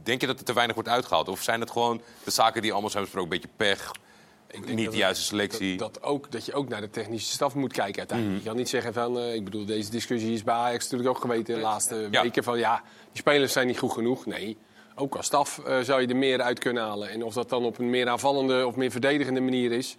Denk 0.03 0.21
je 0.21 0.27
dat 0.27 0.39
er 0.39 0.45
te 0.45 0.53
weinig 0.53 0.75
wordt 0.75 0.89
uitgehaald? 0.89 1.27
Of 1.29 1.41
zijn 1.41 1.59
het 1.59 1.71
gewoon 1.71 2.01
de 2.23 2.31
zaken 2.31 2.61
die 2.61 2.71
allemaal 2.71 2.89
zijn 2.89 3.03
besproken? 3.03 3.31
Een 3.31 3.39
beetje 3.39 3.55
pech, 3.57 3.91
niet 4.65 4.83
dat 4.83 4.91
de 4.93 4.97
juiste 4.99 5.23
selectie. 5.23 5.77
Dat, 5.77 5.93
dat, 5.93 6.03
ook, 6.03 6.31
dat 6.31 6.45
je 6.45 6.53
ook 6.53 6.69
naar 6.69 6.81
de 6.81 6.89
technische 6.89 7.31
staf 7.31 7.55
moet 7.55 7.73
kijken 7.73 7.97
uiteindelijk. 7.97 8.35
Mhm. 8.37 8.43
Je 8.45 8.49
kan 8.49 8.59
niet 8.59 8.69
zeggen 8.69 8.93
van... 8.93 9.19
eh, 9.19 9.33
ik 9.33 9.43
bedoel, 9.43 9.65
deze 9.65 9.89
discussie 9.89 10.33
is 10.33 10.43
bij 10.43 10.53
Ajax 10.55 10.83
natuurlijk 10.83 11.09
ook 11.09 11.21
geweten 11.21 11.55
de 11.55 11.61
laatste 11.61 12.07
Ja. 12.11 12.21
weken. 12.21 12.43
Van 12.43 12.57
ja, 12.59 12.81
die 13.11 13.21
spelers 13.21 13.53
zijn 13.53 13.67
niet 13.67 13.79
goed 13.79 13.91
genoeg. 13.91 14.25
Nee, 14.25 14.57
ook 14.95 15.15
als 15.15 15.25
staf 15.25 15.59
eh, 15.65 15.79
zou 15.79 16.01
je 16.01 16.07
er 16.07 16.15
meer 16.15 16.41
uit 16.41 16.59
kunnen 16.59 16.83
halen. 16.83 17.09
En 17.09 17.23
of 17.23 17.33
dat 17.33 17.49
dan 17.49 17.65
op 17.65 17.77
een 17.77 17.89
meer 17.89 18.07
aanvallende 18.07 18.67
of 18.67 18.75
meer 18.75 18.91
verdedigende 18.91 19.39
manier 19.41 19.71
is... 19.71 19.95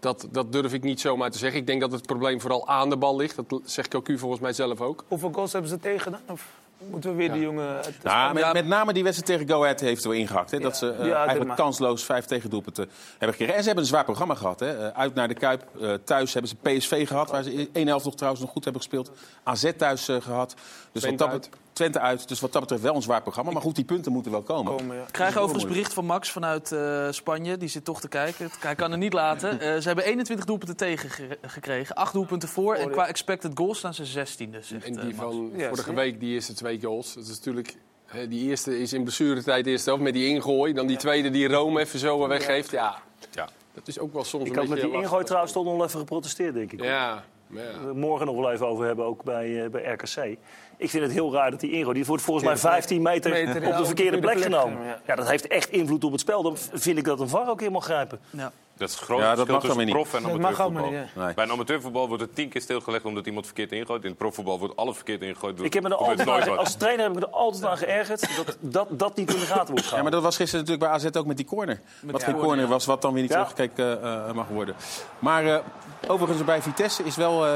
Dat, 0.00 0.26
dat 0.30 0.52
durf 0.52 0.72
ik 0.72 0.82
niet 0.82 1.00
zomaar 1.00 1.30
te 1.30 1.38
zeggen. 1.38 1.60
Ik 1.60 1.66
denk 1.66 1.80
dat 1.80 1.92
het 1.92 2.06
probleem 2.06 2.40
vooral 2.40 2.68
aan 2.68 2.90
de 2.90 2.96
bal 2.96 3.16
ligt. 3.16 3.36
Dat 3.36 3.60
zegt 3.64 3.88
Cocu 3.88 4.18
volgens 4.18 4.40
mij 4.40 4.52
zelf 4.52 4.80
ook. 4.80 5.04
Hoeveel 5.08 5.32
goals 5.32 5.52
hebben 5.52 5.70
ze 5.70 5.78
tegen 5.78 6.10
dan? 6.12 6.20
Of 6.28 6.48
moeten 6.90 7.10
we 7.10 7.16
weer 7.16 7.32
die 7.32 7.42
jongen... 7.42 7.82
de 7.82 7.90
Nou, 8.02 8.34
met, 8.34 8.52
met 8.52 8.66
name 8.66 8.92
die 8.92 9.02
wedstrijd 9.02 9.40
tegen 9.40 9.54
Go 9.56 9.62
Ahead 9.62 9.80
heeft 9.80 10.02
er 10.04 10.10
wel 10.10 10.18
ingehakt. 10.18 10.50
Hè, 10.50 10.58
dat 10.58 10.76
ze 10.76 10.90
eh, 10.92 11.06
Ja, 11.06 11.24
eigenlijk 11.26 11.56
kansloos 11.56 12.04
vijf 12.04 12.24
tegendoelpunten 12.24 12.88
hebben 13.10 13.28
gekregen. 13.28 13.54
En 13.54 13.60
ze 13.60 13.66
hebben 13.66 13.84
een 13.84 13.90
zwaar 13.90 14.04
programma 14.04 14.34
gehad. 14.34 14.60
Hè. 14.60 14.86
Eh, 14.88 14.98
Uit 14.98 15.14
naar 15.14 15.28
de 15.28 15.34
Kuip. 15.34 15.64
eh, 15.80 15.92
thuis 16.04 16.32
hebben 16.32 16.50
ze 16.50 16.56
PSV 16.78 17.06
gehad, 17.08 17.30
waar 17.30 17.42
ze 17.42 17.70
één 17.72 17.86
helft 17.86 18.04
nog 18.04 18.14
trouwens 18.14 18.42
nog 18.42 18.52
goed 18.52 18.64
hebben 18.64 18.82
gespeeld. 18.82 19.10
AZ 19.42 19.70
thuis 19.76 20.08
eh, 20.08 20.16
gehad. 20.20 20.54
Dus 20.92 21.04
wat 21.04 21.18
dat, 21.18 21.30
bet- 21.30 21.48
Twente 21.72 22.00
uit. 22.00 22.28
Dus 22.28 22.40
wat 22.40 22.52
dat 22.52 22.60
betreft 22.60 22.82
wel 22.82 22.94
een 22.94 23.02
zwaar 23.02 23.22
programma. 23.22 23.50
Maar 23.50 23.62
goed, 23.62 23.74
die 23.74 23.84
punten 23.84 24.12
moeten 24.12 24.32
wel 24.32 24.42
komen. 24.42 24.76
Komen, 24.76 24.96
ja. 24.96 25.02
Ik 25.02 25.12
krijg 25.12 25.36
overigens 25.36 25.72
bericht 25.72 25.92
van 25.92 26.04
Max 26.04 26.30
vanuit 26.30 26.72
eh, 26.72 27.06
Spanje. 27.10 27.56
Die 27.56 27.68
zit 27.68 27.84
toch 27.84 28.00
te 28.00 28.08
kijken. 28.08 28.50
Hij 28.60 28.74
kan 28.74 28.92
er 28.92 28.98
niet 28.98 29.12
laten. 29.12 29.60
Eh, 29.60 29.76
ze 29.76 29.86
hebben 29.86 30.04
21 30.04 30.46
doelpunten 30.46 30.76
tegen 30.76 31.10
ge- 31.10 31.38
gekregen. 31.42 31.94
8 31.94 32.12
doelpunten 32.12 32.48
voor. 32.48 32.74
En 32.74 32.90
qua 32.90 33.06
expected 33.06 33.50
goals 33.54 33.78
staan 33.78 33.94
ze 33.94 34.04
16e. 34.04 34.58
Zegt, 34.60 34.84
En 34.86 34.96
eh, 34.98 35.04
die 35.04 35.14
van 35.14 35.50
vorige 35.58 35.94
week, 35.94 36.20
die 36.20 36.34
eerste 36.34 36.52
twee 36.54 36.80
goals. 36.82 37.14
Dat 37.14 37.22
is 37.24 37.28
natuurlijk... 37.30 37.76
hè, 38.06 38.28
Die 38.28 38.48
eerste 38.48 38.78
is 38.80 38.92
in 38.92 39.02
blessuretijd 39.02 39.66
eerst 39.66 39.84
zelf 39.84 40.00
met 40.00 40.12
die 40.12 40.26
ingooi. 40.28 40.72
Dan 40.72 40.86
die 40.86 40.96
tweede 40.96 41.30
die 41.30 41.48
Rome 41.48 41.80
even 41.80 41.98
zo 41.98 42.28
weggeeft. 42.28 42.70
Ja, 42.70 42.96
Ja. 43.30 43.48
dat 43.74 43.88
is 43.88 43.98
ook 43.98 44.12
wel 44.12 44.24
soms 44.24 44.44
Ik 44.44 44.50
een 44.52 44.58
had 44.58 44.68
met 44.68 44.76
die 44.76 44.84
lastig. 44.86 45.02
ingooi 45.04 45.24
trouwens 45.24 45.52
toch 45.52 45.64
nog 45.64 45.76
wel 45.76 45.84
even 45.86 45.98
geprotesteerd, 45.98 46.54
denk 46.54 46.72
ik. 46.72 46.82
Ja, 46.82 47.24
ja. 47.46 47.62
We 47.86 47.92
morgen 47.94 48.26
nog 48.26 48.36
wel 48.36 48.52
even 48.52 48.66
over 48.66 48.86
hebben, 48.86 49.04
ook 49.04 49.22
bij, 49.24 49.64
eh, 49.64 49.70
bij 49.70 49.82
RKC. 49.92 50.36
Ik 50.76 50.90
vind 50.90 51.02
het 51.02 51.12
heel 51.12 51.32
raar 51.32 51.50
dat 51.50 51.60
die 51.60 51.70
ingooi, 51.70 51.94
die 51.94 52.04
wordt 52.04 52.22
volgens 52.22 52.46
mij 52.46 52.56
15 52.56 53.02
meter, 53.02 53.30
op 53.66 53.76
de 53.76 53.84
verkeerde 53.86 54.18
plek 54.18 54.40
genomen. 54.42 54.78
ja. 55.06 55.14
Dat 55.14 55.28
heeft 55.28 55.46
echt 55.46 55.70
invloed 55.70 56.04
op 56.04 56.12
het 56.12 56.20
spel. 56.20 56.42
Dan 56.42 56.56
vind 56.72 56.98
ik 56.98 57.04
dat 57.04 57.20
een 57.20 57.28
VAR 57.28 57.48
ook 57.48 57.70
mag 57.70 57.84
grijpen. 57.84 58.20
Ja. 58.30 58.52
Dat 58.76 58.88
is 58.90 58.94
het 58.96 59.04
grote 59.04 59.22
Ja, 59.22 59.34
dat 59.34 59.46
verschil 59.46 59.54
mag 59.54 59.62
dan 59.62 59.70
tussen 59.76 59.86
niet. 59.86 59.94
prof 60.10 60.14
en 60.14 60.22
Dat 60.22 60.40
mag 60.40 60.60
amateurvoetbal. 60.60 61.24
Nee. 61.24 61.34
Bij 61.34 61.44
een 61.44 61.50
amateurvoetbal 61.50 62.08
wordt 62.08 62.22
het 62.22 62.34
tien 62.34 62.48
keer 62.48 62.60
stilgelegd 62.60 63.04
omdat 63.04 63.26
iemand 63.26 63.44
verkeerd 63.46 63.72
ingooit. 63.72 64.02
In 64.02 64.08
het 64.08 64.18
profvoetbal 64.18 64.58
wordt 64.58 64.76
alles 64.76 64.94
verkeerd 64.96 65.22
ingegooid. 65.22 65.62
Ik 65.62 65.72
heb 65.72 65.82
me 65.82 65.88
er 65.88 65.94
altijd 65.94 66.28
nooit 66.28 66.42
aan, 66.42 66.48
wat. 66.48 66.58
als 66.58 66.74
trainer 66.74 67.04
heb 67.04 67.14
ik 67.14 67.20
me 67.20 67.26
er 67.26 67.32
altijd 67.32 67.64
aan 67.64 67.76
geërgerd 67.76 68.36
dat 68.36 68.56
dat, 68.60 68.86
dat 68.90 69.16
niet 69.16 69.34
in 69.34 69.40
de 69.40 69.46
gaten 69.46 69.74
wordt 69.74 69.88
Ja, 69.90 70.02
maar 70.02 70.10
dat 70.10 70.22
was 70.22 70.36
gisteren 70.36 70.64
natuurlijk 70.64 70.92
bij 71.00 71.10
AZ 71.10 71.16
ook 71.16 71.26
met 71.26 71.36
die 71.36 71.46
corner. 71.46 71.80
wat 72.02 72.14
die 72.20 72.24
geen 72.24 72.38
corner, 72.38 72.66
was, 72.66 72.86
wat 72.86 73.02
dan 73.02 73.12
weer 73.12 73.22
niet 73.22 73.30
Ja. 73.30 73.36
teruggekeken 73.44 74.02
eh, 74.02 74.32
mag 74.32 74.48
worden. 74.48 74.74
Maar 75.18 75.46
eh, 75.46 75.58
overigens 76.06 76.44
bij 76.44 76.62
Vitesse 76.62 77.02
is 77.04 77.16
wel 77.16 77.46
eh, 77.46 77.52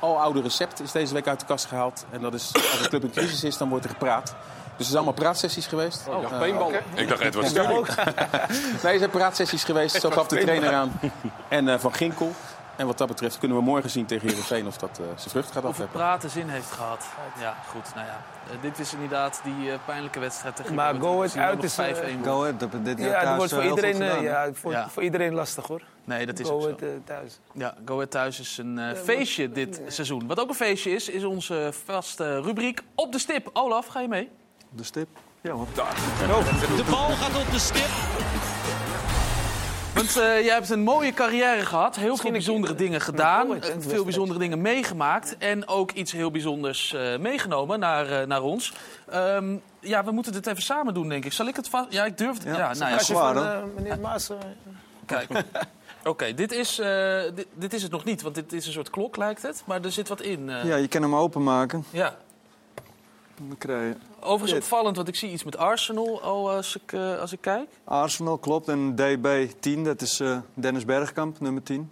het 0.00 0.10
aloude 0.10 0.40
recept 0.40 0.80
is 0.80 0.92
deze 0.92 1.14
week 1.14 1.26
uit 1.26 1.40
de 1.40 1.46
kast 1.46 1.66
gehaald. 1.66 2.04
En 2.10 2.20
dat 2.20 2.34
is, 2.34 2.50
als 2.54 2.80
een 2.82 2.88
club 2.88 3.02
in 3.04 3.10
crisis 3.10 3.44
is, 3.44 3.56
dan 3.56 3.68
wordt 3.68 3.84
er 3.84 3.90
gepraat. 3.90 4.34
Dus 4.76 4.86
er 4.86 4.92
zijn 4.92 5.04
allemaal 5.04 5.12
praatsessies 5.24 5.66
geweest. 5.66 6.00
Ik 6.06 6.12
dacht 6.22 6.32
Eh, 6.32 6.38
paintball. 6.38 6.80
Ik 6.94 7.08
dacht 7.08 7.20
Edward 7.20 7.48
Sturing. 7.48 7.86
Nee, 8.82 8.92
er 8.92 8.98
zijn 8.98 9.10
praatsessies 9.10 9.64
geweest. 9.64 10.00
Zo 10.00 10.10
gaf 10.10 10.26
de 10.26 10.38
trainer 10.38 10.72
aan. 10.74 11.00
En 11.48 11.68
eh, 11.68 11.78
Van 11.78 11.94
Ginkel. 11.94 12.32
En 12.78 12.86
wat 12.86 12.98
dat 12.98 13.08
betreft 13.08 13.38
kunnen 13.38 13.56
we 13.56 13.62
morgen 13.62 13.90
zien 13.90 14.06
tegen 14.06 14.28
Heerenveen 14.28 14.66
of 14.66 14.76
dat 14.76 14.90
eh, 14.90 15.04
zijn 15.16 15.30
vrucht 15.30 15.46
gaat 15.46 15.56
Of 15.56 15.62
het 15.62 15.70
afwerpen. 15.70 15.96
praten 15.96 16.30
zin 16.30 16.48
heeft 16.48 16.70
gehad. 16.70 17.04
Ja, 17.40 17.54
goed. 17.68 17.94
Nou 17.94 18.06
ja. 18.06 18.22
Eh, 18.50 18.62
dit 18.62 18.78
is 18.78 18.92
inderdaad 18.92 19.40
die 19.44 19.70
eh, 19.72 19.78
pijnlijke 19.84 20.18
wedstrijd 20.18 20.56
tegen 20.56 20.74
Maar 20.74 20.94
Go 20.94 21.22
Ahead. 21.22 21.36
Uit 21.36 21.62
is, 21.62 21.76
nog 21.76 21.86
5-1 21.86 21.90
eh, 21.90 22.02
wordt. 22.12 22.26
Go 22.26 22.40
Ahead, 22.42 22.60
dat 22.60 22.70
dit 22.84 22.98
jaar 22.98 23.08
Ja, 23.08 23.24
dat 23.24 23.36
wordt 23.36 23.52
voor 23.52 23.62
heel 23.62 23.70
goed 23.76 23.84
iedereen, 23.84 24.22
ja, 24.22 24.48
voor, 24.52 24.70
Ja. 24.72 24.88
voor 24.88 25.02
iedereen 25.02 25.34
lastig 25.34 25.66
hoor. 25.66 25.82
Nee, 26.04 26.26
dat 26.26 26.38
is 26.38 26.46
Go 26.48 26.54
ook 26.54 26.62
zo. 26.62 26.68
Ahead, 26.86 27.06
thuis. 27.06 27.38
Ja, 27.52 27.74
Go 27.84 27.94
Ahead 27.94 28.10
thuis 28.10 28.40
is 28.40 28.58
een 28.58 28.78
eh, 28.78 28.96
feestje 28.96 29.50
dit 29.52 29.80
seizoen. 29.86 30.26
Wat 30.26 30.40
ook 30.40 30.48
een 30.48 30.54
feestje 30.54 30.90
is, 30.90 31.08
is 31.08 31.24
onze 31.24 31.70
vaste 31.84 32.40
rubriek 32.40 32.80
Op 32.94 33.12
de 33.12 33.18
Stip. 33.18 33.50
Olaf, 33.52 33.86
ga 33.86 34.00
je 34.00 34.08
mee? 34.08 34.30
De 34.70 34.84
stip. 34.84 35.08
Ja, 35.40 35.52
hoor. 35.52 35.66
De 35.74 36.84
bal 36.90 37.08
gaat 37.10 37.36
op 37.46 37.50
de 37.52 37.58
stip. 37.58 38.57
Want 39.98 40.16
eh, 40.16 40.44
jij 40.44 40.54
hebt 40.54 40.70
een 40.70 40.82
mooie 40.82 41.12
carrière 41.12 41.66
gehad. 41.66 41.96
Heel 41.96 42.16
veel 42.16 42.30
bijzondere 42.30 42.74
dingen 42.74 43.00
gedaan. 43.00 43.62
Eh, 43.62 43.70
veel 43.78 44.04
bijzondere 44.04 44.38
dingen 44.38 44.60
meegemaakt. 44.60 45.36
En 45.38 45.68
ook 45.68 45.92
iets 45.92 46.12
heel 46.12 46.30
bijzonders 46.30 46.94
eh, 46.94 47.18
meegenomen 47.18 47.78
naar, 47.78 48.20
eh, 48.20 48.26
naar 48.26 48.42
ons. 48.42 48.72
Ehm, 49.10 49.56
ja, 49.80 50.04
we 50.04 50.10
moeten 50.10 50.32
dit 50.32 50.46
even 50.46 50.62
samen 50.62 50.94
doen, 50.94 51.08
denk 51.08 51.24
ik. 51.24 51.32
Zal 51.32 51.46
ik 51.46 51.56
het 51.56 51.68
vast... 51.68 51.86
Ja, 51.92 52.04
ik 52.04 52.18
durf 52.18 52.34
het. 52.34 52.42
Ja, 52.42 52.50
Ja, 52.50 52.72
nou 52.74 52.90
ja, 52.90 52.96
Als 52.96 53.06
je 53.06 53.12
zwaar, 53.14 53.34
van 53.34 53.44
eh, 53.46 53.58
meneer 53.76 53.98
Maas... 53.98 54.30
Kijk. 55.06 55.28
Oké, 56.04 56.34
dit, 56.34 56.52
is, 56.52 56.78
eh, 56.78 57.20
dit, 57.34 57.46
dit 57.54 57.72
is 57.72 57.82
het 57.82 57.90
nog 57.92 58.04
niet, 58.04 58.22
want 58.22 58.34
dit 58.34 58.52
is 58.52 58.66
een 58.66 58.72
soort 58.72 58.90
klok, 58.90 59.16
lijkt 59.16 59.42
het. 59.42 59.62
Maar 59.66 59.84
er 59.84 59.92
zit 59.92 60.08
wat 60.08 60.20
in. 60.20 60.50
eh. 60.50 60.64
Ja, 60.64 60.76
je 60.76 60.88
kan 60.88 61.02
hem 61.02 61.14
openmaken. 61.14 61.84
ja. 61.90 62.16
Dan 63.48 63.58
krijg 63.58 63.88
je 63.88 63.96
Overigens 64.20 64.52
Dit. 64.52 64.62
opvallend, 64.62 64.96
want 64.96 65.08
ik 65.08 65.16
zie 65.16 65.30
iets 65.30 65.44
met 65.44 65.56
Arsenal 65.56 66.22
al 66.22 66.50
als 66.50 66.76
ik, 66.76 66.92
eh, 66.92 67.18
als 67.20 67.32
ik 67.32 67.40
kijk. 67.40 67.68
Arsenal, 67.84 68.38
klopt. 68.38 68.68
En 68.68 68.94
DB10, 68.96 69.82
dat 69.84 70.00
is 70.00 70.20
eh, 70.20 70.38
Dennis 70.54 70.84
Bergkamp, 70.84 71.40
nummer 71.40 71.62
10. 71.62 71.90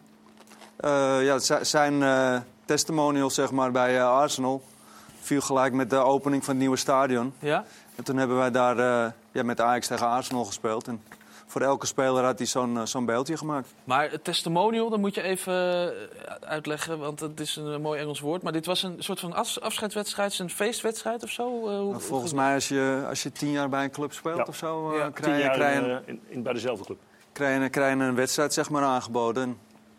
Eh, 0.77 1.25
ja, 1.25 1.39
zijn 1.65 2.03
eh, 2.03 2.37
testimonials 2.65 3.35
zeg 3.35 3.51
maar, 3.51 3.73
bij 3.73 3.97
eh, 3.99 4.09
Arsenal. 4.11 4.63
viel 5.21 5.41
gelijk 5.41 5.73
met 5.73 5.91
de 5.91 5.97
opening 5.97 6.45
van 6.45 6.53
het 6.53 6.61
nieuwe 6.63 6.77
stadion. 6.77 7.33
Ja? 7.39 7.65
En 7.95 8.05
toen 8.05 8.17
hebben 8.17 8.37
wij 8.37 8.51
daar 8.51 8.79
eh, 8.79 9.13
ja, 9.33 9.43
met 9.43 9.61
Ajax 9.61 9.87
tegen 9.87 10.07
Arsenal 10.07 10.45
gespeeld. 10.45 10.87
En 10.89 11.03
voor 11.57 11.65
elke 11.67 11.87
speler 11.87 12.25
had 12.25 12.39
hij 12.39 12.47
zo'n 12.47 12.77
eh, 12.77 12.85
zo'n 12.85 13.05
beeldje 13.05 13.37
gemaakt. 13.37 13.75
Maar 13.85 14.11
het 14.11 14.25
testimonial, 14.25 14.91
dat 14.91 14.99
moet 14.99 15.15
je 15.15 15.23
even 15.23 15.53
eh, 15.55 16.35
uitleggen, 16.49 16.99
want 16.99 17.21
het 17.21 17.41
is 17.41 17.57
een 17.57 17.81
mooi 17.81 18.01
Engels 18.01 18.21
woord. 18.21 18.43
Maar 18.43 18.53
dit 18.53 18.67
was 18.67 18.83
een 18.83 18.97
soort 18.99 19.21
van 19.21 19.33
af- 19.33 19.59
afscheidswedstrijd, 19.59 20.39
een 20.39 20.51
feestwedstrijd 20.51 21.23
of 21.23 21.31
zo? 21.31 21.45
Eh, 21.69 21.79
hoe- 21.79 21.91
Nou, 21.91 22.01
volgens 22.03 22.33
mij 22.33 22.55
als 22.55 22.69
je, 22.69 23.05
als 23.09 23.23
je 23.23 23.33
tien 23.33 23.51
jaar 23.51 23.69
bij 23.69 23.85
een 23.85 23.91
club 23.91 24.13
speelt 24.13 24.37
Ja. 24.37 24.45
of 24.49 24.57
zo, 24.57 24.97
Ja, 24.97 25.11
krijg, 25.11 25.15
tien 25.15 25.35
je, 25.35 25.41
jaar 25.43 25.55
krijg, 25.55 25.81
je, 25.81 25.87
in, 25.87 26.03
in, 26.07 26.21
in- 26.29 26.43
bij 26.43 26.53
dezelfde 26.53 26.85
club. 26.85 26.99
krijg, 27.33 27.63
je, 27.63 27.69
krijg 27.69 27.97
je 27.99 28.03
een 28.05 28.15
wedstrijd 28.15 28.53
zeg 28.53 28.71
maar, 28.71 28.83
aangeboden. 28.83 29.59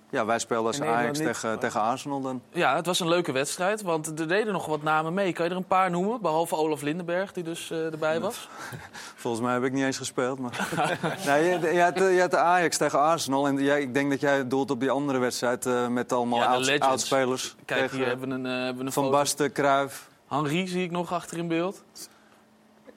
Ja, 0.09 0.25
wij 0.25 0.39
speelden 0.39 0.67
als 0.67 0.81
Ajax 0.81 1.17
niet, 1.19 1.27
tegen, 1.27 1.49
maar- 1.49 1.59
tegen 1.59 1.81
Arsenal 1.81 2.21
dan. 2.21 2.41
Ja, 2.51 2.75
het 2.75 2.85
was 2.85 2.99
een 2.99 3.07
leuke 3.07 3.31
wedstrijd, 3.31 3.81
want 3.81 4.19
er 4.19 4.27
deden 4.27 4.53
nog 4.53 4.65
wat 4.65 4.83
namen 4.83 5.13
mee. 5.13 5.33
Kan 5.33 5.45
je 5.45 5.51
er 5.51 5.57
een 5.57 5.65
paar 5.65 5.91
noemen? 5.91 6.21
Behalve 6.21 6.55
Olaf 6.55 6.81
Lindenberg, 6.81 7.33
die 7.33 7.43
dus 7.43 7.71
eh, 7.71 7.91
erbij 7.91 8.19
was. 8.19 8.47
Volgens 9.15 9.43
mij 9.43 9.53
heb 9.53 9.63
ik 9.63 9.71
niet 9.71 9.83
eens 9.83 9.97
gespeeld. 9.97 10.39
Maar... 10.39 10.67
nee, 11.25 11.43
je, 11.43 11.73
je, 11.73 11.81
had, 11.81 11.97
je 11.97 12.19
had 12.19 12.31
de 12.31 12.37
Ajax 12.37 12.77
tegen 12.77 12.99
Arsenal. 12.99 13.47
En 13.47 13.57
jij, 13.57 13.81
ik 13.81 13.93
denk 13.93 14.09
dat 14.09 14.19
jij 14.19 14.47
doelt 14.47 14.71
op 14.71 14.79
die 14.79 14.91
andere 14.91 15.19
wedstrijd 15.19 15.65
eh, 15.65 15.87
met 15.87 16.11
allemaal 16.11 16.61
Ja, 16.61 16.77
oudspelers. 16.77 17.55
Kijk, 17.65 17.79
Tegen, 17.79 17.97
hier 17.97 18.07
hebben 18.07 18.29
we 18.29 18.35
een, 18.35 18.45
eh, 18.45 18.51
hebben 18.51 18.77
we 18.77 18.85
een 18.85 18.91
Van 18.91 19.03
foto. 19.03 19.17
Basten, 19.17 19.51
Cruijff. 19.51 20.07
Henri 20.27 20.67
zie 20.67 20.83
ik 20.83 20.91
nog 20.91 21.13
achter 21.13 21.37
in 21.37 21.47
beeld. 21.47 21.83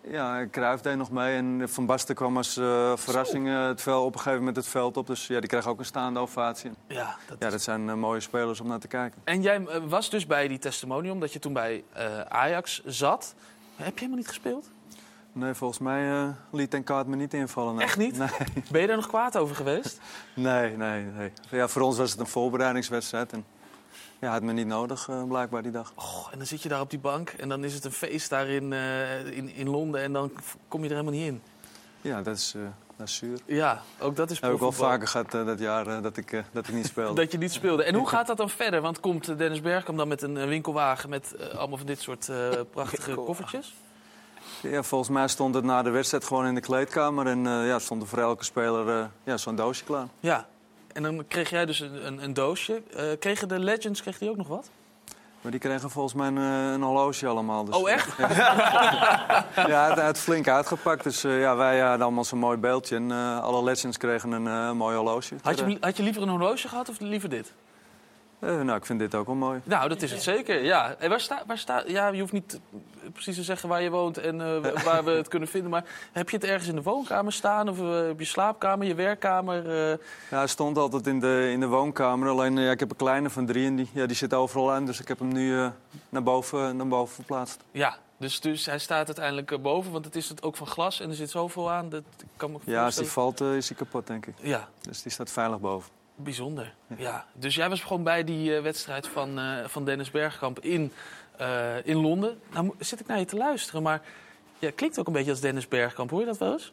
Ja, 0.08 0.46
Cruijff 0.50 0.82
deed 0.82 0.96
nog 0.96 1.10
mee. 1.10 1.36
En 1.36 1.68
Van 1.68 1.86
Basten 1.86 2.14
kwam 2.14 2.36
als 2.36 2.56
eh, 2.56 2.96
verrassing 2.96 3.48
eh, 3.48 3.66
het 3.66 3.80
veld, 3.80 4.04
op 4.04 4.12
een 4.12 4.18
gegeven 4.18 4.38
moment 4.38 4.56
het 4.56 4.66
veld 4.66 4.96
op. 4.96 5.06
Dus 5.06 5.26
ja, 5.26 5.40
die 5.40 5.48
kreeg 5.48 5.66
ook 5.66 5.78
een 5.78 5.84
staande 5.84 6.20
ovatie. 6.20 6.70
Ja, 6.86 7.16
dat, 7.28 7.36
Ja, 7.40 7.50
dat 7.50 7.62
zijn 7.62 7.88
eh, 7.88 7.94
mooie 7.94 8.20
spelers 8.20 8.60
om 8.60 8.66
naar 8.66 8.78
te 8.78 8.88
kijken. 8.88 9.20
En 9.24 9.42
jij 9.42 9.60
was 9.88 10.10
dus 10.10 10.26
bij 10.26 10.48
die 10.48 10.58
testimonium, 10.58 11.12
omdat 11.12 11.32
je 11.32 11.38
toen 11.38 11.52
bij 11.52 11.84
Ajax 12.28 12.82
zat. 12.84 13.34
Heb 13.76 13.92
je 13.92 13.94
helemaal 13.94 14.16
niet 14.16 14.28
gespeeld? 14.28 14.70
Nee, 15.32 15.54
volgens 15.54 15.80
mij 15.80 16.34
liet 16.50 16.70
ten 16.70 16.84
kaart 16.84 17.06
me 17.06 17.16
niet 17.16 17.34
invallen. 17.34 17.74
nee. 17.74 17.84
Echt 17.84 17.96
niet? 17.96 18.18
Nee. 18.18 18.28
Ben 18.70 18.80
je 18.80 18.86
daar 18.86 18.96
nog 18.96 19.06
kwaad 19.06 19.36
over 19.36 19.56
geweest? 19.56 20.00
Nee, 20.34 20.76
nee, 20.76 21.04
nee. 21.04 21.32
Ja, 21.50 21.68
voor 21.68 21.82
ons 21.82 21.96
was 21.96 22.10
het 22.10 22.20
een 22.20 22.26
voorbereidingswedstrijd. 22.26 23.32
En 23.32 23.44
ja, 24.20 24.30
had 24.30 24.42
me 24.42 24.52
niet 24.52 24.66
nodig, 24.66 25.08
eh, 25.08 25.22
blijkbaar 25.28 25.62
die 25.62 25.72
dag. 25.72 25.92
Oh, 25.94 26.28
en 26.32 26.38
dan 26.38 26.46
zit 26.46 26.62
je 26.62 26.68
daar 26.68 26.80
op 26.80 26.90
die 26.90 26.98
bank 26.98 27.30
en 27.30 27.48
dan 27.48 27.64
is 27.64 27.74
het 27.74 27.84
een 27.84 27.92
feest 27.92 28.30
daar 28.30 28.48
in, 28.48 28.72
eh, 28.72 29.26
in, 29.26 29.54
in 29.54 29.68
Londen 29.68 30.02
en 30.02 30.12
dan 30.12 30.32
kom 30.68 30.82
je 30.82 30.88
er 30.88 30.94
helemaal 30.94 31.18
niet 31.18 31.26
in. 31.26 31.42
Ja, 32.00 32.22
dat 32.22 32.36
is, 32.36 32.54
eh, 32.56 32.62
dat 32.96 33.08
is 33.08 33.14
zuur. 33.14 33.38
Ja, 33.44 33.82
ook 33.98 34.16
dat 34.16 34.30
is 34.30 34.40
heb 34.40 34.52
ik 34.52 34.58
wel 34.58 34.72
vaker 34.72 35.08
gehad 35.08 35.34
eh, 35.34 35.46
dat 35.46 35.58
jaar 35.58 36.02
dat, 36.02 36.16
ik, 36.16 36.44
dat 36.52 36.68
ik 36.68 36.74
niet 36.74 36.86
speelde. 36.86 37.14
Dat 37.22 37.32
je 37.32 37.38
niet 37.38 37.52
speelde. 37.52 37.82
En 37.82 37.94
hoe 37.94 38.08
gaat 38.08 38.26
dat 38.26 38.36
dan 38.36 38.50
verder? 38.50 38.80
Want 38.80 39.00
komt 39.00 39.38
Dennis 39.38 39.60
Bergkamp 39.60 39.98
dan 39.98 40.08
met 40.08 40.22
een 40.22 40.46
winkelwagen 40.46 41.08
met 41.08 41.34
allemaal 41.52 41.78
van 41.78 41.86
dit 41.86 42.00
soort 42.00 42.30
prachtige 42.70 43.14
koffertjes? 43.14 43.74
Ja, 44.62 44.82
volgens 44.82 45.10
mij 45.10 45.28
stond 45.28 45.54
het 45.54 45.64
na 45.64 45.82
de 45.82 45.90
wedstrijd 45.90 46.24
gewoon 46.24 46.46
in 46.46 46.54
de 46.54 46.60
kleedkamer. 46.60 47.26
En 47.26 47.42
ja, 47.42 47.78
stond 47.78 48.02
er 48.02 48.08
voor 48.08 48.18
elke 48.18 48.44
speler 48.44 49.10
ja, 49.24 49.36
zo'n 49.36 49.56
doosje 49.56 49.84
klaar. 49.84 50.06
Ja. 50.20 50.46
En 50.92 51.02
dan 51.02 51.24
kreeg 51.28 51.50
jij 51.50 51.66
dus 51.66 51.80
een, 51.80 52.06
een, 52.06 52.22
een 52.24 52.34
doosje. 52.34 52.82
Eh, 52.96 53.04
kregen 53.18 53.48
de 53.48 53.58
Legends 53.58 54.02
kreeg 54.02 54.18
die 54.18 54.30
ook 54.30 54.36
nog 54.36 54.48
wat? 54.48 54.70
Maar 55.40 55.50
die 55.50 55.60
kregen 55.60 55.90
volgens 55.90 56.14
mij 56.14 56.26
een, 56.26 56.38
eh, 56.38 56.72
een 56.72 56.82
horloge 56.82 57.26
allemaal. 57.26 57.64
Dus, 57.64 57.74
Oh, 57.74 57.90
echt? 57.90 58.16
ja, 59.66 59.88
het, 59.88 60.00
het 60.00 60.18
flink 60.18 60.48
uitgepakt. 60.48 61.02
Dus 61.04 61.24
eh, 61.24 61.40
ja, 61.40 61.56
wij 61.56 61.80
hadden 61.80 62.02
allemaal 62.02 62.24
zo'n 62.24 62.38
mooi 62.38 62.56
beeldje. 62.56 62.96
En 62.96 63.10
eh, 63.10 63.42
alle 63.42 63.62
legends 63.64 63.96
kregen 63.96 64.32
een 64.32 64.46
eh, 64.46 64.72
mooi 64.72 64.96
horloge. 64.96 65.34
Had 65.42 65.58
je, 65.58 65.76
had 65.80 65.96
je 65.96 66.02
liever 66.02 66.22
een 66.22 66.28
horloge 66.28 66.68
gehad 66.68 66.88
of 66.88 67.00
liever 67.00 67.28
dit? 67.28 67.52
Eh, 68.40 68.60
nou, 68.60 68.78
ik 68.78 68.86
vind 68.86 68.98
dit 68.98 69.14
ook 69.14 69.26
wel 69.26 69.34
mooi. 69.34 69.60
Nou, 69.64 69.88
dat 69.88 70.02
is 70.02 70.10
het 70.10 70.22
zeker, 70.22 70.64
ja. 70.64 70.94
En 70.98 71.10
waar 71.10 71.20
sta, 71.20 71.42
waar 71.46 71.58
sta, 71.58 71.82
ja, 71.86 72.08
je 72.08 72.20
hoeft 72.20 72.32
niet 72.32 72.60
eh, 73.02 73.10
precies 73.12 73.36
te 73.36 73.42
zeggen 73.42 73.68
waar 73.68 73.82
je 73.82 73.90
woont 73.90 74.18
en 74.18 74.40
eh, 74.40 74.82
waar 74.88 75.04
we 75.04 75.10
het 75.10 75.28
kunnen 75.28 75.48
vinden. 75.48 75.70
Maar 75.70 75.84
heb 76.12 76.30
je 76.30 76.36
het 76.36 76.44
ergens 76.44 76.68
in 76.68 76.74
de 76.74 76.82
woonkamer 76.82 77.32
staan 77.32 77.68
of 77.68 77.78
eh, 77.78 78.08
op 78.08 78.18
je 78.18 78.24
slaapkamer, 78.24 78.86
je 78.86 78.94
werkkamer? 78.94 79.68
Ja, 80.30 80.38
hij 80.38 80.46
stond 80.46 80.78
altijd 80.78 81.06
in 81.06 81.20
de, 81.20 81.48
in 81.52 81.60
de 81.60 81.66
woonkamer. 81.66 82.28
Alleen 82.28 82.56
ja, 82.56 82.70
ik 82.70 82.80
heb 82.80 82.90
een 82.90 82.96
kleine 82.96 83.30
van 83.30 83.46
drie 83.46 83.66
en 83.66 83.76
die, 83.76 83.88
ja, 83.92 84.06
die 84.06 84.16
zit 84.16 84.34
overal 84.34 84.72
aan. 84.72 84.86
Dus 84.86 85.00
ik 85.00 85.08
heb 85.08 85.18
hem 85.18 85.32
nu 85.32 85.70
naar, 86.08 86.22
boven, 86.22 86.76
naar 86.76 86.88
boven 86.88 87.14
verplaatst. 87.14 87.64
Ja, 87.70 87.96
dus, 88.16 88.40
dus 88.40 88.66
hij 88.66 88.78
staat 88.78 89.06
uiteindelijk 89.06 89.62
boven, 89.62 89.92
want 89.92 90.04
het 90.04 90.16
is 90.16 90.28
het 90.28 90.42
ook 90.42 90.56
van 90.56 90.66
glas 90.66 91.00
en 91.00 91.08
er 91.08 91.14
zit 91.14 91.30
zoveel 91.30 91.70
aan. 91.70 91.88
Dat 91.88 92.02
kan 92.36 92.52
me 92.52 92.58
Ja, 92.64 92.84
als 92.84 92.96
die 92.96 93.06
valt 93.06 93.40
is 93.40 93.68
hij 93.68 93.76
kapot, 93.76 94.06
denk 94.06 94.26
ik. 94.26 94.34
Ja. 94.40 94.68
Dus 94.80 95.02
die 95.02 95.12
staat 95.12 95.30
veilig 95.30 95.60
boven. 95.60 95.99
Bijzonder, 96.22 96.74
ja. 96.96 97.24
Dus 97.32 97.54
jij 97.54 97.68
was 97.68 97.80
gewoon 97.82 98.02
bij 98.02 98.24
die 98.24 98.56
eh, 98.56 98.62
wedstrijd 98.62 99.06
van, 99.08 99.38
eh, 99.38 99.64
van 99.66 99.84
Dennis 99.84 100.10
Bergkamp 100.10 100.58
in, 100.58 100.92
eh, 101.36 101.86
in 101.86 101.96
Londen. 101.96 102.40
Nou 102.52 102.74
zit 102.78 103.00
ik 103.00 103.06
naar 103.06 103.18
je 103.18 103.24
te 103.24 103.36
luisteren, 103.36 103.82
maar 103.82 104.00
ja, 104.58 104.70
klinkt 104.74 104.98
ook 104.98 105.06
een 105.06 105.12
beetje 105.12 105.30
als 105.30 105.40
Dennis 105.40 105.68
Bergkamp. 105.68 106.10
Hoor 106.10 106.20
je 106.20 106.26
dat 106.26 106.38
wel 106.38 106.52
eens? 106.52 106.72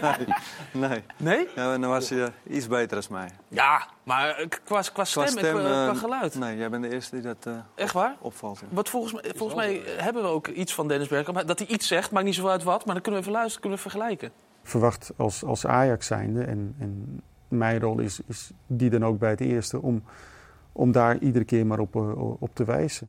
nee. 0.72 1.02
Nee? 1.16 1.48
Ja, 1.54 1.78
dan 1.78 1.90
was 1.90 2.08
hij 2.08 2.22
eh, 2.22 2.28
iets 2.56 2.66
beter 2.66 2.96
als 2.96 3.08
mij. 3.08 3.30
Ja, 3.48 3.86
maar 4.02 4.46
qua, 4.64 4.82
qua 4.92 5.04
stem, 5.04 5.22
en 5.24 5.34
qua, 5.36 5.50
qua 5.90 5.94
geluid. 5.94 6.34
Nee, 6.34 6.56
jij 6.56 6.70
bent 6.70 6.82
de 6.82 6.92
eerste 6.92 7.14
die 7.14 7.24
dat 7.24 7.46
eh, 7.46 7.52
Echt 7.74 7.92
waar? 7.92 8.16
opvalt. 8.20 8.58
ja. 8.58 8.66
Wat 8.70 8.88
volgens 8.88 9.12
mij, 9.12 9.32
volgens 9.36 9.58
mij 9.58 9.82
hebben 9.96 10.22
we 10.22 10.28
ook 10.28 10.46
iets 10.48 10.74
van 10.74 10.88
Dennis 10.88 11.08
Bergkamp. 11.08 11.46
Dat 11.46 11.58
hij 11.58 11.68
iets 11.68 11.86
zegt, 11.86 12.10
maakt 12.10 12.24
niet 12.26 12.34
zoveel 12.34 12.50
uit 12.50 12.62
wat, 12.62 12.84
maar 12.84 12.94
dan 12.94 13.02
kunnen 13.02 13.20
we 13.20 13.26
even 13.26 13.38
luisteren, 13.38 13.60
kunnen 13.60 13.82
we 13.82 13.90
vergelijken. 13.90 14.32
verwacht 14.62 15.10
als, 15.16 15.44
als 15.44 15.66
Ajax 15.66 16.06
zijnde. 16.06 16.42
En, 16.44 16.74
en 16.78 17.22
mijn 17.48 17.80
rol 17.80 17.98
is, 18.00 18.20
is 18.26 18.50
die 18.66 18.90
dan 18.90 19.04
ook 19.04 19.18
bij 19.18 19.30
het 19.30 19.40
eerste 19.40 19.82
om, 19.82 20.02
om 20.72 20.92
daar 20.92 21.18
iedere 21.18 21.44
keer 21.44 21.66
maar 21.66 21.78
op, 21.78 21.96
eh, 21.96 22.42
op 22.42 22.50
te 22.52 22.64
wijzen. 22.64 23.08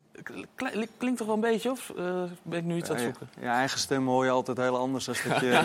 Klinkt 0.98 1.18
toch 1.18 1.28
wel 1.28 1.36
een 1.36 1.42
beetje, 1.42 1.72
of 1.72 1.94
eh, 1.98 2.24
ben 2.44 2.60
ik 2.60 2.66
nu 2.66 2.76
iets 2.76 2.90
aan 2.90 2.96
het 2.96 3.04
zoeken? 3.04 3.28
je, 3.36 3.42
je 3.42 3.48
eigen 3.48 3.80
stem 3.80 4.08
hoor 4.08 4.26
je 4.26 4.32
altijd 4.32 4.58
heel 4.58 4.78
anders 4.78 5.06
dan 5.06 5.16
dat 5.28 5.40
je... 5.40 5.64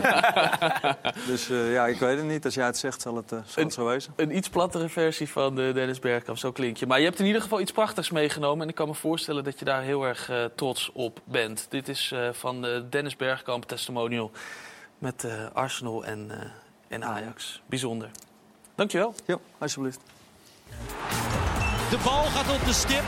dus 1.31 1.51
eh, 1.51 1.73
ja, 1.73 1.87
ik 1.87 1.99
weet 1.99 2.17
het 2.17 2.27
niet. 2.27 2.45
Als 2.45 2.55
jij 2.55 2.67
het 2.67 2.79
zegt, 2.79 3.01
zal 3.01 3.17
het, 3.17 3.29
zal 3.29 3.65
het 3.65 3.73
zo 3.73 3.87
wezen. 3.87 4.13
Een 4.17 4.37
iets 4.37 4.49
plattere 4.49 4.89
versie 4.89 5.29
van 5.29 5.55
de 5.55 5.73
Dennis 5.75 5.99
Bergkamp, 5.99 6.39
zo 6.39 6.53
klink 6.53 6.77
je. 6.77 6.87
Maar 6.87 6.99
je 6.99 7.05
hebt 7.05 7.19
in 7.19 7.27
ieder 7.27 7.43
geval 7.43 7.61
iets 7.61 7.73
prachtigs 7.73 8.11
meegenomen. 8.11 8.63
En 8.63 8.69
ik 8.69 8.75
kan 8.75 8.89
me 8.89 8.95
voorstellen 8.95 9.45
dat 9.45 9.59
je 9.59 9.65
daar 9.65 9.83
heel 9.83 10.07
erg 10.07 10.31
trots 10.55 10.91
op 10.93 11.21
bent. 11.25 11.67
Dit 11.69 11.89
is 11.89 12.13
eh, 12.13 12.33
van 12.33 12.63
de 12.63 12.87
Dennis 12.91 13.17
Bergkamp 13.17 13.65
testimonial 13.65 14.31
met 14.99 15.25
eh, 15.25 15.51
Arsenal 15.53 16.05
en, 16.05 16.31
eh, 16.31 16.51
en 16.89 17.05
Ajax. 17.05 17.63
Bijzonder. 17.67 18.11
Dankjewel. 18.75 19.15
Ja, 19.27 19.39
alsjeblieft. 19.59 20.01
De 21.91 21.99
bal 22.05 22.23
gaat 22.25 22.61
op 22.61 22.65
de 22.67 22.73
stip. 22.73 23.03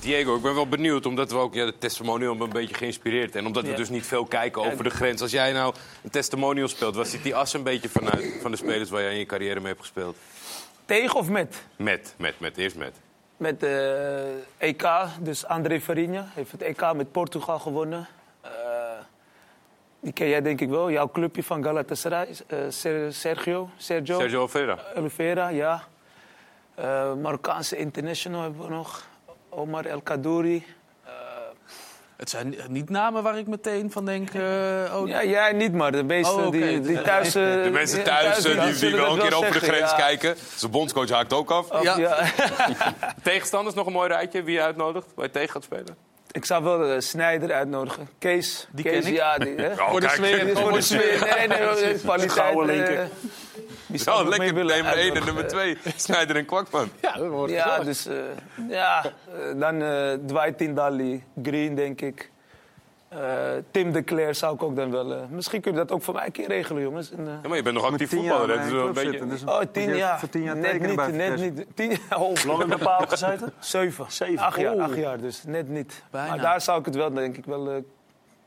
Diego, 0.00 0.36
ik 0.36 0.42
ben 0.42 0.54
wel 0.54 0.68
benieuwd, 0.68 1.06
omdat 1.06 1.30
we 1.30 1.36
ook 1.36 1.54
ja, 1.54 1.64
de 1.64 1.78
testimonial 1.78 2.40
een 2.40 2.48
beetje 2.48 2.74
geïnspireerd. 2.74 3.34
En 3.34 3.46
omdat 3.46 3.62
we 3.64 3.70
Ja. 3.70 3.76
dus 3.76 3.88
niet 3.88 4.06
veel 4.06 4.24
kijken 4.24 4.62
over 4.62 4.84
de 4.84 4.90
grens. 4.90 5.22
Als 5.22 5.30
jij 5.30 5.52
nou 5.52 5.74
een 6.02 6.10
testimonial 6.10 6.68
speelt, 6.68 6.94
waar 6.94 7.06
zit 7.06 7.22
die 7.22 7.34
as 7.36 7.52
een 7.52 7.62
beetje 7.62 7.88
vanuit 7.88 8.24
van 8.40 8.50
de 8.50 8.56
spelers 8.56 8.90
waar 8.90 9.02
jij 9.02 9.12
in 9.12 9.18
je 9.18 9.26
carrière 9.26 9.58
mee 9.58 9.68
hebt 9.68 9.80
gespeeld? 9.80 10.16
Tegen 10.84 11.18
of 11.18 11.28
met? 11.28 11.62
Met, 11.76 12.14
met, 12.18 12.40
met, 12.40 12.56
eerst 12.56 12.76
met. 12.76 12.94
Met 13.36 13.60
de 13.60 14.42
EK, 14.58 14.86
dus 15.20 15.46
André 15.46 15.80
Farinha 15.80 16.28
heeft 16.34 16.52
het 16.52 16.62
EK 16.62 16.92
met 16.94 17.12
Portugal 17.12 17.58
gewonnen. 17.58 18.08
Eh, 19.96 20.02
die 20.02 20.12
ken 20.12 20.28
jij 20.28 20.42
denk 20.42 20.60
ik 20.60 20.68
wel, 20.68 20.90
jouw 20.90 21.10
clubje 21.10 21.42
van 21.42 21.64
Galatasaray, 21.64 22.28
eh, 22.46 22.58
Ser- 22.68 23.12
Sergio, 23.12 23.68
Sergio. 23.76 24.18
Sergio 24.18 24.38
Oliveira. 24.40 24.78
Oliveira, 24.96 25.48
ja. 25.48 25.82
Eh, 26.74 27.14
Marokkaanse 27.14 27.76
international 27.76 28.42
hebben 28.42 28.62
we 28.62 28.68
nog. 28.68 29.06
Omar 29.48 29.84
El 29.84 30.00
Kadouri. 30.00 30.64
Het 32.16 32.30
zijn 32.30 32.54
niet 32.68 32.90
namen 32.90 33.22
waar 33.22 33.38
ik 33.38 33.46
meteen 33.46 33.90
van 33.92 34.04
denk... 34.04 34.34
eh, 34.34 34.42
oh, 34.94 35.08
Ja, 35.08 35.24
jij 35.24 35.52
niet, 35.52 35.72
maar 35.72 35.92
de 35.92 36.02
meesten 36.02 36.44
Oh, 36.46 36.50
die, 36.50 36.80
die 36.80 37.02
thuis... 37.02 37.34
eh, 37.34 37.62
De 37.62 37.70
mensen 37.72 37.96
die 37.96 38.04
thuis, 38.06 38.44
eh, 38.44 38.64
die, 38.64 38.74
die 38.78 38.96
wel 38.96 39.12
een 39.12 39.18
keer 39.18 39.34
over 39.36 39.52
de 39.52 39.58
grens 39.60 39.90
ja. 39.90 39.96
kijken. 39.96 40.36
Zijn 40.54 40.70
bondscoach 40.70 41.08
haakt 41.10 41.32
ook 41.32 41.50
af. 41.50 41.70
Of, 41.70 41.82
ja. 41.82 42.18
Tegenstanders 43.22 43.74
nog 43.74 43.86
een 43.86 43.92
mooi 43.92 44.08
rijtje. 44.08 44.42
Wie 44.42 44.54
je 44.54 44.62
uitnodigt, 44.62 45.06
waar 45.14 45.24
je 45.24 45.30
tegen 45.30 45.50
gaat 45.50 45.64
spelen? 45.64 45.96
Ik 46.36 46.44
zou 46.44 46.64
wel 46.64 46.94
uh, 46.94 47.00
Snijder 47.00 47.52
uitnodigen. 47.52 48.08
Kees. 48.18 48.68
Die 48.72 48.84
Kees, 48.84 49.04
ken 49.04 49.12
ik. 49.12 49.16
Ja, 49.16 49.38
die, 49.44 49.54
hè? 49.54 49.72
Oh, 49.72 49.90
Voor 49.90 50.00
de 50.00 50.08
sfeer. 50.08 50.56
Voor 50.56 50.72
de 50.72 50.80
sfeer. 50.80 51.34
Nee, 51.36 51.48
nee, 51.48 51.58
nee, 51.58 51.92
de 51.92 51.98
kwaliteit. 52.02 52.32
Gouden 52.32 52.68
eh, 52.68 52.76
linker. 52.76 53.08
die 53.86 54.00
zou 54.00 54.28
lekker 54.28 54.52
nummer 54.52 54.96
1 54.96 55.14
en 55.14 55.24
nummer 55.24 55.46
2. 55.46 55.78
Snijder 55.96 56.36
en 56.36 56.44
Kwakman. 56.44 56.90
Ja, 57.00 57.16
ja 57.46 57.78
dus 57.78 58.06
eh, 58.06 58.16
ja, 58.68 59.04
eh, 59.04 59.60
dan 59.60 59.82
eh 59.82 60.12
Dwight 60.26 60.58
Tindalli, 60.58 61.24
Green 61.42 61.74
denk 61.74 62.00
ik. 62.00 62.30
Eh, 63.16 63.62
Tim 63.70 63.92
de 63.92 64.04
Cler 64.04 64.34
zou 64.34 64.54
ik 64.54 64.62
ook 64.62 64.76
dan 64.76 64.90
wel... 64.90 65.26
misschien 65.30 65.60
kun 65.60 65.72
je 65.72 65.76
dat 65.78 65.92
ook 65.92 66.02
voor 66.02 66.14
mij 66.14 66.26
een 66.26 66.32
keer 66.32 66.48
regelen, 66.48 66.82
jongens. 66.82 67.10
En, 67.10 67.18
eh, 67.18 67.32
Ja, 67.42 67.48
maar 67.48 67.56
je 67.56 67.62
bent 67.62 67.74
nog 67.74 67.84
actief 67.84 68.08
tien 68.08 68.22
jaar 68.22 68.36
voetballer. 68.38 68.56
Dat 68.56 68.66
is 68.66 68.72
wel 68.72 68.86
een 68.86 68.92
beetje... 68.92 69.10
zitten, 69.10 69.28
dus 69.28 69.44
oh, 69.44 69.60
tien 69.72 69.96
jaar. 69.96 70.18
Voor 70.18 70.28
tien 70.28 70.42
jaar 70.42 70.56
net 70.56 70.80
niet, 70.80 70.96
bij 70.96 71.10
net 71.10 71.40
Vitesse. 71.40 71.44
niet. 71.44 71.66
Tien, 71.76 71.98
oh, 72.18 72.44
Lang 72.44 72.58
heb 72.58 72.68
je 72.68 72.74
op 72.74 72.80
paal 72.80 73.06
gezeten? 73.16 73.52
Zeven. 73.58 74.04
Zeven. 74.08 74.38
Acht 74.44 74.60
jaar, 74.60 74.74
Oeh. 74.74 74.84
acht 74.84 74.96
jaar, 74.96 75.20
dus 75.20 75.44
net 75.44 75.68
niet. 75.68 76.02
Bijna. 76.10 76.28
Maar 76.28 76.40
daar 76.40 76.60
zou 76.60 76.78
ik 76.78 76.84
het 76.84 76.94
wel, 76.94 77.12
denk 77.12 77.36
ik, 77.36 77.44
wel 77.44 77.70
eh, 77.70 77.76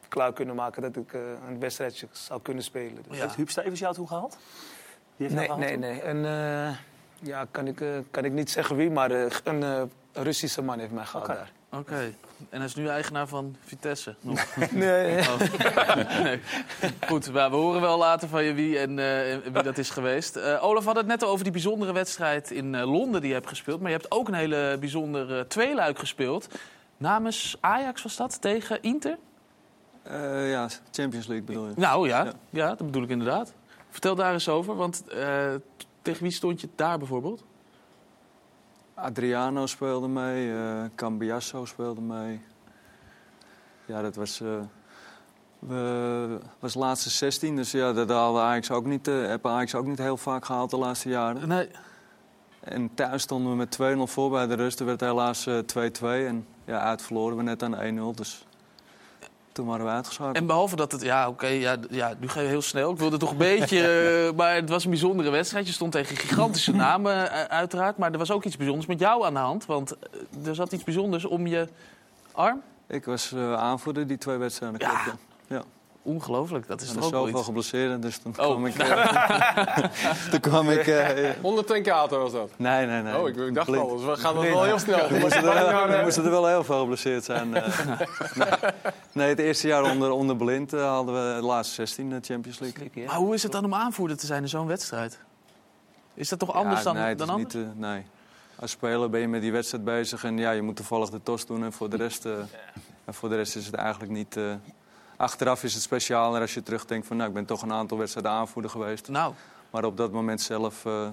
klaar 0.07 0.33
kunnen 0.33 0.55
maken... 0.55 0.81
dat 0.81 0.95
ik 0.95 1.13
eh, 1.13 1.21
een 1.49 1.59
wedstrijdje 1.59 2.07
zou 2.11 2.41
kunnen 2.41 2.63
spelen. 2.63 3.03
Dus. 3.07 3.17
Ja. 3.17 3.23
Heeft 3.23 3.35
Huub 3.35 3.49
Stevens 3.49 3.79
jou 3.79 3.93
toen 3.93 4.07
gehaald? 4.07 4.37
Die 5.17 5.27
heeft 5.27 5.45
jou 5.45 5.59
Nee, 5.59 5.67
gehaald 5.67 5.81
nee, 5.81 6.01
nee. 6.01 6.03
Een, 6.03 6.25
eh, 6.69 6.77
ja, 7.19 7.45
kan 7.51 7.67
ik, 7.67 7.81
eh, 7.81 7.87
kan 8.11 8.25
ik 8.25 8.31
niet 8.31 8.51
zeggen 8.51 8.75
wie, 8.75 8.91
maar 8.91 9.11
eh, 9.11 9.25
een 9.43 9.91
Russische 10.13 10.61
man 10.61 10.79
heeft 10.79 10.91
mij 10.91 11.05
gehad 11.05 11.27
Oké. 11.27 11.33
daar. 11.37 11.51
Oké. 11.79 12.13
En 12.49 12.57
hij 12.57 12.65
is 12.65 12.75
nu 12.75 12.87
eigenaar 12.87 13.27
van 13.27 13.55
Vitesse. 13.65 14.15
nog. 14.21 14.45
Nee. 14.71 15.17
Oh. 15.29 16.23
nee. 16.23 16.39
Goed, 17.07 17.31
maar 17.31 17.49
we 17.49 17.55
horen 17.55 17.81
wel 17.81 17.97
later 17.97 18.27
van 18.27 18.43
je 18.43 18.53
wie 18.53 18.79
en 18.79 18.99
eh, 18.99 19.37
wie 19.53 19.63
dat 19.63 19.77
is 19.77 19.89
geweest. 19.89 20.35
Eh, 20.35 20.63
Olaf 20.63 20.85
had 20.85 20.95
het 20.95 21.05
net 21.05 21.23
over 21.23 21.43
die 21.43 21.51
bijzondere 21.51 21.93
wedstrijd 21.93 22.51
in 22.51 22.75
eh, 22.75 22.91
Londen 22.91 23.21
die 23.21 23.29
je 23.29 23.35
hebt 23.35 23.47
gespeeld. 23.47 23.79
Maar 23.79 23.91
je 23.91 23.97
hebt 23.97 24.11
ook 24.11 24.27
een 24.27 24.33
hele 24.33 24.77
bijzondere 24.79 25.47
tweeluik 25.47 25.99
gespeeld. 25.99 26.47
Namens 26.97 27.57
Ajax 27.59 28.03
was 28.03 28.15
dat, 28.15 28.41
tegen 28.41 28.81
Inter? 28.81 29.17
Ja, 30.03 30.69
Champions 30.91 31.27
League 31.27 31.45
bedoel 31.45 31.67
je? 31.67 31.73
Nou 31.75 32.07
ja, 32.07 32.33
ja. 32.49 32.67
dat 32.67 32.85
bedoel 32.85 33.03
ik 33.03 33.09
inderdaad. 33.09 33.53
Vertel 33.89 34.15
daar 34.15 34.33
eens 34.33 34.49
over, 34.49 34.75
want 34.75 35.03
tegen 36.01 36.23
wie 36.23 36.31
stond 36.31 36.61
je 36.61 36.69
daar 36.75 36.97
bijvoorbeeld? 36.97 37.43
Adriano 39.01 39.65
speelde 39.65 40.07
mee, 40.07 40.53
eh 40.53 40.83
Cambiasso 40.95 41.65
speelde 41.65 42.01
mee. 42.01 42.41
Ja, 43.85 44.01
dat 44.01 44.15
was, 44.15 44.41
eh 44.41 44.47
we, 45.59 46.39
was 46.59 46.73
laatste 46.73 47.09
16, 47.09 47.55
dus 47.55 47.71
ja, 47.71 47.93
dat 47.93 48.09
haalde 48.09 48.39
Ajax 48.39 48.71
ook 48.71 48.85
niet, 48.85 49.07
eh 49.07 49.27
heb 49.27 49.45
Ajax 49.45 49.75
ook 49.75 49.85
niet 49.85 49.97
heel 49.97 50.17
vaak 50.17 50.45
gehaald 50.45 50.69
de 50.69 50.77
laatste 50.77 51.09
jaren. 51.09 51.47
Nee. 51.47 51.69
En 52.59 52.93
thuis 52.93 53.21
stonden 53.21 53.51
we 53.51 53.57
met 53.57 53.77
2-0 53.81 54.11
voor 54.11 54.29
bij 54.29 54.47
de 54.47 54.53
rust. 54.53 54.79
Er 54.79 54.85
werd 54.85 54.99
helaas 54.99 55.45
eh, 55.47 55.57
2-2 55.57 56.25
en 56.27 56.47
ja, 56.65 56.79
uit 56.79 57.01
verloren 57.01 57.37
we 57.37 57.43
net 57.43 57.63
aan 57.63 58.13
1-0. 58.13 58.15
Dus 58.15 58.45
toen 59.59 59.67
waren 59.67 59.85
we 59.85 59.91
uitgeschakeld. 59.91 60.35
En 60.35 60.45
behalve 60.45 60.75
dat 60.75 60.91
het, 60.91 61.01
ja, 61.01 61.27
oké, 61.27 61.47
ja, 61.47 61.75
ja, 61.89 62.13
nu 62.19 62.27
ga 62.27 62.41
je 62.41 62.47
heel 62.47 62.61
snel. 62.61 62.91
Ik 62.91 62.97
wilde 62.97 63.17
toch 63.17 63.31
een 63.31 63.37
beetje, 63.57 63.81
eh, 64.27 64.37
maar 64.37 64.55
het 64.55 64.69
was 64.69 64.83
een 64.83 64.89
bijzondere 64.89 65.29
wedstrijd. 65.29 65.67
Je 65.67 65.73
stond 65.73 65.91
tegen 65.91 66.17
gigantische 66.17 66.71
namen, 66.85 67.31
eh, 67.31 67.43
uiteraard. 67.43 67.97
Maar 67.97 68.11
er 68.11 68.17
was 68.17 68.31
ook 68.31 68.43
iets 68.43 68.57
bijzonders 68.57 68.87
met 68.87 68.99
jou 68.99 69.25
aan 69.25 69.33
de 69.33 69.39
hand. 69.39 69.65
Want 69.65 69.97
eh, 69.97 70.47
er 70.47 70.55
zat 70.55 70.71
iets 70.71 70.83
bijzonders 70.83 71.25
om 71.25 71.47
je 71.47 71.67
arm. 72.31 72.61
Ik 72.87 73.05
was 73.05 73.35
aanvoerder 73.55 74.07
die 74.07 74.17
twee 74.17 74.37
wedstrijden. 74.37 74.79
ja. 74.79 75.15
Ongelooflijk, 76.01 76.67
dat 76.67 76.81
is 76.81 76.89
En 76.89 76.95
toch 76.95 77.05
ook 77.05 77.11
wel 77.11 77.29
iets. 77.29 77.41
geblesseerd, 77.43 78.01
dus 78.01 78.17
toen 78.17 78.33
Oh. 78.39 78.45
kwam 78.45 78.65
ik... 78.65 78.75
eh, 78.77 79.77
toen 80.31 80.39
kwam 80.39 80.69
ik... 80.69 80.87
eh, 80.87 81.29
110 81.41 81.83
kater 81.83 82.19
was 82.19 82.31
dat. 82.31 82.49
nee, 82.57 82.85
nee, 82.85 83.01
nee. 83.01 83.17
Oh, 83.17 83.27
ik, 83.27 83.53
dacht 83.53 83.67
Blind. 83.69 83.83
al, 83.89 84.05
we 84.05 84.15
gaan 84.15 84.33
dat 84.35 84.43
wel 84.43 84.63
heel 84.63 84.79
snel. 84.79 84.99
Er 84.99 85.19
moesten 85.19 85.43
er, 85.43 85.53
wel- 85.53 85.89
er 85.89 86.03
moesten 86.03 86.23
er 86.23 86.29
wel 86.31 86.47
heel 86.47 86.63
veel 86.63 86.79
geblesseerd 86.79 87.23
zijn. 87.23 87.55
eh. 87.55 87.79
nee. 88.35 88.47
nee, 89.11 89.29
het 89.29 89.39
eerste 89.39 89.67
jaar 89.67 89.83
onder, 89.83 90.11
onder 90.11 90.35
Blind 90.35 90.73
eh, 90.73 90.87
hadden 90.89 91.13
we 91.35 91.39
de 91.39 91.45
laatste 91.45 91.75
16 91.75 92.09
de 92.09 92.19
Champions 92.21 92.59
League. 92.59 93.05
Maar 93.05 93.15
hoe 93.15 93.33
is 93.33 93.43
het 93.43 93.51
dan 93.51 93.65
om 93.65 93.73
aanvoerder 93.73 94.17
te 94.17 94.25
zijn 94.25 94.41
in 94.41 94.49
zo'n 94.49 94.67
wedstrijd? 94.67 95.19
Is 96.13 96.29
dat 96.29 96.39
toch 96.39 96.53
anders 96.53 96.77
Ja, 96.77 96.83
dan, 96.83 96.95
nee, 96.95 97.03
het 97.09 97.17
dan 97.17 97.27
is 97.27 97.33
anders? 97.33 97.53
niet, 97.53 97.63
eh, 97.63 97.69
nee. 97.75 98.05
Als 98.59 98.71
speler 98.71 99.09
ben 99.09 99.19
je 99.19 99.27
met 99.27 99.41
die 99.41 99.51
wedstrijd 99.51 99.83
bezig 99.83 100.23
en 100.23 100.37
ja, 100.37 100.51
je 100.51 100.61
moet 100.61 100.75
toevallig 100.75 101.09
de 101.09 101.19
tos 101.23 101.45
doen. 101.45 101.63
En 101.63 101.73
voor 101.73 101.89
de 101.89 101.97
rest, 101.97 102.25
eh, 102.25 102.31
en 103.05 103.13
voor 103.13 103.29
de 103.29 103.35
rest 103.35 103.55
is 103.55 103.65
het 103.65 103.75
eigenlijk 103.75 104.11
niet... 104.11 104.37
achteraf 105.19 105.63
is 105.63 105.73
het 105.73 105.83
specialer 105.83 106.41
als 106.41 106.53
je 106.53 106.63
terugdenkt 106.63 107.07
van... 107.07 107.17
nou, 107.17 107.29
ik 107.29 107.35
ben 107.35 107.45
toch 107.45 107.61
een 107.61 107.73
aantal 107.73 107.97
wedstrijden 107.97 108.31
aanvoerder 108.31 108.71
geweest. 108.71 109.07
Nou. 109.07 109.33
Maar 109.69 109.83
op 109.83 109.97
dat 109.97 110.11
moment 110.11 110.41
zelf 110.41 110.85
eh, 110.85 111.07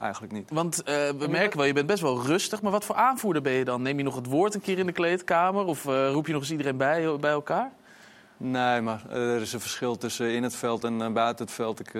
eigenlijk 0.00 0.32
niet. 0.32 0.50
Want 0.50 0.82
eh, 0.82 0.94
we 1.18 1.26
merken 1.28 1.58
wel, 1.58 1.66
je 1.66 1.72
bent 1.72 1.86
best 1.86 2.02
wel 2.02 2.22
rustig. 2.22 2.62
Maar 2.62 2.72
wat 2.72 2.84
voor 2.84 2.94
aanvoerder 2.94 3.42
ben 3.42 3.52
je 3.52 3.64
dan? 3.64 3.82
Neem 3.82 3.98
je 3.98 4.04
nog 4.04 4.14
het 4.14 4.26
woord 4.26 4.54
een 4.54 4.60
keer 4.60 4.78
in 4.78 4.86
de 4.86 4.92
kleedkamer? 4.92 5.64
Of 5.64 5.86
eh, 5.86 6.10
roep 6.10 6.26
je 6.26 6.32
nog 6.32 6.40
eens 6.40 6.50
iedereen 6.50 6.76
bij, 6.76 7.16
bij 7.16 7.30
elkaar? 7.30 7.70
Nee, 8.36 8.80
maar 8.80 9.10
er 9.10 9.40
is 9.40 9.52
een 9.52 9.60
verschil 9.60 9.96
tussen 9.96 10.30
in 10.30 10.42
het 10.42 10.56
veld 10.56 10.84
en 10.84 11.12
buiten 11.12 11.44
het 11.44 11.54
veld. 11.54 11.80
Ik, 11.80 11.92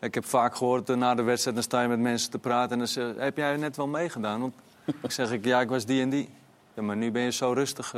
ik 0.00 0.14
heb 0.14 0.24
vaak 0.24 0.56
gehoord 0.56 0.88
eh, 0.88 0.96
na 0.96 1.14
de 1.14 1.22
wedstrijd, 1.22 1.56
dan 1.56 1.64
sta 1.64 1.82
je 1.82 1.88
met 1.88 1.98
mensen 1.98 2.30
te 2.30 2.38
praten... 2.38 2.72
en 2.72 2.78
dan 2.78 2.86
zeg 2.86 3.14
heb 3.16 3.36
jij 3.36 3.56
net 3.56 3.76
wel 3.76 3.88
meegedaan? 3.88 4.40
Want 4.40 4.54
ik 5.02 5.10
zeg, 5.10 5.32
ik, 5.32 5.44
ja, 5.44 5.60
ik 5.60 5.68
was 5.68 5.84
die 5.84 6.02
en 6.02 6.10
die. 6.10 6.28
Ja, 6.74 6.82
maar 6.82 6.96
nu 6.96 7.10
ben 7.10 7.22
je 7.22 7.32
zo 7.32 7.52
rustig. 7.52 7.94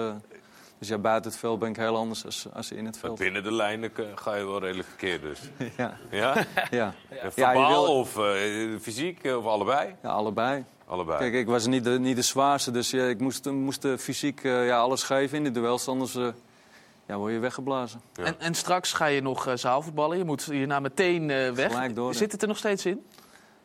Eh. 0.80 0.88
dus 0.88 0.88
ja, 0.88 0.98
buiten 0.98 1.30
het 1.30 1.40
veld 1.40 1.58
ben 1.58 1.68
ik 1.68 1.76
heel 1.76 1.96
anders 1.96 2.24
als, 2.24 2.46
als 2.52 2.70
in 2.72 2.84
het 2.84 2.94
Maar 2.94 3.00
veld. 3.04 3.18
binnen 3.18 3.42
de 3.42 3.52
lijnen 3.52 3.90
eh, 3.96 4.04
ga 4.14 4.34
je 4.34 4.44
wel 4.44 4.60
redelijk 4.60 4.88
verkeerd 4.88 5.22
dus. 5.22 5.40
Ja. 5.76 5.96
Ja? 6.10 6.34
Ja. 6.70 6.94
En 7.08 7.16
Ja, 7.16 7.24
je 7.24 7.30
Verbaal 7.30 7.84
wil- 7.84 7.94
of 7.98 8.18
eh, 8.18 8.24
fysiek 8.80 9.22
eh, 9.24 9.36
of 9.36 9.44
allebei? 9.44 9.94
Ja, 10.02 10.08
allebei. 10.08 10.64
Allebei. 10.86 11.18
Kijk, 11.18 11.34
ik 11.34 11.46
was 11.46 11.66
niet 11.66 11.84
de, 11.84 11.98
niet 11.98 12.16
de 12.16 12.22
zwaarste, 12.22 12.70
dus 12.70 12.90
ja, 12.90 13.04
ik 13.04 13.20
moest, 13.20 13.50
moest 13.50 13.84
eh, 13.84 13.96
fysiek 13.96 14.44
eh, 14.44 14.66
ja, 14.66 14.78
alles 14.78 15.02
geven 15.02 15.36
in 15.36 15.44
de 15.44 15.50
duels. 15.50 15.88
Anders 15.88 16.14
eh, 16.14 16.26
ja, 17.06 17.16
word 17.16 17.32
je 17.32 17.38
weggeblazen. 17.38 18.00
En, 18.14 18.40
en 18.40 18.54
straks 18.54 18.92
ga 18.92 19.06
je 19.06 19.20
nog 19.22 19.46
eh, 19.46 19.56
zaalvoetballen. 19.56 20.18
Je 20.18 20.24
moet 20.24 20.44
hierna 20.44 20.80
meteen 20.80 21.30
eh, 21.30 21.50
weg. 21.50 21.72
Gelijk 21.72 21.94
door. 21.94 22.14
Zit 22.14 22.32
het 22.32 22.42
er 22.42 22.48
nog 22.48 22.56
steeds 22.56 22.86
in? 22.86 23.04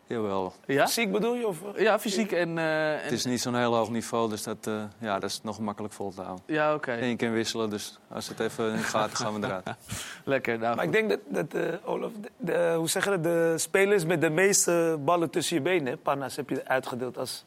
Jawel. 0.07 0.53
Ja? 0.65 0.85
Fysiek 0.85 1.11
bedoel 1.11 1.33
je? 1.35 1.47
Of? 1.47 1.57
Ja, 1.75 1.99
fysiek 1.99 2.31
en... 2.31 2.57
eh, 2.57 2.93
en- 2.93 2.99
Het 3.03 3.11
is 3.11 3.25
niet 3.25 3.41
zo'n 3.41 3.55
heel 3.55 3.75
hoog 3.75 3.89
niveau, 3.89 4.29
dus 4.29 4.43
dat, 4.43 4.67
eh, 4.67 4.83
ja, 4.97 5.19
dat 5.19 5.29
is 5.29 5.39
nog 5.43 5.59
makkelijk 5.59 5.93
vol 5.93 6.11
te 6.13 6.21
houden. 6.21 6.43
Ja, 6.47 6.73
oké. 6.73 6.91
En 6.91 7.07
je 7.07 7.15
kan 7.15 7.31
wisselen, 7.31 7.69
dus 7.69 7.99
als 8.07 8.27
het 8.27 8.39
even 8.39 8.73
niet 8.75 8.83
gaat, 8.85 9.15
gaan 9.15 9.39
we 9.39 9.45
eruit. 9.47 9.63
Lekker, 10.23 10.59
nou 10.59 10.75
Maar 10.75 10.85
ik 10.85 10.91
denk 10.91 11.09
dat, 11.09 11.19
dat 11.27 11.53
eh, 11.53 11.73
Olaf, 11.83 12.11
de, 12.21 12.29
de- 12.37 12.73
hoe 12.77 12.89
zeg 12.89 13.03
je 13.03 13.09
dat, 13.09 13.23
de 13.23 13.53
spelers 13.57 14.05
met 14.05 14.21
de 14.21 14.29
meeste 14.29 14.97
ballen 15.05 15.29
tussen 15.29 15.55
je 15.55 15.61
benen, 15.61 15.85
hè, 15.87 15.97
panna's, 15.97 16.35
heb 16.35 16.49
je 16.49 16.61
uitgedeeld 16.67 17.17
als... 17.17 17.45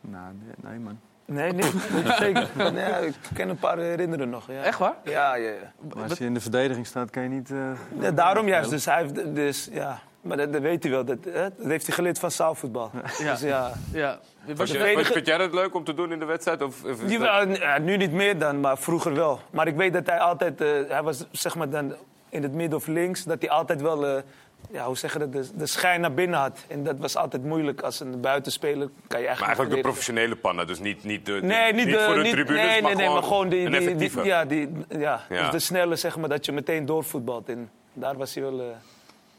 Nou, 0.00 0.24
nee, 0.44 0.70
nee, 0.70 0.78
man. 0.78 1.00
Nee, 1.24 1.52
niet. 1.60 1.74
Zeker. 2.18 2.48
Nee, 2.56 2.72
ja, 2.88 2.96
ik 2.96 3.14
kan 3.34 3.48
een 3.48 3.56
paar 3.58 3.78
herinneren 3.78 4.30
nog. 4.30 4.46
Ja. 4.50 4.62
Echt 4.62 4.78
waar? 4.78 4.94
Ja, 5.04 5.34
ja, 5.34 5.50
ja. 5.50 5.72
Maar 5.94 6.08
als 6.08 6.18
je 6.18 6.24
in 6.24 6.34
de 6.34 6.40
verdediging 6.40 6.86
staat, 6.86 7.10
kan 7.10 7.22
je 7.22 7.28
niet... 7.28 7.50
eh, 7.50 7.70
Ja, 8.00 8.10
daarom 8.10 8.48
juist. 8.48 8.70
Dus 8.70 8.84
hij 8.84 8.98
heeft, 9.02 9.34
dus, 9.34 9.68
ja. 9.72 10.00
Maar 10.20 10.36
dat, 10.36 10.52
dat 10.52 10.62
weet 10.62 10.82
hij 10.82 10.92
wel. 10.92 11.04
Dat, 11.04 11.18
hè, 11.24 11.42
dat 11.56 11.66
heeft 11.66 11.86
hij 11.86 11.94
geleerd 11.94 12.18
van 12.18 12.30
zaalvoetbal. 12.30 12.90
Ja. 13.18 13.30
Dus 13.32 13.40
ja. 13.40 13.72
ja. 13.92 14.18
Vind 14.54 15.26
jij 15.26 15.38
dat 15.38 15.54
leuk 15.54 15.74
om 15.74 15.84
te 15.84 15.94
doen 15.94 16.12
in 16.12 16.18
de 16.18 16.24
wedstrijd? 16.24 16.62
Of, 16.62 16.84
of 16.84 17.10
ja, 17.58 17.78
nu 17.78 17.96
niet 17.96 18.12
meer 18.12 18.38
dan, 18.38 18.60
maar 18.60 18.78
vroeger 18.78 19.14
wel. 19.14 19.40
Maar 19.50 19.66
ik 19.66 19.76
weet 19.76 19.92
dat 19.92 20.06
hij 20.06 20.18
altijd, 20.18 20.60
eh, 20.60 20.68
hij 20.88 21.02
was 21.02 21.24
zeg 21.30 21.54
maar 21.54 21.68
dan 21.70 21.94
in 22.28 22.42
het 22.42 22.52
midden 22.52 22.78
of 22.78 22.86
links, 22.86 23.24
dat 23.24 23.40
hij 23.40 23.50
altijd 23.50 23.80
wel, 23.80 24.06
eh, 24.06 24.22
ja, 24.70 24.84
hoe 24.84 24.96
zeg 24.96 25.12
je 25.12 25.18
dat, 25.18 25.32
de, 25.32 25.48
de 25.54 25.66
schijn 25.66 26.00
naar 26.00 26.12
binnen 26.14 26.38
had. 26.38 26.58
En 26.68 26.84
dat 26.84 26.98
was 26.98 27.16
altijd 27.16 27.44
moeilijk 27.44 27.80
als 27.80 28.00
een 28.00 28.20
buitenspeler. 28.20 28.76
Kan 28.78 28.88
je 28.88 28.96
Maar 29.08 29.18
eigenlijk 29.18 29.46
eigenlijk 29.46 29.74
de 29.76 29.80
professionele 29.80 30.36
pannen, 30.36 30.66
dus 30.66 30.78
niet, 30.80 31.04
niet, 31.04 31.26
de, 31.26 31.32
Nee, 31.42 31.72
niet, 31.72 31.84
niet 31.86 31.94
de, 31.94 32.00
voor 32.04 32.14
de 32.14 32.20
niet- 32.22 32.32
tribunes, 32.32 32.66
nee, 32.66 32.82
maar, 32.82 32.94
nee, 32.94 33.04
nee, 33.06 33.14
maar 33.14 33.22
gewoon 33.22 33.48
die, 33.48 33.64
een 33.64 33.70
die, 33.70 33.80
die, 33.80 33.88
effectieve. 33.88 34.24
ja, 34.24 34.44
die, 34.44 34.68
ja, 34.88 35.20
Ja. 35.28 35.42
Dus 35.42 35.50
de 35.50 35.58
snelle, 35.58 35.96
zeg 35.96 36.16
maar, 36.16 36.28
dat 36.28 36.44
je 36.44 36.52
meteen 36.52 36.86
doorvoetbalt. 36.86 37.48
En 37.48 37.70
daar 37.92 38.16
was 38.16 38.34
hij 38.34 38.42
wel, 38.42 38.60
eh, 38.60 38.66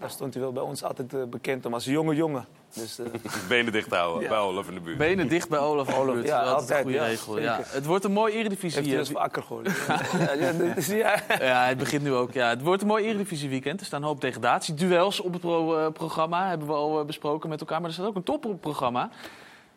daar 0.02 0.10
stond 0.10 0.34
hij 0.34 0.44
wel 0.44 0.52
bij 0.52 0.64
ons 0.64 0.84
altijd 0.84 1.14
eh, 1.14 1.24
bekend 1.24 1.66
om 1.66 1.74
als 1.74 1.86
jonge 1.86 2.16
jongen. 2.16 2.46
Dus, 2.74 3.00
eh, 3.00 3.06
Benen 3.50 3.72
dicht 3.72 3.90
houden 3.90 4.22
Ja. 4.24 4.30
bij 4.30 4.38
Olaf 4.38 4.68
in 4.68 4.74
de 4.74 4.80
buurt. 4.80 4.98
Benen 4.98 5.28
dicht 5.28 5.50
bij 5.50 5.60
Olaf. 5.60 5.98
Olaf, 5.98 6.14
Buurt. 6.14 6.28
ja, 6.28 6.38
Dat 6.44 6.48
is 6.48 6.54
altijd, 6.54 6.78
een 6.78 6.84
goede 6.84 6.98
ja, 6.98 7.06
regel. 7.06 7.34
zeker. 7.34 7.50
Ja. 7.50 7.60
Het 7.66 7.86
wordt 7.86 8.04
een 8.06 8.12
mooi 8.12 8.34
Eredivisie. 8.34 8.76
heeft 8.80 8.86
hij 8.92 9.00
eh, 9.00 9.04
dus 9.06 9.12
wakker 9.14 9.44
geworden. 9.44 9.74
ja, 10.20 10.32
ja, 10.34 10.52
dat 10.52 10.78
is- 10.78 10.88
ja. 10.88 11.16
Ja, 11.40 11.66
het 11.66 11.78
begint 11.78 12.04
nu 12.04 12.14
ook. 12.14 12.32
Ja. 12.34 12.50
Het 12.50 12.62
wordt 12.62 12.82
een 12.82 12.88
mooi 12.88 13.06
Eredivisie 13.06 13.50
weekend. 13.50 13.80
Er 13.80 13.86
staan 13.86 14.02
een 14.02 14.08
hoop 14.08 14.22
degradatie. 14.22 14.74
Duels 14.74 15.20
op 15.20 15.32
het 15.32 15.42
pro- 15.42 15.92
programma 15.92 16.48
hebben 16.50 16.68
we 16.68 16.74
al 16.74 17.06
besproken 17.06 17.50
met 17.50 17.60
elkaar. 17.60 17.80
Maar 17.80 17.90
er 17.90 17.96
staat 17.96 18.06
ook 18.08 18.16
een 18.16 18.24
topprogramma. 18.24 19.10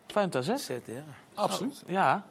Feyenoord 0.06 0.36
AZ. 0.50 0.68
ja. 0.68 1.02
Absoluut. 1.34 1.82
Ja. 1.86 2.24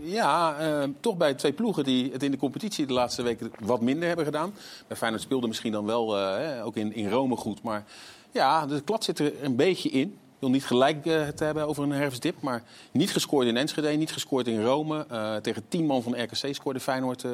Ja, 0.00 0.58
eh, 0.58 0.88
toch 1.00 1.16
bij 1.16 1.34
twee 1.34 1.52
ploegen 1.52 1.84
die 1.84 2.12
het 2.12 2.22
in 2.22 2.30
de 2.30 2.36
competitie 2.36 2.86
de 2.86 2.92
laatste 2.92 3.22
weken 3.22 3.50
wat 3.58 3.80
minder 3.80 4.06
hebben 4.06 4.24
gedaan. 4.24 4.54
Bij 4.86 4.96
Feyenoord 4.96 5.22
speelde 5.22 5.46
misschien 5.46 5.72
dan 5.72 5.86
wel, 5.86 6.18
eh, 6.18 6.66
ook 6.66 6.76
in, 6.76 6.94
in 6.94 7.08
Rome 7.08 7.36
goed. 7.36 7.62
Maar 7.62 7.84
ja, 8.30 8.66
de 8.66 8.80
klad 8.80 9.04
zit 9.04 9.18
er 9.18 9.32
een 9.42 9.56
beetje 9.56 9.88
in. 9.88 10.08
Ik 10.08 10.42
wil 10.42 10.50
niet 10.50 10.66
gelijk 10.66 11.06
eh, 11.06 11.24
het 11.24 11.38
hebben 11.38 11.66
over 11.66 11.82
een 11.82 11.90
herfstdip. 11.90 12.40
Maar 12.40 12.62
niet 12.92 13.12
gescoord 13.12 13.46
in 13.46 13.56
Enschede, 13.56 13.88
niet 13.88 14.12
gescoord 14.12 14.46
in 14.46 14.62
Rome. 14.62 15.06
Tegen 15.42 15.68
tien 15.68 15.86
man 15.86 16.02
van 16.02 16.22
RKC 16.22 16.54
scoorde 16.54 16.80
Feyenoord 16.80 17.24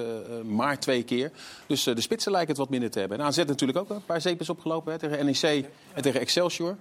maar 0.45 0.79
twee 0.79 1.03
keer. 1.03 1.31
Dus 1.67 1.83
de 1.83 2.01
spitsen 2.01 2.33
lijken 2.33 2.51
het 2.51 2.59
wat 2.59 2.71
minder 2.71 2.91
te 2.91 2.99
hebben. 2.99 3.19
En 3.19 3.25
AZ 3.25 3.37
natuurlijk 3.37 3.79
ook 3.79 3.91
een 3.91 4.05
paar 4.05 4.21
zeepjes 4.21 4.49
opgelopen 4.49 4.93
hè, 4.93 4.99
tegen 4.99 5.25
NEC 5.25 5.69
en 5.93 6.03
tegen 6.03 6.21
Excelsior. 6.21 6.77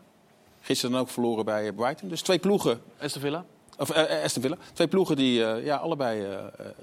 Gisteren 0.61 0.91
dan 0.91 1.01
ook 1.01 1.09
verloren 1.09 1.45
bij 1.45 1.71
Brighton. 1.71 2.09
Dus 2.09 2.21
twee 2.21 2.39
ploegen. 2.39 2.81
Aston 2.99 3.21
Villa. 3.21 3.45
Of 3.81 3.91
Aston 4.23 4.41
Villa. 4.41 4.57
Twee 4.73 4.87
ploegen 4.87 5.15
die 5.15 5.45
eh, 5.45 5.65
ja, 5.65 5.75
allebei 5.75 6.27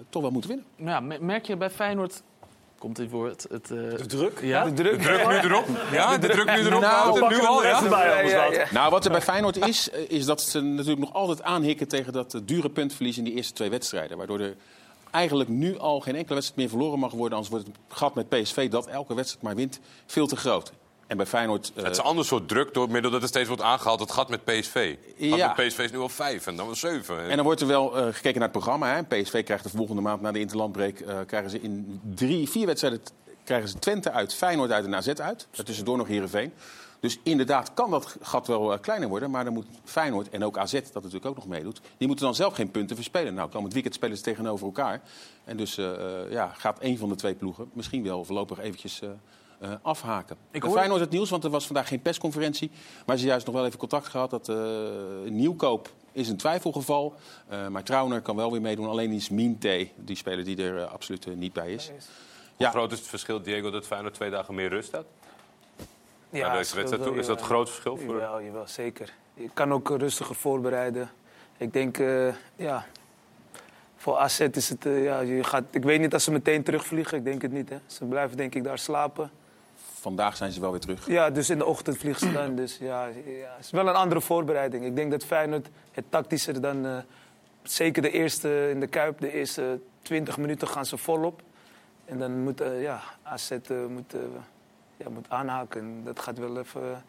toch 0.09 0.23
wel 0.23 0.31
moeten 0.31 0.51
winnen. 0.51 0.67
Nou 0.77 0.91
ja, 0.91 1.01
me- 1.01 1.19
merk 1.25 1.47
je 1.47 1.57
bij 1.57 1.71
Feyenoord... 1.71 2.23
Komt 2.79 2.97
dit 2.97 3.11
woord? 3.11 3.47
Het, 3.51 3.71
eh, 3.71 3.77
De 3.77 4.07
druk? 4.07 4.39
Ja, 4.43 4.65
De 4.65 4.73
druk. 4.73 4.99
De 5.03 5.05
druk 5.05 5.43
nu 5.43 5.49
erop. 5.49 5.67
Ja, 5.93 6.19
de 6.19 6.29
druk 6.29 6.47
nu 6.57 6.67
erop. 6.67 6.81
Nou, 6.81 7.29
nu 7.29 7.41
al, 7.41 7.63
ja. 7.63 7.81
Ja, 7.91 8.21
ja, 8.21 8.45
ja. 8.53 8.67
Nou, 8.73 8.91
wat 8.91 9.05
er 9.05 9.11
bij 9.11 9.21
Feyenoord 9.23 9.67
is, 9.67 9.89
is 9.89 10.25
dat 10.25 10.43
ze 10.43 10.61
natuurlijk 10.61 11.01
nog 11.01 11.13
altijd 11.13 11.43
aanhikken 11.43 11.89
tegen 11.89 12.13
dat 12.13 12.41
dure 12.45 12.71
puntverlies 12.71 13.19
in 13.19 13.25
die 13.25 13.35
eerste 13.35 13.53
twee 13.53 13.71
wedstrijden. 13.71 14.17
Waardoor 14.17 14.41
er 14.41 14.57
eigenlijk 15.11 15.49
nu 15.51 15.79
al 15.79 16.01
geen 16.01 16.15
enkele 16.17 16.35
wedstrijd 16.35 16.61
meer 16.61 16.69
verloren 16.79 16.99
mag 16.99 17.11
worden. 17.13 17.33
Anders 17.39 17.49
wordt 17.49 17.67
het 17.67 17.77
gat 17.99 18.15
met 18.15 18.29
PSV, 18.29 18.69
dat 18.71 18.87
elke 18.87 19.15
wedstrijd 19.15 19.45
maar 19.45 19.55
wint, 19.55 19.81
veel 20.07 20.27
te 20.27 20.37
groot. 20.37 20.73
En 21.09 21.17
bij 21.17 21.27
Feyenoord... 21.27 21.73
eh, 21.75 21.83
Het 21.83 21.93
is 21.93 21.99
een 21.99 22.05
ander 22.05 22.25
soort 22.25 22.49
druk 22.49 22.75
door 22.75 22.91
middel 22.91 23.11
dat 23.11 23.23
er 23.23 23.29
steeds 23.29 23.49
wordt 23.49 23.63
aangehaald. 23.63 24.01
Het 24.01 24.11
gat 24.13 24.29
met 24.29 24.45
PSV. 24.45 24.97
Het 25.07 25.15
Ja. 25.17 25.55
met 25.57 25.67
PSV 25.67 25.79
is 25.79 25.91
nu 25.91 25.99
al 25.99 26.09
vijf 26.09 26.47
en 26.47 26.57
dan 26.57 26.67
wel 26.67 26.75
zeven. 26.75 27.29
En 27.29 27.37
dan 27.37 27.45
wordt 27.45 27.61
er 27.61 27.67
wel 27.67 27.97
eh, 27.97 28.03
gekeken 28.15 28.35
naar 28.41 28.49
het 28.49 28.53
programma. 28.53 28.95
Hè. 28.95 29.03
PSV 29.03 29.45
krijgt 29.45 29.63
de 29.65 29.71
volgende 29.71 30.03
maand 30.03 30.21
na 30.21 30.33
de 30.33 30.39
interlandbreek... 30.39 31.01
eh, 31.01 31.19
krijgen 31.27 31.51
ze 31.51 31.61
in 31.61 32.01
drie, 32.15 32.49
vier 32.49 32.67
wedstrijden... 32.67 33.01
krijgen 33.45 33.69
ze 33.69 33.79
Twente 33.79 34.11
uit, 34.11 34.35
Feyenoord 34.35 34.71
uit 34.71 34.85
en 34.85 34.95
AZ 34.95 35.09
uit. 35.09 35.47
Daartussendoor 35.51 35.97
nog 35.97 36.07
Heerenveen. 36.07 36.53
Dus 37.01 37.19
inderdaad 37.23 37.75
kan 37.75 37.91
dat 37.91 38.17
gat 38.21 38.47
wel 38.47 38.79
kleiner 38.79 39.09
worden. 39.09 39.31
Maar 39.31 39.45
dan 39.45 39.53
moet 39.53 39.67
Feyenoord 39.85 40.29
en 40.29 40.45
ook 40.45 40.59
AZ, 40.59 40.73
dat 40.73 40.95
natuurlijk 40.95 41.27
ook 41.27 41.37
nog 41.37 41.47
meedoet... 41.47 41.81
die 41.97 42.07
moeten 42.07 42.25
dan 42.27 42.35
zelf 42.35 42.55
geen 42.55 42.71
punten 42.71 42.97
verspelen. 42.97 43.35
Nou, 43.35 43.51
komend 43.51 43.73
weekend 43.73 43.95
spelen 43.95 44.17
ze 44.17 44.23
tegenover 44.23 44.67
elkaar. 44.67 45.01
En 45.45 45.57
dus 45.57 45.75
ja, 46.31 46.53
gaat 46.57 46.79
één 46.79 46.99
van 46.99 47.09
de 47.09 47.15
twee 47.15 47.35
ploegen 47.35 47.71
misschien 47.73 48.03
wel 48.03 48.25
voorlopig 48.25 48.59
eventjes... 48.59 49.01
eh, 49.59 49.71
afhaken. 49.83 50.37
Ik 50.51 50.63
hoor- 50.63 50.73
Feyenoord 50.77 51.01
het 51.01 51.11
nieuws, 51.11 51.31
want 51.31 51.45
er 51.45 51.51
was 51.51 51.67
vandaag 51.67 51.89
geen 51.89 52.03
persconferentie. 52.03 52.71
Maar 53.07 53.17
ze 53.17 53.27
juist 53.27 53.47
nog 53.47 53.55
wel 53.55 53.67
even 53.67 53.79
contact 53.79 54.07
gehad 54.09 54.31
dat 54.31 54.49
eh, 54.49 54.57
Nieuwkoop 55.25 55.89
is 56.13 56.29
een 56.29 56.37
twijfelgeval. 56.37 57.15
Eh, 57.49 57.67
maar 57.69 57.83
Trauner 57.83 58.21
kan 58.21 58.37
wel 58.37 58.53
weer 58.53 58.61
meedoen. 58.61 58.89
Alleen 58.89 59.13
is 59.13 59.29
Minte, 59.29 59.89
die 59.97 60.17
speler 60.17 60.45
die 60.45 60.63
er 60.63 60.85
absoluut 60.87 61.37
niet 61.37 61.53
bij 61.53 61.73
is. 61.73 61.91
Hoe 62.57 62.67
groot 62.67 62.93
is 62.93 62.99
het 62.99 63.09
verschil, 63.09 63.43
Diego, 63.43 63.71
dat 63.71 63.87
Feyenoord 63.87 64.15
twee 64.15 64.31
dagen 64.31 64.55
meer 64.55 64.69
rust 64.69 64.93
had? 64.93 65.05
Naar 66.31 66.53
deze 66.57 66.65
scheelt 66.65 66.75
wedstrijd 66.75 67.03
toe? 67.03 67.11
wel, 67.11 67.21
Is 67.21 67.27
dat 67.27 67.37
ja. 67.37 67.43
een 67.43 67.49
groot 67.49 67.69
verschil 67.69 67.97
voor- 67.97 68.15
Jawel, 68.15 68.43
jawel, 68.43 68.67
zeker. 68.67 69.13
Je 69.35 69.51
kan 69.55 69.73
ook 69.73 69.89
rustiger 69.89 70.35
voorbereiden. 70.35 71.11
Ik 71.57 71.73
denk, 71.73 71.99
eh, 71.99 72.35
ja... 72.57 72.87
Voor 73.97 74.17
AZ 74.17 74.41
is 74.41 74.69
het... 74.69 74.85
ja, 74.85 75.21
je 75.21 75.45
gaat, 75.45 75.65
ik 75.71 75.83
weet 75.83 76.01
niet 76.01 76.13
als 76.15 76.25
ze 76.25 76.31
meteen 76.31 76.63
terugvliegen. 76.63 77.19
Ik 77.19 77.25
denk 77.25 77.43
het 77.43 77.53
niet, 77.53 77.69
hè. 77.69 77.77
Ze 77.87 78.05
blijven 78.05 78.37
denk 78.37 78.55
ik 78.55 78.65
daar 78.65 78.79
slapen. 78.79 79.31
Vandaag 80.01 80.37
zijn 80.37 80.53
ze 80.53 80.61
wel 80.61 80.71
weer 80.71 80.81
terug. 80.81 81.07
Ja, 81.07 81.31
dus 81.31 81.51
in 81.51 81.59
de 81.59 81.65
ochtend 81.65 81.99
vliegen 81.99 82.27
ze 82.27 82.33
dan. 82.33 82.55
Dus 82.55 82.79
ja, 82.79 83.07
ja, 83.07 83.55
het 83.57 83.65
is 83.65 83.71
wel 83.71 83.89
een 83.89 83.95
andere 83.95 84.21
voorbereiding. 84.21 84.85
Ik 84.85 84.97
denk 84.97 85.11
dat 85.11 85.25
Feyenoord 85.25 85.69
het 85.93 86.05
tactischer 86.09 86.61
dan... 86.61 86.87
eh, 86.87 86.97
zeker 87.63 88.03
de 88.03 88.11
eerste 88.11 88.71
in 88.71 88.81
de 88.81 88.87
Kuip, 88.87 89.21
de 89.21 89.33
eerste 89.33 89.81
20 90.03 90.37
minuten 90.39 90.69
gaan 90.69 90.87
ze 90.87 90.97
volop. 90.97 91.43
En 92.05 92.19
dan 92.19 92.43
moet 92.43 92.61
eh, 92.61 92.83
ja, 92.83 93.01
AZ 93.23 93.51
eh, 93.51 93.87
moet, 93.89 94.15
ja, 94.97 95.09
moet 95.09 95.31
aanhaken. 95.31 95.81
En 95.81 96.01
dat 96.05 96.21
gaat 96.21 96.39
wel 96.39 96.59
even, 96.59 97.05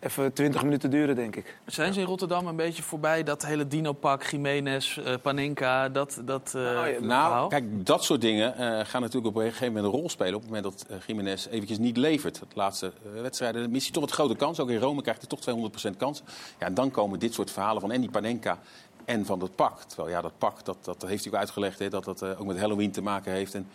even 0.00 0.32
20 0.32 0.62
minuten 0.62 0.90
duren, 0.90 1.16
denk 1.16 1.36
ik. 1.36 1.58
Zijn 1.66 1.92
ze 1.92 2.00
in 2.00 2.06
Rotterdam 2.06 2.46
een 2.46 2.56
beetje 2.56 2.82
voorbij 2.82 3.22
dat 3.22 3.46
hele 3.46 3.66
Dino-pak, 3.66 4.22
Jiménez, 4.22 4.98
eh, 4.98 5.14
Panenka, 5.22 5.88
dat, 5.88 6.20
dat 6.24 6.52
eh, 6.54 6.62
Nou, 6.62 6.96
verhaal? 7.00 7.48
kijk, 7.48 7.86
dat 7.86 8.04
soort 8.04 8.20
dingen 8.20 8.56
eh, 8.56 8.86
gaan 8.86 9.00
natuurlijk 9.00 9.36
op 9.36 9.42
een 9.42 9.50
gegeven 9.50 9.72
moment 9.72 9.84
een 9.84 10.00
rol 10.00 10.08
spelen. 10.08 10.34
Op 10.34 10.40
het 10.40 10.50
moment 10.50 10.64
dat 10.88 11.02
Jiménez 11.06 11.46
eventjes 11.46 11.78
niet 11.78 11.96
levert. 11.96 12.40
Het 12.40 12.54
laatste 12.54 12.92
wedstrijden 13.22 13.70
hij 13.70 13.80
toch 13.80 14.02
wat 14.02 14.12
grote 14.12 14.36
kans. 14.36 14.60
Ook 14.60 14.70
in 14.70 14.78
Rome 14.78 15.02
krijgt 15.02 15.20
hij 15.20 15.28
toch 15.28 15.70
200% 15.92 15.96
kans. 15.96 16.22
Ja, 16.58 16.66
en 16.66 16.74
dan 16.74 16.90
komen 16.90 17.18
dit 17.18 17.34
soort 17.34 17.50
verhalen 17.50 17.80
van 17.80 17.90
Andy 17.90 18.08
Panenka 18.08 18.58
en 19.04 19.26
van 19.26 19.38
dat 19.38 19.54
pak. 19.54 19.82
Terwijl 19.82 20.08
ja, 20.08 20.20
dat 20.20 20.38
pak, 20.38 20.64
dat, 20.64 20.76
dat 20.82 21.02
heeft 21.02 21.24
hij 21.24 21.32
ook 21.32 21.38
uitgelegd, 21.38 21.78
hè, 21.78 21.88
dat 21.88 22.04
dat 22.04 22.22
ook 22.22 22.46
met 22.46 22.58
Halloween 22.58 22.90
te 22.90 23.02
maken 23.02 23.32
heeft. 23.32 23.54
En, 23.54 23.66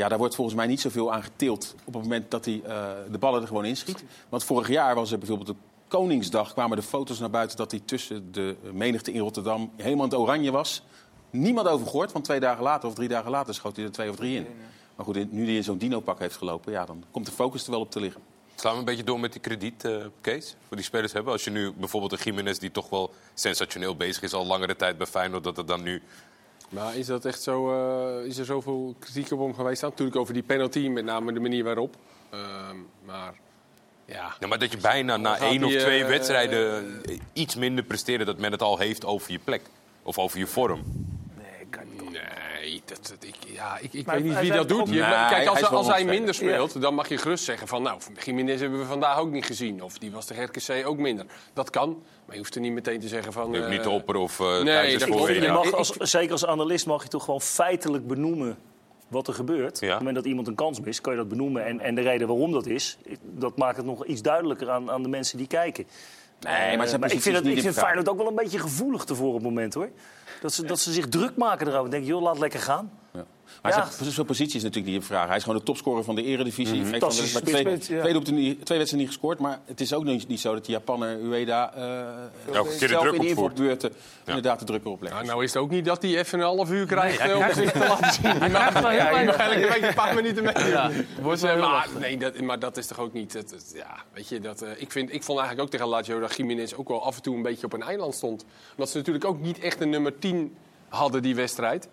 ja, 0.00 0.08
daar 0.08 0.18
wordt 0.18 0.34
volgens 0.34 0.56
mij 0.56 0.66
niet 0.66 0.80
zoveel 0.80 1.12
aan 1.12 1.22
getild 1.22 1.74
op 1.84 1.94
het 1.94 2.02
moment 2.02 2.30
dat 2.30 2.44
hij 2.44 2.54
uh, 2.54 2.88
de 3.10 3.18
ballen 3.18 3.40
er 3.40 3.46
gewoon 3.46 3.64
inschiet. 3.64 4.04
Want 4.28 4.44
vorig 4.44 4.68
jaar 4.68 4.94
was 4.94 5.12
er 5.12 5.18
bijvoorbeeld 5.18 5.48
op 5.48 5.56
Koningsdag 5.88 6.52
kwamen 6.52 6.76
de 6.76 6.82
foto's 6.82 7.18
naar 7.18 7.30
buiten 7.30 7.56
dat 7.56 7.70
hij 7.70 7.80
tussen 7.84 8.32
de 8.32 8.56
menigte 8.72 9.12
in 9.12 9.20
Rotterdam 9.20 9.70
helemaal 9.76 10.04
in 10.04 10.10
het 10.10 10.20
oranje 10.20 10.50
was. 10.50 10.82
Niemand 11.30 11.68
over 11.68 11.86
gehoord, 11.86 12.12
want 12.12 12.24
twee 12.24 12.40
dagen 12.40 12.62
later 12.62 12.88
of 12.88 12.94
drie 12.94 13.08
dagen 13.08 13.30
later 13.30 13.54
schoot 13.54 13.76
hij 13.76 13.84
er 13.84 13.92
twee 13.92 14.10
of 14.10 14.16
drie 14.16 14.36
in. 14.36 14.46
Maar 14.96 15.04
goed, 15.04 15.32
nu 15.32 15.44
hij 15.44 15.54
in 15.54 15.64
zo'n 15.64 15.78
dino-pak 15.78 16.18
heeft 16.18 16.36
gelopen, 16.36 16.72
ja, 16.72 16.84
dan 16.84 17.04
komt 17.10 17.26
de 17.26 17.32
focus 17.32 17.64
er 17.64 17.70
wel 17.70 17.80
op 17.80 17.90
te 17.90 18.00
liggen. 18.00 18.20
Slaan 18.54 18.72
we 18.72 18.78
een 18.78 18.84
beetje 18.84 19.04
door 19.04 19.20
met 19.20 19.32
die 19.32 19.40
kredietcase 19.40 20.54
voor 20.66 20.76
die 20.76 20.84
spelers 20.84 21.12
hebben? 21.12 21.32
Als 21.32 21.44
je 21.44 21.50
nu 21.50 21.72
bijvoorbeeld 21.72 22.12
een 22.12 22.18
Jiménez 22.24 22.58
die 22.58 22.70
toch 22.70 22.88
wel 22.88 23.10
sensationeel 23.34 23.96
bezig 23.96 24.22
is 24.22 24.32
al 24.32 24.46
langere 24.46 24.76
tijd 24.76 24.98
bij 24.98 25.06
Feyenoord, 25.06 25.44
dat 25.44 25.56
het 25.56 25.68
dan 25.68 25.82
nu 25.82 26.02
maar 26.70 26.96
is 26.96 27.06
dat 27.06 27.24
echt 27.24 27.42
zo? 27.42 27.72
Uh, 28.20 28.26
is 28.26 28.38
er 28.38 28.44
zoveel 28.44 28.94
kritiek 28.98 29.30
op 29.30 29.38
hem 29.38 29.54
geweest? 29.54 29.80
Dan? 29.80 29.90
Natuurlijk 29.90 30.18
over 30.18 30.34
die 30.34 30.42
penalty, 30.42 30.88
met 30.88 31.04
name 31.04 31.32
de 31.32 31.40
manier 31.40 31.64
waarop. 31.64 31.96
Uh, 32.34 32.40
maar 33.04 33.34
ja. 34.04 34.34
ja. 34.40 34.46
Maar 34.46 34.58
dat 34.58 34.72
je 34.72 34.78
bijna 34.78 35.16
na 35.16 35.38
één 35.38 35.64
of 35.64 35.72
twee 35.72 36.00
uh, 36.00 36.06
wedstrijden 36.06 37.00
iets 37.32 37.54
minder 37.54 37.84
presteert, 37.84 38.26
dat 38.26 38.38
men 38.38 38.52
het 38.52 38.62
al 38.62 38.78
heeft 38.78 39.04
over 39.04 39.32
je 39.32 39.38
plek 39.38 39.62
of 40.02 40.18
over 40.18 40.38
je 40.38 40.46
vorm. 40.46 40.82
Nee, 41.36 41.66
kan 41.70 41.84
niet. 41.92 42.10
Nee, 42.10 42.79
dat, 42.90 43.08
dat, 43.08 43.28
ik, 43.28 43.36
ja, 43.46 43.78
ik, 43.78 43.92
ik 43.92 44.06
weet 44.06 44.24
niet 44.24 44.40
wie 44.40 44.52
dat 44.52 44.68
doet. 44.68 44.88
Je, 44.88 44.94
nee, 44.94 45.28
kijk, 45.28 45.46
als, 45.46 45.60
hij, 45.60 45.68
als 45.68 45.86
hij 45.86 46.04
minder 46.04 46.34
speelt, 46.34 46.72
ja. 46.72 46.80
dan 46.80 46.94
mag 46.94 47.08
je 47.08 47.18
gerust 47.18 47.44
zeggen 47.44 47.68
van... 47.68 47.82
nou, 47.82 48.00
Jiménez 48.24 48.60
hebben 48.60 48.78
we 48.78 48.84
vandaag 48.84 49.18
ook 49.18 49.30
niet 49.30 49.46
gezien. 49.46 49.82
Of 49.82 49.98
die 49.98 50.10
was 50.10 50.26
de 50.26 50.42
RKC 50.42 50.86
ook 50.86 50.98
minder. 50.98 51.26
Dat 51.52 51.70
kan, 51.70 52.02
maar 52.24 52.34
je 52.34 52.40
hoeft 52.40 52.54
er 52.54 52.60
niet 52.60 52.72
meteen 52.72 53.00
te 53.00 53.08
zeggen 53.08 53.32
van... 53.32 53.56
Hoeft 53.56 53.68
niet 53.68 53.82
te 53.82 53.90
opperen 53.90 54.20
of 54.20 54.38
uh, 54.38 54.62
nee, 54.62 54.98
dat 54.98 55.08
voor 55.08 55.32
je 55.32 55.48
mag 55.48 55.72
als, 55.72 55.90
Zeker 55.90 56.32
als 56.32 56.46
analist 56.46 56.86
mag 56.86 57.02
je 57.02 57.08
toch 57.08 57.24
gewoon 57.24 57.40
feitelijk 57.40 58.06
benoemen 58.06 58.58
wat 59.08 59.28
er 59.28 59.34
gebeurt. 59.34 59.80
Ja. 59.80 59.86
Op 59.86 59.92
het 59.92 59.98
moment 59.98 60.16
dat 60.16 60.24
iemand 60.24 60.46
een 60.46 60.54
kans 60.54 60.80
mist, 60.80 61.00
kan 61.00 61.12
je 61.12 61.18
dat 61.18 61.28
benoemen. 61.28 61.64
En, 61.64 61.80
en 61.80 61.94
de 61.94 62.00
reden 62.00 62.28
waarom 62.28 62.52
dat 62.52 62.66
is, 62.66 62.98
dat 63.22 63.56
maakt 63.56 63.76
het 63.76 63.86
nog 63.86 64.06
iets 64.06 64.22
duidelijker 64.22 64.70
aan, 64.70 64.90
aan 64.90 65.02
de 65.02 65.08
mensen 65.08 65.38
die 65.38 65.46
kijken. 65.46 65.86
Nee, 66.40 66.76
maar, 66.76 66.86
uh, 66.86 66.98
maar 66.98 67.12
ik 67.12 67.20
vind, 67.20 67.36
het, 67.36 67.46
ik 67.46 67.60
vind 67.60 67.74
Feyenoord 67.74 68.08
ook 68.08 68.16
wel 68.16 68.28
een 68.28 68.34
beetje 68.34 68.58
gevoelig 68.58 69.04
ervoor 69.04 69.28
op 69.28 69.34
het 69.34 69.42
moment, 69.42 69.74
hoor. 69.74 69.90
Dat 70.40 70.52
ze, 70.52 70.64
dat 70.64 70.78
ze 70.78 70.92
zich 70.92 71.08
druk 71.08 71.36
maken 71.36 71.68
erover. 71.68 71.90
Denk 71.90 72.06
joh, 72.06 72.22
laat 72.22 72.38
lekker 72.38 72.60
gaan. 72.60 72.99
Ja. 73.12 73.26
Maar 73.62 73.72
ja. 73.72 74.10
zijn 74.10 74.26
positie 74.26 74.56
is 74.56 74.62
natuurlijk 74.62 74.92
niet 74.92 75.02
in 75.02 75.08
vraag. 75.08 75.26
Hij 75.26 75.36
is 75.36 75.42
gewoon 75.42 75.58
de 75.58 75.64
topscorer 75.64 76.04
van 76.04 76.14
de 76.14 76.22
eredivisie. 76.22 76.74
Mm 76.76 76.82
-hmm. 76.82 76.92
Heeft 76.92 77.16
de, 77.16 77.30
maar 77.32 77.42
twee, 77.42 77.78
twee, 77.78 78.14
ja. 78.14 78.20
twee, 78.20 78.22
twee 78.22 78.54
wedstrijden 78.54 78.96
niet 78.96 79.06
gescoord. 79.06 79.38
Maar 79.38 79.60
het 79.64 79.80
is 79.80 79.92
ook 79.92 80.04
niet, 80.04 80.28
niet 80.28 80.40
zo 80.40 80.54
dat 80.54 80.64
die 80.64 80.74
Japaner 80.74 81.18
Ueda 81.18 81.72
uh, 81.76 82.54
Elke 82.54 82.76
keer 82.76 82.88
de 82.88 82.96
druk 82.96 83.14
in 83.14 83.20
de 83.20 83.28
invalbeurten 83.28 83.92
inderdaad 84.26 84.58
de 84.58 84.64
druk 84.64 84.86
oplegt. 84.86 85.16
Ja, 85.16 85.22
nou 85.22 85.44
is 85.44 85.52
het 85.52 85.62
ook 85.62 85.70
niet 85.70 85.84
dat 85.84 86.02
hij 86.02 86.18
even 86.18 86.38
een 86.38 86.44
half 86.44 86.70
uur 86.70 86.86
krijgt 86.86 87.24
nee, 87.24 87.36
om 87.36 87.52
zich 87.54 87.72
te 87.72 87.78
laten 87.78 88.12
zien. 88.22 88.38
Hij 88.38 88.48
krijgt 88.48 88.80
wel 88.80 88.90
heel 88.90 89.10
weinig. 89.10 89.36
Eigenlijk 89.36 89.76
een, 89.76 89.88
een 89.88 89.94
paar 89.94 90.14
minuten 90.14 90.44
mee. 90.44 90.68
Ja. 90.68 90.90
Wordt, 91.22 91.42
maar, 91.42 91.88
nee, 91.98 92.16
dat, 92.16 92.40
maar 92.40 92.58
dat 92.58 92.76
is 92.76 92.86
toch 92.86 92.98
ook 92.98 93.12
niet... 93.12 93.44
Ja, 93.74 93.96
weet 94.12 94.28
je, 94.28 94.40
dat, 94.40 94.62
uh, 94.62 94.68
ik, 94.76 94.92
vind, 94.92 95.12
ik 95.12 95.22
vond 95.22 95.38
eigenlijk 95.38 95.68
ook 95.68 95.70
tegen 95.70 95.88
Lazio 95.88 96.20
dat 96.20 96.36
Jiménez 96.36 96.72
ook 96.72 96.88
wel 96.88 97.04
af 97.04 97.16
en 97.16 97.22
toe 97.22 97.36
een 97.36 97.42
beetje 97.42 97.66
op 97.66 97.72
een 97.72 97.82
eiland 97.82 98.14
stond. 98.14 98.44
Omdat 98.70 98.90
ze 98.90 98.96
natuurlijk 98.96 99.24
ook 99.24 99.40
niet 99.40 99.58
echt 99.58 99.80
een 99.80 99.90
nummer 99.90 100.18
10 100.18 100.56
hadden, 100.88 101.22
die 101.22 101.34
wedstrijd. 101.34 101.88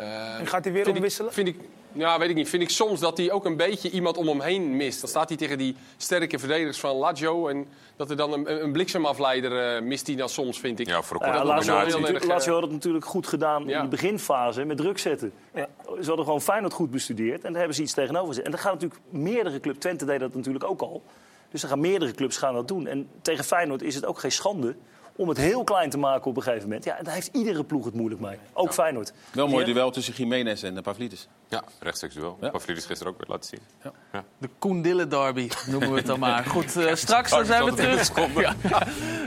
Uh, 0.00 0.38
en 0.38 0.46
gaat 0.46 0.64
hij 0.64 0.72
weer 0.72 0.88
omwisselen? 0.88 1.28
Ik, 1.28 1.34
vind 1.34 1.48
ik, 1.48 1.56
ja, 1.92 2.18
weet 2.18 2.30
ik 2.30 2.34
niet. 2.34 2.48
Vind 2.48 2.62
ik 2.62 2.70
soms 2.70 3.00
dat 3.00 3.16
hij 3.16 3.30
ook 3.30 3.44
een 3.44 3.56
beetje 3.56 3.90
iemand 3.90 4.16
om 4.16 4.28
hem 4.28 4.40
heen 4.40 4.76
mist. 4.76 5.00
Dan 5.00 5.08
staat 5.08 5.28
hij 5.28 5.38
tegen 5.38 5.58
die 5.58 5.76
sterke 5.96 6.38
verdedigers 6.38 6.80
van 6.80 6.96
Lazio. 6.96 7.48
En 7.48 7.66
dat 7.96 8.10
er 8.10 8.16
dan 8.16 8.32
een, 8.32 8.64
een 8.64 8.72
bliksemafleider 8.72 9.76
uh, 9.76 9.82
mist 9.82 10.06
hij 10.06 10.16
dan 10.16 10.28
soms, 10.28 10.58
vind 10.60 10.80
ik. 10.80 10.86
Ja, 10.86 11.02
voor 11.02 11.18
de 11.18 11.24
ja, 11.24 11.44
Lazio, 11.44 11.74
had, 11.74 12.24
Lazio 12.24 12.52
had 12.52 12.62
het 12.62 12.72
natuurlijk 12.72 13.04
goed 13.04 13.26
gedaan 13.26 13.64
ja. 13.66 13.76
in 13.76 13.82
de 13.82 13.90
beginfase 13.90 14.64
met 14.64 14.76
druk 14.76 14.98
zetten. 14.98 15.32
Ja. 15.54 15.68
Ze 15.84 16.06
hadden 16.06 16.24
gewoon 16.24 16.40
Feyenoord 16.40 16.72
goed 16.72 16.90
bestudeerd. 16.90 17.44
En 17.44 17.48
daar 17.50 17.58
hebben 17.58 17.76
ze 17.76 17.82
iets 17.82 17.92
tegenover 17.92 18.28
gezet. 18.28 18.44
En 18.44 18.50
dat 18.50 18.60
gaan 18.60 18.72
natuurlijk 18.72 19.00
meerdere 19.08 19.60
clubs. 19.60 19.78
Twente 19.78 20.04
deed 20.04 20.20
dat 20.20 20.34
natuurlijk 20.34 20.64
ook 20.64 20.80
al. 20.80 21.02
Dus 21.50 21.60
dan 21.60 21.70
gaan 21.70 21.80
meerdere 21.80 22.12
clubs 22.12 22.36
gaan 22.36 22.54
dat 22.54 22.68
doen. 22.68 22.86
En 22.86 23.08
tegen 23.22 23.44
Feyenoord 23.44 23.82
is 23.82 23.94
het 23.94 24.06
ook 24.06 24.18
geen 24.18 24.32
schande 24.32 24.76
om 25.20 25.28
het 25.28 25.38
heel 25.38 25.64
klein 25.64 25.90
te 25.90 25.98
maken 25.98 26.30
op 26.30 26.36
een 26.36 26.42
gegeven 26.42 26.68
moment. 26.68 26.84
Ja, 26.84 26.98
en 26.98 27.04
daar 27.04 27.14
heeft 27.14 27.30
iedere 27.32 27.64
ploeg 27.64 27.84
het 27.84 27.94
moeilijk 27.94 28.20
mee. 28.20 28.38
Ook 28.52 28.66
ja. 28.66 28.72
Feyenoord. 28.72 29.12
Wel 29.32 29.48
mooi 29.48 29.64
duel 29.64 29.90
tussen 29.90 30.14
Jiménez 30.14 30.62
en 30.62 30.82
Pavlidis. 30.82 31.28
Ja, 31.48 31.62
rechtstreeks 31.80 32.14
duel. 32.14 32.38
Ja. 32.40 32.50
Pavlidis 32.50 32.84
gisteren 32.84 33.12
ook 33.12 33.18
weer 33.18 33.28
laten 33.28 33.48
zien. 33.48 33.60
Ja. 33.84 33.92
Ja. 34.12 34.24
De 34.38 34.48
Koen 34.58 34.82
Dille 34.82 35.06
derby 35.06 35.48
noemen 35.66 35.90
we 35.90 35.96
het 35.96 36.06
dan 36.06 36.18
maar. 36.18 36.44
Goed, 36.54 36.76
uh, 36.76 36.94
straks 36.94 37.30
dan 37.30 37.44
zijn 37.44 37.64
we 37.64 37.74
terug. 37.74 38.08
Ja. 38.40 38.54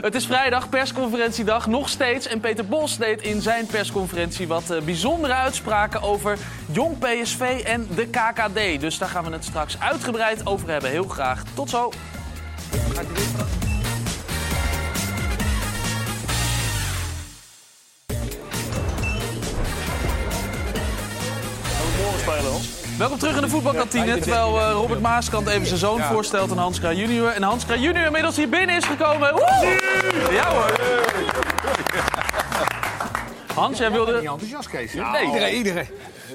Het 0.00 0.14
is 0.14 0.26
vrijdag, 0.26 0.68
persconferentiedag, 0.68 1.66
nog 1.66 1.88
steeds. 1.88 2.26
En 2.26 2.40
Peter 2.40 2.66
Bos 2.66 2.96
deed 2.96 3.22
in 3.22 3.42
zijn 3.42 3.66
persconferentie 3.66 4.48
wat 4.48 4.70
uh, 4.70 4.80
bijzondere 4.80 5.32
uitspraken 5.32 6.02
over 6.02 6.38
jong 6.72 6.98
PSV 6.98 7.62
en 7.64 7.88
de 7.94 8.06
KKD. 8.06 8.80
Dus 8.80 8.98
daar 8.98 9.08
gaan 9.08 9.24
we 9.24 9.30
het 9.30 9.44
straks 9.44 9.80
uitgebreid 9.80 10.46
over 10.46 10.68
hebben. 10.68 10.90
Heel 10.90 11.08
graag. 11.08 11.42
Tot 11.54 11.70
zo. 11.70 11.90
Welkom 22.98 23.18
terug 23.18 23.36
in 23.36 23.42
de 23.42 23.48
voetbalkantine. 23.48 24.18
Terwijl 24.18 24.56
uh, 24.56 24.70
Robert 24.72 25.00
Maaskant 25.00 25.46
even 25.46 25.66
zijn 25.66 25.78
zoon 25.78 25.96
ja. 25.96 26.12
voorstelt 26.12 26.50
aan 26.50 26.58
Hans 26.58 26.78
Kraaij 26.78 26.96
junior. 26.96 27.28
En 27.28 27.42
Hans 27.42 27.64
Kraaij 27.64 27.82
junior 27.82 28.06
inmiddels 28.06 28.36
hier 28.36 28.48
binnen 28.48 28.76
is 28.76 28.84
gekomen. 28.84 29.32
Woe! 29.32 29.78
Ja 30.30 30.52
hoor. 30.52 30.80
Hans, 33.54 33.78
jij 33.78 33.90
wilde... 33.90 34.12
Niet 34.12 34.30
enthousiast, 34.30 34.68
Kees. 34.68 34.94
Nee, 34.94 35.26
iedereen. 35.26 35.56
iedereen. 35.56 35.86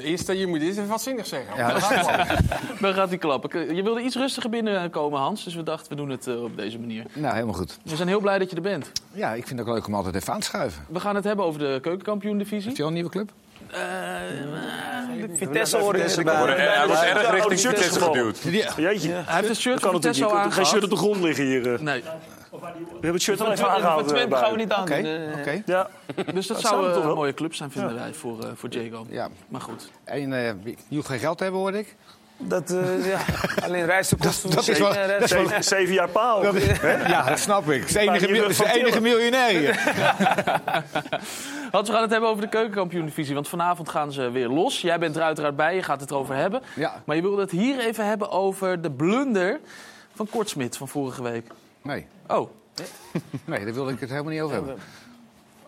Eerst, 0.01 0.27
je 0.27 0.47
moet 0.47 0.61
eens 0.61 0.77
even 0.77 0.87
wat 0.87 1.01
zinnig 1.01 1.25
zeggen. 1.25 1.55
Ja, 1.55 1.71
dan, 1.71 1.81
gaat 1.81 2.27
dan 2.81 2.93
gaat 2.93 3.09
hij 3.09 3.17
klappen. 3.17 3.75
Je 3.75 3.83
wilde 3.83 4.01
iets 4.01 4.15
rustiger 4.15 4.49
binnenkomen, 4.49 5.19
Hans. 5.19 5.43
Dus 5.43 5.55
we 5.55 5.63
dachten, 5.63 5.89
we 5.89 5.95
doen 5.95 6.09
het 6.09 6.27
uh, 6.27 6.43
op 6.43 6.57
deze 6.57 6.79
manier. 6.79 7.05
Nou, 7.13 7.33
helemaal 7.33 7.55
goed. 7.55 7.77
We 7.83 7.95
zijn 7.95 8.07
heel 8.07 8.19
blij 8.19 8.37
dat 8.37 8.49
je 8.49 8.55
er 8.55 8.61
bent. 8.61 8.91
Ja, 9.11 9.33
ik 9.33 9.47
vind 9.47 9.59
het 9.59 9.67
ook 9.67 9.75
leuk 9.75 9.87
om 9.87 9.93
altijd 9.93 10.15
even 10.15 10.33
aan 10.33 10.39
te 10.39 10.45
schuiven. 10.45 10.85
We 10.89 10.99
gaan 10.99 11.15
het 11.15 11.23
hebben 11.23 11.45
over 11.45 11.59
de 11.59 11.79
keukenkampioen-divisie. 11.81 12.67
Heb 12.67 12.77
je 12.77 12.81
al 12.81 12.87
een 12.87 12.93
nieuwe 12.93 13.09
club? 13.09 13.31
Uh, 13.73 15.37
Vitesse 15.37 15.77
hoorde 15.77 15.99
Hij 15.99 16.87
wordt 16.87 17.01
erg 17.01 17.31
richting 17.31 17.59
Vitesse 17.59 17.99
geduwd. 17.99 18.37
Jeetje. 18.77 19.11
Hij 19.11 19.35
heeft 19.35 19.47
het 19.47 19.57
shirt 19.57 19.79
van 19.79 19.91
Vitesse 19.91 20.25
al 20.25 20.29
aangehaald. 20.31 20.53
Geen 20.53 20.65
shirt 20.65 20.83
op 20.83 20.89
de 20.89 20.95
grond 20.95 21.21
liggen 21.21 21.45
hier. 21.45 21.83
Nee. 21.83 22.03
We 22.51 22.57
hebben 22.91 23.13
het 23.13 23.21
shirt 23.21 23.41
al 23.41 23.51
even 23.51 23.69
aangehaald. 23.69 23.99
Voor 23.99 24.09
Twente 24.09 24.35
gaan 24.35 24.51
we 24.51 24.57
niet 24.57 24.71
aan. 24.71 24.81
Oké. 24.81 25.39
Okay. 25.39 25.63
Ja. 25.65 25.89
Dus 26.33 26.47
dat, 26.47 26.61
dat 26.61 26.67
zou 26.67 26.85
een 26.85 27.13
mooie 27.13 27.33
club 27.33 27.55
zijn, 27.55 27.71
vinden 27.71 27.93
ja. 27.93 27.99
wij, 27.99 28.13
voor, 28.13 28.37
uh, 28.43 28.49
voor 28.55 28.69
Jago. 28.69 29.05
Ja. 29.09 29.29
Maar 29.47 29.61
goed. 29.61 29.91
En 30.03 30.31
uh, 30.31 30.47
je 30.63 30.95
hoeft 30.95 31.07
geen 31.07 31.19
geld 31.19 31.37
te 31.37 31.43
hebben, 31.43 31.61
hoor 31.61 31.73
ik. 31.73 31.95
Dat, 32.41 32.69
eh, 32.71 33.05
ja, 33.07 33.19
alleen 33.65 33.85
reizenkosten. 33.85 34.49
Dat 34.49 34.67
is 34.67 34.79
wel- 34.79 34.95
en, 34.95 35.03
eh, 35.13 35.19
dat 35.19 35.21
is 35.21 35.31
wel- 35.31 35.63
Zeven, 35.63 35.93
jaar 35.93 36.09
paal. 36.09 36.41
Dat- 36.41 36.55
ja, 37.07 37.23
dat 37.29 37.39
snap 37.39 37.69
ik. 37.69 37.79
Het 37.79 37.87
is 37.87 37.93
de 37.93 37.99
enige, 37.99 38.27
is 38.47 38.57
de 38.57 38.71
enige 38.73 39.01
miljonair 39.01 39.59
hier. 39.59 39.79
Hans, 41.71 41.87
we 41.87 41.93
gaan 41.93 42.01
het 42.01 42.11
hebben 42.11 42.29
over 42.29 42.41
de 42.43 42.49
keukenkampioen-divisie. 42.49 43.33
Want 43.33 43.47
vanavond 43.47 43.89
gaan 43.89 44.11
ze 44.11 44.29
weer 44.31 44.47
los. 44.47 44.81
Jij 44.81 44.99
bent 44.99 45.15
er 45.15 45.21
uiteraard 45.21 45.55
bij, 45.55 45.75
je 45.75 45.83
gaat 45.83 46.01
het 46.01 46.11
erover 46.11 46.35
hebben. 46.35 46.61
Ja. 46.75 47.01
Maar 47.05 47.15
je 47.15 47.21
wilde 47.21 47.41
het 47.41 47.51
hier 47.51 47.79
even 47.79 48.07
hebben 48.07 48.29
over 48.29 48.81
de 48.81 48.91
blunder 48.91 49.59
van 50.15 50.27
Kortsmit 50.29 50.77
van 50.77 50.87
vorige 50.87 51.23
week. 51.23 51.47
Nee. 51.81 52.05
Oh. 52.27 52.49
Nee, 53.45 53.65
daar 53.65 53.73
wilde 53.73 53.91
ik 53.91 53.99
het 53.99 54.09
helemaal 54.09 54.31
niet 54.31 54.41
over 54.41 54.55
hebben. 54.55 54.77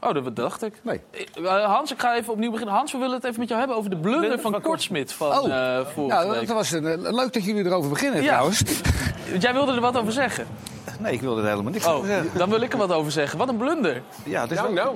Oh, 0.02 0.14
dat 0.14 0.36
dacht 0.36 0.64
ik. 0.64 0.74
Nee. 0.82 1.02
Eh, 1.44 1.66
Hans, 1.66 1.92
ik 1.92 2.00
ga 2.02 2.16
even 2.16 2.34
opnieuw 2.34 2.52
beginnen. 2.52 2.76
Hans, 2.76 2.92
we 2.92 2.98
willen 2.98 3.16
het 3.16 3.24
even 3.24 3.40
met 3.40 3.48
jou 3.48 3.60
hebben 3.60 3.78
over 3.78 3.90
de 3.90 3.98
blunder 3.98 4.40
van 4.40 4.62
Kortsmit 4.62 5.14
van 5.14 5.28
Oh. 5.40 5.78
eh, 5.78 5.86
vorige 5.86 6.16
Nou, 6.16 6.30
week. 6.32 6.48
dat 6.48 6.56
was 6.56 6.72
een, 6.72 6.86
eh, 6.86 7.12
leuk 7.14 7.34
dat 7.34 7.44
jullie 7.46 7.66
erover 7.66 7.90
beginnen 7.90 8.22
Ja. 8.22 8.28
trouwens. 8.28 8.62
Want 9.30 9.42
Jij 9.44 9.54
wilde 9.54 9.74
er 9.74 9.82
wat 9.82 9.98
over 9.98 10.12
zeggen. 10.12 10.48
Nee, 11.00 11.14
ik 11.14 11.22
wilde 11.22 11.42
er 11.42 11.48
helemaal 11.50 11.72
niks 11.72 11.86
Oh, 11.86 11.94
over 11.94 12.08
zeggen. 12.08 12.38
dan 12.38 12.50
wil 12.50 12.62
ik 12.62 12.72
er 12.72 12.78
wat 12.78 12.92
over 12.92 13.12
zeggen. 13.12 13.38
Wat 13.38 13.50
een 13.50 13.58
blunder. 13.58 14.02
Ja, 14.24 14.48
dus 14.48 14.58
Nou, 14.58 14.74
nou. 14.74 14.96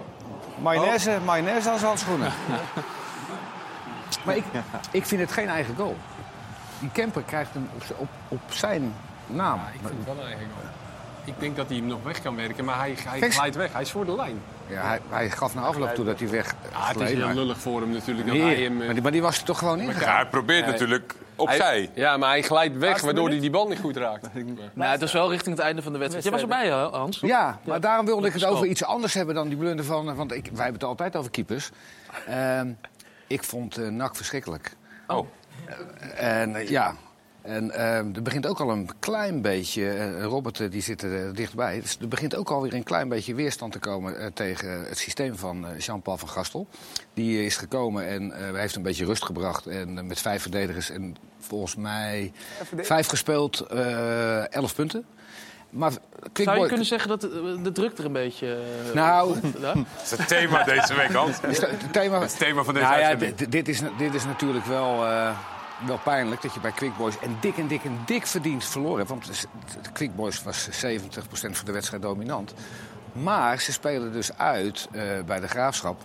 Mayonaise, 0.62 1.10
Oh. 1.20 1.26
mayonaise 1.26 1.70
als 1.70 1.82
handschoenen. 1.82 2.32
maar 4.26 4.36
ik, 4.36 4.44
ik 4.92 5.06
vind 5.06 5.22
het 5.22 5.32
geen 5.32 5.48
eigen 5.48 5.76
goal. 5.76 5.96
Die 6.80 6.90
camper 6.94 7.22
krijgt 7.22 7.54
hem 7.54 7.70
op, 7.76 7.84
op, 7.98 8.08
op 8.28 8.40
zijn 8.50 8.94
naam. 9.28 9.60
Ik 9.74 9.80
vind 9.88 9.94
het 9.98 10.06
wel 10.16 10.16
een 10.24 10.30
eigen 10.30 10.48
goal. 10.56 10.74
Ik 11.26 11.34
denk 11.40 11.56
dat 11.56 11.68
hij 11.68 11.78
hem 11.78 11.88
nog 11.88 12.04
weg 12.04 12.22
kan 12.22 12.36
werken, 12.36 12.66
maar 12.66 12.78
hij, 12.78 12.96
hij 13.08 13.30
glijdt 13.32 13.56
weg. 13.56 13.74
Hij 13.74 13.82
is 13.82 13.92
voor 13.92 14.06
de 14.06 14.16
lijn. 14.16 14.42
Ja, 14.68 14.88
hij, 14.88 15.00
hij 15.10 15.30
gaf 15.30 15.56
na 15.56 15.62
afloop 15.62 15.90
toe 15.96 16.06
dat 16.06 16.20
hij 16.20 16.30
weg 16.30 16.54
Ja, 16.72 16.88
het 16.88 17.00
is 17.00 17.12
heel 17.12 17.34
lullig 17.34 17.58
voor 17.58 17.82
hem 17.82 17.90
natuurlijk. 17.92 18.28
Dat 18.28 18.38
hij 18.38 18.56
hem, 18.56 18.80
eh, 18.80 18.86
maar, 18.86 18.94
die, 18.94 19.04
maar 19.04 19.12
die 19.12 19.22
was 19.22 19.38
er 19.38 19.44
toch 19.44 19.58
gewoon 19.58 19.80
in 19.80 19.88
Ja, 19.88 20.16
hij 20.16 20.28
probeert 20.28 20.66
natuurlijk 20.66 21.16
opzij. 21.36 21.58
Hij- 21.78 21.90
ja, 21.94 22.18
maar 22.18 22.30
hij 22.30 22.42
glijdt 22.42 22.78
weg, 22.78 23.02
waardoor 23.02 23.30
hij 23.30 23.40
die 23.40 23.50
bal 23.50 23.68
niet 23.68 23.80
goed 23.80 23.98
raakt. 23.98 24.28
Nou, 24.74 24.92
het 24.92 25.00
was 25.00 25.12
wel 25.12 25.30
richting 25.30 25.56
het 25.56 25.66
einde 25.66 25.82
van 25.82 25.92
de 25.92 25.98
wedstrijd. 25.98 26.26
Jij 26.26 26.34
was 26.34 26.42
erbij, 26.42 26.70
Hans? 26.70 27.20
Ja, 27.20 27.60
maar 27.64 27.80
daarom 27.80 28.06
wilde 28.06 28.28
ik 28.28 28.34
het 28.34 28.46
over 28.46 28.66
iets 28.66 28.84
anders 28.84 29.14
hebben 29.14 29.36
dan 29.36 29.48
die 29.48 29.58
blunder 29.58 29.86
van... 29.86 30.16
Want 30.16 30.32
ik, 30.32 30.44
wij 30.46 30.64
hebben 30.64 30.74
het 30.74 30.84
altijd 30.84 31.16
over 31.16 31.32
keepers. 31.32 31.70
Ehm, 32.28 32.72
ik 33.28 33.44
vond 33.44 33.78
eh 33.78 33.88
NAC 33.88 34.16
verschrikkelijk. 34.16 34.76
Oh. 35.08 35.28
En 36.16 36.56
eh, 36.56 36.70
ja, 36.70 36.96
en 37.46 37.72
ehm, 37.72 38.10
er 38.16 38.22
begint 38.22 38.48
ook 38.48 38.60
al 38.60 38.70
een 38.70 38.90
klein 39.00 39.42
beetje... 39.42 39.90
eh, 39.90 40.24
Robert 40.24 40.60
eh, 40.60 40.72
die 40.72 40.82
zit 40.82 41.02
er 41.02 41.28
eh, 41.28 41.34
dichtbij. 41.34 41.82
Dus 41.82 41.98
er 42.02 42.08
begint 42.08 42.36
ook 42.36 42.50
alweer 42.50 42.74
een 42.74 42.84
klein 42.84 43.10
beetje 43.10 43.36
weerstand 43.36 43.72
te 43.72 43.80
komen... 43.80 44.20
eh, 44.20 44.28
tegen 44.34 44.86
het 44.88 44.98
systeem 44.98 45.36
van 45.38 45.68
eh, 45.68 45.80
Jean-Paul 45.80 46.18
van 46.18 46.30
Gastel. 46.30 46.68
Die 47.14 47.46
is 47.46 47.58
gekomen 47.58 48.08
en 48.08 48.32
eh, 48.32 48.60
heeft 48.60 48.76
een 48.76 48.82
beetje 48.82 49.06
rust 49.06 49.26
gebracht. 49.26 49.68
En 49.68 50.08
met 50.08 50.20
vijf 50.20 50.42
verdedigers 50.42 50.90
en 50.90 51.16
volgens 51.40 51.76
mij 51.76 52.32
vijf 52.76 53.08
gespeeld, 53.08 53.60
eh, 53.60 54.54
elf 54.54 54.76
punten. 54.76 55.06
Maar 55.70 55.92
Zou 56.34 56.60
je 56.60 56.68
kunnen 56.68 56.86
zeggen 56.86 57.10
dat 57.10 57.22
de, 57.22 57.60
de 57.64 57.72
druk 57.72 57.98
er 57.98 58.06
een 58.06 58.12
beetje... 58.12 58.58
Nou? 58.94 59.36
Dat 59.60 59.76
is 60.04 60.12
het 60.12 60.28
thema 60.28 60.64
deze 60.64 60.94
week, 60.96 61.12
dat 61.12 61.28
het 61.42 61.94
thema, 61.94 62.20
het 62.22 62.38
thema 62.38 62.64
van 62.64 62.74
deze 62.74 62.86
nou 62.86 63.00
ja, 63.00 63.08
uitzending. 63.08 63.38
dit, 63.38 63.52
dit, 63.52 63.68
is, 63.68 63.82
dit 63.98 64.14
is 64.14 64.26
natuurlijk 64.26 64.66
wel, 64.66 65.06
eh, 65.06 65.38
wel 65.86 66.00
pijnlijk 66.04 66.42
dat 66.42 66.54
je 66.54 66.60
bij 66.60 66.72
Quick 66.72 66.98
Boys 66.98 67.20
en 67.20 67.38
dik 67.40 67.58
en 67.58 67.68
dik 67.68 67.84
en 67.84 68.00
dik 68.06 68.26
verdiend 68.26 68.66
verloren 68.66 68.98
hebt. 68.98 69.10
Want 69.10 69.48
Quick 69.94 70.16
Boys 70.16 70.44
was 70.44 70.70
70% 70.70 70.70
van 71.30 71.66
de 71.66 71.72
wedstrijd 71.72 72.02
dominant. 72.02 72.54
Maar 73.12 73.60
ze 73.60 73.72
spelen 73.72 74.12
dus 74.12 74.38
uit 74.38 74.88
eh, 74.92 75.04
bij 75.26 75.40
de 75.40 75.48
Graafschap 75.48 76.02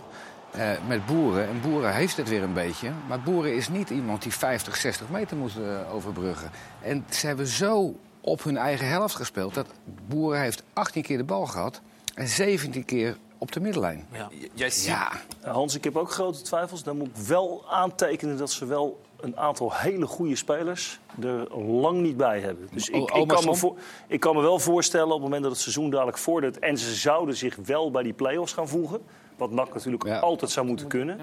eh, 0.51 0.71
met 0.87 1.07
Boeren. 1.07 1.49
En 1.49 1.61
Boeren 1.61 1.95
heeft 1.95 2.17
het 2.17 2.29
weer 2.29 2.43
een 2.43 2.53
beetje. 2.53 2.93
Maar 3.09 3.21
Boeren 3.21 3.55
is 3.55 3.69
niet 3.69 3.91
iemand 3.91 4.23
die 4.23 4.33
50, 4.33 4.77
60 4.77 5.09
meter 5.09 5.37
moet 5.37 5.53
eh, 5.57 5.95
overbruggen. 5.95 6.51
En 6.83 7.05
ze 7.11 7.27
hebben 7.27 7.47
zo 7.47 7.95
op 8.21 8.43
hun 8.43 8.57
eigen 8.57 8.89
helft 8.89 9.15
gespeeld 9.15 9.55
dat 9.55 9.67
Boeren 10.09 10.41
heeft 10.41 10.63
18 10.73 11.03
keer 11.03 11.17
de 11.17 11.25
bal 11.25 11.47
gehad 11.47 11.81
en 12.15 12.29
17 12.29 12.85
keer 12.85 13.17
op 13.39 13.53
de 13.53 13.61
middenlijn. 13.61 14.07
Jij 14.55 14.71
ziet... 14.71 14.85
Ja. 14.85 15.13
Uh, 15.45 15.53
Hans, 15.53 15.75
ik 15.75 15.85
heb 15.85 15.97
ook 15.97 16.11
grote 16.11 16.43
twijfels. 16.43 16.83
Dan 16.83 16.97
moet 16.97 17.07
ik 17.07 17.17
wel 17.17 17.65
aantekenen 17.69 18.37
dat 18.37 18.51
ze 18.51 18.67
wel 18.67 19.01
een 19.21 19.37
aantal 19.39 19.73
hele 19.75 20.07
goede 20.07 20.37
spelers 20.37 20.99
er 21.23 21.61
lang 21.63 22.01
niet 22.01 22.17
bij 22.17 22.41
hebben. 22.41 22.69
Dus 22.73 22.89
ik, 22.89 23.11
ik, 23.11 23.29
kan 23.29 23.45
me 23.45 23.55
voor- 23.55 23.77
ik 24.09 24.21
kan 24.21 24.35
me 24.35 24.43
wel 24.43 24.59
voorstellen 24.59 25.07
op 25.07 25.13
het 25.13 25.23
moment 25.23 25.43
dat 25.43 25.53
het 25.53 25.61
seizoen 25.61 25.91
dadelijk 25.91 26.19
vordert... 26.19 26.59
en 26.59 26.79
ze 26.79 26.95
zouden 26.95 27.37
zich 27.37 27.57
wel 27.65 27.91
bij 27.91 28.03
die 28.03 28.13
play-offs 28.13 28.53
gaan 28.53 28.69
voegen... 28.69 29.01
wat 29.37 29.51
NAC 29.51 29.75
natuurlijk 29.75 30.09
altijd 30.09 30.51
zou 30.51 30.67
moeten 30.67 30.87
kunnen... 30.87 31.19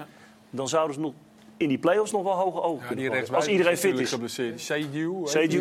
dan 0.50 0.68
zouden 0.68 0.94
ze 0.94 1.00
nog 1.00 1.12
in 1.56 1.68
die 1.68 1.78
play-offs 1.78 2.12
nog 2.12 2.22
wel 2.22 2.32
hoge 2.32 2.62
ogen 2.62 2.98
Ja, 3.00 3.10
die 3.10 3.32
Als 3.34 3.46
iedereen 3.46 3.72
is 3.72 3.80
fit 3.80 3.98
is. 3.98 4.08
geblesseerd. 4.10 4.60
Die 5.48 5.58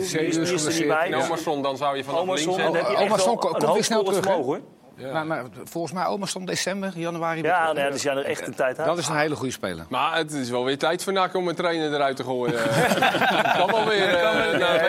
is- 0.53 0.65
er 0.65 0.73
niet 0.79 0.88
bij. 0.88 1.11
En 1.11 1.21
Omerson, 1.23 1.61
dan 1.61 1.77
zou 1.77 1.97
je 1.97 2.03
vanaf 2.03 2.25
links... 2.25 2.45
Omerson, 2.45 3.38
komt 3.38 3.63
weer 3.73 3.83
snel 3.83 4.03
terug, 4.03 4.23
vermogen, 4.23 4.63
Maar, 5.11 5.25
maar 5.25 5.43
volgens 5.63 5.93
mij 5.93 6.05
Omerson 6.05 6.45
december, 6.45 6.91
januari. 6.95 7.41
Ja, 7.41 7.65
nee, 7.65 7.73
terug. 7.75 7.91
dus 7.91 8.01
ja, 8.01 8.11
er 8.15 8.25
echt 8.25 8.47
een 8.47 8.55
tijd 8.55 8.77
uit. 8.77 8.87
Dat 8.87 8.97
is 8.97 9.07
een 9.07 9.17
hele 9.17 9.35
goede 9.35 9.51
speler. 9.51 9.85
Maar 9.89 10.15
het 10.17 10.31
is 10.33 10.49
wel 10.49 10.63
weer 10.63 10.77
tijd 10.77 11.03
voor 11.03 11.13
NAC 11.13 11.35
om 11.35 11.47
een 11.47 11.55
trainer 11.55 11.93
eruit 11.93 12.15
te 12.15 12.23
gooien. 12.23 12.53
Kan 13.57 13.67
wel 13.71 13.85
weer 13.85 14.13
eh, 14.15 14.59
Ja. 14.59 14.85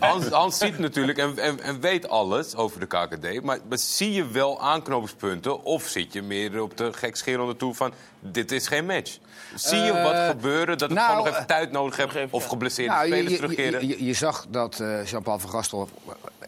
Hans- 0.30 0.58
ziet 0.58 0.78
natuurlijk 0.78 1.18
en, 1.18 1.38
en, 1.38 1.60
en 1.62 1.80
weet 1.80 2.08
alles 2.08 2.56
over 2.56 2.80
de 2.80 2.86
KKD. 2.86 3.42
Maar, 3.42 3.58
maar 3.68 3.78
zie 3.78 4.12
je 4.12 4.28
wel 4.28 4.60
aanknopingspunten? 4.60 5.64
Of 5.64 5.82
zit 5.82 6.12
je 6.12 6.22
meer 6.22 6.62
op 6.62 6.76
de 6.76 6.92
gekscherende 6.92 7.56
toe 7.56 7.74
van... 7.74 7.92
dit 8.20 8.52
is 8.52 8.68
geen 8.68 8.86
match? 8.86 9.18
Zie 9.54 9.78
je 9.78 9.92
wat 9.92 10.12
Eh, 10.12 10.26
gebeuren 10.28 10.78
dat 10.78 10.88
het 10.88 10.98
nou, 10.98 11.08
gewoon 11.08 11.24
nog 11.24 11.34
even 11.34 11.46
tijd 11.46 11.70
nodig 11.72 11.96
heeft... 11.96 12.16
of 12.30 12.44
geblesseerde 12.46 12.92
Nou, 12.92 13.06
spelers 13.06 13.30
je, 13.30 13.36
terugkeren? 13.36 13.80
je, 13.80 13.86
je, 13.98 14.04
je 14.04 14.12
zag 14.12 14.46
dat 14.48 14.80
eh, 14.80 15.04
Jean-Paul 15.04 15.38
van 15.38 15.50
Gastel, 15.50 15.88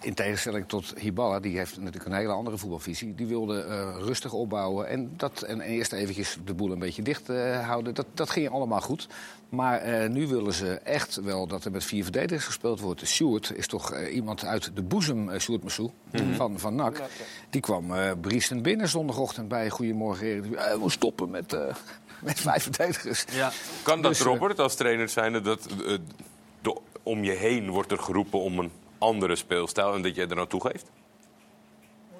in 0.00 0.14
tegenstelling 0.14 0.68
tot 0.68 0.94
Hiballa, 0.98 1.40
die 1.40 1.56
heeft 1.56 1.76
natuurlijk 1.76 2.04
een 2.04 2.12
hele 2.16 2.32
andere 2.32 2.58
voetbalvisie. 2.58 3.14
Die 3.14 3.26
wilde 3.26 3.62
eh, 3.62 3.96
rustig 3.98 4.32
opbouwen 4.32 4.88
en, 4.88 5.12
dat, 5.16 5.42
en 5.42 5.60
eerst 5.60 5.92
eventjes 5.92 6.38
de 6.44 6.54
boel 6.54 6.72
een 6.72 6.78
beetje 6.78 7.02
dicht 7.02 7.28
eh, 7.28 7.66
houden. 7.66 7.94
Dat, 7.94 8.06
dat 8.14 8.30
ging 8.30 8.50
allemaal 8.50 8.80
goed. 8.80 9.08
Maar 9.48 9.78
eh, 9.78 10.08
nu 10.08 10.26
willen 10.26 10.52
ze 10.52 10.72
echt 10.74 11.14
wel 11.14 11.46
dat 11.46 11.64
er 11.64 11.70
met 11.70 11.84
vier 11.84 12.02
verdedigers 12.02 12.44
gespeeld 12.44 12.80
wordt. 12.80 13.06
Sjoerd 13.06 13.52
is 13.56 13.66
toch 13.66 13.98
iemand 13.98 14.44
uit 14.44 14.70
de 14.74 14.82
boezem, 14.82 15.28
uh, 15.28 15.38
Sjoerd 15.38 15.62
Massou, 15.62 15.90
Mhm. 16.10 16.34
van, 16.34 16.58
van 16.58 16.74
NAC. 16.74 17.02
Die 17.50 17.60
kwam 17.60 17.92
briesend 18.20 18.62
binnen 18.62 18.88
zondagochtend 18.88 19.48
bij 19.48 19.70
Goedemorgen. 19.70 20.56
Eh, 20.56 20.74
we 20.82 20.90
stoppen 20.90 21.30
met, 21.30 21.56
met 22.20 22.40
vijf 22.40 22.62
verdedigers. 22.62 23.24
Kan 23.82 24.02
dat, 24.02 24.10
Dus, 24.10 24.20
Robert, 24.20 24.58
als 24.58 24.74
trainer 24.74 25.08
zijn... 25.08 25.42
dat 25.42 25.68
om 27.02 27.24
je 27.24 27.32
heen 27.32 27.70
wordt 27.70 27.90
er 27.90 27.98
geroepen 27.98 28.40
om 28.40 28.58
een 28.58 28.70
andere 29.00 29.36
speelstijl... 29.36 29.94
en 29.94 30.02
dat 30.02 30.14
jij 30.14 30.28
er 30.28 30.34
nou 30.34 30.48
toegeeft? 30.48 30.90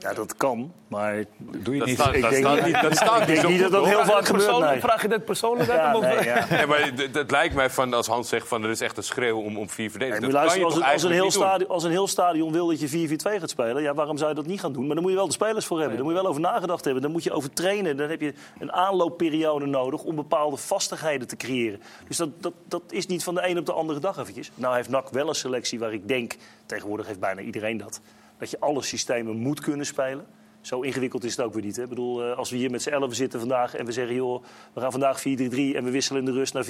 Ja, 0.00 0.12
dat 0.14 0.36
kan, 0.36 0.72
maar 0.88 1.24
doe 1.38 1.76
Dat 1.78 1.86
niet. 1.86 1.98
staat- 2.00 2.14
ik 2.14 2.20
dat 2.22 2.30
denk, 2.30 2.44
staat 2.46 2.64
niet, 2.66 2.80
dat 2.82 2.96
staat 2.96 3.12
ik 3.12 3.18
niet 3.18 3.26
denk 3.26 3.40
zo 3.40 3.48
niet 3.48 3.60
dat 3.60 3.70
dat 3.70 3.84
heel 3.86 4.04
vaak 4.04 4.26
gebeurt. 4.26 4.44
Persoonlijk- 4.44 4.70
Nee. 4.72 4.80
Vraag 4.80 5.02
je 5.02 5.08
dit 5.08 5.24
persoonlijk 5.24 5.70
Ja, 5.70 5.78
aan 5.80 6.02
hem? 6.02 6.10
of- 6.10 6.14
nee, 6.14 6.24
ja. 6.24 6.46
Nee, 6.50 6.66
maar 6.66 6.92
het- 7.12 7.30
lijkt 7.30 7.54
mij 7.54 7.70
van, 7.70 7.94
als 7.94 8.06
Hans 8.06 8.28
zegt 8.28 8.48
van 8.48 8.64
er 8.64 8.70
is 8.70 8.80
echt 8.80 8.96
een 8.96 9.02
schreeuw 9.02 9.38
om, 9.38 9.58
om 9.58 9.68
vier 9.68 9.78
Nee, 9.84 9.90
verdedigers. 9.90 10.32
dat 10.32 10.54
je 10.54 10.64
als, 10.64 10.76
een, 10.76 10.82
als, 10.84 11.02
een 11.02 11.10
heel 11.10 11.30
stadion, 11.30 11.68
als 11.70 11.84
een 11.84 11.90
heel 11.90 12.06
stadion 12.08 12.52
wil 12.52 12.66
dat 12.66 12.80
je 12.80 12.88
4-4-2 12.88 13.40
gaat 13.40 13.50
spelen, 13.50 13.82
ja, 13.82 13.94
waarom 13.94 14.16
zou 14.16 14.28
je 14.28 14.34
dat 14.36 14.46
niet 14.46 14.60
gaan 14.60 14.72
doen? 14.72 14.84
Maar 14.86 14.94
dan 14.94 15.02
moet 15.02 15.10
je 15.12 15.18
wel 15.18 15.26
de 15.26 15.32
spelers 15.32 15.66
voor 15.66 15.78
hebben. 15.78 15.96
Daar 15.96 16.04
moet 16.04 16.14
je 16.14 16.20
wel 16.20 16.30
over 16.30 16.42
nagedacht 16.42 16.84
hebben. 16.84 17.02
Dan 17.02 17.12
moet 17.12 17.24
je 17.24 17.32
over 17.32 17.52
trainen. 17.52 17.96
Dan 17.96 18.08
heb 18.10 18.20
je 18.20 18.34
een 18.58 18.72
aanloopperiode 18.72 19.66
nodig 19.66 20.02
om 20.02 20.14
bepaalde 20.16 20.56
vastigheden 20.56 21.28
te 21.28 21.36
creëren. 21.36 21.80
Dus 22.08 22.16
dat, 22.16 22.28
dat, 22.40 22.52
dat 22.68 22.82
is 22.88 23.06
niet 23.06 23.24
van 23.24 23.34
de 23.34 23.48
een 23.48 23.58
op 23.58 23.66
de 23.66 23.72
andere 23.72 23.98
dag 24.00 24.18
eventjes. 24.18 24.50
Nou 24.54 24.74
heeft 24.74 24.88
NAC 24.88 25.08
wel 25.10 25.28
een 25.28 25.34
selectie 25.34 25.78
waar 25.78 25.92
ik 25.92 26.08
denk, 26.08 26.36
tegenwoordig 26.66 27.06
heeft 27.06 27.20
bijna 27.20 27.40
iedereen 27.40 27.76
dat, 27.76 28.00
dat 28.40 28.50
je 28.50 28.60
alle 28.60 28.82
systemen 28.82 29.36
moet 29.36 29.60
kunnen 29.60 29.86
spelen. 29.86 30.26
Zo 30.60 30.80
ingewikkeld 30.80 31.24
is 31.24 31.36
het 31.36 31.46
ook 31.46 31.52
weer 31.52 31.62
niet. 31.62 31.76
Hè? 31.76 31.82
Ik 31.82 31.88
bedoel, 31.88 32.24
eh, 32.24 32.36
als 32.36 32.50
we 32.50 32.56
hier 32.56 32.70
met 32.70 32.82
z'n 32.82 32.90
elfen 32.90 33.16
zitten 33.16 33.38
vandaag 33.38 33.74
en 33.74 33.86
we 33.86 33.92
zeggen... 33.92 34.14
joh, 34.14 34.42
we 34.72 34.80
gaan 34.80 34.90
vandaag 34.90 35.20
4-3-3 35.20 35.22
en 35.22 35.84
we 35.84 35.90
wisselen 35.90 36.20
in 36.20 36.26
de 36.26 36.32
rust 36.32 36.54
naar 36.54 36.64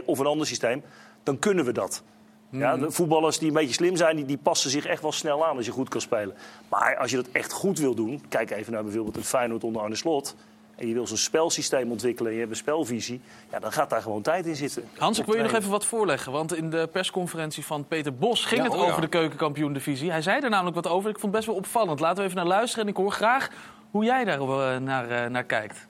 4-4-2 0.00 0.04
of 0.04 0.18
een 0.18 0.26
ander 0.26 0.46
systeem... 0.46 0.82
dan 1.22 1.38
kunnen 1.38 1.64
we 1.64 1.72
dat. 1.72 2.02
Ja, 2.50 2.76
de 2.76 2.90
voetballers 2.90 3.38
die 3.38 3.48
een 3.48 3.54
beetje 3.54 3.74
slim 3.74 3.96
zijn, 3.96 4.16
die, 4.16 4.24
die 4.24 4.38
passen 4.38 4.70
zich 4.70 4.86
echt 4.86 5.02
wel 5.02 5.12
snel 5.12 5.46
aan 5.46 5.56
als 5.56 5.66
je 5.66 5.72
goed 5.72 5.88
kan 5.88 6.00
spelen. 6.00 6.34
Maar 6.68 6.96
als 6.96 7.10
je 7.10 7.16
dat 7.16 7.28
echt 7.32 7.52
goed 7.52 7.78
wil 7.78 7.94
doen, 7.94 8.22
kijk 8.28 8.50
even 8.50 8.72
naar 8.72 8.82
bijvoorbeeld 8.82 9.16
een 9.16 9.24
Feyenoord 9.24 9.64
onder 9.64 9.82
Arne 9.82 9.94
Slot... 9.94 10.36
en 10.76 10.88
je 10.88 10.94
wil 10.94 11.06
zo'n 11.06 11.16
spelsysteem 11.16 11.90
ontwikkelen 11.90 12.30
en 12.30 12.34
je 12.34 12.42
hebt 12.42 12.52
een 12.52 12.62
spelvisie... 12.62 13.20
Ja, 13.50 13.58
dan 13.58 13.72
gaat 13.72 13.90
daar 13.90 14.02
gewoon 14.02 14.22
tijd 14.22 14.46
in 14.46 14.56
zitten. 14.56 14.84
Hans, 14.96 15.18
ik 15.18 15.24
wil 15.24 15.36
je 15.36 15.42
nog 15.42 15.52
even 15.52 15.70
wat 15.70 15.86
voorleggen. 15.86 16.32
Want 16.32 16.56
in 16.56 16.70
de 16.70 16.88
persconferentie 16.92 17.64
van 17.64 17.86
Peter 17.86 18.14
Bos 18.14 18.44
ging 18.44 18.60
Ja, 18.60 18.66
het 18.66 18.76
oh 18.76 18.84
ja. 18.84 18.90
over 18.90 19.00
de 19.00 19.08
keukenkampioen-divisie. 19.08 20.10
Hij 20.10 20.22
zei 20.22 20.40
er 20.40 20.50
namelijk 20.50 20.76
wat 20.76 20.86
over. 20.86 21.10
Ik 21.10 21.18
vond 21.18 21.32
het 21.32 21.32
best 21.32 21.46
wel 21.46 21.56
opvallend. 21.56 22.00
Laten 22.00 22.16
we 22.16 22.22
even 22.22 22.36
naar 22.36 22.46
luisteren. 22.46 22.84
En 22.84 22.90
ik 22.90 22.96
hoor 22.96 23.12
graag 23.12 23.48
hoe 23.90 24.04
jij 24.04 24.24
daar 24.24 24.40
eh, 24.40 24.80
naar, 24.80 25.10
eh, 25.10 25.30
naar 25.30 25.44
kijkt. 25.44 25.86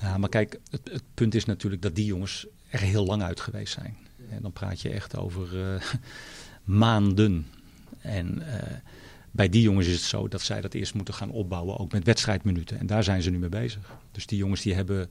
Ja, 0.00 0.18
maar 0.18 0.28
kijk, 0.28 0.58
het, 0.70 0.90
het 0.92 1.02
punt 1.14 1.34
is 1.34 1.44
natuurlijk 1.44 1.82
dat 1.82 1.94
die 1.94 2.04
jongens 2.04 2.46
er 2.70 2.80
heel 2.80 3.04
lang 3.04 3.22
uit 3.22 3.40
geweest 3.40 3.72
zijn. 3.72 3.96
En 4.30 4.42
dan 4.42 4.52
praat 4.52 4.80
je 4.80 4.90
echt 4.90 5.16
over 5.16 5.74
eh, 5.74 5.82
maanden. 6.82 7.46
En 8.00 8.42
eh, 8.42 8.76
bij 9.36 9.48
die 9.48 9.62
jongens 9.62 9.86
is 9.86 9.94
het 9.94 10.02
zo 10.02 10.28
dat 10.28 10.42
zij 10.42 10.60
dat 10.60 10.74
eerst 10.74 10.94
moeten 10.94 11.14
gaan 11.14 11.30
opbouwen, 11.30 11.78
ook 11.78 11.92
met 11.92 12.04
wedstrijdminuten. 12.04 12.78
En 12.78 12.86
daar 12.86 13.04
zijn 13.04 13.22
ze 13.22 13.30
nu 13.30 13.38
mee 13.38 13.48
bezig. 13.48 13.96
Dus 14.12 14.26
die 14.26 14.38
jongens 14.38 14.62
die 14.62 14.74
hebben 14.74 15.10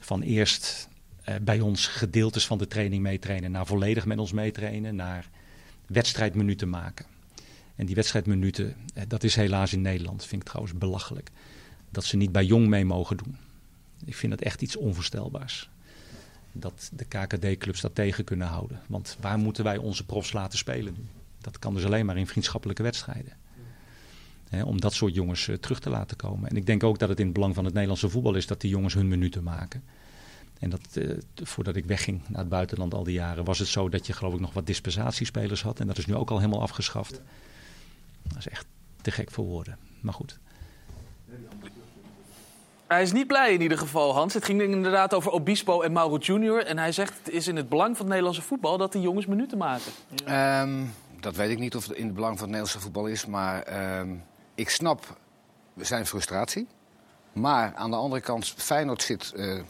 van 0.00 0.22
eerst 0.22 0.88
eh, 1.22 1.34
bij 1.42 1.60
ons 1.60 1.86
gedeeltes 1.86 2.46
van 2.46 2.58
de 2.58 2.66
training 2.66 3.02
meetrainen, 3.02 3.50
naar 3.50 3.66
volledig 3.66 4.06
met 4.06 4.18
ons 4.18 4.32
meetrainen, 4.32 4.94
naar 4.94 5.28
wedstrijdminuten 5.86 6.68
maken. 6.68 7.06
En 7.76 7.86
die 7.86 7.94
wedstrijdminuten, 7.94 8.76
eh, 8.94 9.02
dat 9.08 9.22
is 9.22 9.34
helaas 9.34 9.72
in 9.72 9.80
Nederland, 9.80 10.24
vind 10.24 10.42
ik 10.42 10.48
trouwens 10.48 10.78
belachelijk. 10.78 11.30
Dat 11.90 12.04
ze 12.04 12.16
niet 12.16 12.32
bij 12.32 12.44
jong 12.44 12.66
mee 12.68 12.84
mogen 12.84 13.16
doen. 13.16 13.36
Ik 14.04 14.14
vind 14.14 14.32
dat 14.32 14.40
echt 14.40 14.62
iets 14.62 14.76
onvoorstelbaars. 14.76 15.70
Dat 16.52 16.90
de 16.92 17.04
KKD-clubs 17.04 17.80
dat 17.80 17.94
tegen 17.94 18.24
kunnen 18.24 18.46
houden. 18.46 18.80
Want 18.86 19.16
waar 19.20 19.38
moeten 19.38 19.64
wij 19.64 19.76
onze 19.76 20.04
profs 20.04 20.32
laten 20.32 20.58
spelen 20.58 20.94
nu? 20.98 21.04
Dat 21.40 21.58
kan 21.58 21.74
dus 21.74 21.84
alleen 21.84 22.06
maar 22.06 22.16
in 22.16 22.26
vriendschappelijke 22.26 22.82
wedstrijden. 22.82 23.32
Hè, 24.48 24.62
om 24.62 24.80
dat 24.80 24.92
soort 24.92 25.14
jongens 25.14 25.48
eh, 25.48 25.56
terug 25.56 25.80
te 25.80 25.90
laten 25.90 26.16
komen. 26.16 26.50
En 26.50 26.56
ik 26.56 26.66
denk 26.66 26.82
ook 26.82 26.98
dat 26.98 27.08
het 27.08 27.18
in 27.18 27.24
het 27.24 27.34
belang 27.34 27.54
van 27.54 27.64
het 27.64 27.72
Nederlandse 27.72 28.08
voetbal 28.08 28.34
is 28.34 28.46
dat 28.46 28.60
die 28.60 28.70
jongens 28.70 28.94
hun 28.94 29.08
minuten 29.08 29.42
maken. 29.42 29.84
En 30.58 30.70
dat, 30.70 30.80
eh, 30.92 31.10
voordat 31.34 31.76
ik 31.76 31.84
wegging 31.84 32.20
naar 32.28 32.40
het 32.40 32.48
buitenland 32.48 32.94
al 32.94 33.04
die 33.04 33.14
jaren, 33.14 33.44
was 33.44 33.58
het 33.58 33.68
zo 33.68 33.88
dat 33.88 34.06
je 34.06 34.12
geloof 34.12 34.34
ik 34.34 34.40
nog 34.40 34.52
wat 34.52 34.66
dispensatiespelers 34.66 35.62
had. 35.62 35.80
En 35.80 35.86
dat 35.86 35.98
is 35.98 36.06
nu 36.06 36.14
ook 36.14 36.30
al 36.30 36.38
helemaal 36.38 36.62
afgeschaft. 36.62 37.20
Dat 38.22 38.38
is 38.38 38.48
echt 38.48 38.66
te 39.02 39.10
gek 39.10 39.30
voor 39.30 39.44
woorden. 39.44 39.78
Maar 40.00 40.14
goed. 40.14 40.38
Hij 42.86 43.02
is 43.02 43.12
niet 43.12 43.26
blij 43.26 43.52
in 43.52 43.60
ieder 43.60 43.78
geval, 43.78 44.14
Hans. 44.14 44.34
Het 44.34 44.44
ging 44.44 44.62
inderdaad 44.62 45.14
over 45.14 45.30
Obispo 45.30 45.80
en 45.82 45.92
Mauro 45.92 46.16
Junior. 46.16 46.66
En 46.66 46.78
hij 46.78 46.92
zegt 46.92 47.18
het 47.18 47.34
is 47.34 47.48
in 47.48 47.56
het 47.56 47.68
belang 47.68 47.90
van 47.90 47.98
het 48.00 48.08
Nederlandse 48.08 48.42
voetbal 48.42 48.78
dat 48.78 48.92
die 48.92 49.00
jongens 49.00 49.26
minuten 49.26 49.58
maken. 49.58 49.92
Ehm, 50.24 50.84
dat 51.20 51.36
weet 51.36 51.50
ik 51.50 51.58
niet 51.58 51.76
of 51.76 51.86
het 51.86 51.96
in 51.96 52.04
het 52.04 52.14
belang 52.14 52.38
van 52.38 52.48
het 52.48 52.56
Nederlandse 52.56 52.80
voetbal 52.80 53.06
is. 53.06 53.26
Maar 53.26 53.62
ehm, 53.62 54.08
ik 54.56 54.70
snap 54.70 55.16
zijn 55.76 56.06
frustratie. 56.06 56.66
Maar 57.32 57.72
aan 57.74 57.90
de 57.90 57.96
andere 57.96 58.22
kant, 58.22 58.54
Feyenoord 58.56 59.02
zit... 59.02 59.32
eh 59.36 59.60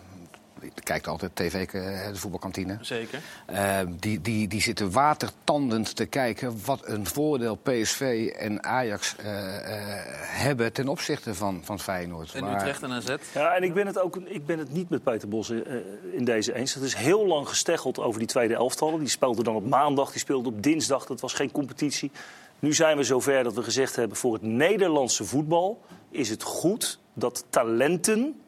ik 0.60 0.72
kijk 0.84 1.06
altijd 1.06 1.30
tv, 1.36 1.54
eh, 1.54 1.72
de 2.12 2.16
voetbalkantine. 2.18 2.78
Zeker. 2.80 3.20
Eh, 3.46 3.78
die, 3.98 4.20
die, 4.20 4.48
die 4.48 4.60
zitten 4.62 4.90
watertandend 4.90 5.96
te 5.96 6.06
kijken 6.06 6.60
wat 6.64 6.80
een 6.88 7.06
voordeel 7.06 7.54
PSV 7.56 8.32
en 8.38 8.64
Ajax 8.64 9.16
eh, 9.16 9.56
eh, 9.56 10.04
hebben 10.20 10.72
ten 10.72 10.88
opzichte 10.88 11.34
van, 11.34 11.60
van 11.64 11.80
Feyenoord. 11.80 12.34
En 12.34 12.44
Maar- 12.44 12.54
Utrecht 12.54 12.82
en 12.82 12.90
AZ. 12.92 13.14
Ja, 13.34 13.54
en 13.54 13.62
ik 13.62 13.74
ben 13.74 13.86
het 13.86 13.98
ook 13.98 14.16
ik 14.16 14.46
ben 14.46 14.58
het 14.58 14.72
niet 14.72 14.88
met 14.88 15.02
Peter 15.02 15.28
Bos 15.28 15.50
eh, 15.50 15.58
in 16.12 16.24
deze 16.24 16.54
eens. 16.54 16.74
Het 16.74 16.82
is 16.82 16.94
heel 16.94 17.26
lang 17.26 17.48
gesteggeld 17.48 17.98
over 17.98 18.18
die 18.18 18.28
tweede 18.28 18.54
elftallen. 18.54 18.98
Die 18.98 19.08
speelden 19.08 19.44
dan 19.44 19.54
op 19.54 19.66
maandag, 19.68 20.10
die 20.10 20.20
speelden 20.20 20.52
op 20.52 20.62
dinsdag. 20.62 21.06
Dat 21.06 21.20
was 21.20 21.32
geen 21.32 21.50
competitie. 21.50 22.10
Nu 22.58 22.74
zijn 22.74 22.96
we 22.96 23.02
zover 23.02 23.44
dat 23.44 23.54
we 23.54 23.62
gezegd 23.62 23.96
hebben... 23.96 24.16
voor 24.16 24.32
het 24.32 24.42
Nederlandse 24.42 25.24
voetbal 25.24 25.80
is 26.10 26.28
het 26.28 26.42
goed 26.42 26.98
dat 27.12 27.44
talenten... 27.50 28.40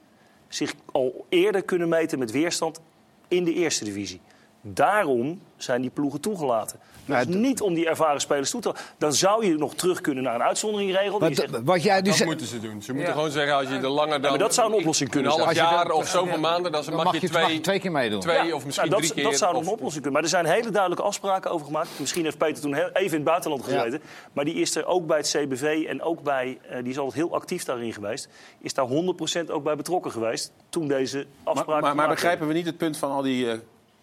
zich 0.48 0.74
al 0.92 1.26
eerder 1.28 1.62
kunnen 1.62 1.88
meten 1.88 2.18
met 2.18 2.30
weerstand 2.30 2.80
in 3.28 3.44
de 3.44 3.52
eerste 3.52 3.84
divisie. 3.84 4.20
Daarom 4.60 5.40
zijn 5.56 5.80
die 5.80 5.90
ploegen 5.90 6.20
toegelaten. 6.20 6.78
Dus 7.08 7.26
niet 7.26 7.60
om 7.60 7.74
die 7.74 7.88
ervaren 7.88 8.20
spelers 8.20 8.50
toe 8.50 8.60
te 8.60 8.72
Dan 8.98 9.12
zou 9.12 9.46
je 9.46 9.54
nog 9.56 9.74
terug 9.74 10.00
kunnen 10.00 10.24
naar 10.24 10.34
een 10.34 10.42
uitzonderingregel. 10.42 11.18
die 11.18 11.28
Wat- 11.28 11.36
zegt- 11.50 11.64
wat 11.64 11.82
jij 11.82 11.96
dus 11.98 12.06
Dat 12.08 12.16
zegt- 12.16 12.28
moeten 12.28 12.46
ze 12.46 12.60
doen. 12.60 12.82
Ze 12.82 12.92
moeten 12.92 13.10
Ja. 13.10 13.16
gewoon 13.16 13.30
zeggen, 13.30 13.54
als 13.56 13.68
je 13.68 13.88
langer 13.88 14.12
Ja, 14.14 14.18
dan... 14.18 14.30
maar 14.30 14.38
dat 14.38 14.54
zou 14.54 14.72
een 14.72 14.78
oplossing 14.78 15.10
kunnen 15.10 15.32
Een 15.32 15.38
half 15.38 15.52
zijn. 15.52 15.60
Als 15.64 15.70
je 15.70 15.76
jaar 15.76 15.88
dat- 15.88 15.96
of 15.96 16.08
zoveel 16.08 16.32
Ja. 16.34 16.40
maanden, 16.40 16.72
dan, 16.72 16.84
Dan 16.84 16.94
mag, 16.94 17.04
mag 17.04 17.18
je 17.20 17.28
twee, 17.28 17.42
mag 17.42 17.52
je 17.52 17.60
twee 17.60 17.80
keer 17.80 17.92
meedoen. 17.92 18.20
Twee 18.20 18.46
Ja, 18.46 18.54
of 18.54 18.64
misschien 18.64 18.88
nou, 18.88 19.00
dat, 19.00 19.10
drie 19.10 19.22
keer. 19.22 19.30
Dat 19.30 19.38
zou 19.40 19.56
een 19.56 19.66
oplossing 19.68 19.92
kunnen. 19.92 20.12
Maar 20.12 20.22
er 20.22 20.28
zijn 20.28 20.46
hele 20.46 20.70
duidelijke 20.70 21.04
afspraken 21.04 21.50
over 21.50 21.66
gemaakt. 21.66 21.88
Misschien 21.96 22.24
heeft 22.24 22.38
Peter 22.38 22.62
toen 22.62 22.74
heel- 22.74 22.90
even 22.92 23.06
in 23.10 23.14
het 23.14 23.24
buitenland 23.24 23.64
gezeten. 23.64 24.00
Maar 24.32 24.44
die 24.44 24.54
is 24.54 24.76
er 24.76 24.86
ook 24.86 25.06
bij 25.06 25.16
het 25.16 25.28
CBV 25.28 25.84
en 25.88 26.02
ook 26.02 26.22
bij... 26.22 26.58
eh, 26.68 26.76
die 26.82 26.88
is 26.90 26.98
altijd 26.98 27.14
heel 27.16 27.34
actief 27.34 27.64
daarin 27.64 27.92
geweest. 27.92 28.28
Is 28.60 28.74
daar 28.74 28.86
100% 28.86 29.50
ook 29.50 29.62
bij 29.64 29.76
betrokken 29.76 30.10
geweest 30.10 30.52
toen 30.68 30.88
deze 30.88 31.16
Maar, 31.16 31.26
afspraken 31.44 31.72
maar, 31.72 31.80
maar 31.82 31.90
gemaakt 31.90 32.08
begrijpen 32.10 32.46
we 32.46 32.52
niet 32.52 32.66
het 32.66 32.76
punt 32.76 32.96
van 32.96 33.10
al 33.10 33.22
die 33.22 33.50
eh, 33.50 33.58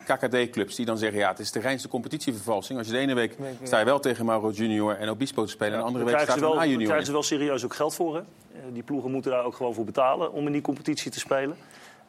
KKD-clubs 0.06 0.76
die 0.76 0.86
dan 0.86 0.98
zeggen... 0.98 1.20
ja, 1.20 1.30
het 1.30 1.40
is 1.40 1.52
de 1.52 1.60
reinste 1.60 1.88
competitievervalsing. 1.88 2.78
Als 2.78 2.88
je 2.88 2.94
de 2.94 3.00
ene 3.00 3.14
week 3.14 3.36
sta 3.64 3.80
je 3.80 3.86
wel 3.86 4.00
tegen 4.00 4.26
Mauro 4.26 4.52
Junior 4.52 4.98
en 4.98 5.10
Obispo 5.10 5.46
te 5.46 5.52
spelen... 5.52 5.74
en 5.74 5.80
de 5.80 5.86
andere 5.86 6.06
week 6.06 6.20
staat 6.20 6.38
er 6.38 6.44
een 6.44 6.50
daar 6.50 6.60
A-junior 6.60 6.84
krijgen 6.84 7.06
ze 7.06 7.12
wel 7.12 7.24
serieus 7.24 7.64
ook 7.64 7.76
geld 7.76 7.96
voor. 7.96 8.16
Hè? 8.16 8.22
Eh, 8.22 8.60
die 8.74 8.84
ploegen 8.84 9.12
moeten 9.12 9.32
daar 9.32 9.44
ook 9.44 9.56
gewoon 9.56 9.74
voor 9.74 9.86
betalen 9.86 10.32
om 10.32 10.46
in 10.46 10.52
die 10.52 10.62
competitie 10.62 11.12
te 11.12 11.20
spelen. 11.20 11.58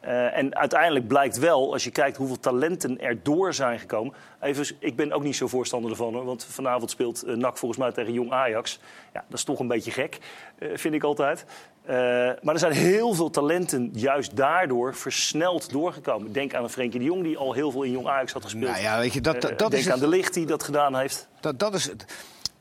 Eh, 0.07 0.37
en 0.37 0.55
uiteindelijk 0.55 1.07
blijkt 1.07 1.37
wel, 1.37 1.73
als 1.73 1.83
je 1.83 1.91
kijkt 1.91 2.17
hoeveel 2.17 2.39
talenten 2.39 2.99
er 3.01 3.23
door 3.23 3.53
zijn 3.53 3.79
gekomen. 3.79 4.13
Even, 4.41 4.75
ik 4.79 4.95
ben 4.95 5.11
ook 5.11 5.23
niet 5.23 5.35
zo 5.35 5.47
voorstander 5.47 5.91
ervan, 5.91 6.13
hoor, 6.13 6.25
want 6.25 6.45
vanavond 6.45 6.89
speelt 6.89 7.23
eh, 7.23 7.35
NAC 7.35 7.57
volgens 7.57 7.79
mij 7.81 7.91
tegen 7.91 8.13
Jong 8.13 8.31
Ajax. 8.31 8.79
Ja, 9.13 9.23
dat 9.29 9.37
is 9.37 9.43
toch 9.45 9.59
een 9.59 9.67
beetje 9.67 9.91
gek, 9.91 10.17
eh, 10.59 10.69
vind 10.73 10.93
ik 10.93 11.03
altijd. 11.03 11.45
Maar 12.41 12.53
er 12.53 12.59
zijn 12.59 12.71
heel 12.71 13.13
veel 13.13 13.29
talenten 13.29 13.89
juist 13.93 14.35
daardoor 14.35 14.95
versneld 14.95 15.71
doorgekomen. 15.71 16.31
Denk 16.31 16.53
aan 16.53 16.63
een 16.63 16.69
Frenkie 16.69 16.99
de 16.99 17.05
Jong 17.05 17.23
die 17.23 17.37
al 17.37 17.53
heel 17.53 17.71
veel 17.71 17.83
in 17.83 17.91
Jong 17.91 18.07
Ajax 18.07 18.33
had 18.33 18.43
gespeeld. 18.43 18.71
Nou 18.71 18.81
ja, 18.81 18.99
weet 18.99 19.13
je, 19.13 19.21
dat- 19.21 19.41
dat- 19.41 19.59
dat 19.59 19.71
denk 19.71 19.73
is 19.83 19.85
aan 19.85 19.91
het- 19.91 20.01
de 20.01 20.07
Licht 20.07 20.33
die 20.33 20.45
dat 20.45 20.63
gedaan 20.63 20.95
heeft. 20.95 21.27
Dat, 21.39 21.59
dat, 21.59 21.73
is 21.73 21.85
het, 21.85 22.05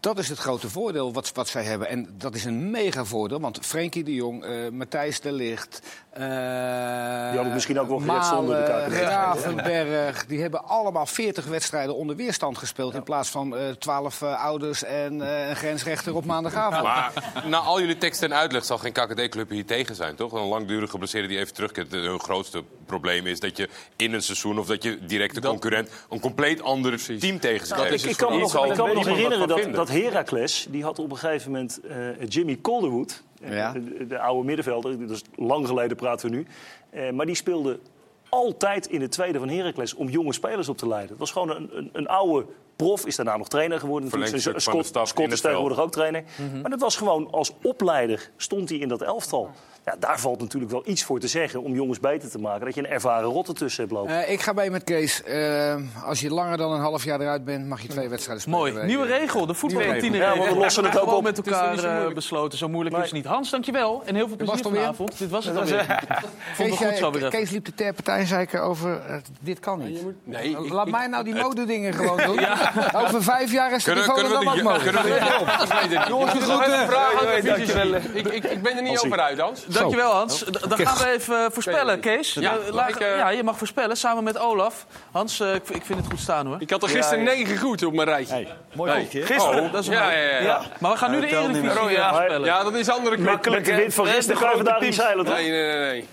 dat 0.00 0.18
is 0.18 0.28
het 0.28 0.38
grote 0.38 0.70
voordeel 0.70 1.12
wat, 1.12 1.32
wat 1.34 1.48
zij 1.48 1.62
hebben. 1.64 1.88
En 1.88 2.08
dat 2.18 2.34
is 2.34 2.44
een 2.44 2.70
mega 2.70 3.04
voordeel. 3.04 3.40
Want 3.40 3.58
Frenkie 3.62 4.04
de 4.04 4.14
Jong, 4.14 4.44
eh, 4.44 4.50
Matthijs 4.72 5.20
de 5.20 5.32
Ligt... 5.32 5.80
eh 6.10 6.20
Die 6.20 7.36
hadden 7.36 7.52
misschien 7.52 7.80
ook 7.80 7.88
wel 7.88 7.98
gered 7.98 8.24
zonder 8.24 8.64
de 8.64 8.86
KKD. 8.86 8.94
Gravenberg, 8.94 10.26
die 10.26 10.40
hebben 10.40 10.64
allemaal 10.64 11.06
40 11.06 11.44
wedstrijden 11.44 11.94
onder 11.94 12.16
weerstand 12.16 12.58
gespeeld... 12.58 12.94
in 12.94 13.02
plaats 13.02 13.28
van 13.28 13.56
eh 13.56 13.70
12 13.70 14.22
ouders 14.22 14.84
en 14.84 15.20
eh, 15.20 15.48
een 15.48 15.56
grensrechter 15.56 16.14
op 16.14 16.24
maandagavond. 16.24 16.82
Maar 16.82 17.12
na 17.44 17.58
al 17.58 17.80
jullie 17.80 17.98
teksten 17.98 18.30
en 18.30 18.36
uitleg 18.36 18.64
zal 18.64 18.78
geen 18.78 18.92
KKD-club 18.92 19.50
hier 19.50 19.66
tegen 19.66 19.94
zijn, 19.94 20.14
toch? 20.14 20.32
Een 20.32 20.46
langdurig 20.46 20.90
geblesseerde 20.90 21.28
die 21.28 21.38
even 21.38 21.54
terugkeert. 21.54 21.92
Hun 21.92 22.20
grootste 22.20 22.62
probleem 22.86 23.26
is 23.26 23.40
dat 23.40 23.56
je 23.56 23.68
in 23.96 24.12
een 24.12 24.22
seizoen 24.22 24.58
of 24.58 24.66
dat 24.66 24.82
je 24.82 24.98
directe 25.06 25.40
concurrent 25.40 25.90
een 26.10 26.20
compleet 26.20 26.62
ander 26.62 27.18
team 27.18 27.40
tegen 27.40 27.66
zich 27.66 28.04
ik, 28.04 28.10
ik 28.10 28.16
kan 28.16 28.32
me 28.32 28.38
nog, 28.38 28.66
ik 28.66 28.74
kan 28.74 28.88
me 28.88 28.94
nog 28.94 29.06
herinneren 29.06 29.72
dat, 29.72 29.85
dat 29.86 29.94
vinden. 29.94 30.12
Heracles, 30.12 30.66
die 30.70 30.82
had 30.82 30.98
op 30.98 31.10
een 31.10 31.16
gegeven 31.16 31.50
moment 31.50 31.80
eh, 31.80 31.98
Jimmy 32.28 32.58
Calderwood, 32.62 33.22
eh, 33.42 33.52
Ja. 33.56 33.72
de, 33.72 34.06
de 34.06 34.18
oude 34.18 34.44
middenvelder, 34.46 35.00
dat 35.00 35.10
is 35.10 35.22
lang 35.34 35.66
geleden 35.66 35.96
praten 35.96 36.30
we 36.30 36.36
nu. 36.36 36.46
Eh, 36.90 37.10
maar 37.10 37.26
die 37.26 37.34
speelde 37.34 37.78
altijd 38.28 38.86
in 38.86 39.00
het 39.00 39.10
tweede 39.10 39.38
van 39.38 39.48
Heracles 39.48 39.94
om 39.94 40.08
jonge 40.08 40.32
spelers 40.32 40.68
op 40.68 40.78
te 40.78 40.88
leiden. 40.88 41.10
Het 41.10 41.18
was 41.18 41.30
gewoon 41.30 41.50
een, 41.50 41.68
een, 41.72 41.90
een 41.92 42.08
oude 42.08 42.46
prof, 42.76 43.06
is 43.06 43.16
daarna 43.16 43.36
nog 43.36 43.48
trainer 43.48 43.80
geworden. 43.80 44.10
Scott, 44.60 45.32
is 45.32 45.40
tegenwoordig 45.40 45.80
ook 45.80 45.92
trainer. 45.92 46.24
Maar 46.60 46.70
dat 46.70 46.80
was 46.80 46.96
gewoon 46.96 47.30
als 47.30 47.52
opleider 47.62 48.30
stond 48.36 48.68
hij 48.68 48.78
in 48.78 48.88
dat 48.88 49.02
elftal. 49.02 49.50
Ja, 49.86 49.94
daar 49.98 50.20
valt 50.20 50.40
natuurlijk 50.40 50.72
wel 50.72 50.82
iets 50.86 51.04
voor 51.04 51.20
te 51.20 51.28
zeggen 51.28 51.62
om 51.62 51.74
jongens 51.74 52.00
beter 52.00 52.30
te 52.30 52.38
maken. 52.38 52.64
Dat 52.64 52.74
je 52.74 52.80
een 52.80 52.90
ervaren 52.90 53.28
rot 53.28 53.48
ertussen 53.48 53.82
hebt 53.82 53.94
lopen. 53.94 54.22
Eh, 54.24 54.32
ik 54.32 54.40
ga 54.40 54.52
mee 54.52 54.70
met 54.70 54.84
Kees. 54.84 55.22
Eh, 55.22 55.74
als 56.04 56.20
je 56.20 56.30
langer 56.30 56.56
dan 56.56 56.72
een 56.72 56.80
half 56.80 57.04
jaar 57.04 57.20
eruit 57.20 57.44
bent, 57.44 57.66
mag 57.66 57.80
je 57.82 57.88
twee 57.88 58.08
wedstrijden 58.08 58.42
spelen. 58.42 58.58
Mooi. 58.60 58.72
Bij- 58.72 58.86
Nieuwe 58.86 59.06
regel, 59.06 59.46
de 59.46 59.54
voetbalkantine. 59.54 60.16
Ja, 60.16 60.36
want 60.36 60.50
we 60.52 60.56
lossen 60.58 60.84
het 60.84 60.92
ook 60.94 60.98
gewoon 61.00 61.14
op. 61.14 61.22
met 61.22 61.36
Het 61.36 61.46
is 61.46 61.52
elkaar 61.52 61.78
zo 61.78 62.08
eh, 62.08 62.14
besloten. 62.14 62.58
Zo 62.58 62.68
moeilijk 62.68 62.96
is 62.96 63.02
het 63.02 63.12
niet. 63.12 63.24
Hans, 63.24 63.50
dankjewel. 63.50 64.02
En 64.04 64.14
heel 64.14 64.26
veel 64.28 64.36
plezier 64.36 64.62
vanavond. 64.62 65.18
Dit 65.18 65.30
was 65.30 65.44
het 65.44 65.56
alweer. 65.56 65.84
Vond 66.54 66.68
Kees, 66.68 66.78
het 66.78 66.88
goed 66.88 66.96
zo 66.98 67.10
weer. 67.10 67.30
Kees 67.30 67.50
liep 67.50 67.64
de 67.64 67.74
ter 67.74 67.92
partij 67.92 68.26
zeiken 68.26 68.62
over 68.62 69.00
eh, 69.08 69.16
dit 69.40 69.60
kan 69.60 69.78
niet. 69.78 70.02
Nee, 70.24 70.50
ik- 70.50 70.68
Laat 70.72 70.86
ik- 70.86 70.92
mij 70.92 71.06
nou 71.06 71.24
die 71.24 71.34
het- 71.34 71.42
modedingen 71.42 71.94
gewoon 71.94 72.16
doen. 72.16 72.38
Over 73.02 73.22
vijf 73.22 73.52
jaar 73.52 73.72
is 73.74 73.86
het 73.86 73.94
we 73.94 74.04
dan 74.06 74.36
ook 74.36 74.62
mogelijk. 74.62 74.96
ik. 75.92 76.08
Jongens, 76.08 76.32
Ik. 78.14 78.14
Ik, 78.14 78.26
ik, 78.26 78.44
ik 78.44 78.62
ben 78.62 78.76
er 78.76 78.82
niet 78.82 78.98
over 78.98 79.20
uit, 79.20 79.38
Hans. 79.38 79.66
Dankjewel, 79.78 80.10
Hans. 80.12 80.38
D- 80.38 80.68
Dan 80.68 80.78
gaan 80.78 80.96
we 80.98 81.12
even 81.12 81.38
eh, 81.44 81.50
voorspellen, 81.52 82.00
Kees. 82.00 82.34
Ja, 82.34 82.52
Eh, 82.66 82.72
laat- 82.74 82.88
ik, 82.88 82.98
ja, 82.98 83.28
je 83.28 83.42
mag 83.42 83.58
voorspellen 83.58 83.96
samen 83.96 84.24
met 84.24 84.38
Olaf. 84.38 84.86
Hans, 85.12 85.40
eh, 85.40 85.54
ik, 85.54 85.68
ik 85.68 85.82
vind 85.84 85.98
het 85.98 86.08
goed 86.10 86.20
staan 86.20 86.46
hoor. 86.46 86.56
Ik 86.58 86.70
had 86.70 86.82
er 86.82 86.88
gisteren 86.88 87.24
negen 87.24 87.58
goed 87.58 87.82
op 87.84 87.92
mijn 87.92 88.08
rijtje. 88.08 88.46
Mooi 88.74 88.92
Nee. 88.92 89.02
goed, 89.04 89.12
hè? 89.12 89.20
Gisteren? 89.22 89.62
Oh. 89.64 89.72
Dat 89.72 89.80
is 89.82 89.88
ja, 89.88 90.02
mooi. 90.02 90.16
ja, 90.16 90.22
ja, 90.22 90.38
Ja. 90.42 90.60
Maar 90.78 90.90
we 90.92 90.96
gaan 90.98 91.10
nu 91.10 91.20
de 91.20 91.26
Eredivisie 91.26 91.80
Oh, 91.82 91.90
ja. 91.90 92.12
voorspellen. 92.14 92.46
Ja, 92.46 92.62
dat 92.62 92.74
is 92.74 92.88
andere 92.88 93.16
club. 93.16 93.42
De 93.64 93.74
wind 93.74 93.94
van 93.94 94.06
gisteren 94.06 94.40
kan 94.40 94.50
je 94.50 94.56
vandaag 94.56 94.80
niet 94.80 94.94
zeilen, 94.94 95.24
toch? 95.24 95.34
Nee, 95.34 95.50
nee, 95.50 95.78
nee. 95.78 96.08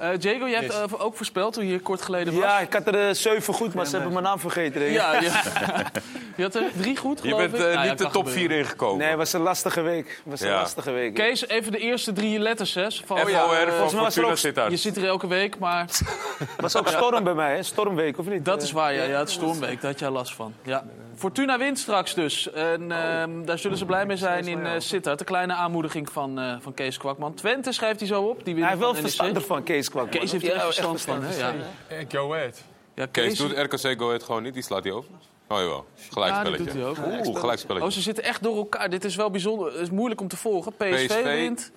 Eh, 0.00 0.08
Diego, 0.18 0.48
jij 0.48 0.60
hebt 0.60 0.92
eh, 0.92 1.04
ook 1.04 1.16
voorspeld 1.16 1.52
toen 1.52 1.64
je 1.64 1.70
hier 1.70 1.80
kort 1.80 2.02
geleden 2.02 2.34
was. 2.34 2.42
Ja, 2.42 2.58
ik 2.58 2.72
had 2.72 2.86
er 2.86 3.08
eh, 3.08 3.14
zeven 3.14 3.54
goed, 3.54 3.74
maar 3.74 3.86
ze 3.86 3.92
hebben 3.94 4.12
mijn 4.12 4.24
naam 4.24 4.38
vergeten. 4.38 4.80
denk 4.80 4.90
ik. 4.92 4.96
Ja, 4.96 5.20
ja. 5.20 5.42
je 6.36 6.42
had 6.42 6.54
er 6.54 6.62
drie 6.76 6.96
goed, 6.96 7.18
Je 7.22 7.28
geloof 7.28 7.40
bent 7.40 7.54
ik. 7.54 7.60
eh, 7.60 7.66
Nou 7.74 7.84
ja, 7.84 7.90
niet 7.90 7.98
de 7.98 8.08
top. 8.10 8.28
4 8.28 8.50
ingekomen. 8.50 8.98
Nee, 8.98 9.08
het 9.08 9.16
was 9.18 9.32
een 9.32 9.40
lastige 9.40 9.80
week. 9.80 10.20
Was 10.24 10.40
een 10.40 10.50
lastige 10.50 10.90
week. 10.90 11.14
Kees, 11.14 11.48
even 11.48 11.72
de 11.72 11.78
eerste 11.78 12.12
drie 12.12 12.38
letters, 12.38 12.74
hè? 12.74 12.90
Van, 12.90 13.18
FOR 13.18 13.28
eh, 13.30 13.38
van 13.38 13.48
volgens 13.68 13.92
mij 13.92 14.02
was 14.02 14.16
er 14.16 14.22
Fortuna 14.22 14.36
Sittard. 14.36 14.70
Je 14.70 14.76
zit 14.76 14.96
er 14.96 15.04
elke 15.06 15.26
week, 15.26 15.58
maar 15.58 15.80
Het 16.38 16.60
was 16.60 16.76
ook 16.76 16.88
storm 16.88 17.24
bij 17.24 17.34
mij, 17.34 17.54
hè? 17.54 17.62
Stormweek, 17.62 18.18
of 18.18 18.26
niet? 18.26 18.44
dat 18.44 18.62
is 18.62 18.72
waar. 18.72 18.94
Ja, 18.94 19.02
ja 19.02 19.18
het 19.18 19.30
stormweek, 19.30 19.80
daar 19.80 19.90
had 19.90 20.00
jij 20.00 20.10
last 20.10 20.34
van. 20.34 20.54
Ja. 20.62 20.84
Fortuna 21.20 21.58
wint 21.58 21.78
straks 21.78 22.14
dus. 22.14 22.50
En 22.52 22.92
ehm, 22.92 23.44
daar 23.44 23.58
zullen 23.58 23.78
ze 23.78 23.84
blij 23.84 24.06
mee 24.06 24.16
zijn 24.16 24.46
in 24.46 24.66
eh 24.66 24.72
Sittard. 24.78 25.18
De 25.18 25.24
kleine 25.24 25.52
aanmoediging 25.52 26.12
van, 26.12 26.38
eh, 26.38 26.56
van 26.60 26.74
Kees 26.74 26.96
Kwakman. 26.96 27.34
Twente 27.34 27.72
schrijft 27.72 28.00
hij 28.00 28.08
zo 28.08 28.22
op. 28.22 28.44
Die 28.44 28.54
Hij 28.54 28.66
heeft 28.68 28.78
wel 28.78 28.92
van 28.92 29.02
verstand 29.02 29.36
ervan, 29.36 29.62
Kees 29.62 29.90
kwam. 29.90 30.08
Kees 30.08 30.32
heeft 30.32 30.44
er 30.46 30.52
echt 30.54 30.64
verstand 30.64 31.00
van. 31.00 31.22
Ja. 31.38 31.54
Eh, 31.88 31.98
Go 32.08 32.34
ahead. 32.34 32.62
Ja, 32.94 33.06
Kees 33.06 33.38
doet 33.38 33.52
RKC 33.58 33.98
Go 33.98 34.06
Ahead 34.06 34.22
gewoon 34.22 34.42
niet, 34.42 34.54
die 34.54 34.62
slaat 34.62 34.84
hij 34.84 34.92
over. 34.92 35.10
Oh 35.48 35.58
jawel, 35.58 35.86
Ja, 35.94 36.02
gelijkspelletje. 36.10 36.80
dat. 36.80 36.98
Oeh, 36.98 37.82
Oh, 37.82 37.90
ze 37.90 38.00
zitten 38.00 38.24
echt 38.24 38.42
door 38.42 38.56
elkaar. 38.56 38.90
Dit 38.90 39.04
is 39.04 39.16
wel 39.16 39.30
bijzonder. 39.30 39.72
Het 39.72 39.80
is 39.80 39.90
moeilijk 39.90 40.20
om 40.20 40.28
te 40.28 40.36
volgen. 40.36 40.72
PSV, 40.72 41.06
PSV. 41.06 41.22
wint. 41.22 41.70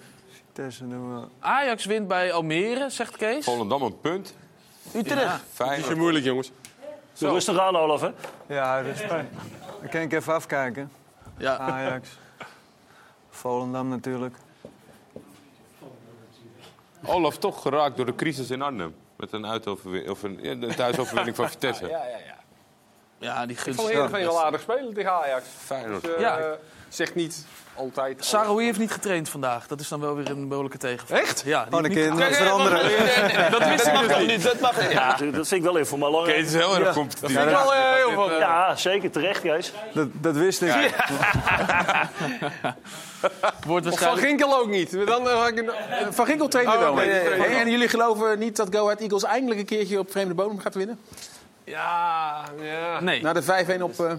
Ajax 1.40 1.86
wint 1.86 2.08
bij 2.08 2.32
Almere, 2.34 2.90
zegt 2.90 3.18
Kees. 3.18 3.46
Volendam 3.46 3.82
een 3.82 4.00
punt. 4.00 4.36
Utrecht. 4.96 5.44
Fijn. 5.54 5.78
Niet 5.78 5.86
zo 5.86 5.96
moeilijk, 5.96 6.26
jongens. 6.26 6.52
Doe 7.18 7.30
rustig 7.32 7.60
aan, 7.60 7.76
Olaf, 7.76 8.02
hè? 8.02 8.10
Ja, 8.46 8.80
respect. 8.80 9.32
Dan 9.82 9.90
kan 9.90 10.02
ik 10.02 10.14
even 10.14 10.34
afkijken. 10.34 10.92
Ja. 11.38 11.58
Ajax. 11.58 12.10
Volendam 13.30 13.88
natuurlijk. 13.88 14.36
Olaf 17.06 17.38
toch 17.38 17.62
geraakt 17.62 17.98
door 17.98 18.06
de 18.06 18.16
crisis 18.16 18.52
in 18.52 18.62
Arnhem. 18.62 18.96
Met 19.16 19.32
een, 19.32 19.46
of 20.10 20.24
een, 20.24 20.40
ja, 20.42 20.52
een 20.52 20.76
thuisoverwinning 20.76 21.36
van 21.36 21.50
Vitesse. 21.50 21.88
Ja, 21.88 21.98
ja, 22.06 22.18
ja. 22.18 22.36
Ja, 23.18 23.46
die 23.46 23.56
Ik 23.56 23.62
gunst. 23.62 23.80
vond 23.80 23.92
Heerenveen 23.92 24.26
wel 24.26 24.44
aardig 24.44 24.62
spelen 24.62 24.94
tegen 24.94 25.12
Ajax. 25.12 25.46
Feyenoord. 25.58 26.02
Dus, 26.02 26.14
eh, 26.14 26.20
Ja. 26.22 26.56
Zegt 26.94 27.16
niet 27.16 27.46
altijd... 27.76 28.26
Saroui 28.26 28.66
heeft 28.66 28.80
niet 28.80 28.92
getraind 28.92 29.30
vandaag. 29.30 29.68
Dat 29.68 29.80
is 29.80 29.88
dan 29.88 30.00
wel 30.00 30.16
weer 30.16 30.30
een 30.30 30.48
behoorlijke 30.48 30.78
tegenvaller. 30.78 31.24
Echt? 31.24 31.42
Ja, 31.46 31.66
die 31.66 32.12
Oh, 32.12 32.32
veranderen. 32.32 32.82
Dat 33.52 33.68
wist 33.68 33.86
ik 33.88 33.94
Dat 33.94 34.08
nog 34.08 34.28
niet. 34.28 34.44
dat 34.44 34.60
mag 34.60 34.82
niet. 34.82 34.92
Ja, 34.92 35.08
dat 35.18 35.48
vind 35.48 35.52
ik 35.52 35.62
wel 35.64 35.78
even 35.78 36.00
maar 36.00 36.10
Kees 36.24 36.46
is 36.46 36.54
heel 36.54 36.78
erg 36.78 36.94
competitief. 36.94 37.36
Ja, 37.36 37.46
wel, 37.46 37.74
eh, 37.74 37.94
heel 37.96 38.10
veel. 38.12 38.32
Ja, 38.40 38.76
zeker. 38.76 39.12
Terecht, 39.12 39.42
Kees. 39.42 39.74
Dat, 39.94 40.08
dat 40.14 40.36
wist 40.36 40.62
ik. 40.62 40.70
Wordt 43.68 43.86
Of 43.88 44.00
Van 44.00 44.08
waarschijnlijk... 44.08 44.28
Ginkel 44.28 44.58
ook 44.60 44.68
niet. 44.70 44.92
Dan, 45.08 45.30
eh, 45.30 45.48
ik 45.48 45.58
een- 45.58 45.70
eh, 45.70 46.08
van 46.10 46.26
Ginkel 46.26 46.48
trainde 46.48 46.72
Oh, 46.74 46.80
wel. 46.80 46.94
nee, 46.94 47.08
mee. 47.08 47.24
nee, 47.30 47.40
nee. 47.40 47.48
En 47.58 47.70
jullie 47.70 47.88
geloven 47.90 48.40
niet 48.40 48.56
dat 48.56 48.76
Go 48.76 48.84
Ahead 48.86 49.00
Eagles 49.00 49.24
eindelijk 49.24 49.60
een 49.60 49.66
keertje 49.66 50.00
op 50.00 50.12
vreemde 50.12 50.34
bodem 50.34 50.60
gaat 50.60 50.76
winnen? 50.76 51.00
Ja, 51.64 52.44
ja. 52.62 53.00
Nee. 53.00 53.22
Na 53.22 53.34
de 53.34 53.44
5-1 53.78 53.82
op... 53.82 54.00
eh, 54.00 54.12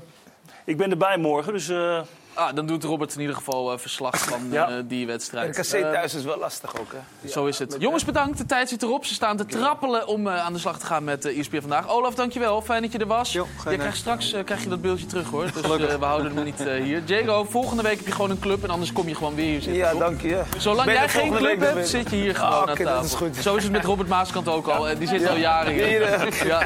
Ik 0.64 0.76
ben 0.76 0.90
erbij 0.90 1.16
morgen, 1.16 1.52
dus... 1.52 1.68
eh, 1.68 2.00
Ah, 2.34 2.54
dan 2.54 2.66
doet 2.66 2.84
Robert 2.84 3.14
in 3.14 3.20
ieder 3.20 3.36
geval 3.36 3.72
eh, 3.72 3.78
verslag 3.78 4.18
van 4.18 4.40
Ja. 4.50 4.68
eh, 4.68 4.74
die 4.84 5.06
wedstrijd. 5.06 5.58
RKC 5.58 5.72
Eh, 5.72 5.92
thuis 5.92 6.14
is 6.14 6.24
wel 6.24 6.38
lastig 6.38 6.78
ook, 6.80 6.92
hè? 6.92 7.28
Zo 7.28 7.46
is 7.46 7.58
het. 7.58 7.76
Jongens, 7.78 8.04
bedankt. 8.04 8.38
De 8.38 8.46
tijd 8.46 8.68
zit 8.68 8.82
erop. 8.82 9.04
Ze 9.04 9.14
staan 9.14 9.36
te 9.36 9.46
trappelen 9.46 10.06
om 10.06 10.26
eh, 10.28 10.44
aan 10.44 10.52
de 10.52 10.58
slag 10.58 10.78
te 10.78 10.86
gaan 10.86 11.04
met 11.04 11.24
uh, 11.26 11.38
ESPN 11.38 11.60
vandaag. 11.60 11.88
Olaf, 11.88 12.14
dankjewel. 12.14 12.62
Fijn 12.62 12.82
dat 12.82 12.92
je 12.92 12.98
er 12.98 13.06
was. 13.06 13.32
Jo, 13.32 13.46
je 13.70 13.76
krijgt 13.76 13.96
straks 13.96 14.32
eh, 14.32 14.44
krijg 14.44 14.62
je 14.62 14.68
dat 14.68 14.80
beeldje 14.80 15.06
terug, 15.06 15.30
hoor. 15.30 15.44
Dus 15.52 15.62
eh, 15.62 15.98
we 15.98 16.04
houden 16.04 16.34
hem 16.34 16.44
niet 16.44 16.66
eh, 16.66 16.82
hier. 16.82 17.02
Jago, 17.04 17.44
volgende 17.50 17.82
week 17.82 17.96
heb 17.96 18.06
je 18.06 18.12
gewoon 18.12 18.30
een 18.30 18.38
club 18.38 18.62
en 18.64 18.70
anders 18.70 18.92
kom 18.92 19.08
je 19.08 19.14
gewoon 19.14 19.34
weer 19.34 19.44
hier 19.44 19.60
zitten. 19.62 19.74
Ja, 19.82 19.90
toch? 19.90 19.98
dank 20.00 20.20
je. 20.20 20.42
Zolang 20.58 20.90
jij 20.90 21.08
geen 21.08 21.32
club 21.34 21.60
hebt, 21.60 21.74
weer. 21.74 21.86
zit 21.86 22.10
je 22.10 22.16
hier 22.16 22.38
Ah, 22.40 22.48
gewoon 22.48 22.62
oké, 22.62 22.70
aan 22.70 22.76
dat 22.76 22.86
tafel. 22.86 23.04
is 23.04 23.14
goed. 23.34 23.36
Zo 23.42 23.54
is 23.56 23.62
het 23.62 23.72
met 23.72 23.84
Robert 23.84 24.08
Maaskant 24.08 24.48
ook 24.48 24.66
al. 24.68 24.88
Eh, 24.88 24.98
Die 24.98 25.08
zit 25.08 25.28
al 25.28 25.36
jaren 25.36 25.72
hier. 25.72 26.02
Eh, 26.02 26.30
Ja. 26.44 26.62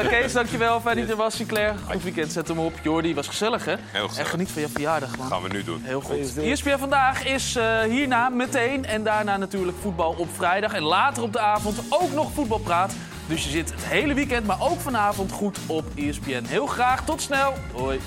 Eh, 0.00 0.08
Kees, 0.08 0.32
dankjewel. 0.32 0.80
Fijn 0.80 0.96
dat 0.96 1.04
je 1.06 1.10
er 1.12 1.16
was. 1.18 1.36
Sinclair, 1.36 1.74
goed 1.90 2.02
weekend. 2.02 2.32
Zet 2.32 2.48
hem 2.48 2.58
op. 2.58 2.72
Jordi, 2.82 3.14
was 3.14 3.26
gezellig, 3.28 3.64
hè? 3.64 3.74
Heel 3.90 4.08
gezellig. 4.08 4.18
En 4.18 4.26
geniet 4.26 4.50
van 4.50 4.62
je 4.62 4.68
verjaardag, 4.84 5.18
man. 5.18 5.26
gaan 5.26 5.42
we 5.42 5.48
nu 5.48 5.64
doen. 5.64 5.82
Heel 5.82 6.00
goed. 6.00 6.36
ESPN 6.36 6.78
vandaag 6.78 7.24
is 7.24 7.56
eh, 7.56 7.80
hierna 7.80 8.28
meteen 8.28 8.84
en 8.84 9.04
daarna 9.04 9.36
natuurlijk 9.36 9.78
voetbal 9.80 10.14
op 10.18 10.28
vrijdag. 10.34 10.72
En 10.72 10.82
later 10.82 11.22
op 11.22 11.32
de 11.32 11.38
avond 11.38 11.78
ook 11.88 12.12
nog 12.12 12.32
voetbalpraat. 12.32 12.94
Dus 13.26 13.44
je 13.44 13.50
zit 13.50 13.70
het 13.70 13.84
hele 13.84 14.14
weekend, 14.14 14.46
maar 14.46 14.60
ook 14.60 14.80
vanavond 14.80 15.32
goed 15.32 15.58
op 15.66 15.84
ESPN. 15.94 16.44
Heel 16.44 16.66
graag, 16.66 17.04
tot 17.04 17.20
snel. 17.20 17.54
Hoi. 17.72 18.00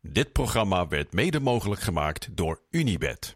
Dit 0.00 0.32
programma 0.32 0.88
werd 0.88 1.12
mede 1.12 1.40
mogelijk 1.40 1.80
gemaakt 1.80 2.28
door 2.32 2.60
Unibed. 2.70 3.35